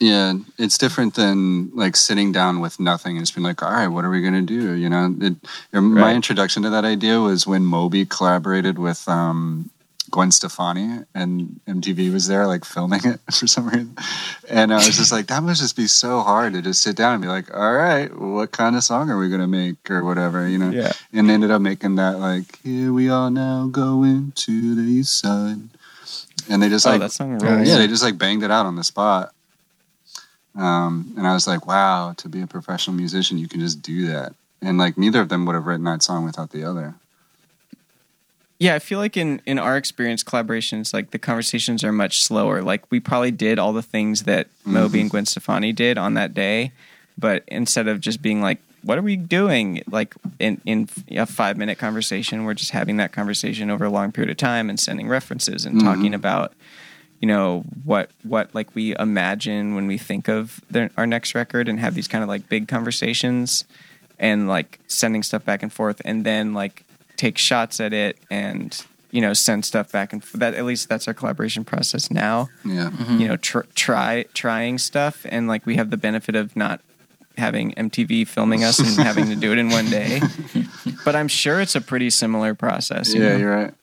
Yeah, 0.00 0.34
it's 0.58 0.78
different 0.78 1.14
than 1.14 1.70
like 1.74 1.96
sitting 1.96 2.32
down 2.32 2.60
with 2.60 2.78
nothing 2.80 3.16
and 3.16 3.26
just 3.26 3.34
being 3.34 3.44
like, 3.44 3.62
all 3.62 3.70
right, 3.72 3.88
what 3.88 4.04
are 4.04 4.10
we 4.10 4.22
gonna 4.22 4.42
do? 4.42 4.72
You 4.72 4.88
know, 4.88 5.14
it, 5.20 5.34
my 5.72 6.00
Right. 6.08 6.16
introduction 6.16 6.62
to 6.62 6.70
that 6.70 6.84
idea 6.84 7.20
was 7.20 7.46
when 7.46 7.64
Moby 7.64 8.06
collaborated 8.06 8.78
with 8.78 9.06
um, 9.08 9.70
Gwen 10.10 10.30
Stefani 10.30 11.00
and 11.14 11.60
MTV 11.66 12.12
was 12.12 12.26
there 12.28 12.46
like 12.46 12.64
filming 12.64 13.00
it 13.04 13.20
for 13.32 13.46
some 13.46 13.68
reason, 13.68 13.96
and 14.48 14.72
I 14.72 14.76
was 14.76 14.96
just 14.96 15.12
like, 15.12 15.26
that 15.28 15.42
must 15.42 15.60
just 15.60 15.76
be 15.76 15.86
so 15.86 16.20
hard 16.20 16.52
to 16.54 16.62
just 16.62 16.82
sit 16.82 16.96
down 16.96 17.14
and 17.14 17.22
be 17.22 17.28
like, 17.28 17.54
all 17.54 17.72
right, 17.74 18.08
what 18.16 18.52
kind 18.52 18.76
of 18.76 18.84
song 18.84 19.10
are 19.10 19.18
we 19.18 19.28
gonna 19.28 19.46
make 19.46 19.90
or 19.90 20.04
whatever, 20.04 20.48
you 20.48 20.58
know? 20.58 20.70
Yeah. 20.70 20.92
And 21.12 21.28
they 21.28 21.34
ended 21.34 21.50
up 21.50 21.60
making 21.62 21.96
that 21.96 22.18
like, 22.18 22.58
here 22.62 22.92
we 22.92 23.08
are 23.10 23.30
now 23.30 23.68
going 23.70 24.32
to 24.36 24.74
the 24.74 24.82
east 24.82 25.18
side, 25.18 25.58
and 26.50 26.62
they 26.62 26.68
just 26.68 26.86
oh 26.86 26.90
like 26.90 27.00
that 27.00 27.12
song 27.12 27.38
Yeah, 27.40 27.54
rules. 27.56 27.68
yeah, 27.68 27.78
they 27.78 27.86
just 27.88 28.02
like 28.02 28.18
banged 28.18 28.42
it 28.42 28.50
out 28.50 28.66
on 28.66 28.76
the 28.76 28.84
spot. 28.84 29.32
Um, 30.56 31.14
and 31.16 31.26
I 31.26 31.34
was 31.34 31.46
like, 31.46 31.66
wow, 31.66 32.14
to 32.16 32.28
be 32.28 32.42
a 32.42 32.46
professional 32.46 32.96
musician, 32.96 33.38
you 33.38 33.46
can 33.48 33.60
just 33.60 33.80
do 33.80 34.08
that. 34.08 34.32
And 34.60 34.76
like, 34.76 34.98
neither 34.98 35.20
of 35.20 35.28
them 35.28 35.46
would 35.46 35.54
have 35.54 35.66
written 35.66 35.84
that 35.84 36.02
song 36.02 36.24
without 36.24 36.50
the 36.50 36.64
other. 36.64 36.94
Yeah, 38.58 38.74
I 38.74 38.80
feel 38.80 38.98
like 38.98 39.16
in 39.16 39.40
in 39.46 39.58
our 39.58 39.76
experience, 39.76 40.24
collaborations 40.24 40.92
like 40.92 41.10
the 41.10 41.18
conversations 41.18 41.84
are 41.84 41.92
much 41.92 42.22
slower. 42.22 42.60
Like 42.62 42.90
we 42.90 42.98
probably 42.98 43.30
did 43.30 43.58
all 43.58 43.72
the 43.72 43.82
things 43.82 44.24
that 44.24 44.48
mm-hmm. 44.48 44.72
Moby 44.72 45.00
and 45.00 45.10
Gwen 45.10 45.26
Stefani 45.26 45.72
did 45.72 45.96
on 45.96 46.14
that 46.14 46.34
day, 46.34 46.72
but 47.16 47.44
instead 47.46 47.86
of 47.86 48.00
just 48.00 48.20
being 48.20 48.42
like, 48.42 48.58
"What 48.82 48.98
are 48.98 49.02
we 49.02 49.14
doing?" 49.14 49.82
like 49.88 50.16
in 50.40 50.60
in 50.64 50.88
a 51.12 51.24
five 51.24 51.56
minute 51.56 51.78
conversation, 51.78 52.44
we're 52.44 52.54
just 52.54 52.72
having 52.72 52.96
that 52.96 53.12
conversation 53.12 53.70
over 53.70 53.84
a 53.84 53.90
long 53.90 54.10
period 54.10 54.30
of 54.30 54.36
time 54.36 54.68
and 54.68 54.80
sending 54.80 55.06
references 55.06 55.64
and 55.64 55.80
talking 55.80 56.06
mm-hmm. 56.06 56.14
about 56.14 56.52
you 57.20 57.28
know 57.28 57.64
what 57.84 58.10
what 58.24 58.52
like 58.54 58.74
we 58.74 58.96
imagine 58.96 59.76
when 59.76 59.86
we 59.86 59.98
think 59.98 60.28
of 60.28 60.60
the, 60.68 60.90
our 60.96 61.06
next 61.06 61.34
record 61.34 61.68
and 61.68 61.78
have 61.78 61.94
these 61.94 62.08
kind 62.08 62.22
of 62.22 62.28
like 62.28 62.48
big 62.48 62.66
conversations 62.66 63.64
and 64.18 64.48
like 64.48 64.80
sending 64.88 65.22
stuff 65.22 65.44
back 65.44 65.62
and 65.62 65.72
forth 65.72 66.02
and 66.04 66.24
then 66.24 66.54
like 66.54 66.84
take 67.18 67.36
shots 67.36 67.78
at 67.80 67.92
it 67.92 68.16
and 68.30 68.86
you 69.10 69.20
know 69.20 69.34
send 69.34 69.64
stuff 69.66 69.92
back 69.92 70.12
and 70.14 70.22
f- 70.22 70.32
that 70.32 70.54
at 70.54 70.64
least 70.64 70.88
that's 70.88 71.06
our 71.08 71.12
collaboration 71.14 71.64
process 71.64 72.10
now 72.10 72.48
Yeah. 72.64 72.88
Mm-hmm. 72.90 73.18
you 73.20 73.28
know 73.28 73.36
tr- 73.36 73.66
try 73.74 74.24
trying 74.34 74.78
stuff 74.78 75.26
and 75.28 75.46
like 75.48 75.66
we 75.66 75.76
have 75.76 75.90
the 75.90 75.96
benefit 75.98 76.34
of 76.36 76.54
not 76.56 76.80
having 77.36 77.72
MTV 77.72 78.26
filming 78.26 78.64
us 78.64 78.78
and 78.78 79.04
having 79.06 79.26
to 79.26 79.36
do 79.36 79.52
it 79.52 79.58
in 79.58 79.68
one 79.70 79.90
day 79.90 80.20
but 81.04 81.14
I'm 81.16 81.28
sure 81.28 81.60
it's 81.60 81.74
a 81.76 81.80
pretty 81.80 82.10
similar 82.10 82.54
process 82.54 83.12
you 83.14 83.22
Yeah, 83.22 83.28
know? 83.32 83.36
you're 83.36 83.56
right. 83.56 83.74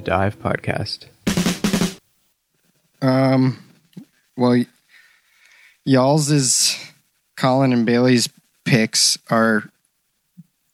The 0.00 0.06
Dive 0.06 0.40
Podcast. 0.40 1.08
Um, 3.02 3.58
well, 4.34 4.52
y- 4.52 4.66
y'all's 5.84 6.30
is 6.30 6.78
Colin 7.36 7.74
and 7.74 7.84
Bailey's 7.84 8.26
picks 8.64 9.18
are 9.28 9.68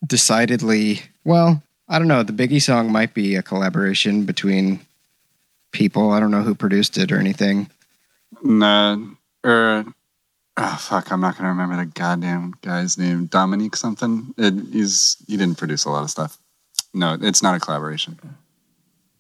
decidedly 0.07 1.01
well. 1.25 1.61
I 1.89 1.99
don't 1.99 2.07
know. 2.07 2.23
The 2.23 2.33
Biggie 2.33 2.63
song 2.63 2.93
might 2.93 3.15
be 3.15 3.35
a 3.35 3.43
collaboration 3.43 4.27
between 4.27 4.79
people. 5.73 6.13
I 6.13 6.21
don't 6.21 6.31
know 6.31 6.43
who 6.43 6.55
produced 6.55 6.97
it 6.97 7.11
or 7.11 7.19
anything. 7.19 7.69
Nah, 8.45 8.97
or 9.43 9.87
oh 10.57 10.77
fuck, 10.79 11.11
I'm 11.11 11.21
not 11.21 11.37
gonna 11.37 11.49
remember 11.49 11.79
the 11.79 11.87
goddamn 11.87 12.55
guy's 12.63 12.97
name. 12.97 13.27
Dominique 13.27 13.75
something. 13.75 14.35
It, 14.39 14.55
he's 14.71 15.17
he 15.27 15.37
didn't 15.37 15.59
produce 15.59 15.85
a 15.85 15.91
lot 15.91 16.05
of 16.05 16.11
stuff. 16.11 16.39
No, 16.95 17.19
it's 17.21 17.43
not 17.43 17.57
a 17.57 17.59
collaboration. 17.59 18.21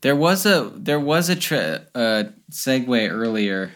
There 0.00 0.16
was 0.16 0.46
a 0.46 0.70
there 0.74 1.00
was 1.00 1.28
a 1.28 1.36
tra- 1.36 1.86
segue 1.94 3.10
earlier 3.10 3.72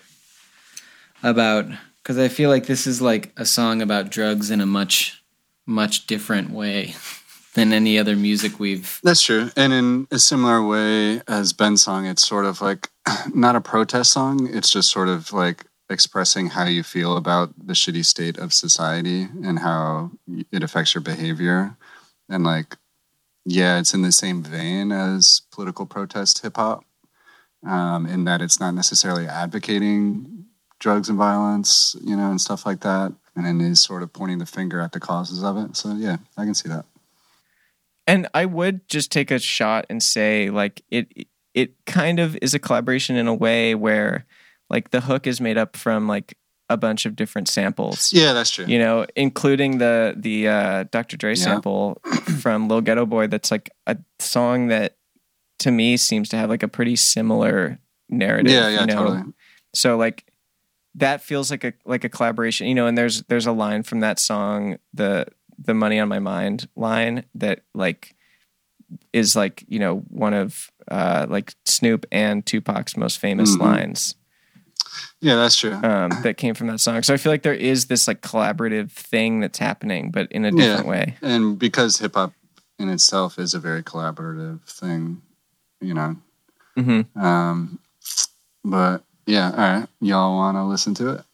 about 1.23 1.67
because 2.03 2.19
I 2.19 2.29
feel 2.29 2.51
like 2.51 2.67
this 2.67 2.87
is 2.87 3.01
like 3.01 3.33
a 3.37 3.45
song 3.45 3.83
about 3.83 4.11
drugs 4.11 4.51
in 4.51 4.61
a 4.61 4.67
much 4.67 5.23
much 5.67 6.07
different 6.07 6.51
way 6.51 6.95
than 7.55 7.73
any 7.73 7.99
other 7.99 8.17
music 8.17 8.59
we've. 8.59 9.01
That's 9.03 9.23
true. 9.23 9.51
And 9.57 9.73
in 9.73 10.07
a 10.11 10.19
similar 10.19 10.65
way 10.65 11.23
as 11.27 11.53
Ben's 11.53 11.83
song, 11.83 12.07
it's 12.07 12.27
sort 12.27 12.45
of 12.45 12.61
like 12.61 12.89
not 13.35 13.57
a 13.57 13.61
protest 13.61 14.13
song. 14.13 14.49
It's 14.53 14.71
just 14.71 14.91
sort 14.91 15.09
of 15.09 15.33
like 15.33 15.65
expressing 15.91 16.49
how 16.51 16.65
you 16.65 16.83
feel 16.83 17.17
about 17.17 17.53
the 17.59 17.73
shitty 17.73 18.05
state 18.05 18.39
of 18.39 18.53
society 18.53 19.29
and 19.45 19.59
how 19.59 20.13
it 20.53 20.63
affects 20.63 20.95
your 20.95 21.03
behavior. 21.03 21.77
And 22.29 22.45
like, 22.45 22.77
yeah, 23.45 23.79
it's 23.79 23.95
in 23.95 24.03
the 24.03 24.13
same 24.13 24.43
vein 24.43 24.93
as 24.93 25.43
political 25.53 25.87
protest 25.87 26.43
hip 26.43 26.57
hop, 26.57 26.85
um, 27.67 28.07
in 28.07 28.25
that 28.25 28.43
it's 28.43 28.61
not 28.61 28.75
necessarily 28.75 29.27
advocating 29.27 30.47
drugs 30.79 31.09
and 31.09 31.19
violence, 31.19 31.95
you 32.03 32.17
know, 32.17 32.31
and 32.31 32.41
stuff 32.41 32.67
like 32.67 32.81
that. 32.81 33.13
And 33.37 33.47
then 33.47 33.61
is 33.61 33.81
sort 33.81 34.03
of 34.03 34.13
pointing 34.13 34.39
the 34.39 34.47
finger 34.47 34.81
at 34.81 34.93
the 34.93 35.01
causes 35.01 35.43
of 35.43 35.57
it. 35.57 35.77
So 35.77 35.95
yeah, 35.95 36.17
I 36.37 36.45
can 36.45 36.55
see 36.55 36.69
that. 36.69 36.85
And 38.07 38.29
I 38.35 38.45
would 38.45 38.89
just 38.89 39.13
take 39.13 39.31
a 39.31 39.39
shot 39.39 39.87
and 39.89 40.03
say 40.03 40.51
like 40.51 40.83
it 40.91 41.29
it 41.55 41.75
kind 41.87 42.19
of 42.19 42.37
is 42.43 42.55
a 42.55 42.59
collaboration 42.59 43.17
in 43.17 43.29
a 43.29 43.35
way 43.35 43.75
where 43.75 44.27
like 44.69 44.91
the 44.91 45.03
hook 45.03 45.27
is 45.27 45.41
made 45.41 45.59
up 45.59 45.77
from 45.77 46.09
like 46.09 46.37
a 46.71 46.77
bunch 46.79 47.05
of 47.05 47.17
different 47.17 47.49
samples. 47.49 48.13
Yeah, 48.13 48.33
that's 48.33 48.51
true. 48.51 48.65
You 48.67 48.79
know, 48.79 49.07
including 49.17 49.77
the 49.79 50.15
the 50.17 50.49
uh, 50.49 50.85
Dr. 50.91 51.17
Dre 51.19 51.33
Yeah. 51.33 51.45
sample 51.45 52.01
from 52.41 52.69
Lil 52.69 52.81
Ghetto 52.81 53.05
Boy 53.05 53.27
that's 53.27 53.51
like 53.51 53.69
a 53.87 53.99
song 54.19 54.69
that 54.69 54.97
to 55.59 55.71
me 55.71 55.97
seems 55.99 56.29
to 56.31 56.37
have 56.37 56.49
like 56.49 56.63
a 56.63 56.69
pretty 56.69 56.97
similar 56.97 57.79
narrative. 58.09 58.53
Yeah, 58.53 58.69
yeah, 58.69 58.81
you 58.81 58.87
know? 58.87 58.95
totally. 58.95 59.23
So 59.75 59.97
like 59.99 60.25
that 60.95 61.21
feels 61.23 61.51
like 61.51 61.65
a 61.65 61.73
like 61.85 62.05
a 62.05 62.09
collaboration, 62.09 62.67
you 62.67 62.75
know. 62.75 62.87
And 62.87 62.97
there's 62.97 63.23
there's 63.25 63.47
a 63.47 63.53
line 63.53 63.83
from 63.83 64.01
that 64.01 64.19
song, 64.19 64.79
the 64.95 65.27
the 65.59 65.75
money 65.75 66.01
on 66.01 66.09
my 66.09 66.19
mind 66.21 66.69
line 66.77 67.25
that 67.35 67.61
like 67.75 68.15
is 69.13 69.37
like 69.37 69.65
you 69.69 69.79
know 69.79 69.99
one 70.09 70.35
of 70.35 70.71
uh 70.91 71.27
like 71.29 71.55
Snoop 71.67 72.07
and 72.11 72.45
Tupac's 72.45 72.97
most 72.97 73.19
famous 73.19 73.55
Mhm. 73.57 73.61
lines 73.61 74.15
Yeah, 75.21 75.37
that's 75.37 75.57
true. 75.57 75.73
um 75.75 76.11
that 76.23 76.37
came 76.37 76.55
from 76.55 76.67
that 76.69 76.81
song. 76.81 77.03
So 77.03 77.13
I 77.15 77.17
feel 77.17 77.33
like 77.33 77.43
there 77.43 77.53
is 77.55 77.87
this 77.87 78.09
like 78.09 78.21
collaborative 78.23 78.91
thing 78.91 79.41
that's 79.41 79.59
happening, 79.59 80.11
but 80.11 80.31
in 80.33 80.45
a 80.45 80.51
different 80.51 80.87
way. 80.87 81.17
and 81.23 81.59
because 81.59 81.99
hip 81.99 82.15
hop 82.15 82.33
in 82.79 82.89
itself 82.89 83.39
is 83.39 83.53
a 83.55 83.59
very 83.61 83.83
collaborative 83.83 84.63
thing, 84.65 85.21
you 85.81 85.93
know. 85.95 86.17
hmm 86.77 87.03
Um, 87.15 87.79
but 88.65 89.03
yeah, 89.27 89.51
all 89.51 89.57
right, 89.81 89.89
y'all 90.01 90.37
want 90.37 90.57
to 90.57 90.65
listen 90.65 90.95
to 90.95 91.11
it? 91.11 91.25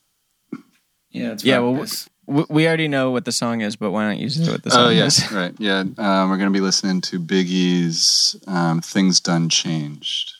Yeah, 1.11 1.33
it's 1.33 1.45
Yeah, 1.45 1.61
well, 1.61 1.75
this. 1.77 2.09
w- 2.27 2.47
we 2.51 2.67
already 2.67 2.89
know 2.89 3.11
what 3.11 3.25
the 3.25 3.33
song 3.33 3.61
is, 3.63 3.77
but 3.77 3.91
why 3.93 4.07
don't 4.09 4.19
use 4.19 4.39
it 4.39 4.51
what 4.51 4.63
the 4.65 4.71
song 4.71 4.87
Oh 4.87 4.89
yeah, 4.91 5.07
is? 5.07 5.33
right. 5.33 5.55
Yeah, 5.59 5.81
um, 5.99 6.29
we're 6.31 6.37
gonna 6.37 6.51
be 6.51 6.61
listening 6.61 7.01
to 7.03 7.19
Biggie's 7.21 8.37
um, 8.47 8.81
"Things 8.83 9.21
Done 9.21 9.49
Changed." 9.49 10.33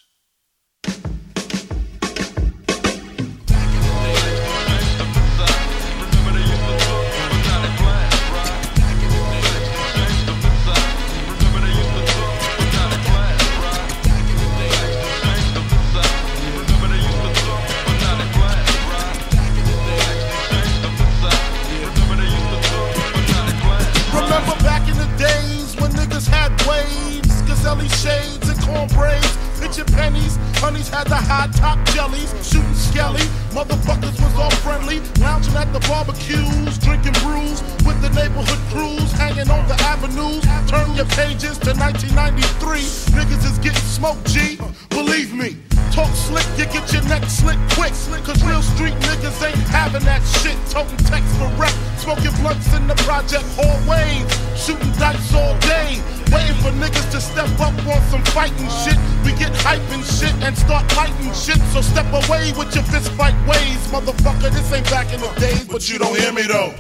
Shades 27.97 28.49
and 28.49 28.61
corn 28.61 28.89
braids, 28.89 29.37
pitching 29.59 29.89
pennies, 29.97 30.37
honeys 30.61 30.89
had 30.89 31.09
the 31.09 31.17
high 31.17 31.49
top 31.57 31.79
jellies, 31.97 32.29
shooting 32.45 32.75
skelly, 32.75 33.25
motherfuckers 33.57 34.13
was 34.21 34.35
all 34.37 34.51
friendly, 34.61 35.01
lounging 35.19 35.57
at 35.57 35.73
the 35.73 35.81
barbecues, 35.89 36.79
drinking 36.79 37.17
brews 37.25 37.63
with 37.89 37.97
the 38.05 38.11
neighborhood 38.13 38.61
crews, 38.69 39.11
hanging 39.13 39.49
on 39.51 39.67
the 39.67 39.75
avenues. 39.89 40.45
Turn 40.69 40.95
your 40.95 41.09
pages 41.17 41.57
to 41.65 41.73
1993, 41.73 42.85
niggas 43.17 43.45
is 43.49 43.59
getting 43.59 43.89
smoked, 43.89 44.27
G. 44.29 44.59
Believe 44.91 45.33
me. 45.33 45.57
Talk 45.91 46.13
slick, 46.13 46.45
you 46.59 46.67
get 46.67 46.93
your 46.93 47.03
neck 47.09 47.25
slick 47.25 47.59
quick. 47.73 47.93
Cause 48.25 48.43
real 48.45 48.61
street 48.61 48.95
niggas 49.09 49.41
ain't 49.41 49.57
having 49.73 50.05
that 50.05 50.21
shit. 50.43 50.57
Toting 50.69 51.01
TECs 51.09 51.33
for 51.39 51.49
rep, 51.57 51.73
smoking 51.97 52.35
blunts 52.43 52.75
in 52.75 52.87
the 52.87 52.95
project 53.09 53.45
hallways. 53.57 54.29
Shooting 54.59 54.93
dice 54.99 55.33
all 55.33 55.57
day. 55.61 56.03
Waiting 56.33 56.57
for 56.63 56.73
niggas 56.83 57.11
to 57.13 57.21
step 57.21 57.49
up 57.61 57.75
on 57.87 58.03
some 58.11 58.25
fighting 58.35 58.69
shit. 58.85 58.99
We 59.25 59.33
get 59.39 59.55
hype 59.63 59.83
and 59.91 60.05
shit 60.05 60.35
and 60.43 60.57
start 60.57 60.91
fighting 60.93 61.33
shit. 61.33 61.61
So 61.73 61.81
step 61.81 62.07
away 62.13 62.53
with 62.57 62.75
your 62.75 62.85
fist 62.85 63.11
fight 63.13 63.37
ways. 63.47 63.81
Motherfucker, 63.89 64.51
this 64.51 64.73
ain't 64.73 64.89
back 64.91 65.13
in 65.13 65.21
the 65.21 65.33
days, 65.41 65.65
but 65.67 65.89
you 65.89 65.99
don't 65.99 66.19
hear 66.19 66.33
me 66.33 66.43
though. 66.43 66.75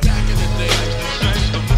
No 1.53 1.76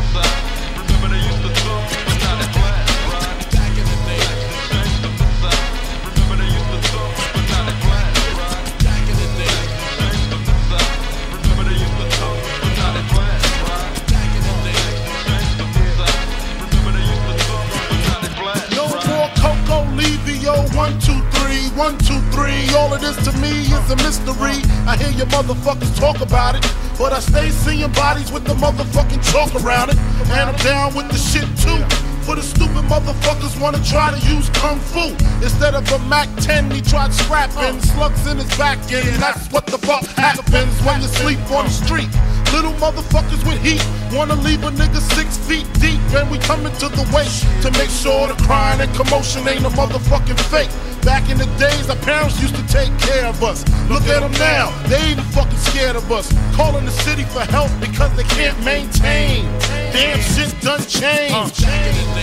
One, 20.74 20.98
two, 20.98 21.20
three, 21.38 21.70
one, 21.78 21.96
two, 21.98 22.18
three. 22.34 22.68
All 22.74 22.92
of 22.92 23.00
this 23.00 23.16
to 23.24 23.32
me 23.38 23.62
is 23.62 23.90
a 23.90 23.96
mystery. 23.96 24.58
I 24.86 24.96
hear 24.96 25.10
your 25.10 25.26
motherfuckers 25.26 25.96
talk 25.96 26.20
about 26.20 26.56
it, 26.56 26.62
but 26.98 27.12
I 27.12 27.20
stay 27.20 27.50
seeing 27.50 27.90
bodies 27.92 28.32
with 28.32 28.44
the 28.44 28.54
motherfucking 28.54 29.22
chalk 29.30 29.54
around 29.62 29.90
it. 29.90 29.98
And 30.30 30.50
I'm 30.50 30.56
down 30.56 30.94
with 30.94 31.08
the 31.08 31.18
shit 31.18 31.48
too. 31.62 32.17
For 32.28 32.36
the 32.36 32.42
stupid 32.42 32.84
motherfuckers 32.92 33.58
wanna 33.58 33.82
try 33.82 34.12
to 34.12 34.20
use 34.28 34.50
kung 34.50 34.78
fu 34.78 35.16
instead 35.40 35.74
of 35.74 35.90
a 35.90 35.98
Mac 36.12 36.28
10. 36.44 36.70
He 36.70 36.82
tried 36.82 37.14
scrapping 37.14 37.56
uh. 37.56 37.80
slugs 37.80 38.26
in 38.26 38.36
his 38.36 38.52
back 38.58 38.76
end. 38.92 39.16
That's 39.16 39.50
what 39.50 39.64
the 39.64 39.78
fuck 39.78 40.04
happens 40.12 40.76
when 40.84 41.00
you 41.00 41.08
sleep 41.08 41.40
on 41.50 41.64
the 41.64 41.70
street. 41.70 42.12
Little 42.52 42.76
motherfuckers 42.84 43.40
with 43.48 43.56
heat 43.64 43.80
wanna 44.12 44.34
leave 44.44 44.62
a 44.62 44.70
nigga 44.72 45.00
six 45.16 45.38
feet 45.48 45.64
deep, 45.80 46.00
and 46.12 46.30
we 46.30 46.36
coming 46.44 46.72
to 46.84 46.88
the 46.92 47.08
waist 47.16 47.48
to 47.62 47.70
make 47.80 47.88
sure 47.88 48.28
the 48.28 48.36
crying 48.44 48.78
and 48.82 48.92
commotion 48.94 49.48
ain't 49.48 49.64
a 49.64 49.70
motherfucking 49.70 50.38
fake. 50.52 50.68
Back 51.08 51.30
in 51.30 51.38
the 51.38 51.48
days, 51.56 51.88
our 51.88 51.96
parents 52.04 52.42
used 52.42 52.56
to 52.56 52.66
take 52.68 52.92
care 52.98 53.24
of 53.24 53.42
us. 53.42 53.64
Look 53.88 54.04
at 54.04 54.20
them 54.20 54.32
now, 54.32 54.68
they 54.88 55.00
even 55.12 55.24
fucking 55.32 55.56
scared 55.72 55.96
of 55.96 56.12
us. 56.12 56.28
Calling 56.52 56.84
the 56.84 56.92
city 57.08 57.24
for 57.24 57.40
help 57.40 57.70
because 57.80 58.14
they 58.16 58.24
can't 58.24 58.58
maintain. 58.62 59.44
Damn 59.92 60.20
shit 60.20 60.52
done 60.60 60.82
changed. 60.82 61.64
Uh. 61.64 62.17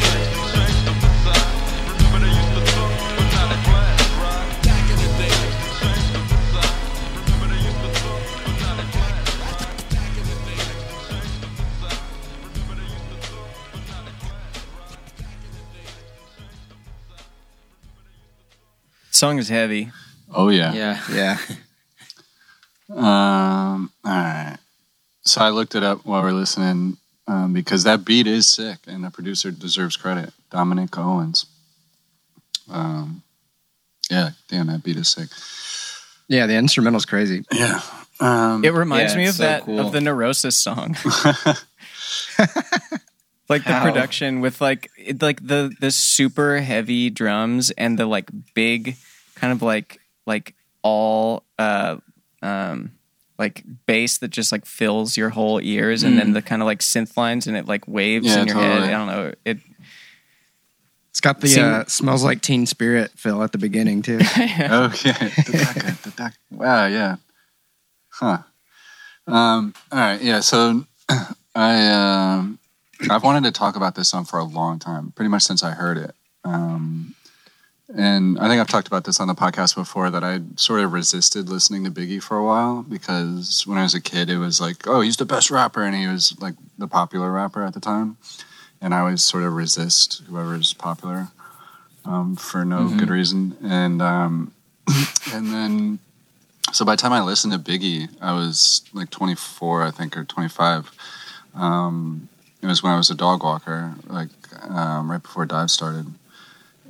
Song 19.16 19.40
is 19.40 19.48
heavy. 19.48 19.92
Oh 20.34 20.50
yeah. 20.50 20.74
Yeah. 20.74 21.02
Yeah. 21.12 21.38
Um. 22.90 23.92
All 24.04 24.12
right. 24.12 24.58
So 25.24 25.42
I 25.42 25.50
looked 25.50 25.74
it 25.74 25.84
up 25.84 26.06
while 26.06 26.22
we're 26.22 26.32
listening 26.34 26.98
um, 27.28 27.54
because 27.54 27.84
that 27.84 28.06
beat 28.06 28.28
is 28.28 28.48
sick, 28.48 28.78
and 28.88 29.04
the 29.04 29.10
producer 29.12 29.52
deserves 29.52 29.98
credit. 29.98 30.34
Dominic 30.52 30.98
Owens. 30.98 31.46
Um. 32.70 33.24
Yeah. 34.10 34.32
Damn, 34.48 34.68
that 34.68 34.84
beat 34.84 34.98
is 34.98 35.10
sick. 35.10 35.30
Yeah, 36.28 36.48
the 36.48 36.56
instrumental's 36.56 37.06
crazy. 37.06 37.44
Yeah. 37.52 37.82
Um. 38.20 38.64
It 38.64 38.74
reminds 38.74 39.14
Yeah, 39.14 39.18
me 39.18 39.28
of 39.28 39.36
so 39.36 39.44
that 39.44 39.64
cool. 39.64 39.80
of 39.80 39.92
the 39.92 40.02
Neurosis 40.02 40.56
song. 40.56 40.96
like 43.50 43.64
the 43.64 43.74
How? 43.74 43.84
production 43.84 44.42
with 44.42 44.62
like 44.62 44.90
it, 44.98 45.22
like 45.22 45.46
the 45.46 45.74
the 45.80 45.92
super 45.92 46.60
heavy 46.60 47.10
drums 47.10 47.72
and 47.72 47.98
the 47.98 48.06
like 48.06 48.30
big 48.54 48.96
kind 49.36 49.54
of 49.54 49.62
like 49.62 50.00
like 50.26 50.56
all 50.82 51.44
uh 51.60 51.98
um 52.42 52.92
like 53.38 53.64
bass 53.86 54.18
that 54.20 54.30
just 54.30 54.52
like 54.52 54.66
fills 54.66 55.18
your 55.18 55.30
whole 55.30 55.60
ears 55.62 56.04
and 56.04 56.18
then 56.18 56.34
the 56.34 56.42
kind 56.42 56.62
of 56.62 56.66
like 56.66 56.80
synth 56.80 57.18
lines 57.18 57.48
and 57.48 57.58
it 57.58 57.68
like 57.68 57.88
waves 57.88 58.28
Yeah, 58.28 58.42
in 58.42 58.48
your 58.48 58.56
head. 58.56 58.84
I 58.84 58.92
don't 58.92 59.08
know. 59.08 59.34
It 59.44 59.58
It's 61.10 61.20
got 61.22 61.42
the 61.42 61.48
Seem- 61.50 61.64
uh, 61.66 61.86
smells 61.86 62.24
like 62.24 62.42
Teen 62.42 62.66
Spirit 62.66 63.12
fill 63.16 63.44
at 63.44 63.52
the 63.52 63.58
beginning 63.58 64.02
too. 64.02 64.20
Oh 64.22 64.24
yeah. 64.26 64.30
Dadaka, 65.20 66.12
dadaka. 66.12 66.34
wow. 66.52 66.86
Yeah. 66.88 67.16
Huh. 68.10 68.38
Um. 69.28 69.74
All 69.92 70.00
right. 70.00 70.22
Yeah. 70.22 70.40
So 70.40 70.86
I 71.56 71.88
um 72.38 72.60
I've 73.10 73.24
wanted 73.24 73.44
to 73.44 73.52
talk 73.52 73.76
about 73.76 73.96
this 73.96 74.10
song 74.10 74.24
for 74.26 74.40
a 74.40 74.44
long 74.46 74.80
time, 74.80 75.12
pretty 75.12 75.30
much 75.30 75.44
since 75.44 75.64
I 75.64 75.72
heard 75.72 75.98
it. 75.98 76.16
Um, 76.46 77.16
and 77.98 78.38
I 78.40 78.48
think 78.48 78.60
I've 78.60 78.68
talked 78.68 78.88
about 78.88 79.06
this 79.06 79.20
on 79.20 79.28
the 79.28 79.36
podcast 79.36 79.76
before 79.76 80.10
that 80.10 80.24
I 80.24 80.42
sort 80.56 80.82
of 80.82 80.92
resisted 80.92 81.48
listening 81.48 81.86
to 81.86 81.92
Biggie 81.92 82.22
for 82.22 82.38
a 82.38 82.44
while 82.44 82.84
because 82.84 83.66
when 83.66 83.78
I 83.78 83.84
was 83.84 83.94
a 83.94 84.02
kid, 84.02 84.30
it 84.30 84.38
was 84.38 84.60
like, 84.60 84.86
oh, 84.88 85.02
he's 85.02 85.18
the 85.18 85.26
best 85.26 85.50
rapper, 85.50 85.84
and 85.84 85.96
he 85.96 86.08
was 86.08 86.36
like 86.40 86.56
the 86.78 86.88
popular 86.88 87.32
rapper 87.32 87.64
at 87.64 87.74
the 87.74 87.80
time, 87.80 88.18
and 88.82 88.94
I 88.94 89.00
always 89.00 89.24
sort 89.24 89.44
of 89.44 89.54
resist 89.54 90.24
whoever's 90.28 90.74
popular 90.74 91.30
um, 92.04 92.36
for 92.36 92.66
no 92.66 92.90
good 92.90 93.10
reason, 93.10 93.56
and 93.64 94.02
um, 94.02 94.54
and 95.34 95.54
then 95.54 96.00
so 96.72 96.84
by 96.84 96.94
the 96.94 97.02
time 97.02 97.14
I 97.14 97.22
listened 97.22 97.54
to 97.54 97.60
Biggie, 97.60 98.10
I 98.20 98.34
was 98.34 98.84
like 98.94 99.10
24, 99.10 99.84
I 99.84 99.92
think, 99.92 100.18
or 100.18 100.26
25. 100.26 100.92
Um, 101.54 102.28
it 102.62 102.68
was 102.68 102.84
when 102.84 102.92
I 102.92 102.98
was 102.98 103.10
a 103.10 103.16
dog 103.16 103.44
walker, 103.44 103.94
like 104.08 104.30
um, 104.62 105.10
right 105.10 105.22
before 105.22 105.46
Dive 105.46 105.72
started. 105.72 106.08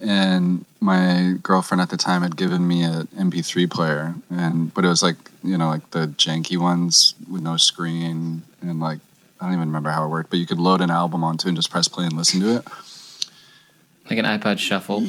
And 0.02 0.66
my 0.82 1.36
girlfriend 1.42 1.82
at 1.82 1.90
the 1.90 1.98
time 1.98 2.22
had 2.22 2.36
given 2.36 2.68
me 2.68 2.84
an 2.84 3.08
MP3 3.18 3.70
player, 3.70 4.14
and 4.30 4.74
but 4.74 4.84
it 4.86 4.88
was 4.90 5.02
like 5.02 5.16
you 5.44 5.58
know 5.58 5.70
like 5.70 5.90
the 5.92 6.08
janky 6.18 6.58
ones 6.58 7.16
with 7.32 7.42
no 7.42 7.58
screen, 7.58 8.44
and 8.62 8.80
like 8.80 9.00
I 9.40 9.46
don't 9.46 9.54
even 9.54 9.68
remember 9.68 9.90
how 9.90 10.06
it 10.06 10.10
worked, 10.10 10.30
but 10.30 10.40
you 10.40 10.46
could 10.46 10.60
load 10.60 10.82
an 10.82 10.92
album 10.92 11.24
onto 11.24 11.48
and 11.48 11.56
just 11.58 11.70
press 11.72 11.88
play 11.88 12.06
and 12.06 12.14
listen 12.14 12.42
to 12.42 12.58
it. 12.58 12.68
Like 14.10 14.20
an 14.20 14.26
iPod 14.26 14.60
Shuffle. 14.60 15.02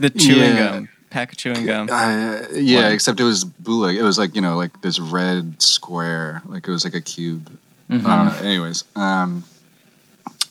the 0.00 0.12
chewing 0.16 0.38
Yeah. 0.56 0.70
gum, 0.72 0.88
pack 1.10 1.32
of 1.32 1.38
chewing 1.38 1.66
gum. 1.66 1.88
Uh, 1.90 2.42
yeah, 2.52 2.84
What? 2.84 2.92
except 2.92 3.18
it 3.20 3.24
was 3.24 3.44
bootleg. 3.44 3.96
It 3.96 4.02
was 4.02 4.18
like 4.18 4.34
you 4.36 4.40
know, 4.42 4.56
like 4.56 4.80
this 4.82 5.00
red 5.00 5.60
square, 5.60 6.42
like 6.46 6.68
it 6.68 6.70
was 6.70 6.84
like 6.84 6.94
a 6.94 7.00
cube. 7.00 7.50
Mm-hmm. 7.90 8.06
I. 8.06 8.38
Anyways, 8.46 8.84
um, 8.94 9.42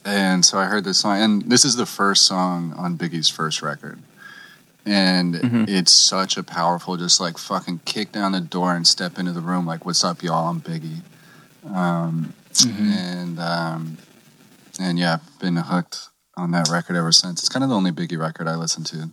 and 0.07 0.45
so 0.45 0.57
I 0.57 0.65
heard 0.65 0.85
this 0.85 0.99
song, 0.99 1.21
and 1.21 1.51
this 1.51 1.65
is 1.65 1.75
the 1.75 1.85
first 1.85 2.25
song 2.25 2.73
on 2.77 2.97
Biggie's 2.97 3.29
first 3.29 3.61
record, 3.61 3.99
and 4.85 5.35
it's 5.69 5.91
such 5.91 6.37
a 6.37 6.43
powerful, 6.43 6.95
just 6.95 7.19
like 7.19 7.37
fucking 7.37 7.81
kick 7.83 8.13
down 8.13 8.31
the 8.31 8.39
door 8.39 8.73
and 8.73 8.87
step 8.87 9.19
into 9.19 9.33
the 9.33 9.41
room, 9.41 9.65
like 9.65 9.85
"What's 9.85 10.05
up, 10.05 10.23
y'all? 10.23 10.47
I'm 10.47 10.61
Biggie," 10.61 11.01
um, 11.75 12.33
and 12.65 13.37
um, 13.37 13.97
and 14.79 14.97
yeah, 14.97 15.15
I've 15.15 15.39
been 15.39 15.57
hooked 15.57 16.07
on 16.37 16.51
that 16.51 16.69
record 16.69 16.95
ever 16.95 17.11
since. 17.11 17.41
It's 17.41 17.49
kind 17.49 17.63
of 17.63 17.69
the 17.69 17.75
only 17.75 17.91
Biggie 17.91 18.17
record 18.17 18.47
I 18.47 18.55
listen 18.55 18.85
to. 18.85 19.09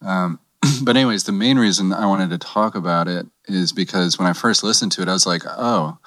Um, 0.00 0.40
but 0.82 0.96
anyways, 0.96 1.24
the 1.24 1.32
main 1.32 1.58
reason 1.58 1.92
I 1.92 2.06
wanted 2.06 2.30
to 2.30 2.38
talk 2.38 2.74
about 2.74 3.08
it 3.08 3.26
is 3.46 3.72
because 3.72 4.18
when 4.18 4.26
I 4.26 4.32
first 4.32 4.64
listened 4.64 4.92
to 4.92 5.02
it, 5.02 5.08
I 5.08 5.12
was 5.12 5.26
like, 5.26 5.42
oh, 5.46 5.98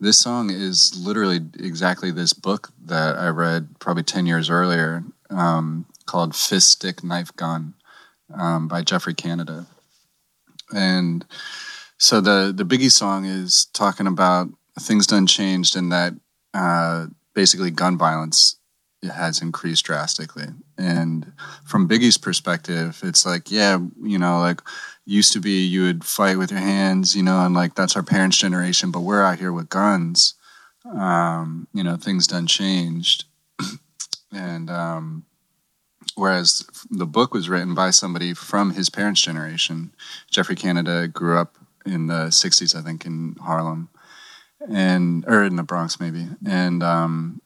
This 0.00 0.18
song 0.18 0.50
is 0.50 0.96
literally 0.96 1.40
exactly 1.58 2.12
this 2.12 2.32
book 2.32 2.70
that 2.84 3.18
I 3.18 3.28
read 3.28 3.80
probably 3.80 4.04
10 4.04 4.26
years 4.26 4.48
earlier 4.48 5.02
um, 5.28 5.86
called 6.06 6.36
Fist 6.36 6.70
Stick 6.70 7.02
Knife 7.02 7.34
Gun 7.34 7.74
um, 8.32 8.68
by 8.68 8.82
Geoffrey 8.82 9.14
Canada. 9.14 9.66
And 10.72 11.24
so 11.98 12.20
the, 12.20 12.52
the 12.54 12.64
Biggie 12.64 12.92
song 12.92 13.24
is 13.24 13.66
talking 13.72 14.06
about 14.06 14.48
things 14.78 15.08
done 15.08 15.26
changed 15.26 15.74
and 15.74 15.90
that 15.90 16.14
uh, 16.54 17.06
basically 17.34 17.72
gun 17.72 17.98
violence 17.98 18.56
has 19.02 19.42
increased 19.42 19.84
drastically. 19.84 20.46
And 20.76 21.32
from 21.64 21.88
Biggie's 21.88 22.18
perspective, 22.18 23.00
it's 23.02 23.26
like, 23.26 23.50
yeah, 23.50 23.78
you 24.02 24.18
know, 24.18 24.38
like 24.38 24.60
used 25.08 25.32
to 25.32 25.40
be 25.40 25.64
you 25.64 25.84
would 25.84 26.04
fight 26.04 26.36
with 26.36 26.50
your 26.50 26.60
hands, 26.60 27.16
you 27.16 27.22
know, 27.22 27.40
and 27.44 27.54
like 27.54 27.74
that's 27.74 27.96
our 27.96 28.02
parents' 28.02 28.36
generation, 28.36 28.90
but 28.90 29.00
we're 29.00 29.22
out 29.22 29.38
here 29.38 29.52
with 29.52 29.70
guns. 29.70 30.34
Um, 30.84 31.66
you 31.72 31.82
know, 31.82 31.96
things 31.96 32.26
done 32.26 32.46
changed. 32.46 33.24
and 34.32 34.68
um, 34.68 35.24
whereas 36.14 36.66
the 36.90 37.06
book 37.06 37.32
was 37.32 37.48
written 37.48 37.74
by 37.74 37.88
somebody 37.88 38.34
from 38.34 38.74
his 38.74 38.90
parents' 38.90 39.22
generation, 39.22 39.94
Geoffrey 40.30 40.56
Canada 40.56 41.08
grew 41.08 41.38
up 41.38 41.56
in 41.86 42.08
the 42.08 42.26
60s, 42.26 42.76
I 42.76 42.82
think, 42.82 43.06
in 43.06 43.36
Harlem 43.40 43.88
and 44.70 45.24
or 45.26 45.42
in 45.42 45.56
the 45.56 45.62
Bronx 45.62 45.98
maybe. 45.98 46.28
And 46.46 46.82
um 46.82 47.40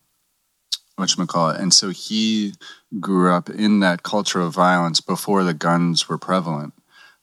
whatchamacallit. 0.98 1.60
And 1.60 1.72
so 1.72 1.90
he 1.90 2.54
grew 2.98 3.32
up 3.32 3.48
in 3.48 3.80
that 3.80 4.02
culture 4.02 4.40
of 4.40 4.52
violence 4.52 5.00
before 5.00 5.44
the 5.44 5.54
guns 5.54 6.08
were 6.08 6.18
prevalent 6.18 6.74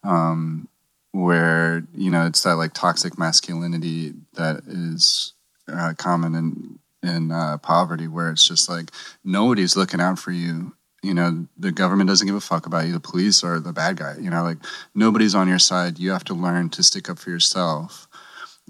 um, 0.04 0.68
where 1.12 1.84
you 1.96 2.12
know 2.12 2.26
it's 2.26 2.44
that 2.44 2.56
like 2.56 2.74
toxic 2.74 3.18
masculinity 3.18 4.14
that 4.34 4.62
is 4.68 5.34
uh, 5.68 5.94
common 5.98 6.36
in 6.36 6.80
in 7.02 7.32
uh, 7.32 7.58
poverty, 7.58 8.08
where 8.08 8.30
it's 8.30 8.48
just 8.48 8.70
like 8.70 8.92
nobody's 9.24 9.76
looking 9.76 10.02
out 10.02 10.20
for 10.20 10.32
you. 10.32 10.74
You 11.02 11.14
know, 11.14 11.48
the 11.58 11.72
government 11.72 12.10
doesn't 12.10 12.28
give 12.28 12.36
a 12.36 12.42
fuck 12.42 12.66
about 12.66 12.86
you. 12.86 12.92
The 12.92 13.00
police 13.00 13.42
are 13.44 13.60
the 13.60 13.72
bad 13.72 13.98
guy. 13.98 14.16
You 14.20 14.30
know, 14.30 14.44
like 14.44 14.58
nobody's 14.94 15.36
on 15.36 15.48
your 15.48 15.60
side. 15.60 15.98
You 15.98 16.12
have 16.12 16.26
to 16.26 16.34
learn 16.34 16.70
to 16.72 16.84
stick 16.84 17.10
up 17.10 17.20
for 17.20 17.30
yourself. 17.30 18.08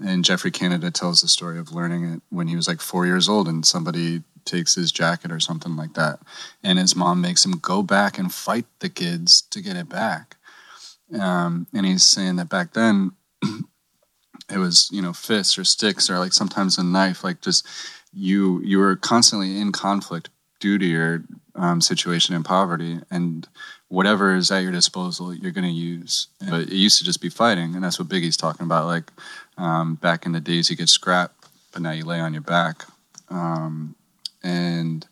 And 0.02 0.24
Geoffrey 0.24 0.52
Canada 0.52 0.90
tells 0.90 1.20
the 1.20 1.28
story 1.28 1.58
of 1.58 1.72
learning 1.72 2.04
it 2.04 2.22
when 2.30 2.48
he 2.48 2.56
was 2.56 2.68
like 2.68 2.80
four 2.80 3.04
years 3.04 3.28
old, 3.28 3.48
and 3.48 3.66
somebody 3.66 4.22
takes 4.46 4.74
his 4.74 4.90
jacket 4.90 5.30
or 5.30 5.40
something 5.40 5.76
like 5.76 5.94
that, 5.94 6.20
and 6.62 6.78
his 6.78 6.96
mom 6.96 7.20
makes 7.20 7.44
him 7.44 7.58
go 7.58 7.82
back 7.82 8.18
and 8.18 8.32
fight 8.32 8.64
the 8.78 8.88
kids 8.88 9.42
to 9.42 9.60
get 9.60 9.76
it 9.76 9.88
back 9.88 10.36
um, 11.18 11.66
and 11.72 11.86
he's 11.86 12.06
saying 12.06 12.36
that 12.36 12.48
back 12.48 12.72
then 12.72 13.12
it 14.50 14.58
was 14.58 14.88
you 14.92 15.02
know 15.02 15.12
fists 15.12 15.58
or 15.58 15.64
sticks 15.64 16.10
or 16.10 16.18
like 16.18 16.32
sometimes 16.32 16.78
a 16.78 16.84
knife 16.84 17.24
like 17.24 17.40
just 17.40 17.66
you 18.12 18.60
you 18.62 18.78
were 18.78 18.96
constantly 18.96 19.58
in 19.60 19.72
conflict 19.72 20.28
due 20.58 20.78
to 20.78 20.86
your 20.86 21.22
um, 21.54 21.80
situation 21.80 22.34
in 22.34 22.42
poverty 22.42 23.00
and 23.10 23.48
whatever 23.88 24.34
is 24.34 24.50
at 24.50 24.62
your 24.62 24.72
disposal 24.72 25.34
you're 25.34 25.52
going 25.52 25.64
to 25.64 25.70
use 25.70 26.28
but 26.48 26.62
it 26.62 26.72
used 26.72 26.98
to 26.98 27.04
just 27.04 27.20
be 27.20 27.28
fighting 27.28 27.74
and 27.74 27.82
that's 27.82 27.98
what 27.98 28.08
biggie's 28.08 28.36
talking 28.36 28.64
about 28.64 28.86
like 28.86 29.10
um, 29.58 29.94
back 29.96 30.26
in 30.26 30.32
the 30.32 30.40
days 30.40 30.70
you 30.70 30.76
get 30.76 30.88
scrapped 30.88 31.48
but 31.72 31.82
now 31.82 31.90
you 31.90 32.04
lay 32.04 32.20
on 32.20 32.32
your 32.32 32.42
back 32.42 32.84
um, 33.30 33.94
and 34.42 35.06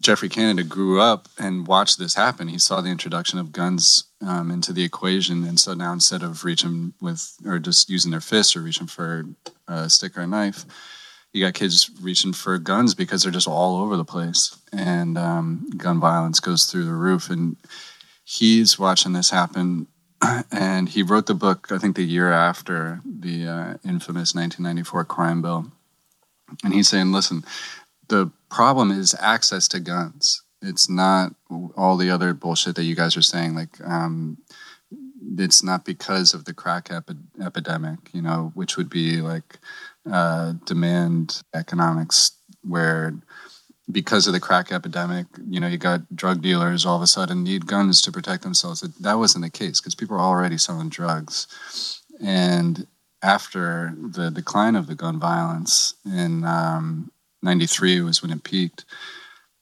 Geoffrey 0.00 0.28
Canada 0.28 0.62
grew 0.62 1.00
up 1.00 1.28
and 1.38 1.66
watched 1.66 1.98
this 1.98 2.14
happen. 2.14 2.48
He 2.48 2.58
saw 2.58 2.80
the 2.80 2.88
introduction 2.88 3.38
of 3.38 3.52
guns 3.52 4.04
um, 4.20 4.50
into 4.50 4.72
the 4.72 4.82
equation, 4.82 5.44
and 5.44 5.58
so 5.58 5.74
now 5.74 5.92
instead 5.92 6.22
of 6.22 6.44
reaching 6.44 6.92
with 7.00 7.36
or 7.44 7.58
just 7.58 7.88
using 7.88 8.10
their 8.10 8.20
fists 8.20 8.56
or 8.56 8.60
reaching 8.60 8.86
for 8.86 9.24
a 9.66 9.88
stick 9.88 10.16
or 10.16 10.22
a 10.22 10.26
knife, 10.26 10.64
you 11.32 11.44
got 11.44 11.54
kids 11.54 11.90
reaching 12.00 12.32
for 12.32 12.58
guns 12.58 12.94
because 12.94 13.22
they're 13.22 13.32
just 13.32 13.48
all 13.48 13.82
over 13.82 13.96
the 13.96 14.04
place, 14.04 14.56
and 14.72 15.16
um, 15.16 15.70
gun 15.76 16.00
violence 16.00 16.40
goes 16.40 16.64
through 16.64 16.84
the 16.84 16.92
roof. 16.92 17.30
And 17.30 17.56
he's 18.24 18.78
watching 18.78 19.12
this 19.12 19.30
happen, 19.30 19.86
and 20.50 20.88
he 20.88 21.02
wrote 21.02 21.26
the 21.26 21.34
book 21.34 21.68
I 21.70 21.78
think 21.78 21.96
the 21.96 22.04
year 22.04 22.32
after 22.32 23.00
the 23.04 23.46
uh, 23.46 23.74
infamous 23.84 24.34
1994 24.34 25.04
crime 25.04 25.42
bill, 25.42 25.70
and 26.64 26.74
he's 26.74 26.88
saying, 26.88 27.12
"Listen." 27.12 27.44
the 28.08 28.30
problem 28.50 28.90
is 28.90 29.14
access 29.20 29.68
to 29.68 29.80
guns. 29.80 30.42
It's 30.62 30.88
not 30.88 31.34
all 31.76 31.96
the 31.96 32.10
other 32.10 32.34
bullshit 32.34 32.76
that 32.76 32.84
you 32.84 32.94
guys 32.94 33.16
are 33.16 33.22
saying. 33.22 33.54
Like, 33.54 33.80
um, 33.84 34.38
it's 35.36 35.62
not 35.62 35.84
because 35.84 36.34
of 36.34 36.44
the 36.44 36.54
crack 36.54 36.90
epi- 36.90 37.14
epidemic, 37.40 37.98
you 38.12 38.22
know, 38.22 38.52
which 38.54 38.76
would 38.76 38.90
be 38.90 39.20
like 39.20 39.58
uh, 40.10 40.54
demand 40.64 41.42
economics, 41.54 42.32
where 42.62 43.14
because 43.90 44.26
of 44.26 44.32
the 44.32 44.40
crack 44.40 44.70
epidemic, 44.70 45.26
you 45.48 45.60
know, 45.60 45.66
you 45.66 45.78
got 45.78 46.14
drug 46.14 46.42
dealers 46.42 46.84
all 46.84 46.96
of 46.96 47.02
a 47.02 47.06
sudden 47.06 47.42
need 47.42 47.66
guns 47.66 48.02
to 48.02 48.12
protect 48.12 48.42
themselves. 48.42 48.80
That 48.80 49.14
wasn't 49.14 49.44
the 49.44 49.50
case 49.50 49.80
because 49.80 49.94
people 49.94 50.16
are 50.16 50.20
already 50.20 50.58
selling 50.58 50.88
drugs. 50.88 52.02
And 52.20 52.86
after 53.22 53.94
the 53.96 54.30
decline 54.30 54.76
of 54.76 54.86
the 54.86 54.94
gun 54.94 55.18
violence 55.18 55.94
in 56.04 56.44
um, 56.44 57.10
93 57.42 58.02
was 58.02 58.22
when 58.22 58.30
it 58.30 58.44
peaked 58.44 58.84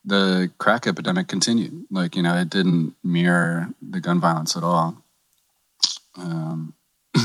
the 0.06 0.50
crack 0.58 0.86
epidemic 0.86 1.28
continued. 1.28 1.84
Like 1.90 2.16
you 2.16 2.22
know 2.22 2.36
it 2.36 2.48
didn't 2.48 2.94
mirror 3.02 3.68
the 3.82 4.00
gun 4.00 4.20
violence 4.20 4.56
at 4.56 4.62
all. 4.62 5.02
Um, 6.16 6.74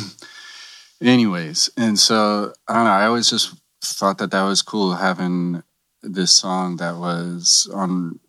anyways 1.02 1.70
and 1.78 1.98
so 1.98 2.54
i 2.68 2.74
don't 2.74 2.84
know 2.84 2.92
i 2.92 3.06
always 3.06 3.30
just 3.30 3.56
thought 3.82 4.18
that 4.20 4.32
that 4.32 4.44
was 4.44 4.62
cool 4.62 4.94
having 4.96 5.64
this 6.04 6.32
song 6.32 6.78
that 6.78 6.98
was 6.98 7.70
on 7.74 8.20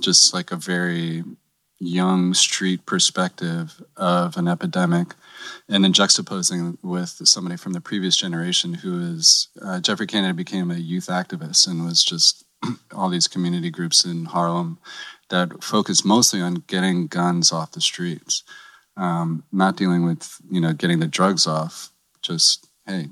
just 0.00 0.34
like 0.34 0.50
a 0.50 0.56
very 0.56 1.22
young 1.80 2.34
street 2.34 2.84
perspective 2.86 3.82
of 3.96 4.36
an 4.36 4.48
epidemic 4.48 5.14
and 5.68 5.84
then 5.84 5.92
juxtaposing 5.92 6.76
with 6.82 7.20
somebody 7.24 7.56
from 7.56 7.72
the 7.72 7.80
previous 7.80 8.16
generation 8.16 8.74
who 8.74 9.00
is 9.00 9.48
uh, 9.62 9.78
Geoffrey 9.80 10.06
Canada 10.06 10.34
became 10.34 10.72
a 10.72 10.74
youth 10.74 11.06
activist 11.06 11.68
and 11.68 11.84
was 11.84 12.02
just 12.02 12.44
all 12.94 13.08
these 13.08 13.28
community 13.28 13.70
groups 13.70 14.04
in 14.04 14.26
Harlem 14.26 14.78
that 15.30 15.62
focus 15.62 16.04
mostly 16.04 16.40
on 16.40 16.64
getting 16.66 17.06
guns 17.06 17.52
off 17.52 17.72
the 17.72 17.80
streets, 17.80 18.42
um, 18.96 19.44
not 19.52 19.76
dealing 19.76 20.04
with 20.04 20.40
you 20.50 20.60
know 20.60 20.72
getting 20.72 21.00
the 21.00 21.06
drugs 21.06 21.46
off. 21.46 21.90
Just 22.22 22.66
hey, 22.86 23.08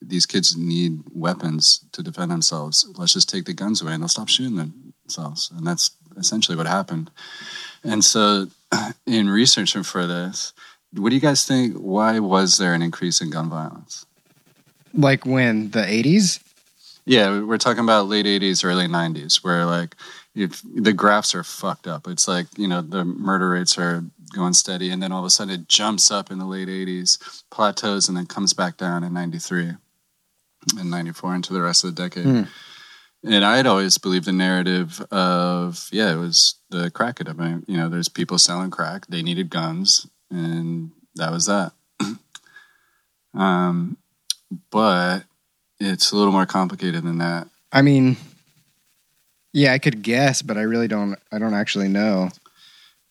these 0.00 0.26
kids 0.26 0.56
need 0.56 1.02
weapons 1.12 1.84
to 1.92 2.02
defend 2.02 2.30
themselves. 2.30 2.88
Let's 2.96 3.12
just 3.12 3.28
take 3.28 3.44
the 3.44 3.54
guns 3.54 3.82
away 3.82 3.92
and 3.92 4.02
they'll 4.02 4.08
stop 4.08 4.28
shooting 4.28 4.56
themselves. 5.04 5.50
And 5.56 5.66
that's 5.66 5.90
essentially 6.16 6.56
what 6.56 6.66
happened. 6.66 7.10
And 7.84 8.04
so, 8.04 8.46
in 9.06 9.28
researching 9.28 9.82
for 9.82 10.06
this, 10.06 10.52
what 10.92 11.10
do 11.10 11.14
you 11.14 11.20
guys 11.20 11.44
think? 11.44 11.76
Why 11.76 12.18
was 12.18 12.58
there 12.58 12.74
an 12.74 12.82
increase 12.82 13.20
in 13.20 13.30
gun 13.30 13.50
violence? 13.50 14.06
Like 14.94 15.26
when 15.26 15.70
the 15.70 15.86
eighties? 15.86 16.40
Yeah, 17.06 17.40
we're 17.40 17.58
talking 17.58 17.84
about 17.84 18.08
late 18.08 18.26
'80s, 18.26 18.64
early 18.64 18.88
'90s, 18.88 19.44
where 19.44 19.64
like 19.64 19.94
if 20.34 20.60
the 20.74 20.92
graphs 20.92 21.34
are 21.34 21.42
fucked 21.42 21.86
up. 21.86 22.06
It's 22.06 22.28
like 22.28 22.46
you 22.58 22.68
know 22.68 22.82
the 22.82 23.04
murder 23.04 23.50
rates 23.50 23.78
are 23.78 24.04
going 24.34 24.52
steady, 24.52 24.90
and 24.90 25.02
then 25.02 25.12
all 25.12 25.20
of 25.20 25.24
a 25.24 25.30
sudden 25.30 25.54
it 25.54 25.68
jumps 25.68 26.10
up 26.10 26.30
in 26.30 26.38
the 26.38 26.44
late 26.44 26.68
'80s, 26.68 27.44
plateaus, 27.50 28.08
and 28.08 28.16
then 28.16 28.26
comes 28.26 28.52
back 28.52 28.76
down 28.76 29.02
in 29.02 29.14
'93 29.14 29.72
and 30.78 30.90
'94 30.90 31.34
into 31.36 31.52
the 31.52 31.62
rest 31.62 31.84
of 31.84 31.94
the 31.94 32.02
decade. 32.02 32.26
Hmm. 32.26 32.42
And 33.24 33.44
I 33.44 33.56
had 33.56 33.66
always 33.66 33.98
believed 33.98 34.26
the 34.26 34.32
narrative 34.32 35.00
of 35.10 35.88
yeah, 35.90 36.12
it 36.12 36.16
was 36.16 36.56
the 36.70 36.90
crack 36.90 37.20
epidemic. 37.20 37.64
You 37.66 37.78
know, 37.78 37.88
there's 37.88 38.08
people 38.08 38.38
selling 38.38 38.70
crack. 38.70 39.06
They 39.06 39.22
needed 39.22 39.48
guns, 39.48 40.06
and 40.30 40.90
that 41.14 41.32
was 41.32 41.46
that. 41.46 41.72
um, 43.34 43.96
but 44.70 45.24
it's 45.80 46.12
a 46.12 46.16
little 46.16 46.32
more 46.32 46.46
complicated 46.46 47.02
than 47.02 47.18
that. 47.18 47.48
I 47.72 47.82
mean, 47.82 48.16
yeah, 49.52 49.72
I 49.72 49.78
could 49.78 50.02
guess, 50.02 50.42
but 50.42 50.56
I 50.56 50.62
really 50.62 50.88
don't. 50.88 51.18
I 51.32 51.38
don't 51.38 51.54
actually 51.54 51.88
know. 51.88 52.30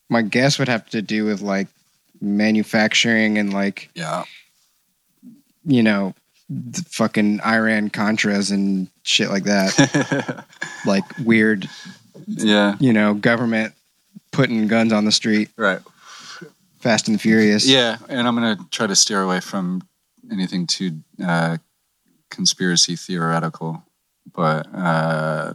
My 0.09 0.21
guess 0.21 0.59
would 0.59 0.67
have 0.67 0.87
to 0.89 1.01
do 1.01 1.25
with 1.25 1.41
like 1.41 1.67
manufacturing 2.21 3.37
and 3.37 3.53
like 3.53 3.89
Yeah, 3.95 4.23
you 5.65 5.83
know, 5.83 6.13
the 6.49 6.83
fucking 6.89 7.41
Iran 7.41 7.89
Contras 7.89 8.51
and 8.51 8.89
shit 9.03 9.29
like 9.29 9.43
that. 9.45 10.45
like 10.85 11.03
weird, 11.19 11.67
yeah, 12.27 12.75
you 12.79 12.93
know, 12.93 13.13
government 13.13 13.73
putting 14.31 14.67
guns 14.67 14.93
on 14.93 15.05
the 15.05 15.11
street, 15.11 15.49
right. 15.57 15.81
Fast 16.79 17.07
and 17.07 17.19
Furious. 17.19 17.67
Yeah, 17.67 17.97
and 18.07 18.27
I'm 18.27 18.35
gonna 18.35 18.57
try 18.71 18.87
to 18.87 18.95
steer 18.95 19.21
away 19.21 19.39
from 19.39 19.81
anything 20.31 20.67
too 20.67 20.99
uh, 21.23 21.57
conspiracy 22.35 22.95
theoretical. 22.95 23.83
But 24.33 24.67
uh, 24.75 25.53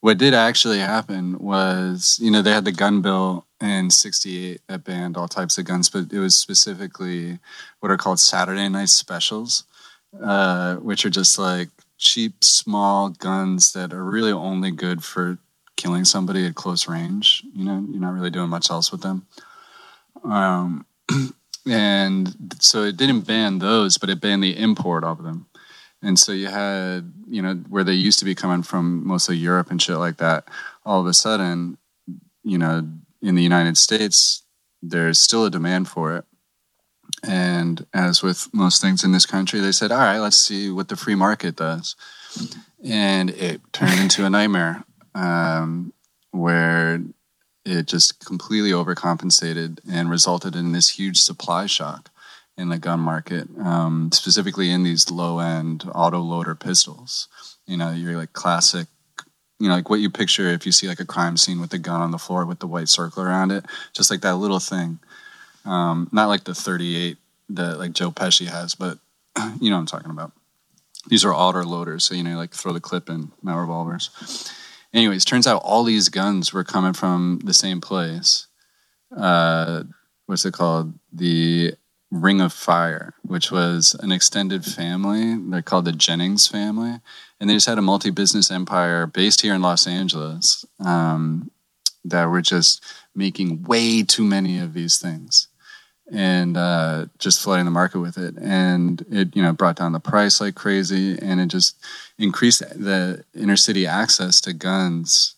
what 0.00 0.18
did 0.18 0.34
actually 0.34 0.78
happen 0.78 1.38
was, 1.38 2.18
you 2.22 2.30
know, 2.30 2.42
they 2.42 2.52
had 2.52 2.64
the 2.66 2.72
gun 2.72 3.02
bill 3.02 3.46
in 3.60 3.90
'68 3.90 4.60
that 4.68 4.84
banned 4.84 5.16
all 5.16 5.28
types 5.28 5.58
of 5.58 5.64
guns, 5.66 5.90
but 5.90 6.12
it 6.12 6.18
was 6.18 6.36
specifically 6.36 7.38
what 7.80 7.90
are 7.90 7.96
called 7.98 8.20
Saturday 8.20 8.68
night 8.68 8.90
specials. 8.90 9.64
uh, 10.22 10.76
which 10.76 11.04
are 11.04 11.10
just 11.10 11.38
like 11.38 11.68
cheap, 11.98 12.44
small 12.44 13.08
guns 13.08 13.72
that 13.72 13.92
are 13.92 14.04
really 14.04 14.32
only 14.32 14.70
good 14.70 15.02
for 15.02 15.38
killing 15.76 16.04
somebody 16.04 16.46
at 16.46 16.54
close 16.54 16.88
range. 16.88 17.42
You 17.54 17.64
know, 17.64 17.84
you're 17.90 18.00
not 18.00 18.14
really 18.14 18.30
doing 18.30 18.48
much 18.50 18.70
else 18.70 18.92
with 18.92 19.02
them. 19.02 19.26
Um, 20.24 20.86
and 21.66 22.34
so 22.60 22.82
it 22.84 22.96
didn't 22.96 23.22
ban 23.22 23.58
those, 23.58 23.98
but 23.98 24.10
it 24.10 24.20
banned 24.20 24.42
the 24.42 24.56
import 24.56 25.04
of 25.04 25.22
them. 25.22 25.46
And 26.04 26.18
so 26.18 26.32
you 26.32 26.48
had, 26.48 27.12
you 27.28 27.40
know, 27.40 27.54
where 27.68 27.84
they 27.84 27.94
used 27.94 28.18
to 28.18 28.24
be 28.24 28.34
coming 28.34 28.62
from 28.62 29.06
mostly 29.06 29.36
Europe 29.36 29.70
and 29.70 29.80
shit 29.80 29.96
like 29.96 30.18
that, 30.18 30.46
all 30.84 31.00
of 31.00 31.06
a 31.06 31.14
sudden, 31.14 31.78
you 32.42 32.58
know, 32.58 32.86
in 33.22 33.34
the 33.34 33.42
United 33.42 33.78
States, 33.78 34.42
there's 34.82 35.18
still 35.18 35.46
a 35.46 35.50
demand 35.50 35.88
for 35.88 36.14
it. 36.16 36.24
And 37.26 37.86
as 37.94 38.22
with 38.22 38.52
most 38.52 38.82
things 38.82 39.02
in 39.02 39.12
this 39.12 39.24
country, 39.24 39.60
they 39.60 39.72
said, 39.72 39.90
all 39.90 39.98
right, 39.98 40.18
let's 40.18 40.38
see 40.38 40.70
what 40.70 40.88
the 40.88 40.96
free 40.96 41.14
market 41.14 41.56
does. 41.56 41.96
And 42.84 43.30
it 43.30 43.62
turned 43.72 43.98
into 43.98 44.26
a 44.26 44.30
nightmare 44.30 44.84
um, 45.14 45.94
where 46.32 47.00
it 47.64 47.86
just 47.86 48.24
completely 48.24 48.72
overcompensated 48.72 49.80
and 49.90 50.10
resulted 50.10 50.54
in 50.54 50.72
this 50.72 50.90
huge 50.90 51.18
supply 51.18 51.64
shock 51.64 52.10
in 52.56 52.68
the 52.68 52.78
gun 52.78 53.00
market, 53.00 53.48
um, 53.58 54.10
specifically 54.12 54.70
in 54.70 54.82
these 54.82 55.10
low 55.10 55.38
end 55.40 55.90
auto 55.94 56.20
loader 56.20 56.54
pistols. 56.54 57.28
You 57.66 57.76
know, 57.76 57.90
you're 57.92 58.16
like 58.16 58.32
classic, 58.32 58.86
you 59.58 59.68
know, 59.68 59.74
like 59.74 59.90
what 59.90 60.00
you 60.00 60.10
picture 60.10 60.48
if 60.48 60.66
you 60.66 60.72
see 60.72 60.88
like 60.88 61.00
a 61.00 61.06
crime 61.06 61.36
scene 61.36 61.60
with 61.60 61.70
the 61.70 61.78
gun 61.78 62.00
on 62.00 62.10
the 62.10 62.18
floor 62.18 62.44
with 62.44 62.60
the 62.60 62.66
white 62.66 62.88
circle 62.88 63.22
around 63.22 63.50
it, 63.50 63.64
just 63.92 64.10
like 64.10 64.20
that 64.20 64.36
little 64.36 64.60
thing. 64.60 64.98
Um, 65.64 66.08
not 66.12 66.28
like 66.28 66.44
the 66.44 66.54
38 66.54 67.16
that 67.50 67.78
like 67.78 67.92
Joe 67.92 68.10
Pesci 68.10 68.46
has, 68.46 68.74
but 68.74 68.98
you 69.60 69.70
know 69.70 69.76
what 69.76 69.80
I'm 69.80 69.86
talking 69.86 70.10
about. 70.10 70.32
These 71.08 71.24
are 71.24 71.34
auto 71.34 71.62
loaders, 71.62 72.04
so 72.04 72.14
you 72.14 72.22
know, 72.22 72.36
like 72.36 72.54
throw 72.54 72.72
the 72.72 72.80
clip 72.80 73.10
in, 73.10 73.32
not 73.42 73.60
revolvers. 73.60 74.10
Anyways, 74.92 75.24
turns 75.24 75.46
out 75.46 75.62
all 75.62 75.84
these 75.84 76.08
guns 76.08 76.52
were 76.52 76.64
coming 76.64 76.92
from 76.92 77.40
the 77.44 77.52
same 77.52 77.80
place. 77.80 78.46
Uh, 79.14 79.82
what's 80.26 80.44
it 80.44 80.54
called? 80.54 80.94
The 81.12 81.74
Ring 82.14 82.40
of 82.40 82.52
Fire, 82.52 83.14
which 83.22 83.50
was 83.50 83.96
an 84.00 84.12
extended 84.12 84.64
family. 84.64 85.36
They're 85.36 85.62
called 85.62 85.84
the 85.84 85.92
Jennings 85.92 86.46
family. 86.46 87.00
And 87.40 87.50
they 87.50 87.54
just 87.54 87.66
had 87.66 87.76
a 87.76 87.82
multi 87.82 88.10
business 88.10 88.52
empire 88.52 89.06
based 89.06 89.40
here 89.40 89.52
in 89.52 89.62
Los 89.62 89.88
Angeles 89.88 90.64
um, 90.78 91.50
that 92.04 92.26
were 92.26 92.40
just 92.40 92.84
making 93.16 93.64
way 93.64 94.04
too 94.04 94.22
many 94.22 94.60
of 94.60 94.74
these 94.74 94.96
things 94.98 95.48
and 96.12 96.56
uh, 96.56 97.06
just 97.18 97.42
flooding 97.42 97.64
the 97.64 97.72
market 97.72 97.98
with 97.98 98.16
it. 98.16 98.36
And 98.40 99.04
it, 99.10 99.34
you 99.34 99.42
know, 99.42 99.52
brought 99.52 99.76
down 99.76 99.90
the 99.90 99.98
price 99.98 100.40
like 100.40 100.54
crazy 100.54 101.18
and 101.20 101.40
it 101.40 101.48
just 101.48 101.76
increased 102.16 102.60
the 102.60 103.24
inner 103.34 103.56
city 103.56 103.88
access 103.88 104.40
to 104.42 104.52
guns 104.52 105.34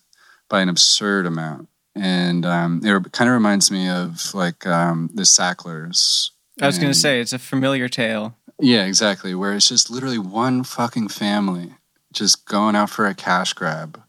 by 0.50 0.60
an 0.60 0.68
absurd 0.68 1.24
amount. 1.24 1.68
And 1.94 2.44
um, 2.44 2.82
it 2.84 3.12
kind 3.12 3.30
of 3.30 3.34
reminds 3.34 3.70
me 3.70 3.88
of 3.88 4.34
like 4.34 4.66
um, 4.66 5.08
the 5.14 5.24
Sacklers 5.24 6.32
I 6.60 6.66
was 6.66 6.78
going 6.78 6.92
to 6.92 6.98
say 6.98 7.20
it's 7.20 7.32
a 7.32 7.38
familiar 7.38 7.88
tale. 7.88 8.34
Yeah, 8.58 8.86
exactly. 8.86 9.34
Where 9.34 9.52
it's 9.54 9.68
just 9.68 9.90
literally 9.90 10.18
one 10.18 10.64
fucking 10.64 11.08
family 11.08 11.74
just 12.12 12.46
going 12.46 12.74
out 12.74 12.88
for 12.88 13.06
a 13.06 13.14
cash 13.14 13.52
grab, 13.52 14.00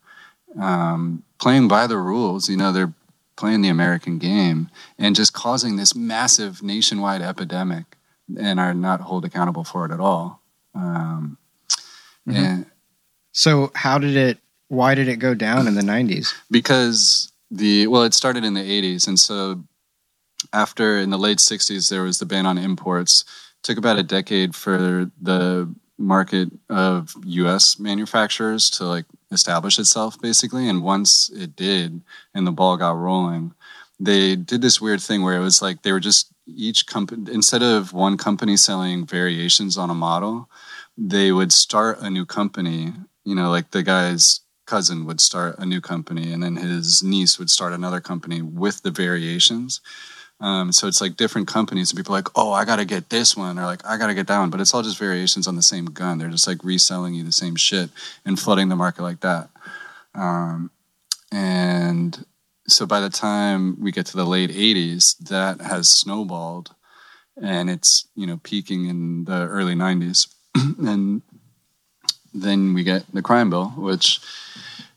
um, 0.57 1.23
playing 1.39 1.67
by 1.67 1.87
the 1.87 1.97
rules. 1.97 2.49
You 2.49 2.55
know, 2.55 2.71
they're 2.71 2.93
playing 3.35 3.61
the 3.61 3.69
American 3.69 4.17
game 4.17 4.69
and 4.97 5.15
just 5.15 5.33
causing 5.33 5.75
this 5.75 5.93
massive 5.93 6.63
nationwide 6.63 7.21
epidemic 7.21 7.97
and 8.39 8.59
are 8.59 8.73
not 8.73 9.01
held 9.01 9.25
accountable 9.25 9.63
for 9.65 9.85
it 9.85 9.91
at 9.91 9.99
all. 9.99 10.41
Um, 10.73 11.37
And 12.25 12.65
So 13.33 13.71
how 13.75 13.97
did 13.99 14.15
it? 14.15 14.37
Why 14.69 14.95
did 14.95 15.07
it 15.07 15.17
go 15.17 15.33
down 15.33 15.67
in 15.67 15.75
the 15.75 15.81
'90s? 15.81 16.33
because 16.51 17.31
the 17.51 17.87
well, 17.87 18.03
it 18.03 18.13
started 18.13 18.43
in 18.43 18.53
the 18.53 18.61
'80s, 18.61 19.07
and 19.07 19.17
so 19.19 19.63
after 20.53 20.97
in 20.97 21.09
the 21.09 21.17
late 21.17 21.39
'60s 21.39 21.89
there 21.89 22.03
was 22.03 22.19
the 22.19 22.25
ban 22.25 22.45
on 22.45 22.57
imports. 22.57 23.25
took 23.63 23.77
about 23.77 23.99
a 23.99 24.03
decade 24.03 24.55
for 24.55 25.11
the 25.21 25.73
market 25.97 26.49
of 26.69 27.15
U.S. 27.25 27.79
manufacturers 27.79 28.69
to 28.69 28.85
like 28.85 29.05
establish 29.31 29.79
itself, 29.79 30.19
basically. 30.21 30.69
And 30.69 30.83
once 30.83 31.29
it 31.29 31.55
did, 31.55 32.01
and 32.33 32.45
the 32.45 32.51
ball 32.51 32.77
got 32.77 32.91
rolling, 32.91 33.53
they 33.99 34.35
did 34.35 34.61
this 34.61 34.79
weird 34.79 35.01
thing 35.01 35.23
where 35.23 35.35
it 35.35 35.43
was 35.43 35.61
like 35.61 35.81
they 35.81 35.91
were 35.91 35.99
just 35.99 36.31
each 36.45 36.85
company 36.85 37.31
instead 37.33 37.63
of 37.63 37.93
one 37.93 38.17
company 38.17 38.55
selling 38.55 39.05
variations 39.05 39.77
on 39.77 39.89
a 39.89 39.95
model, 39.95 40.49
they 40.97 41.31
would 41.31 41.51
start 41.51 41.99
a 41.99 42.09
new 42.09 42.25
company. 42.25 42.93
You 43.25 43.35
know, 43.35 43.49
like 43.49 43.71
the 43.71 43.83
guy's 43.83 44.41
cousin 44.65 45.05
would 45.05 45.19
start 45.19 45.57
a 45.59 45.65
new 45.65 45.81
company, 45.81 46.31
and 46.31 46.43
then 46.43 46.55
his 46.55 47.03
niece 47.03 47.39
would 47.39 47.49
start 47.49 47.73
another 47.73 47.99
company 47.99 48.41
with 48.41 48.83
the 48.83 48.91
variations. 48.91 49.81
Um, 50.39 50.71
so 50.71 50.87
it's 50.87 51.01
like 51.01 51.17
different 51.17 51.47
companies, 51.47 51.91
and 51.91 51.97
people 51.97 52.13
are 52.13 52.19
like, 52.19 52.29
oh, 52.35 52.51
I 52.51 52.63
got 52.63 52.75
to 52.75 52.85
get 52.85 53.09
this 53.09 53.35
one, 53.35 53.57
or 53.57 53.65
like, 53.65 53.85
I 53.85 53.97
got 53.97 54.07
to 54.07 54.13
get 54.13 54.27
that 54.27 54.39
one. 54.39 54.49
But 54.49 54.61
it's 54.61 54.73
all 54.73 54.83
just 54.83 54.99
variations 54.99 55.47
on 55.47 55.55
the 55.55 55.61
same 55.61 55.85
gun. 55.85 56.17
They're 56.17 56.29
just 56.29 56.47
like 56.47 56.63
reselling 56.63 57.15
you 57.15 57.23
the 57.23 57.31
same 57.31 57.55
shit 57.55 57.89
and 58.25 58.39
flooding 58.39 58.69
the 58.69 58.75
market 58.75 59.01
like 59.01 59.21
that. 59.21 59.49
Um, 60.13 60.71
and 61.31 62.25
so 62.67 62.85
by 62.85 62.99
the 62.99 63.09
time 63.09 63.81
we 63.81 63.91
get 63.91 64.05
to 64.07 64.17
the 64.17 64.25
late 64.25 64.51
80s, 64.51 65.17
that 65.29 65.61
has 65.61 65.89
snowballed 65.89 66.73
and 67.41 67.69
it's, 67.69 68.07
you 68.15 68.25
know, 68.25 68.39
peaking 68.43 68.85
in 68.85 69.25
the 69.25 69.47
early 69.47 69.75
90s. 69.75 70.27
and 70.55 71.21
then 72.33 72.73
we 72.73 72.83
get 72.83 73.03
the 73.13 73.21
crime 73.21 73.49
bill, 73.49 73.69
which, 73.77 74.19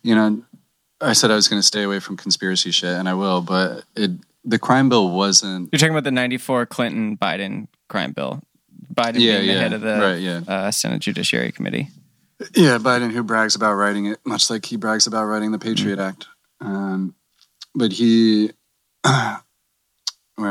you 0.03 0.15
know, 0.15 0.43
I 1.01 1.13
said 1.13 1.31
I 1.31 1.35
was 1.35 1.49
going 1.49 1.61
to 1.61 1.67
stay 1.67 1.83
away 1.83 2.01
from 2.01 2.17
conspiracy 2.17 2.71
shit, 2.71 2.93
and 2.93 3.09
I 3.09 3.15
will, 3.15 3.41
but 3.41 3.85
it 3.97 4.11
the 4.45 4.59
crime 4.59 4.89
bill 4.89 5.11
wasn't 5.11 5.69
You're 5.73 5.79
talking 5.79 5.93
about 5.95 6.05
the 6.05 6.11
94 6.11 6.67
Clinton 6.67 7.17
Biden 7.17 7.69
crime 7.89 8.13
bill. 8.13 8.43
Biden 8.95 9.17
Yeah, 9.21 9.37
being 9.39 9.47
the 9.47 9.53
yeah, 9.53 9.59
head 9.61 9.73
of 9.73 9.81
the 9.83 9.99
right, 9.99 10.21
yeah. 10.21 10.41
uh, 10.49 10.71
Senate 10.71 11.01
Judiciary 11.01 11.53
Committee. 11.53 11.89
Yeah, 12.55 12.79
Biden, 12.79 13.11
who 13.13 13.23
brags 13.23 13.55
about 13.55 13.75
writing 13.75 14.07
it, 14.07 14.19
much 14.25 14.49
like 14.51 14.65
he 14.65 14.77
brags 14.77 15.07
about 15.07 15.25
writing 15.27 15.53
the 15.53 15.59
Patriot 15.59 15.99
Mm-hmm. 15.99 16.09
Act. 16.09 16.27
Um, 16.61 17.15
but 17.75 17.93
he, 17.93 18.51
where 19.05 19.41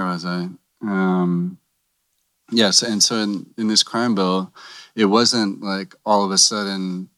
was 0.05 0.25
I? 0.25 0.47
Um, 0.81 1.57
yes, 2.51 2.81
and 2.83 3.01
so 3.01 3.15
in, 3.15 3.47
in 3.57 3.67
this 3.67 3.83
crime 3.83 4.13
bill, 4.15 4.53
it 4.95 5.05
wasn't 5.05 5.61
like 5.63 5.95
all 6.05 6.23
of 6.23 6.31
a 6.31 6.37
sudden 6.37 7.09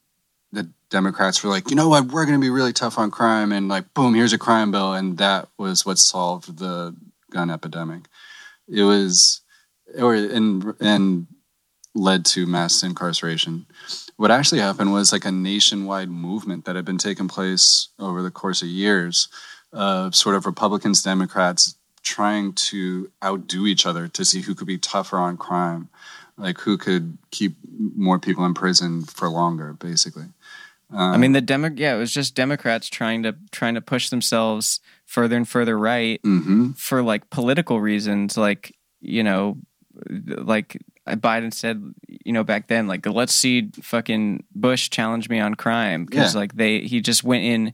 Democrats 0.91 1.43
were 1.43 1.49
like, 1.49 1.69
you 1.71 1.75
know 1.75 1.89
what, 1.89 2.05
we're 2.05 2.25
going 2.25 2.39
to 2.39 2.45
be 2.45 2.51
really 2.51 2.73
tough 2.73 2.99
on 2.99 3.09
crime, 3.09 3.51
and 3.51 3.67
like, 3.67 3.93
boom, 3.93 4.13
here's 4.13 4.33
a 4.33 4.37
crime 4.37 4.71
bill, 4.71 4.93
and 4.93 5.17
that 5.17 5.47
was 5.57 5.85
what 5.85 5.97
solved 5.97 6.59
the 6.59 6.95
gun 7.31 7.49
epidemic. 7.49 8.03
It 8.67 8.83
was, 8.83 9.41
or 9.97 10.13
and 10.13 10.75
and 10.79 11.27
led 11.95 12.23
to 12.23 12.45
mass 12.45 12.83
incarceration 12.83 13.65
what 14.21 14.29
actually 14.29 14.61
happened 14.61 14.93
was 14.93 15.11
like 15.11 15.25
a 15.25 15.31
nationwide 15.31 16.07
movement 16.07 16.65
that 16.65 16.75
had 16.75 16.85
been 16.85 16.99
taking 16.99 17.27
place 17.27 17.87
over 17.97 18.21
the 18.21 18.29
course 18.29 18.61
of 18.61 18.67
years 18.67 19.29
of 19.73 20.15
sort 20.15 20.35
of 20.35 20.45
Republicans, 20.45 21.01
Democrats 21.01 21.73
trying 22.03 22.53
to 22.53 23.09
outdo 23.23 23.65
each 23.65 23.83
other 23.83 24.07
to 24.07 24.23
see 24.23 24.41
who 24.41 24.53
could 24.53 24.67
be 24.67 24.77
tougher 24.77 25.17
on 25.17 25.37
crime, 25.37 25.89
like 26.37 26.59
who 26.59 26.77
could 26.77 27.17
keep 27.31 27.55
more 27.95 28.19
people 28.19 28.45
in 28.45 28.53
prison 28.53 29.01
for 29.05 29.27
longer, 29.27 29.73
basically. 29.73 30.25
I 30.93 31.17
mean, 31.17 31.31
the 31.31 31.41
Demo- 31.41 31.73
yeah, 31.75 31.95
it 31.95 31.99
was 31.99 32.13
just 32.13 32.35
Democrats 32.35 32.89
trying 32.89 33.23
to 33.23 33.35
trying 33.51 33.75
to 33.75 33.81
push 33.81 34.09
themselves 34.09 34.79
further 35.05 35.35
and 35.37 35.47
further 35.47 35.77
right 35.77 36.19
hmm 36.23 36.71
for 36.71 37.01
like 37.01 37.29
political 37.29 37.79
reasons, 37.81 38.37
like 38.37 38.75
you 39.01 39.23
know, 39.23 39.57
like 40.25 40.77
Biden 41.07 41.53
said, 41.53 41.81
you 42.07 42.31
know, 42.33 42.43
back 42.43 42.67
then, 42.67 42.87
like 42.87 43.05
let's 43.05 43.33
see 43.33 43.69
fucking 43.81 44.43
Bush 44.55 44.89
challenge 44.89 45.29
me 45.29 45.39
on 45.39 45.55
crime 45.55 46.05
because 46.05 46.33
Yeah. 46.33 46.39
like 46.41 46.55
they 46.55 46.79
he 46.81 47.01
just 47.01 47.23
went 47.23 47.43
in 47.43 47.73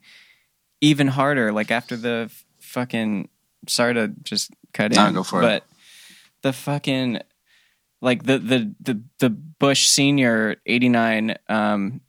even 0.81 1.07
harder, 1.07 1.51
like 1.51 1.71
after 1.71 1.95
the 1.95 2.31
fucking 2.59 3.29
sorry 3.67 3.93
to 3.95 4.09
just 4.23 4.51
cut 4.73 4.93
in, 4.93 5.13
go 5.13 5.23
for 5.23 5.39
it. 5.41 5.41
but 5.41 5.63
the 6.43 6.53
fucking 6.53 7.19
like 8.01 8.23
the 8.23 8.37
the 8.37 8.75
the 8.81 9.01
the 9.19 9.29
Bush 9.29 9.87
senior 9.87 10.57
eighty 10.65 10.89
nine 10.89 11.35
um, 11.49 12.01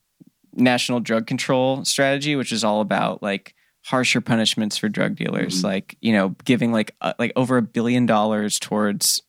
national 0.58 1.00
drug 1.00 1.26
control 1.26 1.84
strategy, 1.84 2.36
which 2.36 2.52
is 2.52 2.64
all 2.64 2.80
about 2.80 3.22
like 3.22 3.54
harsher 3.86 4.20
punishments 4.20 4.76
for 4.76 4.88
drug 4.88 5.16
dealers, 5.16 5.60
Mhm. 5.60 5.64
like 5.64 5.96
you 6.00 6.12
know 6.12 6.34
giving 6.44 6.72
like 6.72 6.94
uh, 7.00 7.14
like 7.18 7.32
over 7.36 7.56
a 7.56 7.62
billion 7.62 8.06
dollars 8.06 8.58
towards 8.58 9.22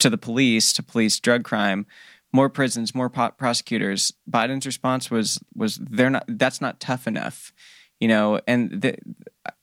to 0.00 0.10
the 0.10 0.18
police 0.18 0.72
to 0.74 0.82
police 0.82 1.18
drug 1.20 1.44
crime, 1.44 1.86
more 2.32 2.48
prisons, 2.50 2.94
more 2.94 3.08
po- 3.08 3.30
prosecutors. 3.38 4.12
Biden's 4.30 4.66
response 4.66 5.10
was 5.10 5.40
was 5.54 5.76
they're 5.80 6.10
not 6.10 6.24
that's 6.28 6.60
not 6.60 6.80
tough 6.80 7.06
enough, 7.06 7.52
you 8.00 8.08
know. 8.08 8.40
And 8.46 8.82
the, 8.82 8.96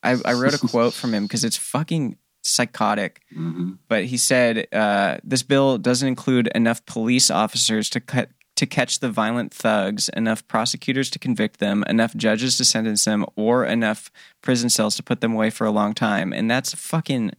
I 0.02 0.12
I 0.26 0.34
wrote 0.34 0.56
a 0.56 0.68
quote 0.68 0.94
from 0.94 1.14
him 1.14 1.24
because 1.26 1.44
it's 1.44 1.58
fucking 1.58 2.18
psychotic 2.44 3.22
hmm 3.32 3.74
but 3.88 4.04
he 4.06 4.18
said 4.18 4.66
uh, 4.74 5.18
this 5.24 5.44
bill 5.44 5.78
doesn't 5.78 6.08
include 6.08 6.48
enough 6.56 6.84
police 6.88 7.30
officers 7.30 7.88
to 7.88 8.00
cut 8.00 8.30
to 8.62 8.68
catch 8.68 9.00
the 9.00 9.10
violent 9.10 9.52
thugs, 9.54 10.08
enough 10.10 10.48
prosecutors 10.48 11.10
to 11.10 11.18
convict 11.20 11.60
them, 11.60 11.84
enough 11.90 12.16
judges 12.16 12.58
to 12.58 12.64
sentence 12.64 13.04
them, 13.06 13.26
or 13.36 13.66
enough 13.66 14.12
prison 14.42 14.70
cells 14.70 14.96
to 14.96 15.02
put 15.04 15.20
them 15.20 15.34
away 15.34 15.50
for 15.50 15.66
a 15.66 15.72
long 15.72 15.94
time. 15.96 16.32
And 16.32 16.50
that's 16.50 16.74
fucking 16.76 17.32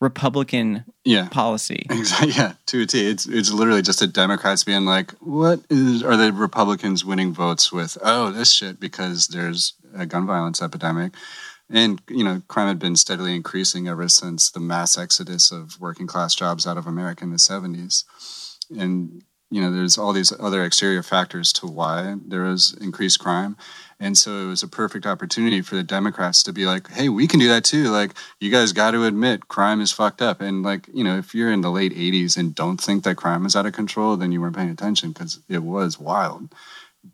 Republican 0.00 0.84
Yeah. 1.04 1.28
policy. 1.28 1.86
Exactly. 1.90 2.32
Yeah, 2.32 2.54
to 2.66 2.82
a 2.82 2.86
T. 2.86 3.08
It's 3.08 3.26
it's 3.26 3.50
literally 3.52 3.80
just 3.82 4.00
the 4.00 4.06
Democrats 4.08 4.64
being 4.64 4.84
like, 4.84 5.12
"What 5.20 5.60
is 5.70 6.02
are 6.02 6.16
the 6.16 6.32
Republicans 6.32 7.04
winning 7.04 7.32
votes 7.32 7.72
with? 7.72 7.96
Oh, 8.02 8.30
this 8.32 8.50
shit 8.52 8.78
because 8.80 9.28
there's 9.28 9.74
a 9.94 10.04
gun 10.04 10.26
violence 10.26 10.60
epidemic, 10.60 11.14
and 11.70 12.02
you 12.10 12.24
know, 12.24 12.42
crime 12.48 12.68
had 12.68 12.78
been 12.78 12.96
steadily 12.96 13.34
increasing 13.34 13.88
ever 13.88 14.08
since 14.08 14.50
the 14.50 14.60
mass 14.60 14.98
exodus 14.98 15.50
of 15.52 15.80
working 15.80 16.06
class 16.08 16.34
jobs 16.34 16.66
out 16.66 16.76
of 16.76 16.86
America 16.86 17.24
in 17.24 17.30
the 17.30 17.38
'70s, 17.38 18.04
and 18.76 19.22
you 19.50 19.60
know, 19.60 19.70
there's 19.70 19.98
all 19.98 20.12
these 20.12 20.32
other 20.38 20.64
exterior 20.64 21.02
factors 21.02 21.52
to 21.54 21.66
why 21.66 22.16
there 22.26 22.42
was 22.42 22.76
increased 22.80 23.20
crime." 23.20 23.56
And 23.98 24.18
so 24.18 24.42
it 24.42 24.46
was 24.46 24.62
a 24.62 24.68
perfect 24.68 25.06
opportunity 25.06 25.62
for 25.62 25.74
the 25.74 25.82
Democrats 25.82 26.42
to 26.42 26.52
be 26.52 26.66
like, 26.66 26.90
hey, 26.90 27.08
we 27.08 27.26
can 27.26 27.40
do 27.40 27.48
that 27.48 27.64
too. 27.64 27.84
Like, 27.84 28.12
you 28.40 28.50
guys 28.50 28.72
got 28.72 28.90
to 28.90 29.04
admit 29.04 29.48
crime 29.48 29.80
is 29.80 29.92
fucked 29.92 30.20
up. 30.20 30.40
And, 30.40 30.62
like, 30.62 30.86
you 30.92 31.02
know, 31.02 31.16
if 31.16 31.34
you're 31.34 31.52
in 31.52 31.62
the 31.62 31.70
late 31.70 31.94
80s 31.94 32.36
and 32.36 32.54
don't 32.54 32.80
think 32.80 33.04
that 33.04 33.16
crime 33.16 33.46
is 33.46 33.56
out 33.56 33.64
of 33.64 33.72
control, 33.72 34.16
then 34.16 34.32
you 34.32 34.40
weren't 34.40 34.56
paying 34.56 34.70
attention 34.70 35.12
because 35.12 35.40
it 35.48 35.62
was 35.62 35.98
wild. 35.98 36.54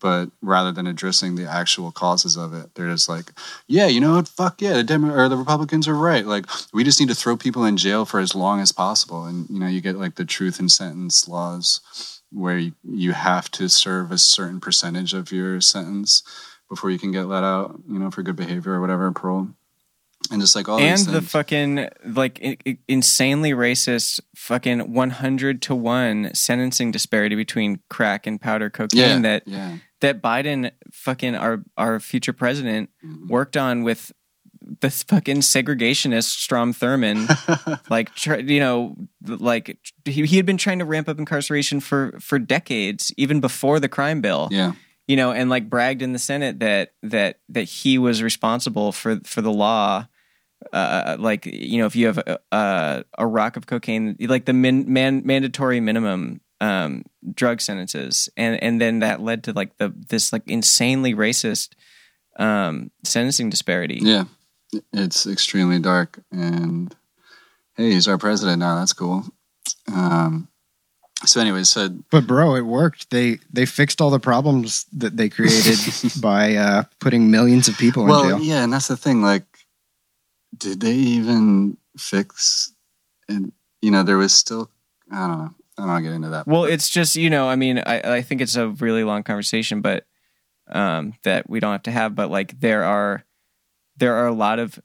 But 0.01 0.31
rather 0.41 0.73
than 0.73 0.87
addressing 0.87 1.37
the 1.37 1.49
actual 1.49 1.93
causes 1.93 2.37
of 2.37 2.53
it, 2.53 2.75
they're 2.75 2.91
just 2.91 3.09
like, 3.09 3.31
yeah, 3.69 3.87
you 3.87 4.01
know 4.01 4.17
what? 4.17 4.27
Fuck 4.27 4.61
yeah, 4.61 4.73
the 4.73 4.83
Demo- 4.83 5.15
or 5.15 5.29
the 5.29 5.37
Republicans 5.37 5.87
are 5.87 5.95
right. 5.95 6.27
Like, 6.27 6.47
we 6.73 6.83
just 6.83 6.99
need 6.99 7.11
to 7.11 7.15
throw 7.15 7.37
people 7.37 7.65
in 7.65 7.77
jail 7.77 8.05
for 8.05 8.19
as 8.19 8.35
long 8.35 8.59
as 8.61 8.73
possible. 8.73 9.27
And, 9.27 9.49
you 9.51 9.61
know, 9.61 9.69
you 9.69 9.81
get 9.81 9.99
like 9.99 10.17
the 10.17 10.25
truth 10.25 10.59
and 10.59 10.73
sentence 10.73 11.29
laws 11.29 12.22
where 12.33 12.59
you, 12.83 13.13
have 13.13 13.51
to 13.53 13.69
serve 13.69 14.11
a 14.13 14.19
certain 14.19 14.61
percentage 14.61 15.13
of 15.15 15.31
your 15.33 15.61
sentence 15.61 16.23
before 16.69 16.91
you 16.91 16.99
can 16.99 17.13
get 17.13 17.27
let 17.27 17.45
out, 17.45 17.79
you 17.89 17.99
know, 17.99 18.11
for 18.11 18.23
good 18.23 18.37
behavior 18.37 18.73
or 18.73 18.81
whatever, 18.81 19.11
parole. 19.13 19.49
And 20.31 20.41
just 20.41 20.55
like 20.55 20.69
all 20.69 20.79
and 20.79 20.99
the 21.01 21.21
fucking 21.21 21.89
like 22.07 22.39
i- 22.67 22.79
insanely 22.87 23.51
racist 23.51 24.21
fucking 24.37 24.93
100 24.93 25.61
to 25.63 25.75
1 25.75 26.31
sentencing 26.33 26.93
disparity 26.93 27.35
between 27.35 27.81
crack 27.91 28.27
and 28.27 28.41
powder 28.41 28.71
cocaine 28.71 29.01
yeah, 29.01 29.19
that 29.21 29.43
yeah. 29.47 29.77
that 30.01 30.23
Biden 30.23 30.71
fucking 30.93 31.35
our 31.35 31.63
our 31.77 31.99
future 32.01 32.33
president 32.33 32.89
Mm-hmm. 33.05 33.27
worked 33.29 33.57
on 33.57 33.83
with 33.83 34.13
this 34.81 35.03
fucking 35.03 35.39
segregationist 35.39 36.39
Strom 36.39 36.73
Thurmond 36.73 37.29
like 37.91 38.15
tr- 38.15 38.41
you 38.41 38.61
know 38.61 38.97
like 39.27 39.79
he, 40.05 40.25
he 40.27 40.37
had 40.37 40.47
been 40.47 40.57
trying 40.57 40.79
to 40.79 40.85
ramp 40.85 41.09
up 41.09 41.19
incarceration 41.19 41.81
for 41.81 42.13
for 42.21 42.39
decades 42.39 43.13
even 43.17 43.41
before 43.41 43.81
the 43.81 43.89
crime 43.89 44.21
bill 44.21 44.49
yeah. 44.51 44.73
you 45.07 45.17
know, 45.17 45.33
and 45.33 45.51
like 45.51 45.69
bragged 45.69 46.03
in 46.03 46.13
the 46.13 46.19
Senate 46.19 46.61
that 46.61 46.93
that 47.03 47.41
that 47.49 47.65
he 47.65 47.99
was 47.99 48.23
responsible 48.23 48.93
for 48.93 49.21
for 49.25 49.41
the 49.43 49.53
law. 49.53 50.07
Uh, 50.73 51.17
like 51.19 51.45
you 51.45 51.79
know, 51.79 51.87
if 51.87 51.97
you 51.97 52.07
have 52.07 52.19
a, 52.19 52.39
a, 52.53 53.05
a 53.19 53.27
rock 53.27 53.57
of 53.57 53.67
cocaine, 53.67 54.17
like 54.21 54.45
the 54.45 54.53
min, 54.53 54.93
man, 54.93 55.23
mandatory 55.25 55.81
minimum 55.81 56.41
um, 56.61 57.03
drug 57.35 57.61
sentences, 57.61 58.29
and 58.37 58.63
and 58.63 58.81
then 58.81 59.01
that 59.01 59.21
led 59.21 59.43
to 59.45 59.53
like 59.53 59.77
the 59.79 59.93
this 60.09 60.33
like 60.33 60.49
insanely 60.49 61.15
racist 61.15 61.71
um, 62.39 62.91
sentencing 63.03 63.51
disparity. 63.51 63.99
Yeah. 64.01 64.25
It's 64.93 65.27
extremely 65.27 65.79
dark. 65.79 66.21
And 66.31 66.95
hey, 67.77 67.93
he's 67.93 68.09
our 68.09 68.19
president 68.19 68.61
now. 68.61 68.79
That's 68.79 68.93
cool. 68.93 69.25
Um, 69.93 70.49
so, 71.25 71.41
anyways, 71.41 71.69
so 71.69 71.89
But 72.11 72.27
bro, 72.27 72.57
it 72.57 72.63
worked. 72.63 73.11
They 73.11 73.39
they 73.53 73.67
fixed 73.67 74.01
all 74.01 74.11
the 74.11 74.19
problems 74.19 74.87
that 74.93 75.17
they 75.17 75.29
created 75.29 75.79
by 76.21 76.57
uh, 76.57 76.85
putting 76.99 77.31
millions 77.31 77.69
of 77.69 77.79
people 77.79 78.05
in 78.05 78.09
well, 78.09 78.29
jail. 78.29 78.41
yeah, 78.41 78.65
and 78.65 78.73
that's 78.73 78.89
the 78.89 78.97
thing. 78.97 79.23
Like, 79.23 79.45
did 80.57 80.81
they 80.81 80.95
even 80.95 81.77
fix? 81.97 82.73
And 83.29 83.53
you 83.81 83.91
know, 83.91 84.03
there 84.03 84.19
was 84.19 84.33
still. 84.33 84.71
I 85.11 85.27
don't 85.29 85.39
know. 85.39 85.55
I 85.79 85.83
don't 85.83 85.89
want 85.89 86.05
to 86.05 86.11
get 86.11 86.17
into 86.17 86.29
that. 86.31 86.47
Well, 86.47 86.65
it's 86.65 86.89
just 86.89 87.17
you 87.17 87.31
know, 87.31 87.49
I 87.49 87.57
mean, 87.57 87.79
I 87.79 88.17
I 88.17 88.23
think 88.23 88.41
it's 88.41 88.57
a 88.57 88.69
really 88.69 89.05
long 89.05 89.23
conversation, 89.23 89.81
but 89.81 90.07
um, 90.69 91.15
that 91.23 91.49
we 91.49 91.61
don't 91.61 91.73
have 91.73 91.83
to 91.85 91.93
have. 91.93 92.15
But 92.15 92.31
like, 92.31 92.59
there 92.59 92.85
are 92.85 93.25
there 94.03 94.17
are 94.17 94.27
a 94.27 94.35
lot 94.35 94.59
of 94.59 94.81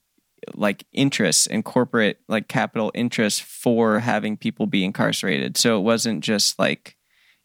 like 0.53 0.85
interests 0.93 1.47
and 1.47 1.65
corporate 1.65 2.19
like 2.27 2.47
capital 2.47 2.91
interests 2.93 3.39
for 3.39 3.97
having 3.97 4.37
people 4.37 4.67
be 4.67 4.85
incarcerated. 4.85 5.57
So 5.57 5.79
it 5.79 5.81
wasn't 5.81 6.23
just 6.23 6.59
like 6.59 6.95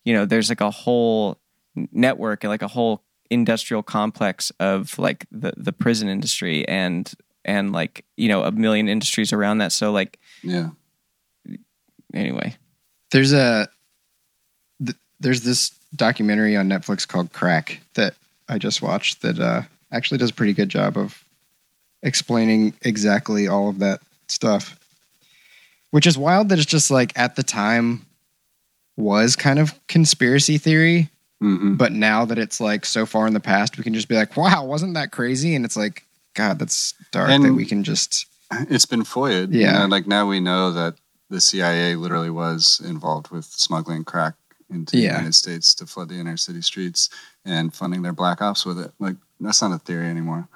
you 0.05 0.13
know, 0.13 0.27
there's 0.27 0.51
like 0.51 0.61
a 0.61 0.71
whole 0.71 1.41
network 1.75 2.45
and 2.45 2.51
like 2.51 2.61
a 2.61 2.69
whole 2.69 3.05
industrial 3.31 3.83
complex 3.83 4.53
of 4.61 4.99
like 4.99 5.25
the 5.33 5.55
the 5.57 5.73
prison 5.73 6.11
industry 6.11 6.69
and 6.69 7.11
and 7.43 7.73
like 7.73 8.05
you 8.19 8.29
know 8.29 8.45
a 8.45 8.53
million 8.53 8.87
industries 8.87 9.33
around 9.33 9.59
that. 9.59 9.73
So 9.73 9.93
like 9.93 10.21
yeah. 10.43 10.69
anyway, 12.13 12.55
There's 13.13 13.33
a 13.33 13.67
th- 14.85 14.99
there's 15.21 15.41
this 15.41 15.71
documentary 15.97 16.55
on 16.55 16.69
Netflix 16.69 17.09
called 17.09 17.33
Crack 17.33 17.81
that 17.95 18.13
I 18.47 18.59
just 18.59 18.83
watched 18.83 19.23
that 19.23 19.41
uh, 19.41 19.63
actually 19.91 20.19
does 20.19 20.33
a 20.33 20.35
pretty 20.35 20.53
good 20.53 20.69
job 20.69 20.99
of 20.99 21.25
explaining 22.03 22.75
exactly 22.83 23.49
all 23.49 23.69
of 23.69 23.79
that 23.81 24.01
stuff. 24.29 24.79
Which 25.91 26.07
is 26.07 26.17
wild 26.17 26.49
that 26.49 26.59
it's 26.59 26.67
just 26.67 26.91
like 26.91 27.13
at 27.19 27.37
the 27.37 27.43
time 27.43 28.07
was 28.97 29.37
kind 29.37 29.59
of 29.59 29.75
conspiracy 29.89 30.59
theory, 30.59 31.09
hmm 31.41 31.75
but 31.75 31.93
now 31.93 32.25
that 32.25 32.39
it's 32.39 32.61
like 32.61 32.85
so 32.85 33.05
far 33.05 33.27
in 33.27 33.35
the 33.35 33.41
past, 33.41 33.77
we 33.77 33.85
can 33.85 33.93
just 33.95 34.09
be 34.09 34.15
like, 34.15 34.37
"Wow, 34.37 34.65
wasn't 34.65 34.95
that 34.95 35.11
crazy?" 35.13 35.55
And 35.55 35.65
it's 35.65 35.77
like, 35.77 36.05
God, 36.35 36.59
that's 36.59 36.95
dark 37.11 37.31
And- 37.31 37.45
that 37.45 37.53
we 37.55 37.65
can 37.67 37.85
just 37.85 38.27
It's 38.71 38.85
been 38.87 39.05
foiled. 39.05 39.51
Yeah. 39.53 39.73
You 39.73 39.79
know, 39.81 39.87
like 39.87 40.07
now 40.07 40.27
we 40.27 40.39
know 40.41 40.73
that 40.73 40.95
the 41.31 41.41
CIA 41.41 41.95
literally 41.97 42.29
was 42.31 42.81
involved 42.85 43.31
with 43.31 43.47
smuggling 43.47 44.05
crack 44.05 44.35
into 44.71 44.97
the 44.97 45.03
United 45.03 45.35
States 45.35 45.75
to 45.77 45.87
flood 45.87 46.09
the 46.11 46.17
inner 46.17 46.37
city 46.37 46.61
streets 46.63 47.09
and 47.47 47.73
funding 47.75 48.03
their 48.03 48.13
black 48.13 48.41
ops 48.43 48.65
with 48.67 48.79
it. 48.79 48.93
Like 48.99 49.17
that's 49.41 49.63
not 49.63 49.73
a 49.73 49.79
theory 49.79 50.07
anymore. 50.09 50.49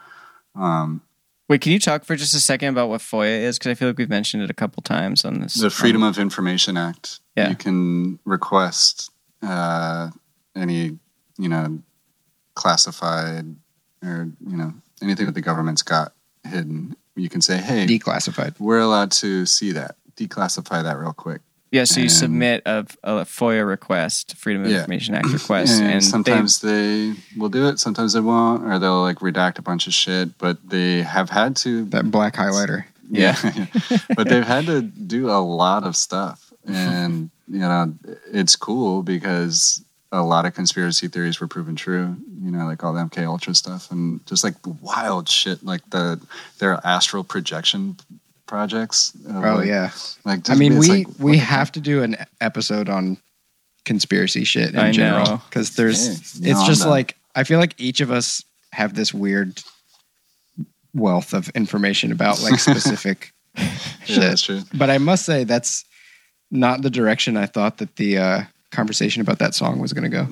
Um, 0.55 1.01
Wait, 1.49 1.61
can 1.61 1.73
you 1.73 1.79
talk 1.79 2.05
for 2.05 2.17
just 2.17 2.35
a 2.35 2.41
second 2.41 2.71
about 2.71 2.89
what 2.89 3.01
FOIA 3.01 3.43
is? 3.43 3.59
Because 3.59 3.71
I 3.71 3.75
feel 3.75 3.89
like 3.89 3.99
we've 3.99 4.09
mentioned 4.09 4.43
it 4.43 4.51
a 4.51 4.55
couple 4.55 4.83
times 4.83 5.25
on 5.25 5.41
this. 5.41 5.55
the 5.55 5.71
Freedom 5.71 6.03
of 6.03 6.19
Information 6.19 6.77
Act. 6.77 7.21
Yeah. 7.37 7.51
You 7.51 7.55
can 7.55 8.19
request 8.25 9.11
uh, 9.43 10.11
any, 10.57 10.99
you 11.39 11.49
know, 11.49 11.79
classified 12.55 13.55
or 14.03 14.31
you 14.47 14.57
know 14.57 14.75
anything 15.03 15.27
that 15.27 15.35
the 15.35 15.41
government's 15.41 15.83
got 15.83 16.13
hidden. 16.45 16.97
You 17.15 17.29
can 17.29 17.41
say, 17.41 17.59
"Hey, 17.59 17.87
declassified. 17.87 18.59
we're 18.59 18.81
allowed 18.81 19.13
to 19.13 19.47
see 19.47 19.73
that. 19.73 19.97
Declassify 20.17 20.83
that 20.83 20.99
real 20.99 21.13
quick." 21.13 21.43
Yeah, 21.77 21.85
so 21.85 22.01
you 22.01 22.05
and- 22.05 22.13
submit 22.13 22.63
a, 22.67 22.87
a 23.05 23.13
FOIA 23.25 23.67
request, 23.67 24.35
Freedom 24.37 24.65
of 24.65 24.71
Yeah. 24.71 24.79
Information 24.79 25.15
Act 25.15 25.29
request, 25.29 25.81
and, 25.81 25.93
and, 25.93 26.05
sometimes 26.05 26.61
they, 26.61 27.13
will 27.37 27.49
do 27.51 27.69
it, 27.69 27.79
sometimes 27.79 28.15
they 28.15 28.21
won't, 28.21 28.65
or 28.65 28.79
they'll 28.79 29.03
like 29.03 29.19
redact 29.19 29.59
a 29.59 29.63
bunch 29.63 29.87
of 29.87 29.95
shit. 29.95 30.39
But 30.39 30.69
they 30.69 31.03
have 31.03 31.31
had 31.31 31.57
to, 31.57 31.85
That 31.87 32.11
black 32.11 32.35
highlighter. 32.35 32.85
yeah, 33.11 33.37
but 34.17 34.29
they've 34.29 34.47
had 34.47 34.67
to 34.67 34.83
do 34.83 35.31
a 35.31 35.41
lot 35.41 35.85
of 35.85 35.95
stuff, 35.97 36.53
and 36.67 37.31
you 37.47 37.61
know, 37.61 37.95
it's 38.33 38.57
cool 38.57 39.03
because 39.03 39.83
a 40.13 40.23
lot 40.23 40.47
of 40.47 40.55
conspiracy 40.55 41.09
theories 41.09 41.41
were 41.41 41.47
proven 41.49 41.77
true. 41.77 42.17
You 42.43 42.51
know, 42.51 42.65
like 42.67 42.83
all 42.83 42.93
the 42.93 43.01
MK 43.01 43.27
Ultra 43.27 43.55
stuff, 43.55 43.91
and 43.91 44.25
just 44.27 44.43
like 44.45 44.55
wild 44.81 45.29
shit, 45.29 45.65
like 45.65 45.89
the 45.91 46.21
their 46.59 46.81
astral 46.85 47.23
projection 47.25 47.97
projects. 48.47 49.13
of, 49.29 49.37
Oh 49.45 49.55
like- 49.57 49.67
yeah. 49.69 49.91
like 50.25 50.49
I 50.51 50.55
mean, 50.55 50.79
we 50.79 50.89
like, 50.89 51.07
we 51.19 51.33
the 51.33 51.39
have 51.39 51.73
to 51.73 51.81
do 51.81 52.03
an 52.03 52.17
episode 52.41 52.89
on 52.89 53.19
conspiracy 53.85 54.45
shit 54.45 54.71
in 54.71 54.79
I 54.79 54.91
general 54.93 55.43
because 55.49 55.77
there's 55.77 56.07
Hey, 56.07 56.13
it's 56.13 56.41
no, 56.41 56.61
I'm 56.61 56.67
just 56.67 56.87
like 56.87 57.17
I 57.35 57.45
feel 57.45 57.59
like 57.61 57.75
each 57.79 58.01
of 58.01 58.11
us 58.11 58.43
have 58.73 58.95
this 58.95 59.13
weird 59.15 59.63
wealth 60.95 61.33
of 61.35 61.49
information 61.51 62.13
about 62.13 62.43
like 62.43 62.59
specific 62.71 63.33
Yeah, 63.57 63.69
shit. 64.05 64.21
that's 64.21 64.43
true. 64.43 64.63
But 64.75 64.91
I 64.91 64.99
must 64.99 65.25
say 65.25 65.45
that's 65.45 65.85
not 66.51 66.83
the 66.83 66.91
direction 66.91 67.37
I 67.37 67.47
thought 67.47 67.79
that 67.79 67.97
the 67.97 68.19
uh, 68.19 68.41
conversation 68.71 69.21
about 69.23 69.39
that 69.41 69.55
song 69.55 69.79
was 69.81 69.93
going 69.93 70.11
to 70.11 70.17
go. 70.17 70.27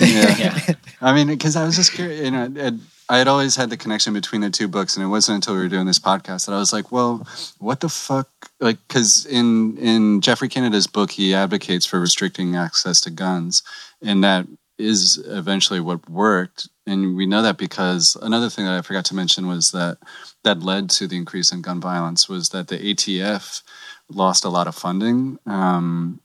yeah. 0.04 0.74
I 1.00 1.14
mean, 1.14 1.26
because 1.28 1.56
I 1.56 1.64
was 1.64 1.76
just 1.76 1.92
curious. 1.92 2.24
You 2.24 2.30
know, 2.30 2.52
it, 2.54 2.74
I 3.10 3.18
had 3.18 3.26
always 3.26 3.56
had 3.56 3.70
the 3.70 3.76
connection 3.76 4.14
between 4.14 4.40
the 4.40 4.50
two 4.50 4.68
books, 4.68 4.96
and 4.96 5.04
it 5.04 5.08
wasn't 5.08 5.34
until 5.34 5.54
we 5.54 5.60
were 5.60 5.68
doing 5.68 5.86
this 5.86 5.98
podcast 5.98 6.46
that 6.46 6.54
I 6.54 6.58
was 6.58 6.72
like, 6.72 6.92
"Well, 6.92 7.26
what 7.58 7.80
the 7.80 7.88
fuck?" 7.88 8.28
Like, 8.60 8.78
because 8.86 9.26
in 9.26 9.76
in 9.78 10.20
Geoffrey 10.20 10.48
Canada's 10.48 10.86
book, 10.86 11.10
he 11.10 11.34
advocates 11.34 11.84
for 11.84 11.98
restricting 11.98 12.54
access 12.54 13.00
to 13.02 13.10
guns, 13.10 13.64
and 14.00 14.22
that 14.22 14.46
is 14.78 15.20
eventually 15.26 15.80
what 15.80 16.08
worked. 16.08 16.68
And 16.86 17.16
we 17.16 17.26
know 17.26 17.42
that 17.42 17.58
because 17.58 18.16
another 18.22 18.48
thing 18.48 18.64
that 18.66 18.78
I 18.78 18.82
forgot 18.82 19.06
to 19.06 19.16
mention 19.16 19.48
was 19.48 19.72
that 19.72 19.98
that 20.44 20.62
led 20.62 20.88
to 20.90 21.08
the 21.08 21.16
increase 21.16 21.50
in 21.52 21.62
gun 21.62 21.80
violence 21.80 22.28
was 22.28 22.50
that 22.50 22.68
the 22.68 22.78
ATF 22.78 23.62
lost 24.08 24.44
a 24.44 24.48
lot 24.48 24.68
of 24.68 24.76
funding. 24.76 25.38
Um, 25.46 26.20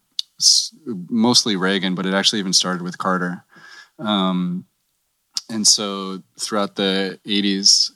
mostly 0.86 1.56
Reagan, 1.56 1.95
but 1.95 2.06
it 2.06 2.14
actually 2.14 2.40
even 2.40 2.53
started 2.53 2.84
with 2.84 2.99
Carter. 2.99 3.44
Um, 3.98 4.66
and 5.49 5.68
so 5.68 6.22
throughout 6.40 6.76
the 6.76 7.20
80s, 7.26 7.91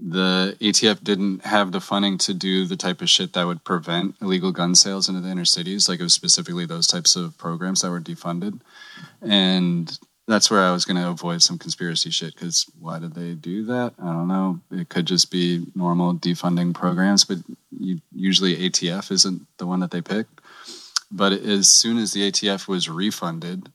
the 0.00 0.56
ATF 0.60 1.02
didn't 1.04 1.44
have 1.44 1.72
the 1.72 1.80
funding 1.80 2.18
to 2.18 2.34
do 2.34 2.66
the 2.66 2.76
type 2.76 3.00
of 3.00 3.08
shit 3.08 3.32
that 3.32 3.46
would 3.46 3.64
prevent 3.64 4.16
illegal 4.20 4.50
gun 4.50 4.74
sales 4.74 5.08
into 5.08 5.20
the 5.20 5.28
inner 5.28 5.44
cities. 5.44 5.88
Like 5.88 6.00
it 6.00 6.04
was 6.04 6.14
specifically 6.14 6.66
those 6.66 6.86
types 6.86 7.14
of 7.14 7.38
programs 7.38 7.82
that 7.82 7.90
were 7.90 8.00
defunded. 8.00 8.60
And 9.22 9.96
that's 10.26 10.50
where 10.50 10.60
I 10.60 10.72
was 10.72 10.84
going 10.84 10.96
to 10.96 11.08
avoid 11.08 11.42
some 11.42 11.58
conspiracy 11.58 12.10
shit 12.10 12.34
because 12.34 12.66
why 12.78 12.98
did 12.98 13.14
they 13.14 13.34
do 13.34 13.64
that? 13.66 13.94
I 14.02 14.06
don't 14.06 14.28
know. 14.28 14.60
It 14.72 14.88
could 14.88 15.06
just 15.06 15.30
be 15.30 15.66
normal 15.74 16.14
defunding 16.14 16.74
programs, 16.74 17.24
but 17.24 17.38
you, 17.78 18.00
usually 18.12 18.56
ATF 18.56 19.10
isn't 19.12 19.46
the 19.58 19.66
one 19.66 19.80
that 19.80 19.90
they 19.90 20.00
picked. 20.00 20.40
But 21.10 21.32
as 21.32 21.68
soon 21.68 21.98
as 21.98 22.12
the 22.12 22.30
ATF 22.30 22.66
was 22.66 22.88
refunded, 22.88 23.70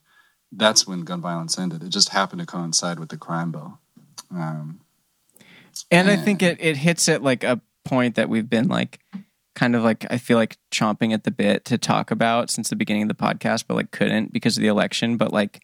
that's 0.51 0.87
when 0.87 1.01
gun 1.01 1.21
violence 1.21 1.59
ended. 1.59 1.83
It 1.83 1.89
just 1.89 2.09
happened 2.09 2.39
to 2.39 2.45
coincide 2.45 2.99
with 2.99 3.09
the 3.09 3.17
crime 3.17 3.51
bill. 3.51 3.79
Um, 4.31 4.81
And 5.91 6.09
I 6.09 6.17
think 6.17 6.41
it, 6.41 6.57
it 6.59 6.77
hits 6.77 7.07
at 7.09 7.23
like 7.23 7.43
a 7.43 7.61
point 7.85 8.15
that 8.15 8.29
we've 8.29 8.49
been 8.49 8.67
like 8.67 8.99
kind 9.55 9.75
of 9.75 9.83
like 9.83 10.05
I 10.09 10.17
feel 10.17 10.37
like 10.37 10.57
chomping 10.71 11.13
at 11.13 11.23
the 11.23 11.31
bit 11.31 11.65
to 11.65 11.77
talk 11.77 12.11
about 12.11 12.49
since 12.49 12.69
the 12.69 12.75
beginning 12.75 13.03
of 13.03 13.07
the 13.09 13.13
podcast, 13.15 13.65
but 13.67 13.75
like 13.75 13.91
couldn't 13.91 14.33
because 14.33 14.57
of 14.57 14.61
the 14.61 14.67
election. 14.67 15.17
But 15.17 15.33
like, 15.33 15.63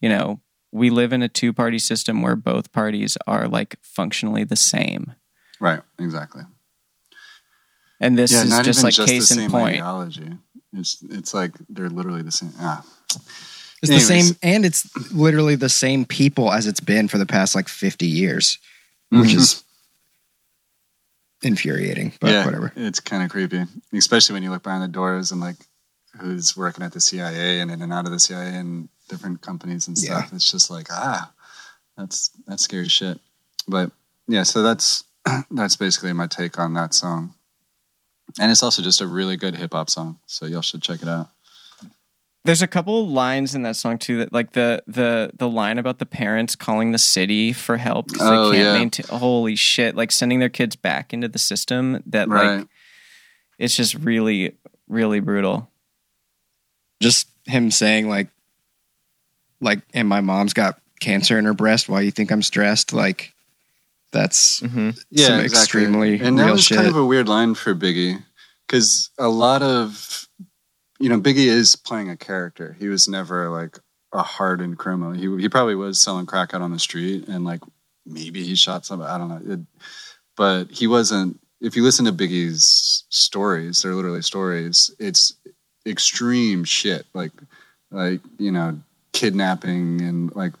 you 0.00 0.08
know, 0.08 0.40
we 0.70 0.90
live 0.90 1.12
in 1.12 1.22
a 1.22 1.28
two 1.28 1.52
party 1.52 1.78
system 1.78 2.22
where 2.22 2.36
both 2.36 2.72
parties 2.72 3.16
are 3.26 3.48
like 3.48 3.76
functionally 3.82 4.44
the 4.44 4.56
same. 4.56 5.14
right, 5.60 5.82
exactly. 5.98 6.42
And 8.00 8.18
this 8.18 8.32
is 8.32 8.50
not 8.50 8.64
just 8.64 8.82
like 8.82 8.94
just 8.94 9.08
case 9.08 9.30
in 9.30 9.48
point. 9.50 9.74
ideology. 9.74 10.32
It's 10.72 11.02
it's 11.08 11.32
like 11.34 11.52
they're 11.68 11.90
literally 11.90 12.22
the 12.22 12.32
same. 12.32 12.52
Ah. 12.58 12.84
It's 13.82 13.90
Anyways. 13.90 14.08
the 14.08 14.20
same, 14.34 14.36
and 14.42 14.64
it's 14.64 15.12
literally 15.12 15.56
the 15.56 15.68
same 15.68 16.04
people 16.04 16.52
as 16.52 16.66
it's 16.68 16.78
been 16.80 17.08
for 17.08 17.18
the 17.18 17.26
past 17.26 17.54
like 17.56 17.68
50 17.68 18.06
years, 18.06 18.58
which 19.10 19.30
Mhm. 19.30 19.36
is 19.38 19.64
infuriating, 21.42 22.12
but 22.20 22.30
yeah, 22.30 22.44
whatever. 22.44 22.72
It's 22.76 23.00
kind 23.00 23.22
of 23.24 23.30
creepy, 23.30 23.64
especially 23.92 24.34
when 24.34 24.42
you 24.44 24.50
look 24.50 24.62
behind 24.62 24.82
the 24.84 24.88
doors 24.88 25.32
and 25.32 25.40
like 25.40 25.56
who's 26.20 26.56
working 26.56 26.84
at 26.84 26.92
the 26.92 27.00
CIA 27.00 27.60
and 27.60 27.70
in 27.70 27.82
and 27.82 27.92
out 27.92 28.06
of 28.06 28.12
the 28.12 28.20
CIA 28.20 28.54
and 28.54 28.88
different 29.08 29.40
companies 29.40 29.88
and 29.88 29.98
stuff. 29.98 30.32
It's 30.32 30.50
just 30.50 30.70
like 30.70 30.86
ah, 30.90 31.32
that's 31.96 32.30
that's 32.46 32.62
scary 32.62 32.88
shit. 32.88 33.18
But 33.66 33.90
yeah, 34.28 34.44
so 34.44 34.62
that's 34.62 35.02
that's 35.50 35.74
basically 35.76 36.12
my 36.12 36.28
take 36.28 36.58
on 36.58 36.74
that 36.74 36.94
song. 36.94 37.34
And 38.38 38.50
it's 38.52 38.62
also 38.62 38.80
just 38.82 39.00
a 39.00 39.06
really 39.06 39.36
good 39.36 39.56
hip 39.56 39.72
hop 39.72 39.90
song, 39.90 40.18
so 40.26 40.46
y'all 40.46 40.62
should 40.62 40.82
check 40.82 41.02
it 41.02 41.08
out. 41.08 41.28
There's 42.44 42.62
a 42.62 42.66
couple 42.66 43.06
lines 43.08 43.54
in 43.54 43.62
that 43.62 43.76
song 43.76 43.98
too 43.98 44.18
that 44.18 44.32
like 44.32 44.52
the 44.52 44.82
the 44.88 45.30
the 45.36 45.48
line 45.48 45.78
about 45.78 45.98
the 46.00 46.06
parents 46.06 46.56
calling 46.56 46.90
the 46.90 46.98
city 46.98 47.52
for 47.52 47.76
help 47.76 48.08
because 48.08 48.22
Oh, 48.28 48.50
they 48.50 48.56
can't 48.56 48.66
yeah. 48.66 48.78
maintain. 48.78 49.06
Holy 49.18 49.54
shit! 49.54 49.94
Like 49.94 50.10
sending 50.10 50.40
their 50.40 50.48
kids 50.48 50.74
back 50.74 51.12
into 51.12 51.28
the 51.28 51.38
system. 51.38 52.02
That 52.06 52.28
Right. 52.28 52.58
like 52.58 52.66
it's 53.58 53.76
just 53.76 53.94
really 53.94 54.56
really 54.88 55.20
brutal. 55.20 55.70
Just 57.00 57.28
him 57.46 57.70
saying 57.70 58.08
like, 58.08 58.28
like, 59.60 59.80
and 59.94 60.08
my 60.08 60.20
mom's 60.20 60.52
got 60.52 60.80
cancer 61.00 61.38
in 61.38 61.44
her 61.44 61.54
breast. 61.54 61.88
Why 61.88 62.00
you 62.00 62.10
think 62.10 62.30
I'm 62.32 62.42
stressed? 62.42 62.92
Like, 62.92 63.32
that's 64.12 64.60
Mm-hmm. 64.60 64.90
yeah, 65.10 65.26
some 65.26 65.40
exactly. 65.40 65.46
extremely 65.82 66.20
and 66.20 66.38
that 66.38 66.44
real 66.46 66.52
was 66.54 66.64
shit. 66.64 66.76
kind 66.76 66.88
of 66.88 66.96
a 66.96 67.04
weird 67.04 67.28
line 67.28 67.54
for 67.54 67.74
Biggie 67.74 68.22
because 68.66 69.10
a 69.18 69.28
lot 69.28 69.62
of 69.62 70.26
you 71.02 71.08
know 71.08 71.20
Biggie 71.20 71.46
is 71.48 71.74
playing 71.74 72.08
a 72.10 72.16
character. 72.16 72.76
He 72.78 72.86
was 72.86 73.08
never 73.08 73.50
like 73.50 73.80
a 74.12 74.22
hardened 74.22 74.78
criminal. 74.78 75.12
He 75.12 75.42
he 75.42 75.48
probably 75.48 75.74
was 75.74 76.00
selling 76.00 76.26
crack 76.26 76.54
out 76.54 76.62
on 76.62 76.70
the 76.70 76.78
street 76.78 77.26
and 77.26 77.44
like 77.44 77.60
maybe 78.06 78.44
he 78.44 78.54
shot 78.54 78.86
somebody. 78.86 79.10
I 79.10 79.18
don't 79.18 79.28
know, 79.28 79.54
it, 79.54 79.60
but 80.36 80.70
he 80.70 80.86
wasn't. 80.86 81.40
If 81.60 81.74
you 81.74 81.82
listen 81.82 82.04
to 82.04 82.12
Biggie's 82.12 83.04
stories, 83.08 83.82
they're 83.82 83.96
literally 83.96 84.22
stories. 84.22 84.94
It's 85.00 85.34
extreme 85.84 86.62
shit, 86.62 87.04
like 87.14 87.32
like 87.90 88.20
you 88.38 88.52
know 88.52 88.78
kidnapping 89.12 90.00
and 90.02 90.34
like 90.36 90.52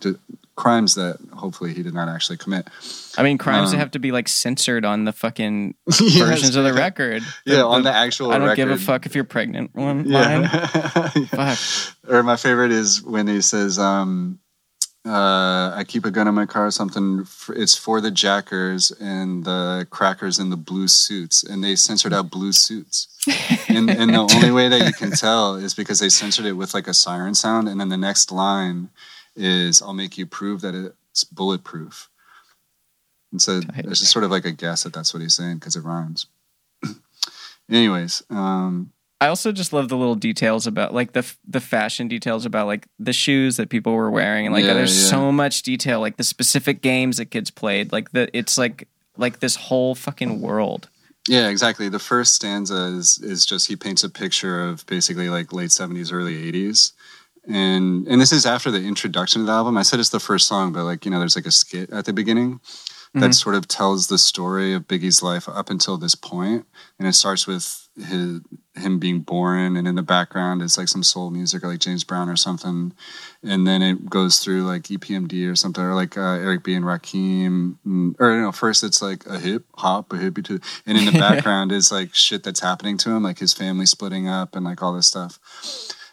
crimes 0.56 0.94
that 0.96 1.16
hopefully 1.32 1.72
he 1.72 1.82
did 1.82 1.94
not 1.94 2.08
actually 2.08 2.36
commit. 2.36 2.68
I 3.16 3.22
mean, 3.22 3.38
crimes 3.38 3.70
that 3.70 3.76
Um, 3.76 3.80
have 3.80 3.90
to 3.92 3.98
be 3.98 4.12
like 4.12 4.28
censored 4.28 4.84
on 4.84 5.04
the 5.04 5.12
fucking 5.12 5.74
Yes. 6.00 6.18
versions 6.18 6.56
of 6.56 6.64
the 6.64 6.72
record. 6.74 7.22
Yeah, 7.46 7.62
on 7.64 7.82
the 7.82 7.92
actual 7.92 8.32
I 8.32 8.38
don't 8.38 8.54
give 8.56 8.70
a 8.70 8.76
fuck 8.76 9.06
if 9.06 9.14
you're 9.14 9.24
pregnant. 9.24 9.74
One 9.74 10.04
line. 10.10 10.42
Yeah. 10.42 11.06
Fuck. 11.26 11.58
or 12.08 12.22
my 12.22 12.36
favorite 12.36 12.70
is 12.72 13.02
when 13.02 13.26
he 13.28 13.40
says, 13.40 13.78
um, 13.78 14.38
uh, 15.04 15.72
"I 15.74 15.84
keep 15.88 16.04
a 16.04 16.10
gun 16.10 16.28
in 16.28 16.34
my 16.34 16.46
car. 16.46 16.70
Something. 16.70 17.20
f 17.22 17.50
it's 17.56 17.74
for 17.76 18.00
the 18.00 18.10
jackers 18.12 18.92
and 19.00 19.44
the 19.44 19.86
crackers 19.90 20.38
in 20.38 20.50
the 20.50 20.56
blue 20.56 20.86
suits, 20.86 21.42
and 21.42 21.64
they 21.64 21.74
censored 21.76 22.12
out 22.12 22.30
blue 22.30 22.52
suits. 22.52 23.08
and, 23.68 23.90
and 23.90 24.14
the 24.14 24.18
only 24.34 24.50
way 24.52 24.68
that 24.68 24.86
you 24.86 24.92
can 24.92 25.10
tell 25.12 25.56
is 25.56 25.74
because 25.74 25.98
they 26.00 26.08
censored 26.08 26.44
it 26.46 26.52
with 26.52 26.72
like 26.74 26.86
a 26.86 26.94
siren 26.94 27.34
sound, 27.34 27.68
and 27.68 27.80
then 27.80 27.88
the 27.88 27.96
next 27.96 28.30
line 28.30 28.90
is, 29.36 29.80
"I'll 29.82 29.92
make 29.94 30.18
you 30.18 30.26
prove 30.26 30.60
that 30.62 30.74
it's 31.10 31.24
bulletproof." 31.24 32.08
And 33.30 33.40
so 33.40 33.60
it's 33.74 34.00
just 34.00 34.12
sort 34.12 34.24
of 34.24 34.30
like 34.30 34.44
a 34.44 34.52
guess 34.52 34.82
that 34.82 34.92
that's 34.92 35.14
what 35.14 35.22
he's 35.22 35.34
saying 35.34 35.56
because 35.58 35.74
it 35.76 35.84
rhymes. 35.84 36.26
Anyways, 37.70 38.22
um, 38.28 38.92
I 39.20 39.28
also 39.28 39.52
just 39.52 39.72
love 39.72 39.88
the 39.88 39.96
little 39.96 40.14
details 40.16 40.66
about 40.66 40.92
like 40.92 41.12
the 41.12 41.24
the 41.46 41.60
fashion 41.60 42.08
details 42.08 42.44
about 42.44 42.66
like 42.66 42.88
the 42.98 43.12
shoes 43.12 43.56
that 43.56 43.70
people 43.70 43.92
were 43.94 44.10
wearing 44.10 44.46
and 44.46 44.54
like 44.54 44.64
Yeah, 44.64 44.74
there's 44.74 45.04
yeah. 45.04 45.10
so 45.10 45.32
much 45.32 45.62
detail 45.62 46.00
like 46.00 46.16
the 46.16 46.24
specific 46.24 46.82
games 46.82 47.16
that 47.18 47.26
kids 47.26 47.50
played 47.50 47.92
like 47.92 48.10
the 48.12 48.28
it's 48.36 48.58
like 48.58 48.88
like 49.16 49.40
this 49.40 49.56
whole 49.56 49.94
fucking 49.94 50.40
world. 50.40 50.88
Yeah, 51.28 51.50
exactly. 51.50 51.88
The 51.88 52.00
first 52.00 52.34
stanza 52.34 52.86
is 52.98 53.18
is 53.22 53.46
just 53.46 53.68
he 53.68 53.76
paints 53.76 54.02
a 54.02 54.10
picture 54.10 54.60
of 54.68 54.84
basically 54.86 55.28
like 55.30 55.52
late 55.52 55.70
seventies, 55.70 56.10
early 56.10 56.36
eighties. 56.46 56.92
And 57.48 58.06
and 58.06 58.20
this 58.20 58.32
is 58.32 58.46
after 58.46 58.70
the 58.70 58.82
introduction 58.84 59.40
of 59.40 59.46
the 59.48 59.52
album. 59.52 59.76
I 59.76 59.82
said 59.82 59.98
it's 60.00 60.10
the 60.10 60.20
first 60.20 60.46
song, 60.46 60.72
but 60.72 60.84
like, 60.84 61.04
you 61.04 61.10
know, 61.10 61.18
there's 61.18 61.36
like 61.36 61.46
a 61.46 61.50
skit 61.50 61.90
at 61.90 62.04
the 62.04 62.12
beginning 62.12 62.60
that 63.14 63.30
Mhm. 63.32 63.34
sort 63.34 63.54
of 63.56 63.68
tells 63.68 64.06
the 64.06 64.16
story 64.16 64.72
of 64.72 64.88
Biggie's 64.88 65.22
life 65.22 65.46
up 65.46 65.68
until 65.68 65.98
this 65.98 66.14
point. 66.14 66.64
And 66.98 67.06
it 67.06 67.12
starts 67.14 67.46
with 67.46 67.88
his 67.96 68.40
him 68.74 68.98
being 68.98 69.20
born 69.20 69.76
and 69.76 69.86
in 69.86 69.96
the 69.96 70.02
background 70.02 70.62
it's 70.62 70.78
like 70.78 70.88
some 70.88 71.02
soul 71.02 71.30
music 71.30 71.62
or 71.62 71.68
like 71.68 71.78
James 71.80 72.04
Brown 72.04 72.30
or 72.30 72.36
something. 72.36 72.94
And 73.42 73.66
then 73.66 73.82
it 73.82 74.08
goes 74.08 74.38
through 74.38 74.62
like 74.62 74.84
EPMD 74.90 75.46
or 75.46 75.54
something 75.56 75.84
or 75.84 75.94
like 75.94 76.16
uh, 76.16 76.20
Eric 76.40 76.62
B 76.64 76.72
and 76.74 76.86
Rakim. 76.86 77.74
or 78.18 78.32
you 78.34 78.40
know, 78.40 78.52
first 78.52 78.82
it's 78.82 79.02
like 79.02 79.26
a 79.26 79.38
hip 79.38 79.66
hop, 79.76 80.10
a 80.12 80.16
hippie 80.16 80.44
to 80.46 80.58
and 80.86 80.96
in 80.96 81.04
the 81.06 81.12
background 81.18 81.70
is 81.72 81.92
like 81.92 82.14
shit 82.14 82.44
that's 82.44 82.60
happening 82.60 82.96
to 82.98 83.10
him, 83.10 83.22
like 83.24 83.40
his 83.40 83.52
family 83.52 83.84
splitting 83.84 84.26
up 84.28 84.54
and 84.56 84.64
like 84.64 84.80
all 84.82 84.94
this 84.94 85.08
stuff. 85.08 85.38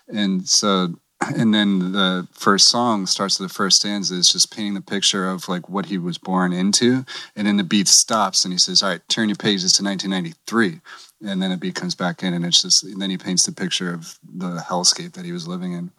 And 0.10 0.50
so 0.50 0.96
and 1.36 1.54
then 1.54 1.92
the 1.92 2.28
first 2.32 2.68
song 2.70 3.06
starts 3.06 3.40
with 3.40 3.50
the 3.50 3.54
first 3.54 3.78
stanza 3.78 4.16
is 4.16 4.32
just 4.32 4.54
painting 4.56 4.74
the 4.74 4.82
picture 4.82 5.28
of 5.28 5.48
like 5.50 5.68
what 5.70 5.88
he 5.88 5.98
was 5.98 6.18
born 6.18 6.54
into. 6.54 7.04
And 7.36 7.46
then 7.46 7.58
the 7.58 7.64
beat 7.64 7.88
stops 7.88 8.46
and 8.46 8.54
he 8.54 8.58
says 8.58 8.82
all 8.82 8.90
right 8.90 9.02
turn 9.10 9.30
your 9.30 9.36
pages 9.36 9.74
to 9.74 9.84
1993 9.84 10.80
and 11.22 11.42
then 11.42 11.50
the 11.52 11.58
beat 11.58 11.76
comes 11.76 11.96
back 11.96 12.24
in 12.24 12.34
and 12.34 12.46
it's 12.46 12.62
just 12.62 12.84
and 12.84 13.02
then 13.02 13.10
he 13.10 13.18
paints 13.18 13.46
the 13.46 13.52
picture 13.52 13.94
of 13.94 14.18
the 14.24 14.64
hellscape 14.70 15.14
that 15.14 15.26
he 15.26 15.32
was 15.32 15.48
living 15.48 15.74
in. 15.74 15.92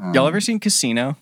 Um, 0.00 0.14
Y'all 0.14 0.26
ever 0.26 0.40
seen 0.40 0.60
Casino? 0.60 1.16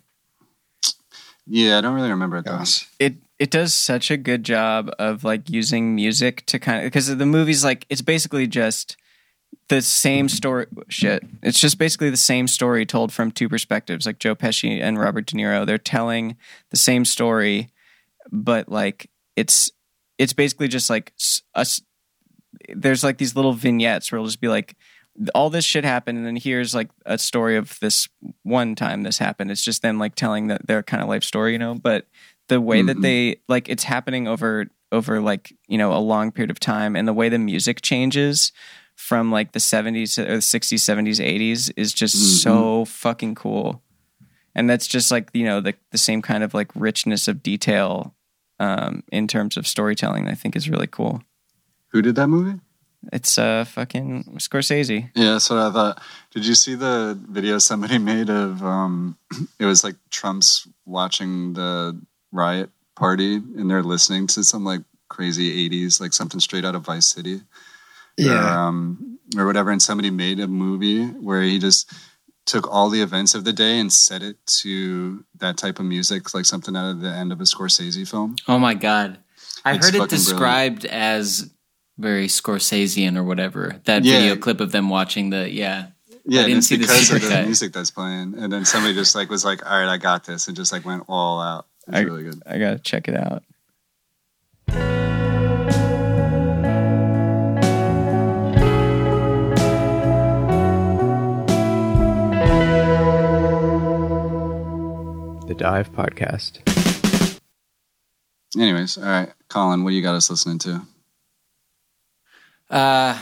yeah 1.47 1.79
i 1.79 1.81
don't 1.81 1.95
really 1.95 2.11
remember 2.11 2.39
it 2.39 2.45
though 2.45 2.63
It 2.99 3.15
it 3.39 3.51
does 3.51 3.73
such 3.73 4.11
a 4.11 4.17
good 4.17 4.43
job 4.45 4.91
of 4.99 5.23
like 5.23 5.49
using 5.49 5.95
music 5.95 6.45
to 6.47 6.59
kind 6.59 6.79
of 6.79 6.85
because 6.85 7.15
the 7.15 7.27
movie's 7.27 7.65
like 7.65 7.87
it's 7.89 8.03
basically 8.03 8.47
just 8.47 8.97
the 9.69 9.83
same 9.83 10.29
story 10.29 10.67
shit. 10.89 11.25
It's 11.43 11.61
just 11.61 11.79
basically 11.79 12.11
the 12.11 12.17
same 12.17 12.47
story 12.47 12.87
told 12.87 13.13
from 13.13 13.31
two 13.33 13.49
perspectives 13.49 14.07
like 14.07 14.19
joe 14.19 14.35
pesci 14.37 14.81
and 14.81 14.99
robert 14.99 15.27
de 15.27 15.37
niro. 15.37 15.67
They're 15.67 15.79
telling 15.79 16.37
the 16.71 16.77
same 16.77 17.05
story 17.05 17.69
but 18.31 18.69
like 18.69 19.11
it's 19.37 19.71
it's 20.19 20.33
basically 20.33 20.69
just 20.69 20.89
like 20.91 21.13
us 21.55 21.81
there's 22.75 23.05
like 23.05 23.19
these 23.19 23.37
little 23.37 23.53
vignettes 23.53 24.11
where 24.11 24.17
it'll 24.19 24.27
just 24.27 24.41
be 24.41 24.49
like 24.49 24.77
all 25.35 25.49
this 25.51 25.65
shit 25.65 25.85
happened 25.85 26.19
and 26.19 26.27
then 26.27 26.37
here's 26.37 26.75
like 26.75 26.91
a 27.07 27.17
story 27.19 27.57
of 27.57 27.79
this 27.81 28.09
one 28.43 28.75
time 28.75 29.03
this 29.03 29.19
happened. 29.19 29.51
It's 29.51 29.65
just 29.65 29.81
them 29.83 29.99
like 29.99 30.15
telling 30.15 30.49
that 30.49 30.67
their 30.67 30.83
kind 30.83 31.03
of 31.03 31.09
life 31.09 31.25
story 31.25 31.53
you 31.53 31.59
know? 31.59 31.75
But 31.75 32.07
the 32.49 32.61
way 32.61 32.83
that 32.83 32.99
Mhm. 32.99 33.03
they 33.03 33.37
like 33.49 33.69
it's 33.69 33.85
happening 33.85 34.29
over 34.29 34.67
over 34.93 35.21
like 35.21 35.53
you 35.69 35.79
know 35.79 35.93
a 35.93 35.99
long 35.99 36.31
period 36.31 36.51
of 36.51 36.61
time 36.61 36.95
and 36.97 37.09
the 37.09 37.13
way 37.13 37.29
the 37.29 37.39
music 37.39 37.81
changes 37.83 38.53
from 38.97 39.31
like 39.31 39.53
the 39.53 39.59
70s 39.61 40.19
or 40.19 40.25
the 40.25 40.43
60s 40.43 40.81
70s 40.81 41.21
80s 41.21 41.71
is 41.77 41.93
just 41.93 42.17
Mhm. 42.17 42.43
so 42.43 42.85
fucking 42.87 43.35
cool 43.37 43.83
and 44.55 44.69
that's 44.69 44.87
just 44.87 45.11
like 45.11 45.29
you 45.35 45.45
know 45.45 45.61
the 45.61 45.75
the 45.93 45.99
same 45.99 46.23
kind 46.23 46.43
of 46.43 46.55
like 46.55 46.71
richness 46.75 47.29
of 47.29 47.43
detail 47.43 48.15
um 48.59 49.03
in 49.13 49.29
terms 49.29 49.57
of 49.57 49.67
storytelling 49.67 50.29
i 50.29 50.35
think 50.35 50.57
is 50.57 50.69
really 50.71 50.87
cool 50.87 51.23
who 51.93 52.01
did 52.03 52.15
that 52.17 52.29
movie 52.29 52.59
It's 53.13 53.39
uh 53.39 53.65
fucking 53.65 54.25
Scorsese. 54.39 55.11
Yeah, 55.15 55.33
that's 55.35 55.49
what 55.51 55.61
I 55.61 55.71
thought. 55.71 56.03
Did 56.35 56.45
you 56.45 56.55
see 56.57 56.75
the 56.75 57.15
video 57.31 57.59
somebody 57.59 57.99
made 58.13 58.29
of 58.31 58.63
um 58.65 59.17
it 59.61 59.67
was 59.67 59.85
like 59.85 59.95
Trump's 60.11 60.67
watching 60.87 61.53
the 61.55 61.95
riot 62.33 62.71
party 62.97 63.37
and 63.37 63.71
they're 63.71 63.85
listening 63.95 64.27
to 64.29 64.43
some 64.43 64.65
like 64.65 64.83
crazy 65.09 65.69
80s 65.69 66.01
like 66.01 66.13
something 66.15 66.41
straight 66.41 66.65
out 66.65 66.75
of 66.75 66.83
Vice 66.83 67.07
City. 67.07 67.43
Or, 68.25 68.33
um 68.33 69.19
or 69.37 69.45
whatever 69.47 69.71
and 69.71 69.83
somebody 69.83 70.11
made 70.11 70.39
a 70.41 70.47
movie 70.47 71.05
where 71.07 71.43
he 71.43 71.59
just 71.59 71.93
took 72.47 72.67
all 72.73 72.89
the 72.91 73.03
events 73.03 73.35
of 73.35 73.45
the 73.45 73.53
day 73.53 73.79
and 73.81 73.93
set 73.93 74.23
it 74.23 74.37
to 74.47 75.25
that 75.39 75.57
type 75.57 75.79
of 75.81 75.85
music 75.85 76.33
like 76.33 76.45
something 76.45 76.77
out 76.77 76.91
of 76.91 77.01
the 77.01 77.09
end 77.11 77.33
of 77.33 77.41
a 77.41 77.45
Scorsese 77.45 78.09
film. 78.09 78.37
Oh 78.47 78.59
my 78.59 78.73
god. 78.75 79.19
I 79.65 79.75
It's 79.75 79.87
heard 79.87 79.95
it 79.97 79.99
fucking 79.99 80.09
brilliant. 80.17 80.29
described 80.29 80.85
as 80.87 81.51
very 81.99 82.29
Scorsesean 82.29 83.17
or 83.17 83.25
whatever. 83.25 83.81
That 83.85 84.05
Yeah. 84.05 84.21
video 84.21 84.37
clip 84.37 84.61
of 84.61 84.71
them 84.71 84.89
watching 84.89 85.31
the 85.31 85.51
yeah. 85.51 85.89
Yeah, 86.29 86.41
and 86.41 86.47
didn't 86.49 86.59
it's 86.59 86.67
see 86.69 86.77
the 86.77 86.83
because 86.83 87.11
of 87.11 87.23
the 87.23 87.43
music 87.45 87.73
that's 87.73 87.91
playing. 87.91 88.35
And 88.39 88.53
then 88.53 88.65
somebody 88.65 88.95
just 88.95 89.15
like 89.15 89.29
was 89.31 89.45
like, 89.45 89.65
"All 89.65 89.79
right, 89.79 89.89
I 89.89 89.97
got 89.97 90.25
this," 90.25 90.47
and 90.49 90.57
just 90.57 90.73
like 90.73 90.85
went 90.85 91.05
all 91.09 91.41
out. 91.41 91.67
It's 91.89 91.97
I- 91.97 92.01
really 92.01 92.25
good. 92.25 92.43
I 92.47 92.59
gotta 92.59 92.79
check 92.81 93.07
it 93.09 93.17
out. 93.17 93.45
Dive 105.57 105.91
Podcast. 105.93 106.61
Anyways, 108.59 108.99
all 108.99 109.05
right, 109.05 109.33
Colin, 109.49 109.85
what 109.85 109.91
do 109.91 109.97
you 109.97 110.03
got 110.03 110.15
us 110.15 110.31
listening 110.31 110.59
to? 110.61 110.83
Uh 112.71 113.19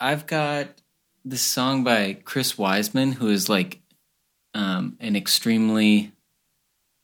I've 0.00 0.26
got 0.26 0.68
this 1.24 1.40
song 1.42 1.82
by 1.84 2.18
Chris 2.24 2.54
Weisman 2.54 3.14
who 3.14 3.28
is 3.28 3.48
like 3.48 3.80
um 4.54 4.96
an 5.00 5.16
extremely 5.16 6.12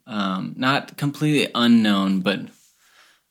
um 0.07 0.55
not 0.57 0.97
completely 0.99 1.51
unknown 1.55 2.21
but 2.21 2.41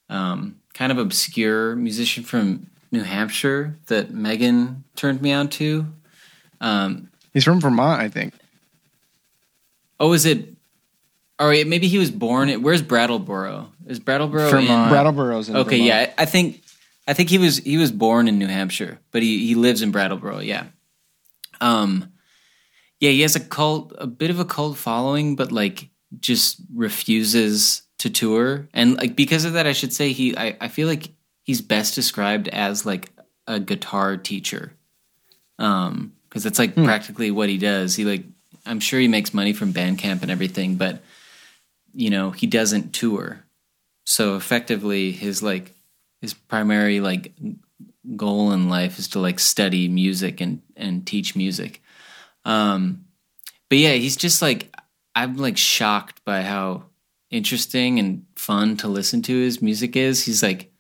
um 0.10 0.60
kind 0.74 0.91
of 0.91 0.98
obscure 0.98 1.76
musician 1.76 2.24
from 2.24 2.68
New 2.91 3.03
Hampshire 3.03 3.76
that 3.88 4.11
Megan 4.11 4.84
turned 4.95 5.22
me 5.22 5.34
on 5.34 5.49
to. 5.49 5.86
Um 6.60 7.10
He's 7.34 7.44
from 7.44 7.61
Vermont, 7.61 8.02
I 8.02 8.10
think. 8.10 8.34
oh 9.99 10.14
is 10.14 10.26
it 10.26 10.56
or 11.40 11.52
maybe 11.66 11.88
he 11.88 11.98
was 11.98 12.12
born 12.12 12.50
at 12.50 12.62
where's 12.62 12.82
Brattleboro? 12.82 13.72
Is 13.88 14.00
Brattleboro 14.00 14.48
in 14.58 14.66
Brattleboro's 14.66 15.50
in 15.50 15.56
Okay, 15.56 15.78
Vermont. 15.78 15.84
yeah, 15.88 16.14
I 16.18 16.26
think 16.26 16.62
I 17.08 17.14
think 17.14 17.30
he 17.30 17.38
was 17.38 17.58
he 17.58 17.78
was 17.78 17.92
born 17.92 18.28
in 18.28 18.38
New 18.40 18.48
Hampshire, 18.48 19.00
but 19.12 19.22
he 19.22 19.46
he 19.48 19.56
lives 19.56 19.82
in 19.82 19.92
Brattleboro. 19.92 20.40
Yeah, 20.40 20.66
um, 21.62 22.12
yeah, 23.00 23.12
he 23.12 23.22
has 23.22 23.36
a 23.36 23.40
cult, 23.40 23.94
a 23.98 24.08
bit 24.08 24.30
of 24.30 24.40
a 24.40 24.46
cult 24.46 24.78
following, 24.78 25.36
but 25.36 25.52
like 25.52 25.90
just 26.20 26.60
refuses 26.74 27.84
to 28.00 28.10
tour, 28.10 28.68
and 28.74 28.96
like 28.98 29.16
because 29.16 29.46
of 29.46 29.54
that, 29.54 29.68
I 29.68 29.74
should 29.74 29.94
say 29.94 30.12
he 30.12 30.36
I 30.38 30.58
I 30.60 30.68
feel 30.68 30.88
like 30.88 31.10
he's 31.44 31.62
best 31.62 31.96
described 31.96 32.48
as 32.50 32.86
like 32.86 33.10
a 33.48 33.60
guitar 33.60 34.18
teacher, 34.18 34.74
um, 35.60 36.14
because 36.28 36.44
that's 36.44 36.60
like 36.60 36.76
practically 36.76 37.32
what 37.32 37.50
he 37.50 37.58
does. 37.58 37.96
He 37.96 38.04
like 38.06 38.26
I'm 38.66 38.80
sure 38.80 39.00
he 39.00 39.08
makes 39.08 39.34
money 39.34 39.54
from 39.54 39.72
Bandcamp 39.74 40.22
and 40.24 40.30
everything, 40.32 40.76
but 40.76 41.02
you 41.98 42.11
know 42.11 42.30
he 42.30 42.45
doesn't 42.45 42.94
tour. 42.94 43.44
So 44.06 44.38
effectively 44.38 45.11
his 45.11 45.41
like 45.41 45.74
his 46.22 46.34
primary 46.36 46.99
like 47.02 47.34
goal 48.15 48.52
in 48.52 48.69
life 48.69 48.99
is 48.99 49.10
to 49.10 49.19
like 49.19 49.40
study 49.40 49.88
music 49.88 50.40
and 50.40 50.61
and 50.76 51.06
teach 51.06 51.36
music. 51.36 51.82
Um 52.45 53.06
but 53.68 53.80
yeah 53.80 53.94
he's 53.94 54.15
just 54.15 54.41
like 54.41 54.74
i'm 55.14 55.36
like 55.36 55.57
shocked 55.57 56.24
by 56.24 56.44
how 56.44 56.84
interesting 57.32 57.99
and 57.99 58.26
fun 58.36 58.78
to 58.78 58.88
listen 58.88 59.24
to 59.24 59.36
his 59.36 59.61
music 59.61 59.95
is. 59.95 60.24
He's 60.24 60.44
like 60.44 60.72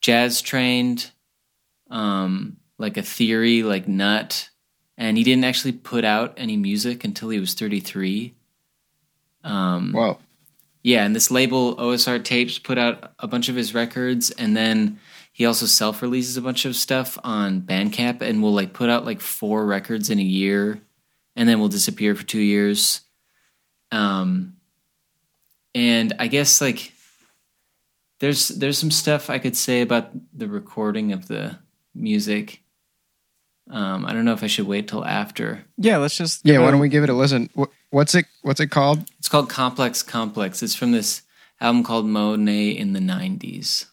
jazz 0.00 0.40
trained 0.40 1.10
um 1.90 2.56
like 2.78 2.96
a 2.96 3.02
theory 3.02 3.62
like 3.62 3.86
nut. 3.86 4.48
And 4.96 5.18
he 5.18 5.24
didn't 5.24 5.44
actually 5.44 5.72
put 5.72 6.04
out 6.04 6.34
any 6.36 6.56
music 6.56 7.04
until 7.04 7.28
he 7.28 7.38
was 7.38 7.52
33 7.52 8.32
um 9.44 9.92
Whoa. 9.92 10.18
Yeah, 10.84 11.06
and 11.06 11.16
this 11.16 11.30
label 11.30 11.76
OSR 11.76 12.22
Tapes 12.22 12.58
put 12.58 12.76
out 12.76 13.14
a 13.18 13.26
bunch 13.26 13.48
of 13.48 13.56
his 13.56 13.72
records, 13.74 14.30
and 14.30 14.54
then 14.54 15.00
he 15.32 15.46
also 15.46 15.64
self 15.64 16.02
releases 16.02 16.36
a 16.36 16.42
bunch 16.42 16.66
of 16.66 16.76
stuff 16.76 17.18
on 17.24 17.62
Bandcamp, 17.62 18.20
and 18.20 18.42
will 18.42 18.52
like 18.52 18.74
put 18.74 18.90
out 18.90 19.06
like 19.06 19.22
four 19.22 19.64
records 19.64 20.10
in 20.10 20.18
a 20.18 20.22
year, 20.22 20.82
and 21.34 21.48
then 21.48 21.58
will 21.58 21.70
disappear 21.70 22.14
for 22.14 22.22
two 22.22 22.38
years. 22.38 23.00
Um, 23.90 24.56
and 25.74 26.12
I 26.18 26.26
guess 26.26 26.60
like 26.60 26.92
there's 28.20 28.48
there's 28.48 28.78
some 28.78 28.90
stuff 28.90 29.30
I 29.30 29.38
could 29.38 29.56
say 29.56 29.80
about 29.80 30.10
the 30.36 30.48
recording 30.48 31.12
of 31.12 31.28
the 31.28 31.58
music. 31.94 32.60
Um, 33.70 34.04
I 34.04 34.12
don't 34.12 34.24
know 34.24 34.34
if 34.34 34.42
I 34.42 34.46
should 34.46 34.66
wait 34.66 34.88
till 34.88 35.04
after. 35.04 35.64
Yeah, 35.78 35.96
let's 35.98 36.16
just 36.16 36.44
Yeah, 36.44 36.58
why 36.58 36.70
don't 36.70 36.80
we 36.80 36.88
give 36.88 37.02
it 37.04 37.10
a 37.10 37.14
listen? 37.14 37.48
What's 37.90 38.14
it 38.14 38.26
what's 38.42 38.60
it 38.60 38.68
called? 38.68 39.08
It's 39.18 39.28
called 39.28 39.48
Complex 39.48 40.02
Complex. 40.02 40.62
It's 40.62 40.74
from 40.74 40.92
this 40.92 41.22
album 41.60 41.82
called 41.82 42.06
Monet 42.06 42.70
in 42.70 42.92
the 42.92 43.00
90s. 43.00 43.86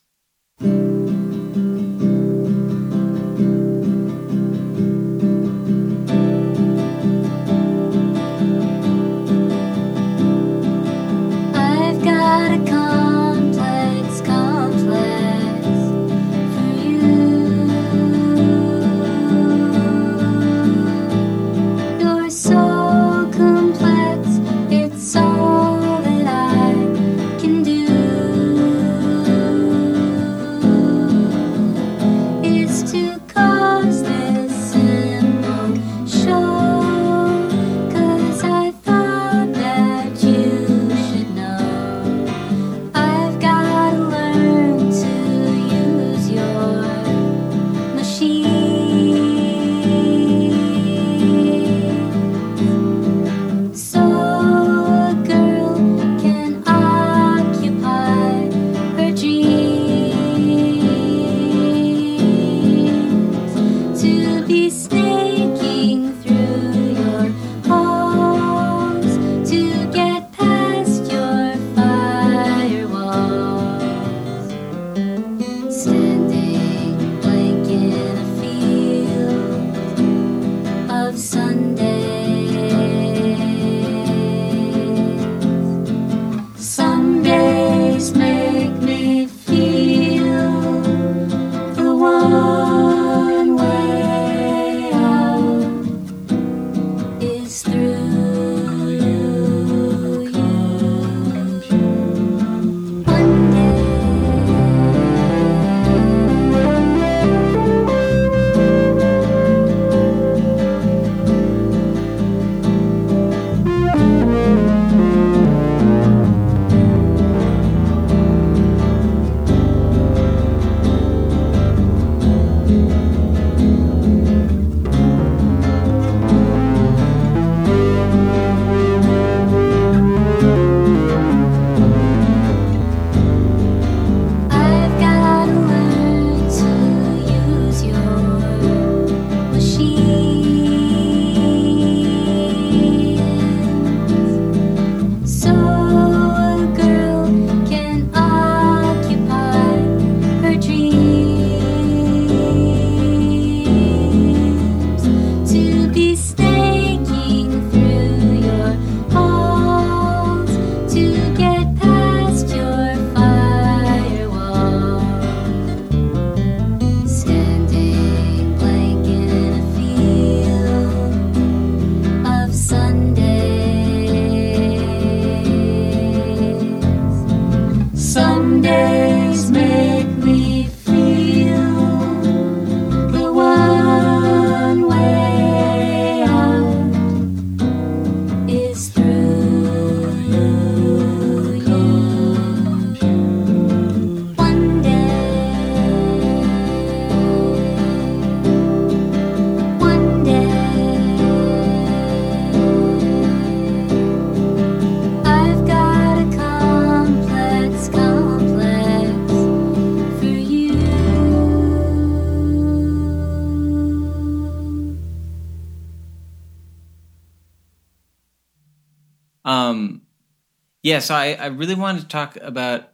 Yeah, 220.84 221.00
so 221.00 221.14
I, 221.14 221.34
I 221.34 221.46
really 221.48 221.76
wanted 221.76 222.02
to 222.02 222.08
talk 222.08 222.38
about 222.38 222.92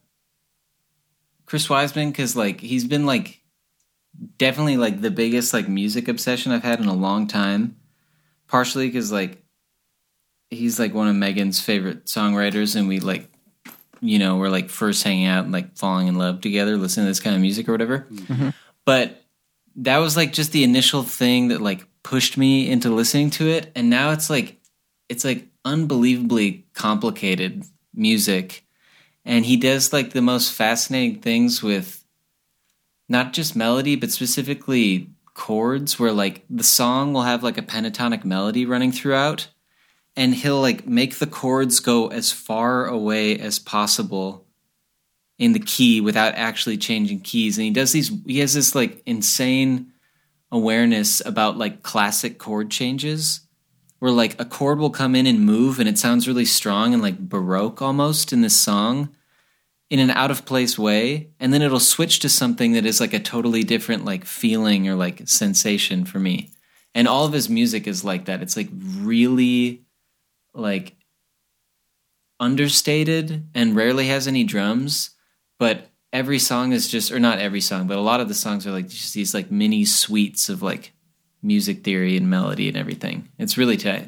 Chris 1.45 1.67
Weisman 1.67 2.11
because 2.11 2.35
like 2.35 2.59
he's 2.59 2.85
been 2.85 3.05
like 3.05 3.41
definitely 4.37 4.77
like 4.77 5.01
the 5.01 5.11
biggest 5.11 5.53
like 5.53 5.69
music 5.69 6.07
obsession 6.07 6.51
I've 6.51 6.63
had 6.63 6.79
in 6.79 6.87
a 6.87 6.93
long 6.93 7.27
time. 7.27 7.77
Partially 8.47 8.87
because 8.87 9.11
like 9.11 9.43
he's 10.49 10.79
like 10.79 10.93
one 10.93 11.07
of 11.07 11.15
Megan's 11.15 11.59
favorite 11.59 12.05
songwriters, 12.05 12.75
and 12.75 12.87
we 12.87 12.99
like 12.99 13.29
you 13.99 14.19
know 14.19 14.37
we're 14.37 14.49
like 14.49 14.69
first 14.69 15.03
hanging 15.03 15.25
out 15.25 15.45
and 15.45 15.53
like 15.53 15.77
falling 15.77 16.07
in 16.07 16.15
love 16.15 16.41
together, 16.41 16.77
listening 16.77 17.05
to 17.05 17.09
this 17.09 17.19
kind 17.19 17.35
of 17.35 17.41
music 17.41 17.67
or 17.67 17.71
whatever. 17.71 18.07
Mm-hmm. 18.11 18.49
But 18.85 19.21
that 19.77 19.97
was 19.97 20.15
like 20.15 20.33
just 20.33 20.51
the 20.51 20.63
initial 20.63 21.03
thing 21.03 21.49
that 21.49 21.61
like 21.61 21.85
pushed 22.03 22.37
me 22.37 22.69
into 22.69 22.89
listening 22.89 23.29
to 23.31 23.47
it, 23.47 23.71
and 23.75 23.89
now 23.89 24.11
it's 24.11 24.29
like 24.29 24.59
it's 25.09 25.25
like 25.25 25.47
unbelievably 25.65 26.65
complicated 26.73 27.65
music. 27.97 28.65
And 29.25 29.45
he 29.45 29.57
does 29.57 29.91
like 29.91 30.11
the 30.11 30.21
most 30.21 30.53
fascinating 30.53 31.21
things 31.21 31.61
with 31.61 32.03
not 33.09 33.33
just 33.33 33.55
melody 33.55 33.95
but 33.95 34.11
specifically 34.11 35.09
chords 35.33 35.99
where 35.99 36.11
like 36.11 36.43
the 36.49 36.63
song 36.63 37.13
will 37.13 37.23
have 37.23 37.43
like 37.43 37.57
a 37.57 37.61
pentatonic 37.61 38.23
melody 38.23 38.65
running 38.65 38.91
throughout. 38.91 39.47
And 40.15 40.33
he'll 40.33 40.61
like 40.61 40.87
make 40.87 41.19
the 41.19 41.27
chords 41.27 41.79
go 41.79 42.07
as 42.07 42.31
far 42.31 42.87
away 42.87 43.37
as 43.37 43.59
possible 43.59 44.45
in 45.37 45.53
the 45.53 45.59
key 45.59 46.01
without 46.01 46.33
actually 46.35 46.77
changing 46.77 47.19
keys. 47.19 47.57
And 47.57 47.65
he 47.65 47.71
does 47.71 47.91
these 47.91 48.11
he 48.25 48.39
has 48.39 48.53
this 48.53 48.73
like 48.73 49.01
insane 49.05 49.91
awareness 50.51 51.21
about 51.25 51.57
like 51.57 51.83
classic 51.83 52.37
chord 52.37 52.71
changes 52.71 53.41
where 53.99 54.11
like 54.11 54.39
a 54.39 54.45
chord 54.45 54.79
will 54.79 54.89
come 54.89 55.15
in 55.15 55.25
and 55.25 55.45
move 55.45 55.79
and 55.79 55.89
it 55.89 55.97
sounds 55.97 56.27
really 56.27 56.45
strong 56.45 56.93
and 56.93 57.01
like 57.01 57.17
baroque 57.17 57.81
almost 57.81 58.31
in 58.31 58.41
this 58.41 58.55
song 58.55 59.09
in 59.89 59.99
an 59.99 60.11
out 60.11 60.31
of 60.31 60.45
place 60.45 60.77
way. 60.77 61.29
And 61.39 61.53
then 61.53 61.61
it'll 61.61 61.79
switch 61.79 62.19
to 62.19 62.29
something 62.29 62.73
that 62.73 62.85
is 62.85 62.99
like 62.99 63.13
a 63.13 63.19
totally 63.19 63.63
different 63.63 64.05
like 64.05 64.25
feeling 64.25 64.87
or 64.87 64.95
like 64.95 65.27
sensation 65.27 66.05
for 66.05 66.19
me. 66.19 66.51
And 66.93 67.07
all 67.07 67.25
of 67.25 67.33
his 67.33 67.49
music 67.49 67.87
is 67.87 68.03
like 68.03 68.25
that. 68.25 68.41
It's 68.41 68.57
like 68.57 68.69
really 68.71 69.85
like 70.53 70.95
understated 72.39 73.47
and 73.55 73.75
rarely 73.75 74.07
has 74.07 74.27
any 74.27 74.43
drums 74.43 75.11
but 75.59 75.89
every 76.13 76.39
song 76.39 76.71
is 76.71 76.87
just 76.87 77.11
or 77.11 77.19
not 77.19 77.39
every 77.39 77.61
song 77.61 77.87
but 77.87 77.97
a 77.97 78.01
lot 78.01 78.19
of 78.19 78.27
the 78.27 78.33
songs 78.33 78.67
are 78.67 78.71
like 78.71 78.87
just 78.87 79.13
these 79.13 79.33
like 79.33 79.49
mini 79.49 79.83
suites 79.83 80.49
of 80.49 80.61
like 80.61 80.93
music 81.47 81.83
theory 81.83 82.17
and 82.17 82.29
melody 82.29 82.67
and 82.67 82.75
everything 82.77 83.29
it's 83.39 83.57
really 83.57 83.77
tight 83.77 84.07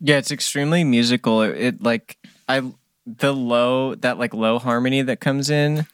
Yeah, 0.00 0.18
it's 0.18 0.30
extremely 0.30 0.82
musical. 0.84 1.42
It, 1.42 1.56
it 1.66 1.82
like 1.82 2.16
I 2.48 2.62
the 3.06 3.32
low 3.34 3.94
that 3.96 4.18
like 4.18 4.32
low 4.34 4.58
harmony 4.58 5.02
that 5.02 5.20
comes 5.20 5.50
in 5.50 5.86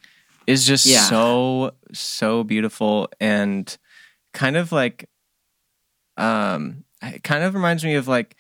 is 0.47 0.67
just 0.67 0.87
Yeah. 0.87 1.09
so 1.09 1.73
so 1.93 2.45
beautiful 2.45 3.09
and 3.21 3.65
kind 4.33 4.57
of 4.57 4.73
like 4.73 5.09
um 6.17 6.85
it 7.03 7.23
kind 7.23 7.45
of 7.45 7.55
reminds 7.55 7.85
me 7.85 7.95
of 7.95 8.09
like 8.09 8.37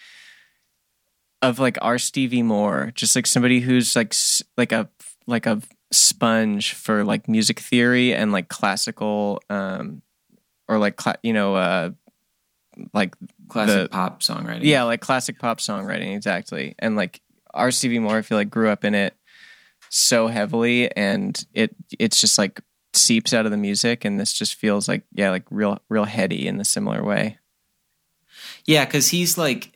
of 1.40 1.58
like 1.60 1.78
R. 1.80 1.98
Stevie 1.98 2.42
Moore, 2.42 2.90
just 2.94 3.14
like 3.14 3.26
somebody 3.26 3.60
who's 3.60 3.94
like 3.94 4.12
like 4.56 4.72
a 4.72 4.88
like 5.26 5.46
a 5.46 5.62
sponge 5.92 6.74
for 6.74 7.04
like 7.04 7.28
music 7.28 7.60
theory 7.60 8.12
and 8.14 8.32
like 8.32 8.48
classical 8.48 9.40
um 9.48 10.02
or 10.66 10.78
like 10.78 10.96
cla- 10.96 11.18
you 11.22 11.32
know 11.32 11.54
uh 11.54 11.90
like 12.92 13.14
classic 13.48 13.84
The- 13.84 13.88
pop 13.88 14.22
songwriting 14.22 14.64
yeah, 14.64 14.84
like 14.84 15.00
classic 15.00 15.38
pop 15.38 15.58
songwriting, 15.58 16.14
exactly. 16.14 16.74
And 16.78 16.96
like 16.96 17.20
Stevie 17.70 17.98
Moore, 17.98 18.18
I 18.18 18.22
feel 18.22 18.38
like 18.38 18.50
grew 18.50 18.68
up 18.68 18.84
in 18.84 18.94
it 18.94 19.14
so 19.90 20.28
heavily, 20.28 20.94
and 20.96 21.44
it 21.54 21.74
it's 21.98 22.20
just 22.20 22.38
like 22.38 22.60
seeps 22.94 23.32
out 23.32 23.44
of 23.46 23.50
the 23.50 23.56
music, 23.56 24.04
and 24.04 24.18
this 24.18 24.32
just 24.32 24.54
feels 24.54 24.88
like 24.88 25.02
yeah, 25.12 25.30
like 25.30 25.44
real 25.50 25.78
real 25.88 26.04
heady 26.04 26.46
in 26.46 26.60
a 26.60 26.64
similar 26.64 27.02
way. 27.02 27.38
Yeah, 28.64 28.84
because 28.84 29.08
he's 29.08 29.36
like, 29.38 29.72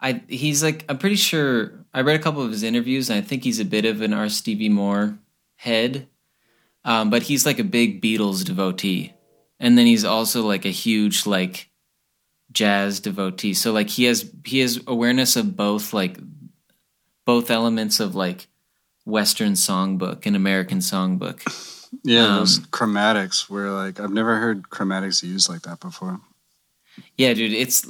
I 0.00 0.22
he's 0.28 0.62
like, 0.62 0.84
I'm 0.88 0.98
pretty 0.98 1.16
sure 1.16 1.84
I 1.92 2.00
read 2.02 2.18
a 2.18 2.22
couple 2.22 2.42
of 2.42 2.50
his 2.50 2.62
interviews, 2.62 3.10
and 3.10 3.18
I 3.18 3.22
think 3.22 3.44
he's 3.44 3.60
a 3.60 3.64
bit 3.64 3.84
of 3.84 4.00
an 4.00 4.12
R. 4.12 4.28
Stevie 4.28 4.68
Moore 4.68 5.18
head, 5.56 6.06
um, 6.84 7.10
but 7.10 7.24
he's 7.24 7.44
like 7.46 7.58
a 7.58 7.64
big 7.64 8.00
Beatles 8.00 8.44
devotee, 8.44 9.12
and 9.58 9.76
then 9.76 9.86
he's 9.86 10.04
also 10.04 10.42
like 10.46 10.64
a 10.64 10.70
huge 10.70 11.26
like 11.26 11.70
jazz 12.56 13.00
devotee. 13.00 13.52
So 13.52 13.70
like 13.72 13.90
he 13.90 14.04
has 14.04 14.32
he 14.44 14.60
has 14.60 14.80
awareness 14.86 15.36
of 15.36 15.54
both 15.56 15.92
like 15.92 16.18
both 17.26 17.50
elements 17.50 18.00
of 18.00 18.14
like 18.14 18.48
Western 19.04 19.52
songbook 19.52 20.24
and 20.24 20.34
American 20.34 20.78
songbook. 20.78 21.42
Yeah, 22.02 22.26
Um, 22.26 22.36
those 22.38 22.58
chromatics 22.58 23.50
were 23.50 23.70
like 23.70 24.00
I've 24.00 24.10
never 24.10 24.38
heard 24.38 24.70
chromatics 24.70 25.22
used 25.22 25.50
like 25.50 25.62
that 25.62 25.80
before. 25.80 26.18
Yeah, 27.18 27.34
dude, 27.34 27.52
it's 27.52 27.86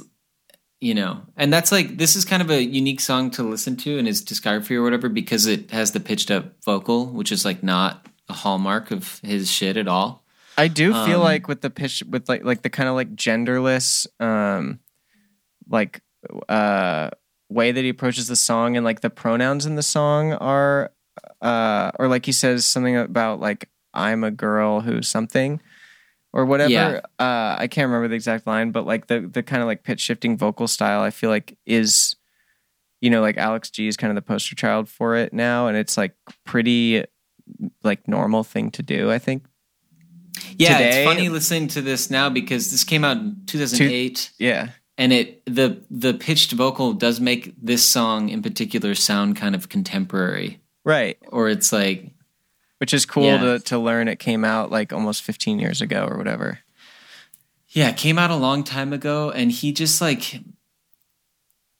you 0.81 0.93
know, 0.93 1.21
and 1.37 1.51
that's 1.51 1.71
like 1.71 1.97
this 1.97 2.17
is 2.17 2.25
kind 2.25 2.41
of 2.41 2.51
a 2.51 2.61
unique 2.61 2.99
song 2.99 3.31
to 3.31 3.43
listen 3.43 3.77
to 3.77 3.97
in 3.97 4.05
his 4.05 4.23
discography 4.23 4.75
or 4.75 4.83
whatever 4.83 5.07
because 5.07 5.45
it 5.47 5.71
has 5.71 5.93
the 5.93 6.01
pitched 6.01 6.29
up 6.29 6.61
vocal, 6.65 7.05
which 7.07 7.31
is 7.31 7.45
like 7.45 7.63
not 7.63 8.05
a 8.27 8.33
hallmark 8.33 8.91
of 8.91 9.19
his 9.23 9.49
shit 9.49 9.77
at 9.77 9.87
all. 9.87 10.25
I 10.57 10.67
do 10.67 10.91
feel 10.91 11.19
Um, 11.19 11.23
like 11.23 11.47
with 11.47 11.61
the 11.61 11.69
pitch, 11.69 12.03
with 12.09 12.27
like 12.27 12.43
like 12.43 12.63
the 12.63 12.69
kind 12.69 12.89
of 12.89 12.95
like 12.95 13.15
genderless, 13.15 14.07
um, 14.19 14.79
like 15.69 16.01
uh 16.49 17.09
way 17.49 17.71
that 17.71 17.81
he 17.81 17.89
approaches 17.89 18.27
the 18.27 18.35
song, 18.35 18.75
and 18.75 18.83
like 18.83 19.01
the 19.01 19.09
pronouns 19.09 19.65
in 19.65 19.75
the 19.75 19.83
song 19.83 20.33
are, 20.33 20.91
uh, 21.41 21.91
or 21.99 22.07
like 22.07 22.25
he 22.25 22.31
says 22.31 22.65
something 22.65 22.97
about 22.97 23.39
like 23.39 23.69
I'm 23.93 24.23
a 24.23 24.31
girl 24.31 24.81
who 24.81 25.01
something, 25.01 25.61
or 26.33 26.45
whatever. 26.45 26.71
Yeah. 26.71 27.01
Uh, 27.19 27.55
I 27.57 27.67
can't 27.67 27.87
remember 27.87 28.07
the 28.07 28.15
exact 28.15 28.47
line, 28.47 28.71
but 28.71 28.85
like 28.85 29.07
the 29.07 29.21
the 29.21 29.43
kind 29.43 29.61
of 29.61 29.67
like 29.67 29.83
pitch 29.83 30.01
shifting 30.01 30.37
vocal 30.37 30.67
style, 30.67 31.01
I 31.01 31.11
feel 31.11 31.29
like 31.29 31.57
is, 31.65 32.15
you 32.99 33.09
know, 33.09 33.21
like 33.21 33.37
Alex 33.37 33.69
G 33.69 33.87
is 33.87 33.95
kind 33.95 34.11
of 34.11 34.15
the 34.15 34.21
poster 34.21 34.55
child 34.55 34.89
for 34.89 35.15
it 35.15 35.33
now, 35.33 35.67
and 35.67 35.77
it's 35.77 35.97
like 35.97 36.15
pretty 36.45 37.05
like 37.83 38.07
normal 38.07 38.43
thing 38.43 38.71
to 38.71 38.83
do. 38.83 39.11
I 39.11 39.19
think. 39.19 39.45
Yeah, 40.57 40.77
Today- 40.77 41.03
it's 41.03 41.07
funny 41.07 41.29
listening 41.29 41.67
to 41.69 41.81
this 41.81 42.09
now 42.09 42.29
because 42.29 42.71
this 42.71 42.83
came 42.83 43.03
out 43.03 43.17
in 43.17 43.41
2008 43.45 44.31
Yeah. 44.39 44.69
and 44.97 45.13
it 45.13 45.43
the 45.45 45.81
the 45.89 46.13
pitched 46.13 46.51
vocal 46.53 46.93
does 46.93 47.19
make 47.19 47.53
this 47.61 47.83
song 47.85 48.29
in 48.29 48.41
particular 48.41 48.95
sound 48.95 49.35
kind 49.35 49.53
of 49.55 49.69
contemporary 49.69 50.59
Right. 50.83 51.17
or 51.27 51.49
it's 51.49 51.71
like 51.71 52.11
Which 52.79 52.93
is 52.93 53.05
cool 53.05 53.23
Yeah. 53.25 53.37
to, 53.41 53.59
to 53.59 53.79
learn 53.79 54.07
it 54.07 54.19
came 54.19 54.43
out 54.45 54.71
like 54.71 54.93
almost 54.93 55.23
15 55.23 55.59
years 55.59 55.81
ago 55.81 56.07
or 56.09 56.15
whatever. 56.17 56.59
Yeah, 57.69 57.89
it 57.89 57.97
came 57.97 58.17
out 58.19 58.29
a 58.31 58.35
long 58.35 58.63
time 58.63 58.93
ago, 58.93 59.29
and 59.31 59.51
he 59.51 59.71
just 59.73 59.99
like, 59.99 60.39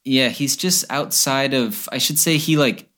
yeah, 0.04 0.30
he's 0.30 0.56
just 0.58 0.86
outside 0.90 1.54
of. 1.54 1.88
I 1.92 1.98
should 1.98 2.20
say 2.20 2.38
he 2.38 2.58
like. 2.58 2.90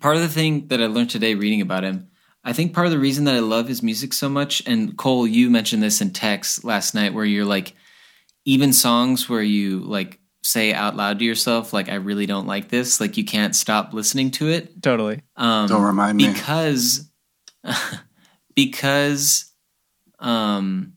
Part 0.00 0.16
of 0.16 0.22
the 0.22 0.28
thing 0.28 0.68
that 0.68 0.80
I 0.82 0.86
learned 0.86 1.10
today 1.10 1.34
reading 1.34 1.60
about 1.60 1.82
him, 1.84 2.08
I 2.46 2.52
think 2.52 2.72
part 2.72 2.86
of 2.86 2.92
the 2.92 2.98
reason 3.00 3.24
that 3.24 3.34
I 3.34 3.40
love 3.40 3.66
his 3.66 3.82
music 3.82 4.12
so 4.12 4.28
much, 4.28 4.62
and 4.66 4.96
Cole, 4.96 5.26
you 5.26 5.50
mentioned 5.50 5.82
this 5.82 6.00
in 6.00 6.12
text 6.12 6.62
last 6.62 6.94
night, 6.94 7.12
where 7.12 7.24
you're 7.24 7.44
like, 7.44 7.74
even 8.44 8.72
songs 8.72 9.28
where 9.28 9.42
you 9.42 9.80
like 9.80 10.20
say 10.44 10.72
out 10.72 10.94
loud 10.94 11.18
to 11.18 11.24
yourself, 11.24 11.72
like, 11.72 11.88
I 11.88 11.96
really 11.96 12.24
don't 12.24 12.46
like 12.46 12.68
this, 12.68 13.00
like 13.00 13.16
you 13.16 13.24
can't 13.24 13.56
stop 13.56 13.92
listening 13.92 14.30
to 14.32 14.48
it. 14.48 14.80
Totally. 14.80 15.22
Um, 15.34 15.66
Don't 15.66 15.82
remind 15.82 16.16
me. 16.18 16.28
because 16.28 17.10
because 18.54 19.52
um 20.20 20.92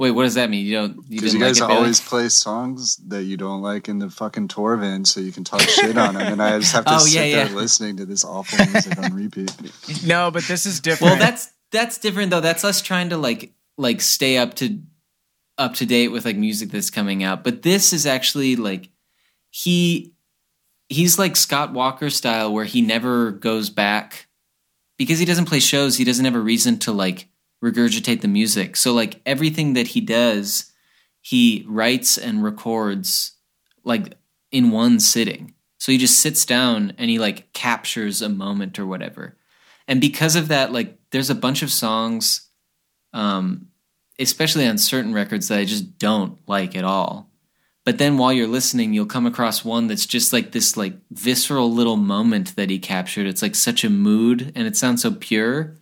wait 0.00 0.10
what 0.12 0.24
does 0.24 0.34
that 0.34 0.48
mean 0.50 0.64
you 0.66 0.74
don't 0.74 0.96
you 1.08 1.20
Because 1.20 1.32
didn't 1.32 1.40
you 1.40 1.46
guys 1.46 1.60
like 1.60 1.70
it 1.70 1.76
always 1.76 2.00
play 2.00 2.28
songs 2.30 2.96
that 3.08 3.22
you 3.24 3.36
don't 3.36 3.60
like 3.62 3.88
in 3.88 3.98
the 4.00 4.08
fucking 4.10 4.48
tour 4.48 4.76
van, 4.76 5.04
so 5.04 5.20
you 5.20 5.30
can 5.30 5.44
talk 5.44 5.60
shit 5.60 5.96
on 5.96 6.14
them, 6.14 6.32
and 6.32 6.42
I 6.42 6.58
just 6.58 6.72
have 6.72 6.84
to 6.86 6.94
Oh, 6.94 6.98
sit 6.98 7.14
yeah, 7.14 7.36
there 7.44 7.50
yeah. 7.50 7.54
listening 7.54 7.98
to 7.98 8.06
this 8.06 8.24
awful 8.24 8.64
music 8.66 8.98
on 8.98 9.14
repeat. 9.14 9.54
No, 10.04 10.30
but 10.30 10.42
this 10.44 10.66
is 10.66 10.80
different. 10.80 11.12
well 11.12 11.20
that's 11.20 11.52
that's 11.70 11.98
different 11.98 12.30
though 12.30 12.40
that's 12.40 12.64
us 12.64 12.80
trying 12.82 13.10
to 13.10 13.16
like 13.16 13.52
like 13.78 14.00
stay 14.00 14.38
up 14.38 14.54
to 14.54 14.80
up 15.58 15.74
to 15.74 15.86
date 15.86 16.08
with 16.08 16.24
like 16.24 16.36
music 16.36 16.70
that's 16.70 16.90
coming 16.90 17.22
out 17.22 17.44
but 17.44 17.60
this 17.62 17.92
is 17.92 18.06
actually 18.06 18.56
like 18.56 18.88
he 19.50 20.12
he's 20.88 21.18
like 21.18 21.36
Scott 21.36 21.72
Walker 21.72 22.08
style 22.10 22.52
where 22.52 22.64
he 22.64 22.80
never 22.80 23.30
goes 23.30 23.68
back 23.70 24.26
because 24.98 25.18
he 25.18 25.24
doesn't 25.26 25.44
play 25.46 25.60
shows 25.60 25.96
he 25.96 26.04
doesn't 26.04 26.24
have 26.24 26.34
a 26.34 26.40
reason 26.40 26.78
to 26.80 26.92
like 26.92 27.28
regurgitate 27.62 28.20
the 28.20 28.28
music 28.28 28.76
so 28.76 28.92
like 28.92 29.20
everything 29.26 29.74
that 29.74 29.88
he 29.88 30.00
does 30.00 30.72
he 31.20 31.64
writes 31.68 32.16
and 32.16 32.42
records 32.42 33.32
like 33.84 34.14
in 34.50 34.70
one 34.70 34.98
sitting 34.98 35.54
so 35.78 35.92
he 35.92 35.98
just 35.98 36.18
sits 36.18 36.44
down 36.44 36.92
and 36.98 37.10
he 37.10 37.18
like 37.18 37.52
captures 37.52 38.22
a 38.22 38.28
moment 38.28 38.78
or 38.78 38.86
whatever 38.86 39.36
and 39.86 40.00
because 40.00 40.36
of 40.36 40.48
that 40.48 40.72
like 40.72 40.98
there's 41.10 41.30
a 41.30 41.34
bunch 41.34 41.62
of 41.62 41.70
songs 41.70 42.48
um 43.12 43.66
especially 44.18 44.66
on 44.66 44.78
certain 44.78 45.12
records 45.12 45.48
that 45.48 45.58
i 45.58 45.64
just 45.64 45.98
don't 45.98 46.38
like 46.48 46.74
at 46.74 46.84
all 46.84 47.30
but 47.84 47.98
then 47.98 48.18
while 48.18 48.32
you're 48.32 48.46
listening, 48.46 48.92
you'll 48.92 49.06
come 49.06 49.26
across 49.26 49.64
one 49.64 49.86
that's 49.86 50.06
just 50.06 50.32
like 50.32 50.52
this 50.52 50.76
like 50.76 50.94
visceral 51.10 51.72
little 51.72 51.96
moment 51.96 52.54
that 52.56 52.70
he 52.70 52.78
captured. 52.78 53.26
It's 53.26 53.42
like 53.42 53.54
such 53.54 53.84
a 53.84 53.90
mood, 53.90 54.52
and 54.54 54.66
it 54.66 54.76
sounds 54.76 55.02
so 55.02 55.12
pure. 55.12 55.76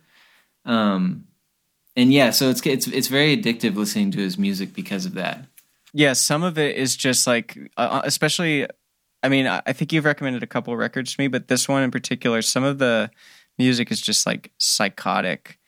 Um, 0.65 1.25
and 1.99 2.13
yeah, 2.13 2.29
so 2.31 2.49
it's 2.49 2.65
it's 2.65 2.87
it's 2.87 3.07
very 3.07 3.35
addictive 3.37 3.75
listening 3.75 4.11
to 4.11 4.19
his 4.19 4.37
music 4.37 4.73
because 4.73 5.05
of 5.05 5.13
that. 5.15 5.45
Yeah, 5.93 6.13
some 6.13 6.43
of 6.43 6.57
it 6.57 6.75
is 6.75 6.95
just 6.95 7.27
like, 7.27 7.57
uh, 7.77 8.01
especially. 8.03 8.67
I 9.21 9.27
mean, 9.27 9.47
I 9.47 9.73
think 9.73 9.91
you've 9.91 10.05
recommended 10.05 10.43
a 10.43 10.47
couple 10.47 10.71
of 10.71 10.79
records 10.79 11.13
to 11.13 11.21
me, 11.21 11.27
but 11.27 11.49
this 11.49 11.67
one 11.67 11.83
in 11.83 11.91
particular, 11.91 12.41
some 12.41 12.63
of 12.63 12.77
the 12.77 13.11
music 13.57 13.91
is 13.91 13.99
just 13.99 14.25
like 14.25 14.51
psychotic, 14.57 15.59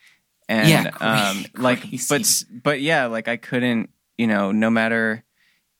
and 0.48 0.68
Yeah, 0.70 0.90
um, 1.00 1.44
like, 1.62 1.80
crazy. 1.82 2.06
but 2.08 2.44
but 2.62 2.80
yeah, 2.80 3.06
like 3.06 3.28
I 3.28 3.36
couldn't, 3.36 3.90
you 4.16 4.26
know, 4.26 4.52
no 4.52 4.70
matter, 4.70 5.22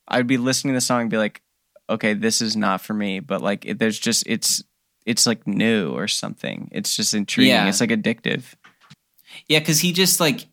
I'd 0.06 0.26
be 0.26 0.36
listening 0.36 0.74
to 0.74 0.76
the 0.76 0.80
song 0.82 1.02
and 1.02 1.10
be 1.10 1.16
like, 1.16 1.40
okay, 1.88 2.12
this 2.12 2.42
is 2.42 2.56
not 2.56 2.82
for 2.82 2.92
me, 2.92 3.20
but 3.20 3.40
like, 3.40 3.64
it, 3.64 3.78
there's 3.78 3.98
just 3.98 4.24
it's 4.26 4.62
it's 5.06 5.26
like 5.26 5.46
new 5.46 5.92
or 5.92 6.08
something. 6.08 6.68
It's 6.72 6.94
just 6.94 7.14
intriguing. 7.14 7.54
Yeah. 7.54 7.68
It's 7.68 7.80
like 7.80 7.90
addictive. 7.90 8.54
Yeah, 9.48 9.58
because 9.58 9.80
he 9.80 9.92
just 9.92 10.20
like 10.20 10.46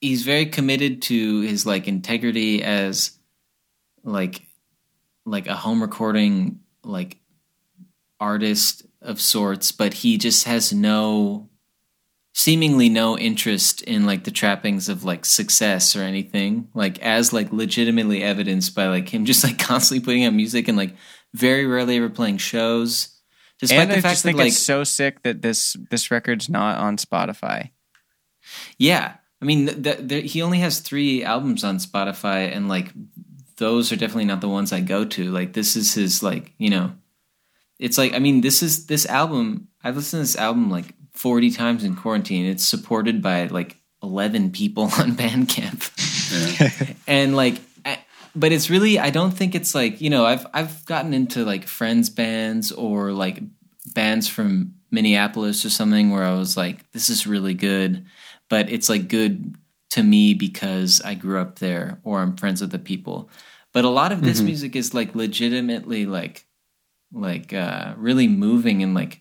he's 0.00 0.22
very 0.22 0.46
committed 0.46 1.02
to 1.02 1.40
his 1.40 1.66
like 1.66 1.88
integrity 1.88 2.62
as 2.62 3.18
like 4.02 4.42
like 5.24 5.46
a 5.46 5.54
home 5.54 5.80
recording 5.80 6.60
like 6.82 7.18
artist 8.20 8.86
of 9.00 9.20
sorts, 9.20 9.72
but 9.72 9.94
he 9.94 10.18
just 10.18 10.46
has 10.46 10.72
no 10.72 11.48
seemingly 12.36 12.88
no 12.88 13.16
interest 13.16 13.82
in 13.82 14.06
like 14.06 14.24
the 14.24 14.30
trappings 14.30 14.88
of 14.88 15.04
like 15.04 15.24
success 15.24 15.94
or 15.94 16.02
anything 16.02 16.66
like 16.74 16.98
as 16.98 17.32
like 17.32 17.52
legitimately 17.52 18.24
evidenced 18.24 18.74
by 18.74 18.88
like 18.88 19.08
him 19.08 19.24
just 19.24 19.44
like 19.44 19.56
constantly 19.60 20.04
putting 20.04 20.24
out 20.24 20.34
music 20.34 20.66
and 20.66 20.76
like 20.76 20.96
very 21.32 21.64
rarely 21.64 21.96
ever 21.96 22.08
playing 22.08 22.36
shows 22.36 23.14
despite 23.60 23.80
and 23.80 23.90
the 23.90 23.96
I 23.96 24.00
fact 24.00 24.12
just 24.14 24.22
that 24.24 24.28
think 24.28 24.38
like 24.38 24.48
it's 24.48 24.58
so 24.58 24.84
sick 24.84 25.22
that 25.22 25.42
this 25.42 25.76
this 25.90 26.10
record's 26.10 26.48
not 26.48 26.78
on 26.78 26.96
Spotify. 26.96 27.70
Yeah, 28.78 29.14
I 29.44 29.44
mean, 29.44 29.82
th- 29.82 30.08
th- 30.08 30.32
he 30.32 30.40
only 30.40 30.60
has 30.60 30.80
three 30.80 31.22
albums 31.22 31.64
on 31.64 31.76
Spotify, 31.76 32.54
and 32.54 32.66
like 32.66 32.92
those 33.56 33.92
are 33.92 33.96
definitely 33.96 34.24
not 34.24 34.40
the 34.40 34.48
ones 34.48 34.72
I 34.72 34.80
go 34.80 35.04
to. 35.04 35.30
Like 35.30 35.52
this 35.52 35.76
is 35.76 35.92
his 35.92 36.22
like 36.22 36.52
you 36.56 36.70
know, 36.70 36.92
it's 37.78 37.98
like 37.98 38.14
I 38.14 38.20
mean, 38.20 38.40
this 38.40 38.62
is 38.62 38.86
this 38.86 39.04
album. 39.04 39.68
I've 39.82 39.96
listened 39.96 40.20
to 40.20 40.22
this 40.22 40.36
album 40.36 40.70
like 40.70 40.94
forty 41.12 41.50
times 41.50 41.84
in 41.84 41.94
quarantine. 41.94 42.46
It's 42.46 42.64
supported 42.64 43.20
by 43.20 43.46
like 43.48 43.76
eleven 44.02 44.50
people 44.50 44.84
on 44.98 45.12
Bandcamp, 45.12 45.90
and 47.06 47.36
like. 47.36 47.60
I, 47.84 47.98
but 48.34 48.50
it's 48.50 48.70
really 48.70 48.98
I 48.98 49.10
don't 49.10 49.30
think 49.30 49.54
it's 49.54 49.74
like 49.74 50.00
you 50.00 50.08
know 50.08 50.24
I've 50.24 50.46
I've 50.54 50.86
gotten 50.86 51.12
into 51.12 51.44
like 51.44 51.68
friends 51.68 52.08
bands 52.08 52.72
or 52.72 53.12
like 53.12 53.42
bands 53.94 54.26
from 54.26 54.76
Minneapolis 54.90 55.66
or 55.66 55.70
something 55.70 56.10
where 56.10 56.24
I 56.24 56.32
was 56.34 56.56
like 56.56 56.90
this 56.92 57.10
is 57.10 57.26
really 57.26 57.52
good 57.52 58.06
but 58.50 58.70
it's 58.70 58.88
like 58.88 59.08
good 59.08 59.56
to 59.90 60.02
me 60.02 60.34
because 60.34 61.00
I 61.04 61.14
grew 61.14 61.38
up 61.40 61.58
there 61.58 62.00
or 62.02 62.20
I'm 62.20 62.36
friends 62.36 62.60
with 62.60 62.70
the 62.70 62.78
people. 62.78 63.30
But 63.72 63.84
a 63.84 63.88
lot 63.90 64.12
of 64.12 64.22
this 64.22 64.40
Mhm. 64.40 64.44
music 64.46 64.76
is 64.76 64.94
like 64.94 65.14
legitimately 65.14 66.06
like 66.06 66.46
like 67.12 67.52
uh 67.52 67.94
really 67.96 68.26
moving 68.28 68.82
and 68.82 68.94
like 68.94 69.20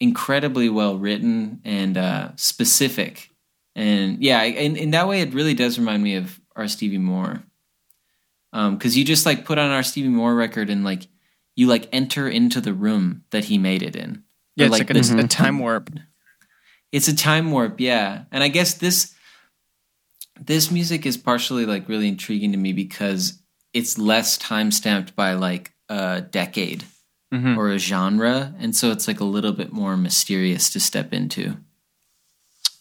incredibly 0.00 0.68
well 0.68 0.98
written 0.98 1.60
and 1.64 1.96
uh 1.96 2.32
specific. 2.36 3.30
And 3.74 4.22
yeah, 4.22 4.42
in 4.42 4.76
in 4.76 4.90
that 4.92 5.08
way 5.08 5.20
it 5.20 5.32
really 5.34 5.54
does 5.54 5.78
remind 5.78 6.02
me 6.02 6.16
of 6.16 6.40
R. 6.54 6.68
Stevie 6.68 6.98
Moore. 6.98 7.42
Um 8.52 8.78
cuz 8.78 8.96
you 8.96 9.04
just 9.04 9.26
like 9.26 9.44
put 9.44 9.58
on 9.58 9.70
R. 9.70 9.82
Stevie 9.82 10.08
Moore 10.08 10.34
record 10.34 10.70
and 10.70 10.84
like 10.84 11.06
you 11.54 11.66
like 11.66 11.88
enter 11.92 12.28
into 12.28 12.60
the 12.60 12.74
room 12.74 13.24
that 13.30 13.44
he 13.46 13.56
made 13.58 13.82
it 13.82 13.96
in. 13.96 14.22
Yeah, 14.56 14.64
Or, 14.64 14.68
it's 14.68 14.78
like, 14.78 14.90
a, 14.90 14.94
the- 14.94 15.24
a 15.24 15.28
time 15.42 15.58
warp. 15.58 15.90
It's 16.92 17.08
a 17.08 17.14
time 17.16 17.50
warp 17.50 17.80
yeah 17.80 18.24
and 18.32 18.42
i 18.42 18.48
guess 18.48 18.74
this 18.74 19.14
this 20.40 20.70
music 20.70 21.06
is 21.06 21.16
partially 21.16 21.66
like 21.66 21.88
really 21.88 22.08
intriguing 22.08 22.52
to 22.52 22.58
me 22.58 22.72
because 22.72 23.40
it's 23.72 23.98
less 23.98 24.36
time 24.38 24.70
stamped 24.70 25.14
by 25.16 25.34
like 25.34 25.72
a 25.88 26.20
decade 26.20 26.84
Mhm. 27.34 27.56
or 27.56 27.70
a 27.70 27.78
genre 27.78 28.54
and 28.58 28.74
so 28.76 28.92
it's 28.92 29.08
like 29.08 29.18
a 29.20 29.24
little 29.24 29.52
bit 29.52 29.72
more 29.72 29.96
mysterious 29.96 30.70
to 30.70 30.80
step 30.80 31.12
into 31.12 31.56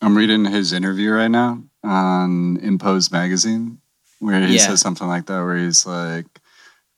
I'm 0.01 0.15
reading 0.15 0.45
his 0.45 0.71
interview 0.71 1.09
right 1.11 1.31
now 1.31 1.63
on 1.83 2.57
Impose 2.57 3.11
magazine, 3.11 3.79
where 4.19 4.45
he 4.45 4.55
Yeah. 4.55 4.67
says 4.67 4.81
something 4.81 5.07
like 5.07 5.25
that, 5.27 5.41
where 5.43 5.57
he's 5.57 5.85
like, 5.85 6.25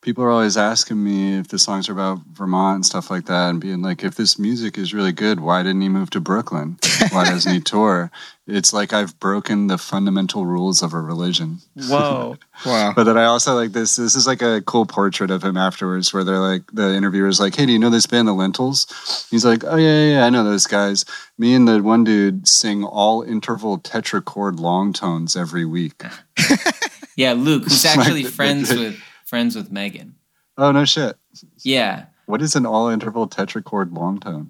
"People 0.08 0.24
are 0.24 0.32
always 0.32 0.56
asking 0.56 1.04
me 1.04 1.38
if 1.38 1.50
the 1.50 1.60
songs 1.60 1.90
are 1.90 1.92
about 1.92 2.20
Vermont 2.32 2.76
and 2.76 2.86
stuff 2.86 3.12
like 3.12 3.26
that, 3.26 3.50
and 3.50 3.60
being 3.60 3.82
like, 3.82 4.06
if 4.06 4.16
this 4.16 4.40
music 4.40 4.78
is 4.78 4.94
really 4.94 5.12
good, 5.12 5.42
why 5.42 5.64
didn't 5.64 5.82
he 5.82 5.90
move 5.90 6.10
to 6.12 6.22
Brooklyn? 6.22 6.78
Why 7.12 7.26
doesn't 7.26 7.52
he 7.54 7.60
tour? 7.74 8.10
It's 8.48 8.72
like 8.72 8.94
I've 8.94 9.20
broken 9.20 9.68
the 9.68 9.78
fundamental 9.78 10.46
rules 10.46 10.82
of 10.82 10.94
a 10.94 11.02
religion." 11.02 11.60
Whoa. 11.76 12.38
Wow. 12.66 12.94
But 12.96 13.04
then 13.04 13.18
I 13.18 13.26
also 13.26 13.54
like 13.54 13.74
this. 13.74 13.98
This 13.98 14.16
is 14.16 14.26
like 14.26 14.42
a 14.42 14.62
cool 14.62 14.86
portrait 14.86 15.30
of 15.30 15.44
him 15.44 15.58
afterwards, 15.58 16.14
where 16.14 16.24
they're 16.24 16.40
like 16.40 16.64
the 16.72 16.96
interviewer's 16.96 17.42
like, 17.42 17.54
"Hey, 17.56 17.66
do 17.66 17.74
you 17.74 17.80
know 17.80 17.90
this 17.90 18.08
band, 18.08 18.30
The 18.30 18.34
Lentils?" 18.34 18.88
He's 19.30 19.44
like, 19.44 19.66
"Oh 19.66 19.76
yeah, 19.76 19.88
yeah, 20.06 20.12
yeah, 20.20 20.26
I 20.26 20.30
know 20.30 20.46
those 20.46 20.68
guys. 20.68 21.04
Me 21.38 21.54
and 21.54 21.68
the 21.68 21.84
one 21.84 22.06
dude 22.06 22.48
sing 22.48 22.86
all 22.86 23.24
interval 23.24 23.78
tetrachord 23.78 24.58
long 24.62 24.94
tones 24.94 25.36
every 25.36 25.66
week." 25.66 26.02
yeah 27.18 27.34
luke 27.34 27.64
who's 27.64 27.84
Like, 27.84 27.98
actually 27.98 28.24
the- 28.24 28.32
friends 28.32 28.70
the- 28.70 28.78
with 28.80 29.04
friends 29.28 29.56
with 29.56 29.72
megan 29.72 30.16
Oh 30.60 30.72
no, 30.72 30.86
shit. 30.86 31.16
yeah 31.64 32.06
What 32.26 32.42
is 32.42 32.56
an 32.56 32.66
all 32.66 32.88
interval 32.90 33.28
tetrachord 33.28 33.96
long 33.96 34.20
tone? 34.20 34.50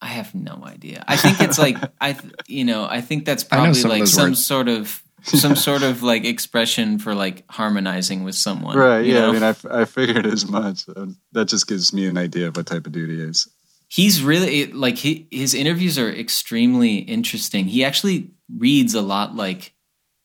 i 0.00 0.06
have 0.08 0.34
no 0.34 0.62
idea 0.64 1.04
i 1.06 1.16
think 1.16 1.40
it's 1.40 1.58
like 1.60 1.76
i 2.00 2.12
th- 2.14 2.32
you 2.48 2.64
know 2.64 2.84
i 2.86 3.00
think 3.00 3.24
that's 3.24 3.44
probably 3.44 3.74
some 3.74 3.90
like 3.90 4.06
some 4.08 4.30
words. 4.30 4.44
sort 4.44 4.68
of 4.68 5.00
some 5.22 5.54
sort 5.54 5.84
of 5.84 6.02
like 6.02 6.24
expression 6.24 6.98
for 6.98 7.14
like 7.14 7.44
harmonizing 7.48 8.24
with 8.24 8.34
someone 8.34 8.76
right? 8.76 9.06
Yeah. 9.06 9.20
know? 9.20 9.28
I 9.28 9.32
mean, 9.32 9.42
I, 9.44 9.50
f- 9.50 9.64
I 9.70 9.84
figured 9.84 10.26
as 10.26 10.48
much. 10.48 10.84
That 11.30 11.44
just 11.46 11.68
gives 11.68 11.92
me 11.92 12.08
an 12.08 12.18
idea 12.18 12.48
of 12.48 12.56
what 12.56 12.66
type 12.66 12.86
of 12.88 12.92
dude 12.92 13.08
he 13.10 13.20
is. 13.20 13.46
he's 13.86 14.20
really 14.24 14.72
like 14.72 14.96
he, 14.98 15.28
his 15.30 15.54
interviews 15.54 15.96
are 15.96 16.10
extremely 16.10 16.96
interesting. 16.96 17.66
He 17.66 17.84
actually 17.84 18.32
reads 18.58 18.94
a 18.94 19.00
lot 19.00 19.36
like 19.36 19.74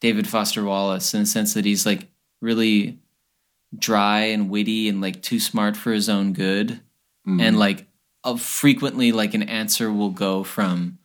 David 0.02 0.27
Foster 0.27 0.64
Wallace 0.64 1.14
in 1.14 1.19
the 1.19 1.26
sense 1.27 1.53
that 1.53 1.64
he's 1.65 1.85
like 1.85 2.07
really 2.41 2.98
dry 3.79 4.21
and 4.21 4.49
witty 4.49 4.89
and 4.89 5.01
like 5.01 5.21
too 5.21 5.39
smart 5.39 5.75
for 5.77 5.91
his 5.93 6.09
own 6.09 6.33
good, 6.33 6.81
Mm. 7.27 7.41
and 7.41 7.59
like 7.59 7.85
uh, 8.23 8.37
frequently 8.37 9.11
like 9.11 9.33
an 9.33 9.43
answer 9.43 9.91
will 9.91 10.11
go 10.11 10.43
from 10.43 10.97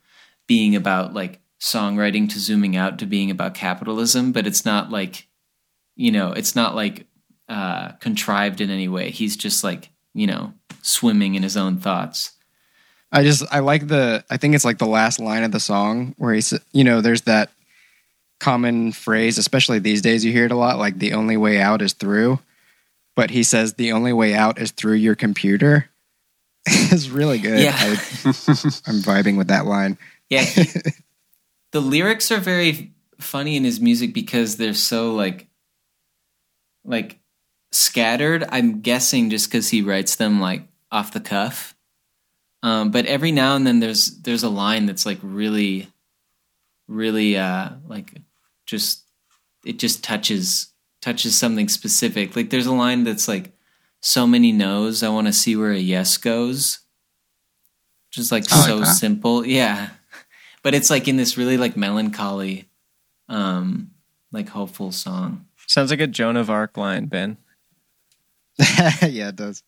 being 0.47 0.73
about 0.75 1.13
like 1.13 1.41
songwriting 1.61 2.29
to 2.29 2.39
zooming 2.39 2.75
out 2.77 2.97
to 2.99 3.05
being 3.05 3.29
about 3.29 3.53
capitalism, 3.53 4.31
but 4.31 4.47
it's 4.47 4.63
not 4.65 4.89
like 4.89 5.27
you 5.95 6.11
know 6.11 6.31
it's 6.31 6.55
not 6.55 6.75
like 6.75 7.07
uh 7.49 7.91
contrived 7.99 8.61
in 8.61 8.69
any 8.69 8.87
way. 8.87 9.09
He's 9.11 9.35
just 9.35 9.63
like 9.63 9.89
you 10.13 10.27
know 10.27 10.53
swimming 10.81 11.35
in 11.35 11.43
his 11.43 11.57
own 11.57 11.77
thoughts. 11.77 12.31
I 13.11 13.23
just 13.23 13.43
I 13.51 13.59
like 13.59 13.87
the 13.87 14.23
I 14.29 14.37
think 14.37 14.55
it's 14.55 14.65
like 14.65 14.77
the 14.79 14.87
last 14.87 15.19
line 15.19 15.43
of 15.43 15.51
the 15.51 15.59
song 15.59 16.15
where 16.17 16.33
he's 16.33 16.53
you 16.71 16.83
know 16.85 17.01
there's 17.01 17.21
that 17.23 17.51
common 18.39 18.91
phrase 18.91 19.37
especially 19.37 19.79
these 19.79 20.01
days 20.01 20.25
you 20.25 20.31
hear 20.31 20.45
it 20.45 20.51
a 20.51 20.55
lot 20.57 20.77
like 20.77 20.99
the 20.99 21.13
only 21.13 21.37
way 21.37 21.61
out 21.61 21.81
is 21.81 21.93
through 21.93 22.37
but 23.15 23.29
he 23.29 23.43
says 23.43 23.73
the 23.75 23.91
only 23.91 24.13
way 24.13 24.33
out 24.33 24.59
is 24.59 24.71
through 24.71 24.95
your 24.95 25.15
computer 25.15 25.89
is 26.67 27.09
really 27.09 27.39
good 27.39 27.59
Yeah. 27.59 27.75
I, 27.77 27.89
I'm 28.87 29.01
vibing 29.01 29.37
with 29.37 29.47
that 29.49 29.65
line 29.65 29.97
Yeah. 30.29 30.41
he- 30.43 30.81
the 31.71 31.81
lyrics 31.81 32.31
are 32.31 32.39
very 32.39 32.93
funny 33.19 33.55
in 33.55 33.63
his 33.63 33.79
music 33.79 34.13
because 34.13 34.57
they're 34.57 34.73
so 34.73 35.13
like 35.13 35.47
like 36.85 37.19
scattered. 37.71 38.43
I'm 38.49 38.81
guessing 38.81 39.29
just 39.29 39.49
cuz 39.49 39.69
he 39.69 39.81
writes 39.81 40.15
them 40.15 40.39
like 40.39 40.67
off 40.91 41.13
the 41.13 41.19
cuff. 41.21 41.75
Um 42.61 42.91
but 42.91 43.05
every 43.05 43.31
now 43.31 43.55
and 43.55 43.65
then 43.65 43.79
there's 43.79 44.21
there's 44.21 44.43
a 44.43 44.49
line 44.49 44.85
that's 44.85 45.05
like 45.05 45.19
really 45.23 45.87
really 46.87 47.37
uh 47.37 47.69
like 47.87 48.13
just 48.65 49.03
it 49.65 49.79
just 49.79 50.03
touches 50.03 50.72
touches 51.03 51.37
something 51.37 51.67
specific. 51.67 52.35
Like 52.35 52.49
there's 52.49 52.65
a 52.65 52.73
line 52.73 53.03
that's 53.03 53.27
like 53.27 53.51
so 53.99 54.25
many 54.25 54.53
no's, 54.53 55.03
I 55.03 55.09
want 55.09 55.27
to 55.27 55.33
see 55.33 55.55
where 55.55 55.71
a 55.73 55.77
yes 55.77 56.15
goes. 56.17 56.79
Just 58.09 58.31
like 58.31 58.49
I 58.51 58.55
like 58.55 58.65
so 58.67 58.79
that. 58.79 58.85
simple. 58.85 59.45
Yeah. 59.45 59.89
But 60.61 60.73
it's 60.73 60.89
like 60.89 61.09
in 61.09 61.17
this 61.17 61.37
really 61.37 61.57
like 61.57 61.75
melancholy 61.75 62.69
um 63.27 63.91
like 64.31 64.47
hopeful 64.47 64.93
song. 64.93 65.45
Sounds 65.67 65.91
like 65.91 65.99
a 65.99 66.07
Joan 66.07 66.37
of 66.37 66.49
Arc 66.49 66.77
line, 66.77 67.07
Ben. 67.07 67.37
yeah 69.01 69.29
it 69.29 69.35
does 69.35 69.63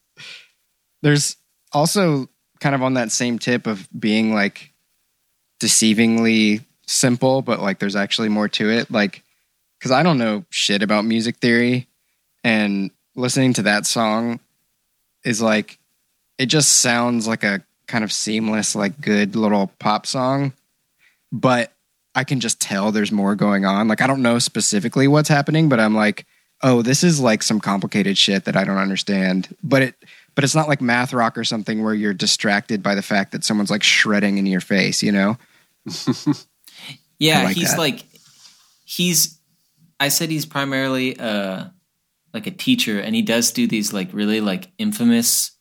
there's 1.02 1.38
also 1.72 2.30
kind 2.60 2.76
of 2.76 2.84
on 2.84 2.94
that 2.94 3.12
same 3.12 3.40
tip 3.40 3.66
of 3.66 3.88
being 3.99 4.32
like 4.32 4.72
deceivingly 5.60 6.64
simple 6.86 7.41
but 7.41 7.60
like 7.60 7.80
there's 7.80 7.95
actually 7.95 8.30
more 8.30 8.48
to 8.48 8.70
it 8.70 8.91
like 8.91 9.24
because 9.86 9.91
i 9.91 10.02
don't 10.02 10.18
know 10.18 10.44
shit 10.49 10.82
about 10.82 11.06
music 11.06 11.38
theory 11.38 11.88
and 12.44 12.90
listening 13.16 13.53
to 13.53 13.62
that 13.62 13.86
song 13.86 14.40
is 15.24 15.44
like 15.44 15.78
it 16.40 16.48
just 16.48 16.80
sounds 16.82 17.28
like 17.28 17.44
a 17.44 17.64
kind 17.88 18.03
of 18.03 18.12
seamless, 18.12 18.76
like 18.76 18.99
good 18.99 19.36
little 19.36 19.72
pop 19.80 20.06
song, 20.06 20.53
but 21.32 21.72
I 22.14 22.24
can 22.24 22.40
just 22.40 22.60
tell 22.60 22.91
there's 22.91 23.12
more 23.12 23.36
going 23.36 23.66
on. 23.66 23.88
Like 23.88 24.02
I 24.02 24.07
don't 24.07 24.22
know 24.22 24.40
specifically 24.40 25.07
what's 25.07 25.30
happening, 25.30 25.70
but 25.70 25.80
I'm 25.80 25.95
like, 25.95 26.26
oh, 26.64 26.82
this 26.82 27.03
is 27.03 27.20
like 27.20 27.44
some 27.44 27.60
complicated 27.60 28.18
shit 28.18 28.45
that 28.45 28.56
I 28.56 28.64
don't 28.64 28.78
understand. 28.78 29.56
But 29.64 29.82
it 29.84 29.95
but 30.34 30.44
it's 30.44 30.56
not 30.56 30.68
like 30.68 30.82
math 30.82 31.14
rock 31.14 31.38
or 31.38 31.44
something 31.44 31.84
where 31.84 31.94
you're 31.94 32.14
distracted 32.14 32.84
by 32.84 32.95
the 32.95 33.02
fact 33.02 33.32
that 33.32 33.44
someone's 33.45 33.72
like 33.72 33.84
shredding 33.84 34.38
in 34.38 34.45
your 34.45 34.62
face, 34.62 35.02
you 35.02 35.12
know? 35.12 35.38
Yeah, 37.18 37.44
like 37.44 37.56
he's 37.56 37.72
that. 37.72 37.80
like 37.80 38.03
he's 38.84 39.35
I 40.00 40.10
said 40.10 40.30
he's 40.30 40.46
primarily 40.46 41.18
uh 41.20 41.66
like 42.34 42.48
a 42.48 42.52
teacher 42.52 43.00
and 43.00 43.16
he 43.16 43.22
does 43.22 43.52
do 43.52 43.66
these 43.66 43.94
like 43.94 44.10
really 44.12 44.42
like 44.42 44.72
infamous 44.78 45.52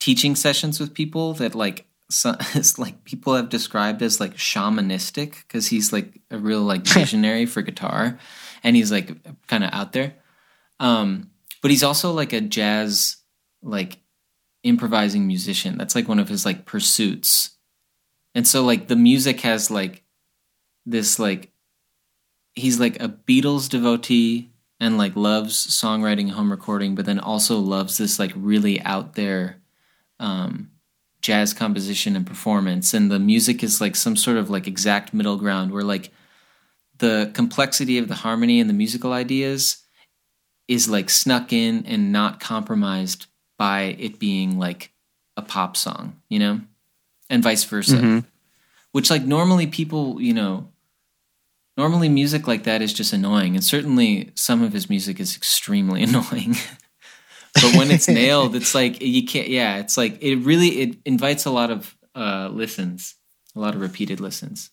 teaching 0.00 0.34
sessions 0.34 0.80
with 0.80 0.94
people 0.94 1.34
that 1.34 1.54
like 1.54 1.86
so, 2.10 2.34
it's 2.54 2.78
like 2.78 3.04
people 3.04 3.34
have 3.34 3.48
described 3.48 4.02
as 4.02 4.20
like 4.20 4.34
shamanistic 4.34 5.36
because 5.46 5.66
he's 5.66 5.92
like 5.92 6.20
a 6.30 6.38
real 6.38 6.62
like 6.62 6.86
visionary 6.86 7.46
for 7.46 7.62
guitar 7.62 8.18
and 8.62 8.74
he's 8.74 8.90
like 8.90 9.16
kind 9.46 9.64
of 9.64 9.70
out 9.72 9.92
there. 9.92 10.14
Um 10.80 11.30
but 11.62 11.70
he's 11.70 11.82
also 11.82 12.12
like 12.12 12.32
a 12.32 12.40
jazz 12.40 13.16
like 13.62 13.98
improvising 14.62 15.26
musician. 15.26 15.78
That's 15.78 15.94
like 15.94 16.08
one 16.08 16.18
of 16.18 16.28
his 16.28 16.44
like 16.44 16.66
pursuits. 16.66 17.50
And 18.34 18.46
so 18.46 18.64
like 18.64 18.88
the 18.88 18.96
music 18.96 19.40
has 19.42 19.70
like 19.70 20.04
this 20.84 21.18
like 21.18 21.52
he's 22.54 22.78
like 22.80 23.02
a 23.02 23.08
Beatles 23.08 23.68
devotee 23.68 24.50
and 24.80 24.98
like 24.98 25.16
loves 25.16 25.66
songwriting 25.68 26.22
and 26.22 26.32
home 26.32 26.50
recording, 26.50 26.94
but 26.94 27.06
then 27.06 27.18
also 27.18 27.58
loves 27.58 27.98
this 27.98 28.18
like 28.18 28.32
really 28.34 28.80
out 28.82 29.14
there 29.14 29.56
um, 30.20 30.70
jazz 31.20 31.54
composition 31.54 32.16
and 32.16 32.26
performance. 32.26 32.92
And 32.94 33.10
the 33.10 33.18
music 33.18 33.62
is 33.62 33.80
like 33.80 33.96
some 33.96 34.16
sort 34.16 34.36
of 34.36 34.50
like 34.50 34.66
exact 34.66 35.14
middle 35.14 35.36
ground 35.36 35.72
where 35.72 35.84
like 35.84 36.10
the 36.98 37.30
complexity 37.34 37.98
of 37.98 38.08
the 38.08 38.14
harmony 38.14 38.60
and 38.60 38.68
the 38.68 38.74
musical 38.74 39.12
ideas 39.12 39.78
is 40.68 40.88
like 40.88 41.10
snuck 41.10 41.52
in 41.52 41.84
and 41.86 42.12
not 42.12 42.40
compromised 42.40 43.26
by 43.58 43.96
it 43.98 44.18
being 44.18 44.58
like 44.58 44.92
a 45.36 45.42
pop 45.42 45.76
song, 45.76 46.20
you 46.28 46.38
know? 46.38 46.60
And 47.28 47.42
vice 47.42 47.64
versa. 47.64 47.96
Mhm. 47.96 48.24
Which 48.92 49.10
like 49.10 49.24
normally 49.24 49.66
people, 49.66 50.20
you 50.20 50.32
know, 50.32 50.68
normally 51.76 52.08
music 52.08 52.46
like 52.46 52.64
that 52.64 52.82
is 52.82 52.92
just 52.92 53.12
annoying 53.12 53.54
and 53.54 53.64
certainly 53.64 54.30
some 54.34 54.62
of 54.62 54.72
his 54.72 54.88
music 54.88 55.20
is 55.20 55.36
extremely 55.36 56.02
annoying. 56.08 56.56
but 57.54 57.76
when 57.76 57.90
it's 57.90 58.08
nailed, 58.08 58.54
it's 58.54 58.74
like 58.74 59.00
you 59.00 59.26
can't 59.26 59.48
yeah, 59.48 59.78
it's 59.78 59.96
like 59.96 60.22
it 60.22 60.36
really 60.36 60.80
it 60.80 60.96
invites 61.04 61.44
a 61.44 61.50
lot 61.50 61.70
of 61.70 61.96
uh 62.14 62.48
listens, 62.52 63.14
a 63.56 63.60
lot 63.60 63.74
of 63.74 63.80
repeated 63.80 64.20
listens. 64.20 64.70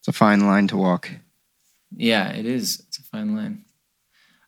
It's 0.00 0.08
a 0.08 0.12
fine 0.12 0.40
line 0.40 0.68
to 0.68 0.76
walk. 0.76 1.10
Yeah, 1.96 2.30
it 2.32 2.46
is. 2.46 2.82
It's 2.88 2.98
a 2.98 3.02
fine 3.02 3.34
line. 3.34 3.64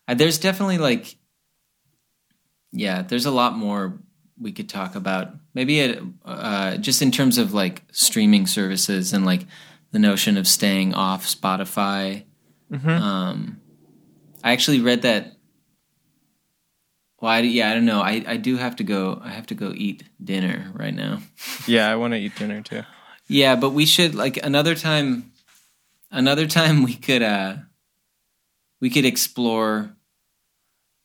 Uh, 0.07 0.13
there's 0.13 0.37
definitely 0.37 0.77
like, 0.77 1.15
yeah, 2.71 3.01
there's 3.01 3.25
a 3.25 3.31
lot 3.31 3.57
more 3.57 3.97
we 4.39 4.51
could 4.51 4.69
talk 4.69 4.95
about. 4.95 5.29
Maybe 5.53 5.79
it, 5.79 6.01
uh, 6.23 6.77
just 6.77 7.01
in 7.01 7.11
terms 7.11 7.37
of 7.37 7.53
like 7.53 7.83
streaming 7.91 8.47
services 8.47 9.13
and 9.13 9.25
like 9.25 9.45
the 9.91 9.99
notion 9.99 10.37
of 10.37 10.47
staying 10.47 10.93
off 10.93 11.25
Spotify. 11.25 12.25
Um, 13.01 13.61
I 14.43 14.51
actually 14.51 14.81
read 14.81 15.01
that. 15.03 15.33
Well, 17.19 17.31
I, 17.31 17.39
yeah, 17.39 17.71
I 17.71 17.73
don't 17.73 17.85
know. 17.85 18.01
I, 18.01 18.23
I 18.27 18.37
do 18.37 18.57
have 18.57 18.75
to 18.77 18.83
go. 18.83 19.19
I 19.23 19.29
have 19.29 19.47
to 19.47 19.55
go 19.55 19.71
eat 19.75 20.03
dinner 20.23 20.71
right 20.73 20.93
now. 20.93 21.19
Yeah, 21.67 21.89
I 21.91 21.95
want 21.95 22.13
to 22.13 22.19
eat 22.19 22.35
dinner 22.35 22.61
too. 22.61 22.83
Yeah, 23.27 23.55
but 23.55 23.71
we 23.71 23.85
should 23.85 24.15
like 24.15 24.37
another 24.37 24.75
time 24.75 25.31
another 26.11 26.47
time 26.47 26.83
we 26.83 26.95
could 26.95 27.21
uh 27.21 27.57
we 28.79 28.89
could 28.89 29.03
explore 29.05 29.95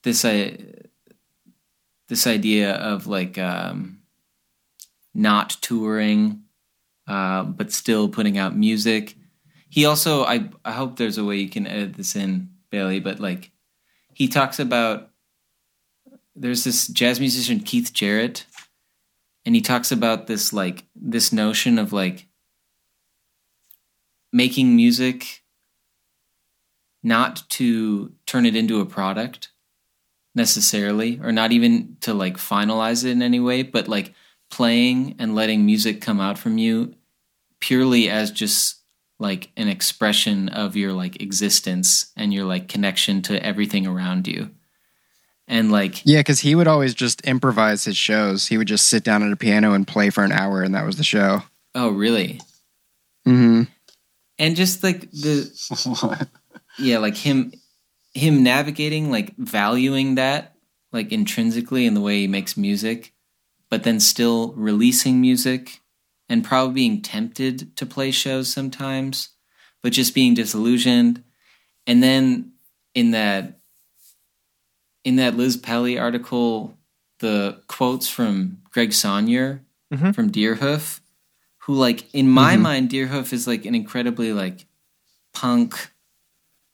this 0.04 0.24
uh, 0.24 0.56
this 2.09 2.26
idea 2.26 2.74
of 2.74 3.06
like 3.06 3.38
um 3.38 4.02
not 5.14 5.50
touring 5.60 6.42
uh 7.07 7.45
but 7.45 7.73
still 7.73 8.09
putting 8.09 8.39
out 8.39 8.57
music. 8.57 9.16
He 9.69 9.85
also 9.85 10.24
I 10.24 10.51
I 10.65 10.73
hope 10.73 10.97
there's 10.97 11.19
a 11.19 11.24
way 11.24 11.37
you 11.37 11.49
can 11.49 11.66
edit 11.66 11.95
this 11.95 12.16
in 12.16 12.51
Bailey, 12.70 13.01
but 13.01 13.20
like 13.20 13.51
he 14.15 14.29
talks 14.29 14.59
about 14.59 15.11
there's 16.35 16.65
this 16.65 16.89
jazz 16.89 17.20
musician 17.20 17.61
Keith 17.61 17.93
Jarrett 17.93 18.47
and 19.45 19.55
he 19.55 19.61
talks 19.61 19.91
about 19.93 20.27
this 20.27 20.53
like 20.53 20.85
this 20.95 21.33
notion 21.33 21.79
of 21.79 21.93
like 21.93 22.27
making 24.33 24.74
music 24.74 25.43
not 27.03 27.43
to 27.51 28.12
turn 28.27 28.47
it 28.47 28.57
into 28.57 28.81
a 28.81 28.87
product 28.87 29.51
necessarily 30.35 31.20
or 31.23 31.33
not 31.33 31.53
even 31.53 31.97
to 32.01 32.15
like 32.15 32.37
finalize 32.37 33.05
it 33.05 33.11
in 33.11 33.23
any 33.23 33.41
way 33.41 33.62
but 33.62 33.89
like 33.89 34.15
playing 34.53 35.16
and 35.19 35.35
letting 35.35 35.66
music 35.66 36.01
come 36.01 36.20
out 36.20 36.39
from 36.39 36.59
you 36.59 36.95
purely 37.59 38.09
as 38.09 38.31
just 38.31 38.77
like 39.19 39.51
an 39.57 39.66
expression 39.66 40.49
of 40.51 40.77
your 40.77 40.93
like 40.93 41.20
existence 41.20 42.12
and 42.16 42.33
your 42.33 42.45
like 42.45 42.69
connection 42.69 43.23
to 43.23 43.45
everything 43.45 43.87
around 43.87 44.29
you 44.29 44.51
and 45.49 45.73
like 45.73 46.03
Yeah, 46.05 46.20
because 46.20 46.39
he 46.39 46.55
would 46.55 46.69
always 46.69 46.95
just 46.95 47.20
improvise 47.23 47.85
his 47.85 47.97
shows. 47.97 48.47
He 48.47 48.59
would 48.59 48.69
just 48.69 48.89
sit 48.89 49.03
down 49.03 49.24
at 49.24 49.33
a 49.33 49.37
piano 49.37 49.73
and 49.73 49.87
play 49.87 50.11
for 50.11 50.23
an 50.23 50.33
hour, 50.33 50.62
and 50.62 50.74
that 50.74 50.87
was 50.87 50.97
the 50.97 51.05
show. 51.05 51.43
oh 51.74 51.91
really 51.91 52.41
mm-hmm 53.27 53.62
and 54.39 54.57
just 54.57 54.83
like 54.83 55.11
the 55.12 56.29
yeah 56.79 56.99
like 56.99 57.16
him 57.16 57.53
him 58.12 58.43
navigating 58.43 59.11
like 59.11 59.37
valuing 59.37 60.16
that 60.16 60.57
like 60.93 61.12
intrinsically 61.12 61.87
in 61.87 61.95
the 61.95 62.01
way 62.01 62.20
he 62.20 62.27
makes 62.27 62.57
music 62.57 63.15
but 63.73 63.85
then 63.85 63.99
still 63.99 64.53
releasing 64.53 65.19
music 65.19 65.81
and 66.28 66.44
probably 66.44 66.74
being 66.74 67.01
tempted 67.01 67.74
to 67.74 67.86
play 67.86 68.11
shows 68.11 68.53
sometimes 68.53 69.31
but 69.82 69.94
just 69.94 70.15
being 70.15 70.35
disillusioned 70.35 71.24
and 71.86 72.03
then 72.03 72.53
in 72.94 73.12
that 73.12 73.59
in 75.05 75.16
that 75.16 75.39
liz 75.39 75.57
pelly 75.57 75.99
article 75.99 76.77
the 77.20 77.62
quotes 77.66 78.09
from 78.09 78.59
greg 78.70 78.90
saunier 78.90 79.61
Mhm. 79.90 80.15
from 80.15 80.31
deerhoof 80.31 81.01
who 81.61 81.73
like 81.74 82.12
in 82.15 82.28
my 82.28 82.57
Mhm. 82.57 82.61
mind 82.61 82.90
deerhoof 82.90 83.32
is 83.32 83.47
like 83.47 83.65
an 83.65 83.74
incredibly 83.74 84.35
like 84.35 84.66
punk 85.32 85.93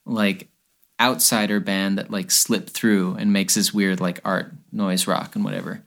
like 0.05 0.49
outsider 0.99 1.61
band 1.61 1.97
that 1.97 2.11
like 2.11 2.29
slipped 2.29 2.71
through 2.71 3.15
and 3.15 3.31
makes 3.31 3.55
this 3.55 3.73
weird 3.73 4.01
like 4.01 4.19
art 4.25 4.53
noise 4.73 5.07
rock 5.07 5.33
and 5.37 5.45
whatever 5.45 5.81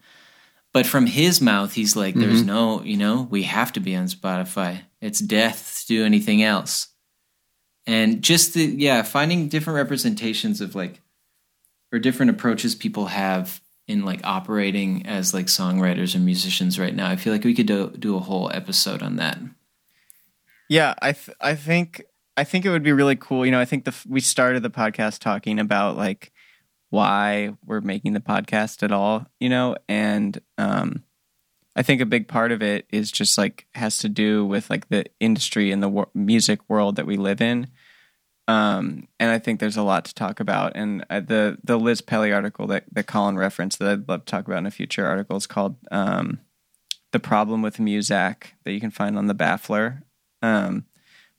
but 0.73 0.87
from 0.87 1.07
his 1.07 1.41
mouth 1.41 1.75
he's 1.75 1.97
like 1.97 2.15
there's 2.15 2.41
mm-hmm. 2.41 2.47
no 2.47 2.83
you 2.83 2.97
know 2.97 3.29
we 3.31 3.43
have 3.43 3.73
to 3.73 3.81
be 3.81 3.95
on 3.97 4.07
spotify. 4.07 4.81
It's 5.01 5.19
death 5.19 5.81
to 5.81 5.87
do 5.87 6.05
anything 6.05 6.43
else. 6.43 6.89
And 7.87 8.23
just 8.23 8.55
the 8.55 8.65
yeah 8.65 9.03
finding 9.03 9.49
different 9.49 9.77
representations 9.77 10.61
of 10.61 10.75
like 10.75 11.01
or 11.93 11.99
different 11.99 12.31
approaches 12.31 12.75
people 12.75 13.07
have 13.07 13.61
in 13.87 14.05
like 14.05 14.21
operating 14.25 15.07
as 15.07 15.35
like 15.35 15.47
songwriters 15.47 16.15
or 16.15 16.19
musicians 16.19 16.79
right 16.79 16.95
now. 16.95 17.11
I 17.11 17.17
feel 17.17 17.33
like 17.33 17.45
we 17.45 17.55
could 17.55 17.67
do, 17.67 17.91
do 17.91 18.17
a 18.17 18.21
whole 18.21 18.51
episode 18.53 19.03
on 19.03 19.17
that. 19.17 19.39
Yeah, 20.69 20.95
I 21.03 21.13
th- 21.13 21.37
I 21.41 21.55
think 21.55 22.03
I 22.37 22.45
think 22.45 22.65
it 22.65 22.71
would 22.71 22.83
be 22.83 22.93
really 22.93 23.17
cool. 23.17 23.45
You 23.45 23.53
know, 23.53 23.61
I 23.61 23.67
think 23.67 23.85
the 23.85 23.95
we 24.09 24.21
started 24.21 24.63
the 24.63 24.71
podcast 24.71 25.19
talking 25.19 25.59
about 25.59 25.97
like 25.97 26.33
why 26.93 27.57
we're 27.65 27.81
making 27.81 28.13
the 28.13 28.21
podcast 28.21 28.83
at 28.83 28.93
all. 28.93 29.27
You 29.41 29.49
know, 29.49 29.77
and 29.89 30.39
um, 30.59 31.03
I 31.75 31.83
think 31.83 32.03
a 32.03 32.07
big 32.07 32.29
part 32.29 32.53
of 32.53 32.63
it 32.63 32.87
is 32.93 33.11
just 33.11 33.39
like 33.39 33.67
has 33.75 33.97
to 33.99 34.11
do 34.11 34.45
with 34.45 34.69
like 34.69 34.89
the 34.91 35.07
industry 35.19 35.73
and 35.73 35.83
the 35.83 35.89
wor- 35.89 36.11
music 36.15 36.61
world 36.69 36.97
that 36.97 37.07
we 37.07 37.17
live 37.17 37.41
in. 37.41 37.69
Um, 38.47 39.09
and 39.19 39.31
I 39.31 39.39
think 39.39 39.59
there's 39.59 39.79
a 39.79 39.83
lot 39.83 40.05
to 40.05 40.15
talk 40.15 40.39
about. 40.39 40.73
And 40.75 41.07
uh, 41.09 41.21
the 41.21 41.57
the 41.65 41.79
Liz 41.79 42.03
Pelly 42.03 42.31
article 42.31 42.67
that 42.67 42.85
that 42.93 43.07
Colin 43.07 43.39
referenced 43.39 43.79
that 43.79 43.89
I'd 43.89 44.09
love 44.09 44.27
to 44.27 44.31
talk 44.31 44.47
about 44.47 44.59
in 44.59 44.67
a 44.67 44.71
future 44.71 45.07
article 45.07 45.37
is 45.39 45.47
called 45.47 45.77
um, 45.91 46.41
"The 47.13 47.21
Problem 47.21 47.63
with 47.63 47.79
Muzak" 47.79 48.49
that 48.65 48.73
you 48.73 48.81
can 48.81 48.91
find 48.91 49.17
on 49.17 49.29
the 49.29 49.35
Baffler. 49.35 50.03
Um, 50.43 50.85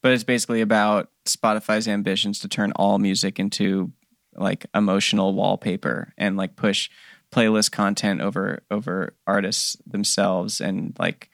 but 0.01 0.13
it's 0.13 0.23
basically 0.23 0.61
about 0.61 1.11
Spotify's 1.25 1.87
ambitions 1.87 2.39
to 2.39 2.47
turn 2.47 2.71
all 2.75 2.97
music 2.97 3.39
into 3.39 3.91
like 4.35 4.65
emotional 4.73 5.33
wallpaper 5.33 6.13
and 6.17 6.37
like 6.37 6.55
push 6.55 6.89
playlist 7.31 7.71
content 7.71 8.21
over 8.21 8.63
over 8.69 9.15
artists 9.25 9.75
themselves 9.87 10.61
and 10.61 10.95
like 10.99 11.29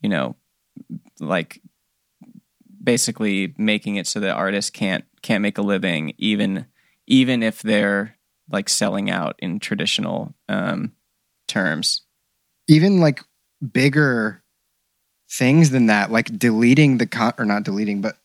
you 0.00 0.08
know 0.08 0.36
like 1.20 1.60
basically 2.82 3.54
making 3.56 3.96
it 3.96 4.06
so 4.06 4.20
that 4.20 4.36
artists 4.36 4.70
can't 4.70 5.04
can't 5.22 5.42
make 5.42 5.58
a 5.58 5.62
living 5.62 6.14
even 6.18 6.66
even 7.06 7.42
if 7.42 7.62
they're 7.62 8.16
like 8.50 8.68
selling 8.68 9.10
out 9.10 9.36
in 9.38 9.58
traditional 9.58 10.34
um, 10.48 10.92
terms. 11.48 12.02
even 12.68 13.00
like 13.00 13.22
bigger 13.72 14.42
things 15.30 15.70
than 15.70 15.86
that, 15.86 16.10
like 16.10 16.38
deleting 16.38 16.98
the 16.98 17.06
con 17.06 17.32
or 17.38 17.44
not 17.44 17.64
deleting, 17.64 18.00
but 18.00 18.16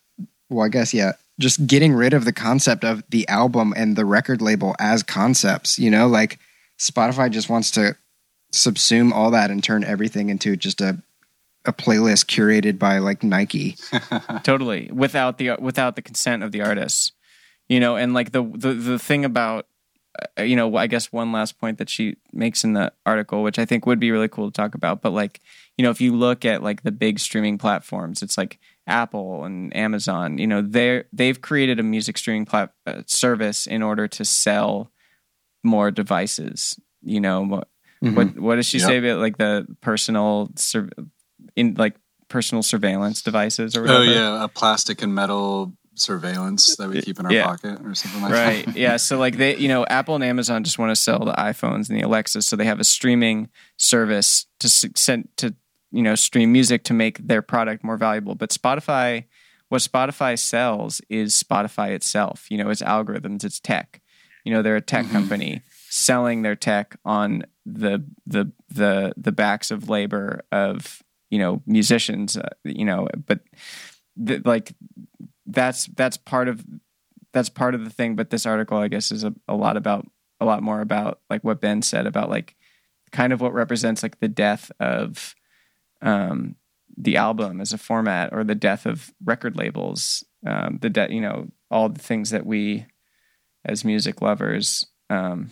well, 0.49 0.65
I 0.65 0.69
guess 0.69 0.93
yeah, 0.93 1.13
just 1.39 1.65
getting 1.65 1.93
rid 1.93 2.13
of 2.13 2.25
the 2.25 2.33
concept 2.33 2.83
of 2.83 3.03
the 3.09 3.27
album 3.27 3.73
and 3.75 3.95
the 3.95 4.05
record 4.05 4.41
label 4.41 4.75
as 4.79 5.01
concepts. 5.01 5.79
You 5.79 5.89
know, 5.89 6.07
like 6.07 6.37
Spotify 6.77 7.31
just 7.31 7.49
wants 7.49 7.71
to 7.71 7.95
subsume 8.53 9.11
all 9.11 9.31
that 9.31 9.49
and 9.49 9.63
turn 9.63 9.83
everything 9.83 10.29
into 10.29 10.55
just 10.55 10.81
a 10.81 11.01
a 11.65 11.73
playlist 11.73 12.25
curated 12.25 12.79
by 12.79 12.99
like 12.99 13.23
Nike. 13.23 13.75
totally 14.43 14.89
without 14.93 15.37
the 15.37 15.51
without 15.59 15.95
the 15.95 16.01
consent 16.01 16.43
of 16.43 16.51
the 16.51 16.61
artists 16.61 17.11
you 17.69 17.79
know 17.79 17.95
and 17.95 18.13
like 18.13 18.31
the 18.31 18.43
the, 18.43 18.73
the 18.73 18.99
thing 18.99 19.23
about 19.23 19.67
uh, 20.37 20.41
you 20.41 20.55
know 20.55 20.75
i 20.75 20.87
guess 20.87 21.13
one 21.13 21.31
last 21.31 21.57
point 21.59 21.77
that 21.77 21.89
she 21.89 22.17
makes 22.33 22.63
in 22.63 22.73
the 22.73 22.91
article 23.05 23.43
which 23.43 23.59
i 23.59 23.63
think 23.63 23.85
would 23.85 23.99
be 23.99 24.11
really 24.11 24.27
cool 24.27 24.51
to 24.51 24.53
talk 24.53 24.75
about 24.75 25.01
but 25.01 25.11
like 25.11 25.39
you 25.77 25.83
know 25.83 25.91
if 25.91 26.01
you 26.01 26.13
look 26.13 26.43
at 26.43 26.63
like 26.63 26.81
the 26.83 26.91
big 26.91 27.19
streaming 27.19 27.57
platforms 27.57 28.21
it's 28.21 28.37
like 28.37 28.59
apple 28.89 29.43
and 29.45 29.75
amazon 29.75 30.37
you 30.37 30.47
know 30.47 30.61
they're 30.61 31.05
they've 31.13 31.41
created 31.41 31.79
a 31.79 31.83
music 31.83 32.17
streaming 32.17 32.45
plat- 32.45 32.73
uh, 32.87 33.01
service 33.05 33.67
in 33.67 33.81
order 33.83 34.07
to 34.07 34.25
sell 34.25 34.91
more 35.63 35.91
devices 35.91 36.79
you 37.01 37.19
know 37.21 37.63
Mm-hmm. 38.01 38.15
what 38.15 38.39
what 38.39 38.55
does 38.55 38.65
she 38.65 38.77
Yep. 38.77 38.87
say 38.87 38.97
about 38.99 39.19
like 39.19 39.37
the 39.37 39.67
personal 39.81 40.49
sur- 40.55 40.87
in 41.57 41.73
like 41.77 41.97
personal 42.29 42.63
surveillance 42.63 43.21
devices 43.21 43.75
or 43.75 43.81
whatever 43.81 43.99
Oh 43.99 44.03
yeah, 44.03 44.43
a 44.45 44.47
plastic 44.47 45.01
and 45.01 45.13
metal 45.13 45.73
surveillance 45.95 46.77
that 46.77 46.87
we 46.87 47.01
keep 47.01 47.19
in 47.19 47.25
our 47.25 47.33
Yeah. 47.33 47.43
pocket 47.43 47.81
or 47.83 47.93
something 47.95 48.21
like 48.21 48.31
right 48.31 48.65
that. 48.65 48.67
Right. 48.67 48.77
yeah 48.77 48.95
so 48.95 49.17
like 49.17 49.35
they 49.35 49.57
you 49.57 49.67
know 49.67 49.85
apple 49.89 50.15
and 50.15 50.23
amazon 50.23 50.63
just 50.63 50.79
want 50.79 50.91
to 50.91 50.95
sell 50.95 51.19
the 51.25 51.33
iphones 51.33 51.89
and 51.89 51.97
the 51.99 52.03
alexas 52.03 52.47
so 52.47 52.55
they 52.55 52.63
have 52.63 52.79
a 52.79 52.85
streaming 52.85 53.49
service 53.75 54.45
to 54.61 54.69
send 54.69 55.27
to 55.35 55.53
you 55.91 56.01
know 56.01 56.15
stream 56.15 56.51
music 56.51 56.83
to 56.85 56.93
make 56.93 57.17
their 57.19 57.41
product 57.41 57.83
more 57.83 57.97
valuable. 57.97 58.35
But 58.35 58.49
spotify 58.51 59.25
what 59.69 59.81
spotify 59.81 60.37
sells 60.37 61.01
is 61.09 61.41
spotify 61.41 61.91
itself. 61.91 62.47
You 62.49 62.57
know 62.57 62.69
it's 62.69 62.81
algorithms 62.81 63.43
it's 63.43 63.59
tech. 63.59 64.01
You 64.43 64.53
know 64.53 64.61
they're 64.61 64.75
a 64.75 64.81
tech 64.81 65.09
company 65.09 65.61
selling 65.89 66.41
their 66.41 66.55
tech 66.55 66.97
on 67.05 67.43
the 67.65 68.03
the 68.25 68.51
the 68.69 69.13
the 69.17 69.31
backs 69.31 69.71
of 69.71 69.89
labor 69.89 70.41
of 70.51 71.03
you 71.29 71.39
know 71.39 71.61
musicians 71.65 72.37
uh, 72.37 72.49
you 72.63 72.85
know 72.85 73.07
but 73.25 73.41
th- 74.25 74.41
like 74.45 74.73
that's 75.45 75.85
that's 75.87 76.17
part 76.17 76.47
of 76.47 76.65
that's 77.31 77.49
part 77.49 77.75
of 77.75 77.83
the 77.83 77.89
thing. 77.91 78.15
But 78.15 78.29
this 78.29 78.45
article 78.45 78.77
i 78.77 78.87
guess 78.87 79.11
is 79.11 79.23
a, 79.23 79.33
a 79.47 79.55
lot 79.55 79.77
about 79.77 80.07
a 80.39 80.45
lot 80.45 80.63
more 80.63 80.81
about 80.81 81.19
like 81.29 81.43
what 81.43 81.61
ben 81.61 81.81
said 81.81 82.07
about 82.07 82.29
like 82.29 82.55
kind 83.11 83.33
of 83.33 83.41
what 83.41 83.53
represents 83.53 84.03
like 84.03 84.19
the 84.19 84.27
death 84.27 84.71
of 84.79 85.35
um 86.01 86.55
the 86.97 87.17
album 87.17 87.61
as 87.61 87.71
a 87.71 87.77
format 87.77 88.33
or 88.33 88.43
the 88.43 88.55
death 88.55 88.85
of 88.85 89.13
record 89.23 89.55
labels 89.55 90.23
um 90.45 90.79
the 90.81 90.89
de- 90.89 91.13
you 91.13 91.21
know 91.21 91.47
all 91.71 91.89
the 91.89 92.01
things 92.01 92.29
that 92.29 92.45
we 92.45 92.85
as 93.65 93.85
music 93.85 94.21
lovers 94.21 94.85
um 95.09 95.49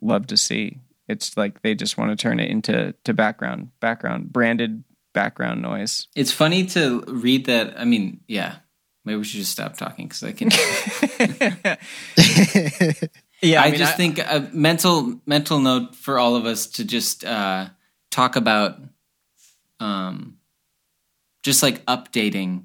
love 0.00 0.26
to 0.26 0.36
see 0.36 0.78
it's 1.08 1.36
like 1.36 1.62
they 1.62 1.74
just 1.74 1.98
want 1.98 2.10
to 2.10 2.16
turn 2.16 2.40
it 2.40 2.50
into 2.50 2.94
to 3.04 3.12
background 3.12 3.70
background 3.80 4.32
branded 4.32 4.84
background 5.14 5.62
noise 5.62 6.08
It's 6.14 6.32
funny 6.32 6.66
to 6.66 7.02
read 7.06 7.46
that. 7.46 7.80
I 7.80 7.86
mean, 7.86 8.20
yeah. 8.28 8.56
Maybe 9.06 9.18
we 9.18 9.24
should 9.24 9.40
just 9.40 9.52
stop 9.52 9.76
talking 9.76 10.08
because 10.08 10.22
I 10.22 10.32
can. 10.32 10.50
yeah 13.42 13.62
I, 13.62 13.70
mean, 13.70 13.78
just 13.78 13.96
think 13.96 14.18
a 14.18 14.48
mental 14.52 15.20
mental 15.26 15.60
note 15.60 15.94
for 15.94 16.18
all 16.18 16.36
of 16.36 16.46
us 16.46 16.66
to 16.68 16.84
just 16.84 17.24
uh, 17.24 17.68
talk 18.10 18.36
about, 18.36 18.78
um, 19.80 20.38
just 21.42 21.62
like 21.62 21.84
updating 21.86 22.64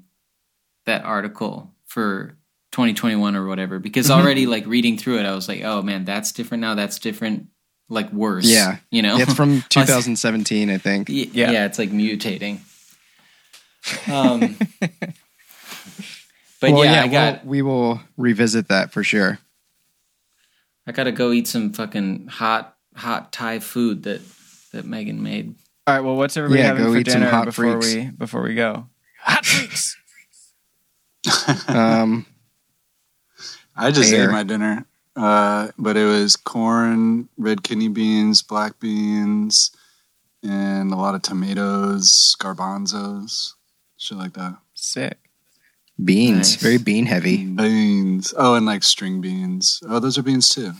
that 0.86 1.04
article 1.04 1.72
for 1.86 2.36
2021 2.72 3.36
or 3.36 3.46
whatever. 3.46 3.78
Because 3.78 4.08
Mm-hmm. 4.08 4.20
already 4.20 4.46
like 4.46 4.66
reading 4.66 4.96
through 4.96 5.18
it, 5.18 5.26
I 5.26 5.34
was 5.34 5.48
like, 5.48 5.62
oh 5.62 5.82
man, 5.82 6.04
that's 6.04 6.32
different 6.32 6.60
now. 6.62 6.74
That's 6.74 6.98
different. 6.98 7.48
Like 7.88 8.12
worse. 8.12 8.46
Yeah. 8.46 8.76
you 8.92 9.02
know, 9.02 9.16
it's 9.18 9.34
from 9.34 9.62
2017, 9.68 10.70
I 10.70 10.78
think. 10.78 11.08
Yeah. 11.08 11.50
yeah. 11.50 11.66
it's 11.66 11.78
like 11.78 11.90
mutating. 11.90 12.60
Um, 14.12 14.56
but 16.60 16.72
well, 16.72 16.84
yeah, 16.84 16.92
yeah, 16.92 17.02
I 17.02 17.08
got 17.08 17.44
we'll, 17.44 17.50
we 17.50 17.62
will 17.62 18.00
revisit 18.18 18.68
that 18.68 18.92
for 18.92 19.02
sure. 19.02 19.38
I 20.86 20.92
got 20.92 21.04
to 21.04 21.12
go 21.12 21.32
eat 21.32 21.48
some 21.48 21.72
fucking 21.72 22.26
hot 22.28 22.76
hot 22.94 23.32
Thai 23.32 23.58
food 23.60 24.02
that 24.02 24.20
that 24.72 24.84
Megan 24.84 25.22
made. 25.22 25.54
All 25.90 25.96
right. 25.96 26.04
Well, 26.04 26.14
what's 26.16 26.36
everybody 26.36 26.60
Yeah, 26.60 26.66
having 26.68 26.84
go 26.84 26.92
for 26.92 26.98
eat 26.98 27.10
some 27.10 27.20
dinner 27.20 27.30
hot 27.32 27.46
before 27.46 27.80
freaks. 27.82 27.94
we 27.94 28.10
before 28.10 28.42
we 28.42 28.54
go? 28.54 28.86
Hot 29.22 29.44
freaks. 29.44 29.96
Um, 31.68 32.26
I 33.76 33.90
just 33.90 34.10
Fair. 34.10 34.28
ate 34.28 34.32
my 34.32 34.42
dinner, 34.44 34.86
uh, 35.16 35.68
but 35.78 35.96
it 35.96 36.04
was 36.04 36.36
corn, 36.36 37.28
red 37.36 37.62
kidney 37.62 37.88
beans, 37.88 38.40
black 38.42 38.78
beans, 38.80 39.70
and 40.42 40.92
a 40.92 40.96
lot 40.96 41.14
of 41.14 41.22
tomatoes, 41.22 42.36
garbanzos, 42.40 43.54
shit 43.96 44.16
like 44.16 44.32
that. 44.34 44.56
Sick. 44.74 45.18
beans, 46.02 46.36
Nice. 46.54 46.56
very 46.56 46.78
bean 46.78 47.06
heavy. 47.06 47.44
Beans. 47.46 48.32
Oh, 48.36 48.54
and 48.54 48.64
like 48.64 48.82
string 48.82 49.20
beans. 49.20 49.82
Oh, 49.88 49.98
those 49.98 50.16
are 50.18 50.22
beans 50.22 50.48
too. 50.48 50.72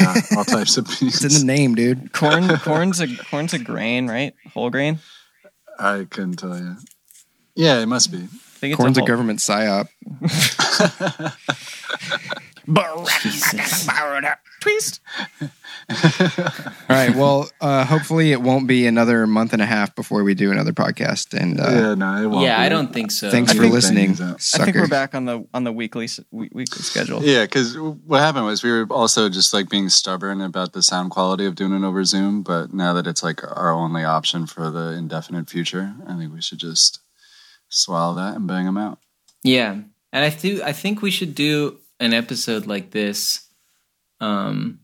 Yeah, 0.00 0.14
all 0.36 0.44
types 0.44 0.76
of 0.76 0.86
beans. 0.86 1.24
It's 1.24 1.40
in 1.40 1.46
the 1.46 1.52
name, 1.52 1.74
dude. 1.74 2.12
Corn. 2.12 2.48
corn's 2.58 3.00
a 3.00 3.14
corn's 3.16 3.52
a 3.54 3.58
grain, 3.58 4.08
right? 4.08 4.34
Whole 4.52 4.70
grain. 4.70 4.98
I 5.78 6.06
couldn't 6.08 6.36
tell 6.36 6.56
you. 6.58 6.76
Yeah, 7.54 7.80
it 7.80 7.86
must 7.86 8.10
be. 8.10 8.18
I 8.18 8.20
think 8.60 8.72
it's 8.72 8.76
Corn's 8.76 8.98
a 8.98 9.00
whole- 9.00 9.06
government 9.08 9.38
psyop. 9.40 9.88
Twist. 14.60 15.00
All 15.40 15.48
right. 16.88 17.14
Well, 17.16 17.50
uh, 17.60 17.84
hopefully 17.84 18.32
it 18.32 18.40
won't 18.42 18.68
be 18.68 18.86
another 18.86 19.26
month 19.26 19.52
and 19.52 19.60
a 19.62 19.66
half 19.66 19.94
before 19.96 20.22
we 20.22 20.34
do 20.34 20.52
another 20.52 20.72
podcast. 20.72 21.32
And 21.38 21.58
uh, 21.60 21.64
yeah, 21.70 21.94
no, 21.94 22.22
it 22.22 22.26
won't. 22.26 22.44
yeah, 22.44 22.58
be. 22.58 22.64
I 22.66 22.68
don't 22.68 22.92
think 22.92 23.10
so. 23.10 23.30
thanks 23.30 23.50
I 23.52 23.54
for 23.54 23.62
think 23.62 23.74
listening, 23.74 24.04
Benny's 24.14 24.20
out. 24.20 24.40
sucker. 24.42 24.62
I 24.62 24.64
think 24.66 24.76
we're 24.76 24.88
back 24.88 25.14
on 25.14 25.24
the 25.24 25.46
on 25.54 25.64
the 25.64 25.72
weekly 25.72 26.08
weekly 26.30 26.64
schedule. 26.82 27.22
Yeah, 27.24 27.44
because 27.44 27.76
what 27.78 28.20
happened 28.20 28.46
was 28.46 28.62
we 28.62 28.70
were 28.70 28.86
also 28.90 29.28
just 29.28 29.52
like 29.54 29.68
being 29.68 29.88
stubborn 29.88 30.40
about 30.40 30.72
the 30.74 30.82
sound 30.82 31.10
quality 31.10 31.46
of 31.46 31.54
doing 31.54 31.72
it 31.72 31.86
over 31.86 32.04
Zoom. 32.04 32.42
But 32.42 32.72
now 32.72 32.92
that 32.92 33.06
it's 33.06 33.22
like 33.22 33.42
our 33.42 33.72
only 33.72 34.04
option 34.04 34.46
for 34.46 34.70
the 34.70 34.92
indefinite 34.92 35.48
future, 35.50 35.94
I 36.06 36.16
think 36.16 36.32
we 36.32 36.42
should 36.42 36.58
just 36.58 37.00
swallow 37.68 38.14
that 38.16 38.36
and 38.36 38.46
bang 38.46 38.66
them 38.66 38.76
out. 38.76 38.98
Yeah, 39.42 39.72
and 40.12 40.24
I 40.24 40.28
do. 40.30 40.62
I 40.62 40.72
think 40.72 41.02
we 41.02 41.10
should 41.10 41.34
do 41.34 41.78
an 41.98 42.12
episode 42.14 42.66
like 42.66 42.90
this. 42.90 43.46
Um, 44.20 44.80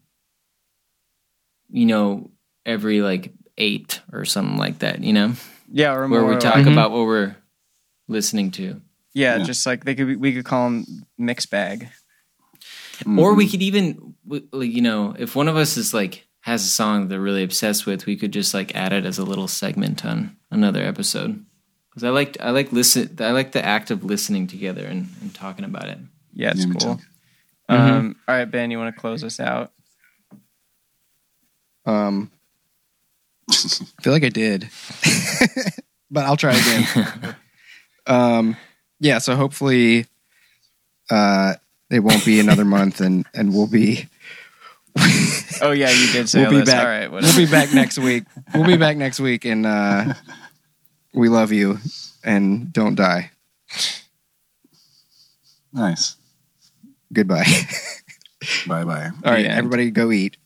you 1.68 1.86
know, 1.86 2.30
every 2.64 3.02
like 3.02 3.32
eight 3.58 4.00
or 4.12 4.24
something 4.24 4.56
like 4.56 4.80
that. 4.80 5.02
You 5.02 5.12
know, 5.12 5.32
Yeah, 5.70 5.94
or 5.94 6.08
where 6.08 6.22
we 6.24 6.30
more, 6.32 6.40
talk 6.40 6.56
like- 6.56 6.66
about 6.66 6.90
what 6.90 7.06
we're 7.06 7.36
listening 8.08 8.50
to, 8.52 8.80
Yeah, 9.14 9.36
Yeah. 9.38 9.44
just 9.44 9.66
like 9.66 9.84
they 9.84 9.94
could 9.94 10.20
we 10.20 10.32
could 10.32 10.44
call 10.44 10.70
them 10.70 11.04
mix 11.18 11.46
bag. 11.46 11.88
or 13.04 13.04
Mm-hmm. 13.04 13.36
we 13.36 13.48
could 13.48 13.62
even, 13.62 14.14
like, 14.26 14.70
you 14.72 14.80
know, 14.80 15.14
if 15.18 15.36
one 15.36 15.48
of 15.48 15.56
us 15.56 15.76
is 15.76 15.92
like 15.92 16.26
has 16.40 16.64
a 16.64 16.68
song 16.68 17.02
that 17.02 17.08
they're 17.08 17.20
really 17.20 17.42
obsessed 17.42 17.84
with, 17.84 18.06
we 18.06 18.16
could 18.16 18.32
just 18.32 18.54
like 18.54 18.74
add 18.74 18.92
it 18.92 19.04
as 19.04 19.18
a 19.18 19.24
little 19.24 19.48
segment 19.48 20.04
on 20.04 20.36
another 20.50 20.82
episode. 20.82 21.44
Because 21.90 22.04
I 22.04 22.10
like 22.10 22.36
I 22.40 22.50
like 22.50 22.72
listen 22.72 23.16
I 23.20 23.32
like 23.32 23.52
the 23.52 23.64
act 23.64 23.90
of 23.90 24.04
listening 24.04 24.46
together 24.46 24.84
and, 24.86 25.08
and 25.20 25.34
talking 25.34 25.64
about 25.64 25.88
it. 25.88 25.98
Yeah, 26.32 26.50
it's 26.52 26.60
Yeah, 26.60 26.66
me 26.66 26.76
cool. 26.80 27.00
Too. 27.68 27.74
Um, 27.74 28.16
all 28.28 28.34
right, 28.34 28.50
Ben, 28.50 28.70
you 28.70 28.78
want 28.78 28.94
to 28.94 29.00
close 29.00 29.24
us 29.24 29.40
out? 29.40 29.72
Um, 31.84 32.30
I 33.50 33.54
feel 34.02 34.12
like 34.12 34.24
I 34.24 34.28
did, 34.28 34.68
but 36.10 36.24
I'll 36.24 36.36
try 36.36 36.54
again. 36.56 37.36
um, 38.06 38.56
yeah. 39.00 39.18
So 39.18 39.36
hopefully, 39.36 40.06
uh, 41.10 41.54
it 41.90 42.00
won't 42.00 42.24
be 42.24 42.40
another 42.40 42.64
month, 42.64 43.00
and 43.00 43.24
and 43.34 43.54
we'll 43.54 43.68
be 43.68 44.08
Oh 45.62 45.72
yeah, 45.72 45.90
you 45.90 46.12
did 46.12 46.28
say 46.28 46.40
we'll 46.42 46.50
be 46.50 46.56
this. 46.60 46.70
back. 46.70 46.82
All 46.82 46.88
right, 46.90 47.10
we'll 47.10 47.36
be 47.36 47.50
back 47.50 47.72
next 47.72 47.98
week. 47.98 48.24
We'll 48.54 48.66
be 48.66 48.76
back 48.76 48.96
next 48.96 49.20
week, 49.20 49.44
and 49.44 49.66
uh, 49.66 50.14
we 51.14 51.28
love 51.28 51.52
you, 51.52 51.78
and 52.24 52.72
don't 52.72 52.94
die. 52.94 53.30
Nice. 55.72 56.16
Goodbye. 57.16 57.46
bye 58.66 58.84
bye. 58.84 59.10
All 59.24 59.32
right, 59.32 59.46
everybody, 59.46 59.90
go 59.90 60.12
eat. 60.12 60.36